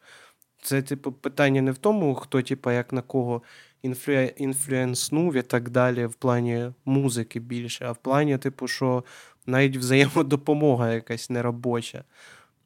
Це, 0.61 0.81
типу, 0.81 1.11
питання 1.11 1.61
не 1.61 1.71
в 1.71 1.77
тому, 1.77 2.15
хто, 2.15 2.41
типу, 2.41 2.71
як 2.71 2.93
на 2.93 3.01
кого 3.01 3.41
інфлю... 3.81 4.21
інфлюенснув 4.37 5.35
і 5.35 5.41
так 5.41 5.69
далі, 5.69 6.05
в 6.05 6.13
плані 6.13 6.71
музики 6.85 7.39
більше, 7.39 7.85
а 7.85 7.91
в 7.91 7.97
плані, 7.97 8.37
типу, 8.37 8.67
що 8.67 9.03
навіть 9.45 9.77
взаємодопомога 9.77 10.93
якась 10.93 11.29
неробоча. 11.29 12.03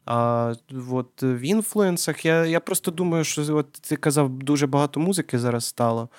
А 0.06 0.54
от 0.92 1.24
в 1.24 1.42
інфлюенсах 1.42 2.26
я 2.26 2.46
я 2.46 2.60
просто 2.60 2.92
думаю, 2.92 3.24
що 3.24 3.58
от 3.58 3.72
ти 3.72 3.96
казав, 3.96 4.30
дуже 4.30 4.68
багато 4.68 5.00
музики 5.00 5.40
зараз 5.40 5.66
стало. 5.66 6.10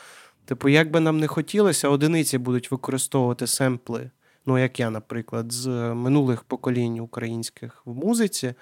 Типу, 0.45 0.69
як 0.69 0.91
би 0.91 1.01
нам 1.01 1.19
не 1.19 1.27
хотілося, 1.27 1.89
одиниці 1.89 2.39
будуть 2.39 2.71
використовувати 2.71 3.47
семпли. 3.47 4.11
Ну, 4.47 4.59
як 4.59 4.81
я, 4.81 4.91
наприклад, 4.91 5.53
з 5.53 5.69
минулих 5.95 6.43
поколінь 6.43 6.99
українських 6.99 7.83
в 7.85 7.95
музиці, 7.95 8.55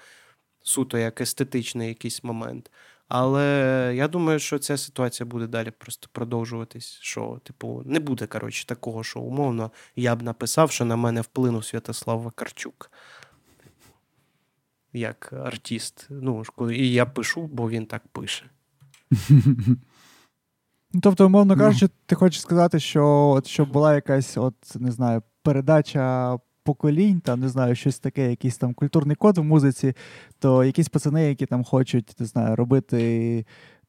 суто 0.61 0.97
як 0.97 1.21
естетичний 1.21 1.87
якийсь 1.87 2.23
момент. 2.23 2.71
Але 3.07 3.93
я 3.95 4.07
думаю, 4.07 4.39
що 4.39 4.59
ця 4.59 4.77
ситуація 4.77 5.27
буде 5.27 5.47
далі 5.47 5.71
просто 5.71 6.09
продовжуватись. 6.11 6.97
Що, 7.01 7.41
типу, 7.43 7.83
не 7.85 7.99
буде 7.99 8.27
коротше, 8.27 8.65
такого, 8.65 9.03
що 9.03 9.19
умовно 9.19 9.71
я 9.95 10.15
б 10.15 10.21
написав, 10.21 10.71
що 10.71 10.85
на 10.85 10.95
мене 10.95 11.21
вплинув 11.21 11.65
Святослав 11.65 12.21
Вакарчук. 12.21 12.91
Як 14.93 15.33
артист. 15.33 16.07
Ну, 16.09 16.43
І 16.71 16.91
я 16.91 17.05
пишу, 17.05 17.47
бо 17.47 17.69
він 17.69 17.85
так 17.85 18.07
пише. 18.07 18.45
Ну, 20.93 21.01
Тобто, 21.01 21.25
умовно 21.25 21.57
кажучи, 21.57 21.89
ти 22.05 22.15
хочеш 22.15 22.41
сказати, 22.41 22.79
що 22.79 23.05
от, 23.07 23.47
щоб 23.47 23.71
була 23.71 23.95
якась, 23.95 24.37
от, 24.37 24.55
не 24.79 24.91
знаю, 24.91 25.21
передача 25.43 26.37
поколінь, 26.63 27.19
там 27.19 27.39
не 27.39 27.49
знаю, 27.49 27.75
щось 27.75 27.99
таке, 27.99 28.29
якийсь 28.29 28.57
там 28.57 28.73
культурний 28.73 29.15
код 29.15 29.37
в 29.37 29.43
музиці, 29.43 29.93
то 30.39 30.63
якісь 30.63 30.89
пацани, 30.89 31.23
які 31.29 31.45
там 31.45 31.63
хочуть, 31.63 32.15
не 32.19 32.25
знаю, 32.25 32.55
робити. 32.55 33.45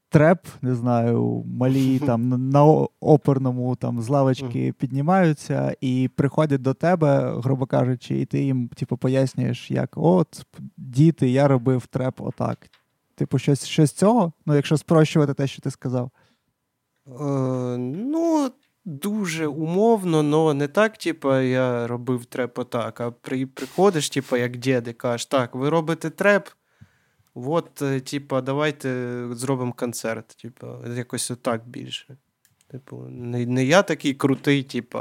Треп, 0.09 0.47
не 0.63 0.75
знаю, 0.75 1.45
малі 1.47 1.99
там 2.07 2.51
на 2.51 2.65
оперному 3.01 3.77
там 3.77 4.03
з 4.03 4.09
лавочки 4.09 4.73
піднімаються 4.73 5.75
і 5.81 6.11
приходять 6.17 6.63
до 6.63 6.75
тебе, 6.75 7.41
грубо 7.41 7.67
кажучи, 7.67 8.21
і 8.21 8.25
ти 8.25 8.45
їм, 8.45 8.69
типу, 8.69 8.97
пояснюєш, 8.97 9.71
як 9.71 9.91
от, 9.97 10.47
діти, 10.77 11.31
я 11.31 11.49
робив 11.49 11.87
треп 11.87 12.21
отак. 12.21 12.59
Типу, 13.15 13.39
щось 13.39 13.67
щось 13.67 13.93
цього? 13.93 14.33
Ну, 14.47 14.55
якщо 14.55 14.77
спрощувати 14.77 15.35
те, 15.35 15.47
що 15.47 15.63
ти 15.63 15.71
сказав. 15.71 16.11
Е, 17.07 17.77
Ну, 17.79 18.53
дуже 18.85 19.47
умовно, 19.47 20.41
але 20.41 20.55
не 20.55 20.69
так, 20.69 20.99
типу, 20.99 21.35
я 21.35 21.87
робив 21.87 22.25
треп 22.25 22.59
отак, 22.59 23.01
а 23.01 23.11
при, 23.11 23.47
приходиш, 23.47 24.11
типу, 24.11 24.37
як 24.37 24.67
і 24.67 24.93
кажеш, 24.93 25.27
так, 25.27 25.55
ви 25.55 25.69
робите 25.69 26.11
треп, 26.11 26.49
от, 27.35 27.83
е, 27.83 28.01
типу, 28.01 28.41
давайте 28.41 29.19
зробимо 29.31 29.73
концерт. 29.73 30.27
Типу, 30.27 30.67
якось 30.97 31.31
отак 31.31 31.69
більше. 31.69 32.17
Типу, 32.71 32.97
не, 33.09 33.47
не 33.47 33.65
я 33.65 33.83
такий 33.83 34.15
крутий, 34.15 34.63
типу, 34.63 35.01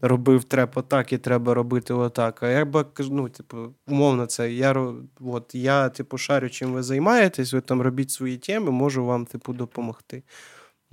робив 0.00 0.44
треп 0.44 0.76
отак 0.76 1.12
і 1.12 1.18
треба 1.18 1.54
робити 1.54 1.94
отак. 1.94 2.42
А 2.42 2.48
я 2.48 2.64
би 2.64 2.84
ну, 2.98 3.28
типу, 3.28 3.74
умовно, 3.86 4.26
це 4.26 4.52
я 4.52 4.94
от, 5.20 5.54
я, 5.54 5.88
типу, 5.88 6.18
шарю, 6.18 6.50
чим 6.50 6.72
ви 6.72 6.82
займаєтесь, 6.82 7.52
ви 7.52 7.60
там 7.60 7.82
робіть 7.82 8.10
свої 8.10 8.36
теми, 8.36 8.70
можу 8.70 9.04
вам, 9.04 9.26
типу, 9.26 9.52
допомогти. 9.52 10.22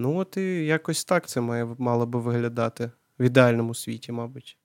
Ну, 0.00 0.16
от 0.16 0.36
і 0.36 0.64
якось 0.66 1.04
так 1.04 1.26
це 1.26 1.40
має, 1.40 1.64
мало 1.78 2.06
би 2.06 2.20
виглядати 2.20 2.90
в 3.18 3.24
ідеальному 3.24 3.74
світі, 3.74 4.12
мабуть. 4.12 4.58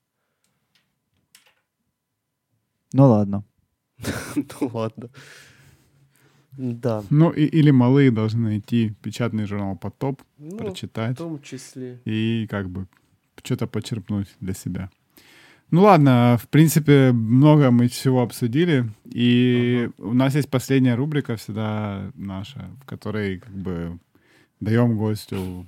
Ну, 2.93 3.09
ладно. 3.09 3.43
Ну, 4.35 4.71
ладно. 4.73 5.09
Да. 6.57 7.03
Ну, 7.09 7.29
и, 7.29 7.45
или 7.45 7.71
малые 7.71 8.11
должны 8.11 8.41
найти 8.41 8.93
печатный 9.01 9.45
журнал 9.45 9.77
«Потоп», 9.77 10.21
ну, 10.37 10.57
прочитать. 10.57 11.15
В 11.15 11.17
том 11.17 11.41
числе. 11.41 11.99
И 12.05 12.47
как 12.49 12.67
бы 12.69 12.87
что-то 13.43 13.67
почерпнуть 13.67 14.27
для 14.41 14.53
себя. 14.53 14.89
Ну 15.71 15.83
ладно, 15.83 16.37
в 16.37 16.49
принципе, 16.49 17.13
много 17.13 17.71
мы 17.71 17.87
всего 17.87 18.21
обсудили. 18.21 18.89
И 19.05 19.89
ага. 19.97 20.09
у 20.09 20.13
нас 20.13 20.35
есть 20.35 20.49
последняя 20.49 20.95
рубрика 20.95 21.37
всегда 21.37 22.11
наша, 22.15 22.69
в 22.81 22.85
которой 22.85 23.39
как 23.39 23.53
бы 23.53 23.97
даем 24.59 24.97
гостю 24.97 25.65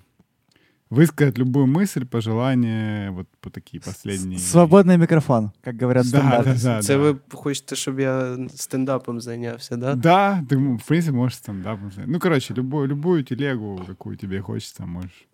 высказать 0.94 1.38
любую 1.38 1.66
мысль, 1.66 2.06
пожелание, 2.06 3.12
вот 3.12 3.28
по 3.42 3.50
такие 3.50 3.82
последние. 3.82 4.40
Свободный 4.40 4.98
микрофон, 4.98 5.52
как 5.62 5.76
говорят 5.82 6.06
в 6.06 6.12
да, 6.12 6.44
да, 6.46 6.56
да, 6.64 6.82
Це 6.82 6.94
да. 6.94 6.98
ви 6.98 7.20
хочете, 7.32 7.76
щоб 7.76 8.00
я 8.00 8.38
стендапом 8.56 9.22
зайнявся, 9.22 9.78
да? 9.78 9.96
Да, 9.96 10.44
ты, 10.50 10.78
в 10.78 10.88
принципе, 10.88 11.18
можешь 11.18 11.38
стендапом 11.38 11.92
заняться. 11.92 12.12
Ну, 12.12 12.20
короче, 12.20 12.54
любую, 12.54 12.88
любую 12.88 13.24
телегу, 13.24 13.82
какую 13.88 14.18
тебе 14.18 14.42
хочется, 14.42 14.86
можешь 14.86 15.28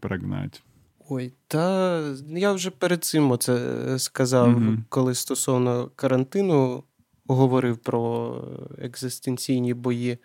прогнать. 0.00 0.62
Ой, 1.08 1.32
та 1.46 2.00
я 2.28 2.52
вже 2.52 2.70
перед 2.70 3.04
цим 3.04 3.38
це 3.38 3.98
сказав, 3.98 4.48
mm-hmm. 4.48 4.78
коли 4.88 5.14
стосовно 5.14 5.90
карантину 5.96 6.84
говорив 7.26 7.78
про 7.78 8.34
екзистенційні 8.78 9.74
бої 9.74 10.18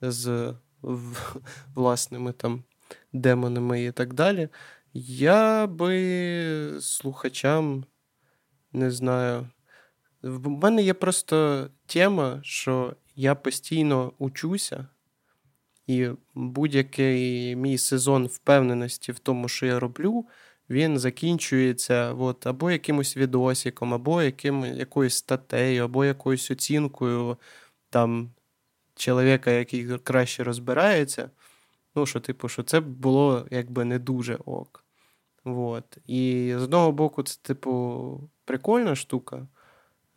з 0.00 0.54
власними 1.75 2.31
там 2.31 2.63
демонами 3.13 3.83
і 3.83 3.91
так 3.91 4.13
далі. 4.13 4.49
Я 4.93 5.67
би 5.67 6.77
слухачам 6.81 7.85
не 8.73 8.91
знаю. 8.91 9.47
В 10.21 10.49
мене 10.49 10.81
є 10.81 10.93
просто 10.93 11.67
тема, 11.85 12.39
що 12.43 12.95
я 13.15 13.35
постійно 13.35 14.13
учуся, 14.17 14.87
і 15.87 16.09
будь-який 16.33 17.55
мій 17.55 17.77
сезон 17.77 18.25
впевненості 18.27 19.11
в 19.11 19.19
тому, 19.19 19.47
що 19.47 19.65
я 19.65 19.79
роблю, 19.79 20.25
він 20.69 20.99
закінчується 20.99 22.13
от, 22.13 22.47
або 22.47 22.71
якимось 22.71 23.17
відосиком, 23.17 23.93
або 23.93 24.21
яким, 24.21 24.65
якоюсь 24.65 25.15
статтею, 25.15 25.83
або 25.83 26.05
якоюсь 26.05 26.51
оцінкою 26.51 27.37
там 27.89 28.31
чоловіка, 29.01 29.51
який 29.51 29.97
краще 29.97 30.43
розбирається. 30.43 31.29
Ну, 31.95 32.05
що, 32.05 32.19
типу, 32.19 32.49
що 32.49 32.63
це 32.63 32.79
було 32.79 33.47
якби 33.51 33.85
не 33.85 33.99
дуже 33.99 34.35
ок. 34.35 34.83
Вот. 35.43 35.97
І 36.07 36.53
з 36.57 36.63
одного 36.63 36.91
боку, 36.91 37.23
це, 37.23 37.39
типу, 37.41 38.29
прикольна 38.45 38.95
штука. 38.95 39.47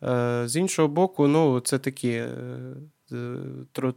Е, 0.03 0.43
З 0.47 0.55
іншого 0.55 0.87
боку, 0.87 1.27
ну, 1.27 1.59
це 1.59 1.79
такі 1.79 2.11
е, 2.11 2.31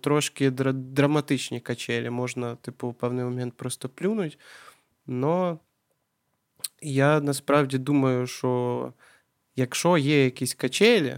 трошки 0.00 0.50
драматичні 0.50 1.60
качелі. 1.60 2.10
Можна, 2.10 2.56
типу, 2.56 2.88
в 2.88 2.94
певний 2.94 3.24
момент 3.24 3.54
просто 3.54 3.88
плюнуть. 3.88 4.38
Но 5.06 5.58
я 6.82 7.20
насправді 7.20 7.78
думаю, 7.78 8.26
що 8.26 8.92
якщо 9.56 9.98
є 9.98 10.24
якісь 10.24 10.54
качелі, 10.54 11.16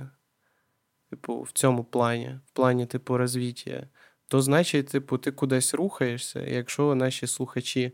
типу, 1.10 1.42
в 1.42 1.52
цьому 1.52 1.84
плані, 1.84 2.38
в 2.46 2.50
плані, 2.50 2.86
типу, 2.86 3.16
розвиття, 3.16 3.86
то 4.28 4.42
значить, 4.42 4.88
типу, 4.88 5.18
ти 5.18 5.32
кудись 5.32 5.74
рухаєшся. 5.74 6.40
І 6.40 6.54
якщо 6.54 6.94
наші 6.94 7.26
слухачі 7.26 7.92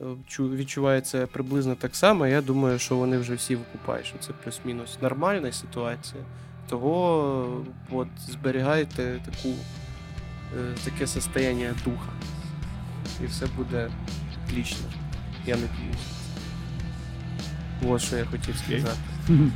е, 0.00 0.04
відчувають 0.38 1.06
це 1.06 1.26
приблизно 1.26 1.74
так 1.74 1.96
само, 1.96 2.26
я 2.26 2.42
думаю, 2.42 2.78
що 2.78 2.96
вони 2.96 3.18
вже 3.18 3.34
всі 3.34 3.56
викупають, 3.56 4.06
що 4.06 4.18
це 4.18 4.32
плюс-мінус 4.44 4.98
нормальна 5.02 5.52
ситуація. 5.52 6.24
Того 6.68 7.66
от, 7.90 8.08
зберігайте 8.18 9.22
таку, 9.24 9.54
е, 10.58 10.74
таке 10.84 11.06
состояння 11.06 11.74
духа. 11.84 12.12
І 13.24 13.26
все 13.26 13.46
буде 13.56 13.90
отлично. 14.44 14.86
Я 15.46 15.54
надіюсь. 15.54 16.16
Ось 17.86 18.02
що 18.02 18.16
я 18.16 18.24
хотів 18.24 18.56
сказати. 18.56 18.98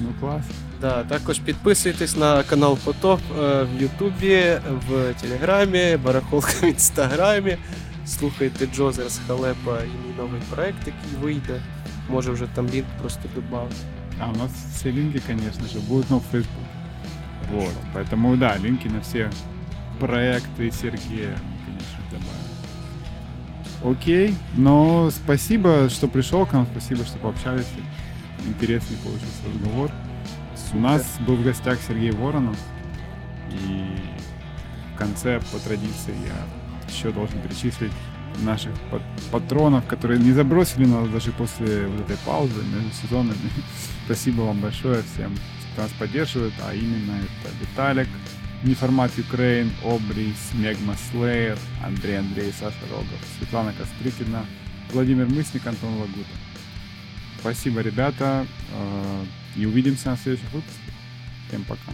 Ну, 0.00 0.14
клас. 0.20 0.44
Да, 0.81 1.03
Також 1.03 1.39
підписуйтесь 1.39 2.17
на 2.17 2.43
канал 2.43 2.77
Потоп 2.77 3.19
е, 3.39 3.63
в 3.63 3.81
Ютубі, 3.81 4.57
в 4.89 5.13
Телеграмі, 5.21 5.97
Барахолка 6.03 6.51
в 6.61 6.63
Інстаграмі. 6.63 7.57
Слухайте 8.05 8.67
Джозерс 8.75 9.19
Халепа 9.27 9.79
і 9.79 10.07
мій 10.07 10.17
новий 10.17 10.41
проект, 10.49 10.77
який 10.87 11.19
вийде. 11.21 11.61
Може 12.09 12.31
вже 12.31 12.45
там 12.55 12.67
лінк 12.69 12.85
просто 13.01 13.21
добавити. 13.35 13.75
А, 14.19 14.29
у 14.29 14.35
нас 14.35 14.51
все 14.75 14.91
линки, 14.91 15.21
конечно 15.27 15.67
же, 15.67 15.79
будут 15.79 16.09
на 16.09 16.17
Facebook. 16.17 16.67
Вот. 17.51 17.73
Поэтому, 17.93 18.37
да, 18.37 18.57
линки 18.57 18.87
на 18.87 18.99
все 18.99 19.29
проекты 19.99 20.71
Сергея, 20.71 21.37
конечно, 21.65 22.03
добавим. 22.11 22.49
Окей, 23.97 24.35
но 24.57 25.09
спасибо, 25.11 25.89
что 25.89 26.07
пришел 26.07 26.45
к 26.45 26.53
нам, 26.53 26.67
спасибо, 26.71 27.05
что 27.05 27.17
пообщались. 27.17 27.67
Интересный 28.45 28.97
получился 28.97 29.43
разговор. 29.53 29.91
У 30.74 30.78
нас 30.80 31.18
был 31.20 31.36
в 31.36 31.44
гостях 31.44 31.78
Сергей 31.86 32.10
Воронов. 32.10 32.58
И 33.50 33.86
в 34.94 34.98
конце, 34.98 35.40
по 35.52 35.58
традиции, 35.60 36.14
я 36.26 36.92
еще 36.92 37.10
должен 37.12 37.40
перечислить 37.40 37.92
наших 38.42 38.72
патронов, 39.30 39.86
которые 39.86 40.18
не 40.18 40.32
забросили 40.32 40.84
нас 40.86 41.08
даже 41.08 41.30
после 41.30 41.86
вот 41.86 42.00
этой 42.00 42.16
паузы 42.26 42.60
между 42.64 42.92
сезонами. 42.92 43.38
Спасибо 44.04 44.42
вам 44.42 44.60
большое 44.60 45.02
всем, 45.14 45.36
кто 45.72 45.82
нас 45.82 45.92
поддерживает, 45.92 46.54
а 46.66 46.74
именно 46.74 47.12
это 47.12 47.54
Виталик, 47.60 48.08
Неформат 48.64 49.12
Украин, 49.18 49.70
Обрис, 49.84 50.52
Мегма 50.54 50.96
Слеер, 51.10 51.58
Андрей 51.84 52.18
Андрей, 52.18 52.52
Саша 52.58 52.76
Рогов, 52.90 53.20
Светлана 53.38 53.72
Кострыкина, 53.74 54.44
Владимир 54.92 55.26
Мысник, 55.26 55.66
Антон 55.66 55.92
Лагута. 55.98 56.34
Спасибо, 57.40 57.80
ребята, 57.80 58.46
э, 59.56 59.60
и 59.60 59.66
увидимся 59.66 60.10
на 60.10 60.16
следующих 60.16 60.52
выпусках. 60.52 60.94
Всем 61.48 61.64
пока. 61.64 61.92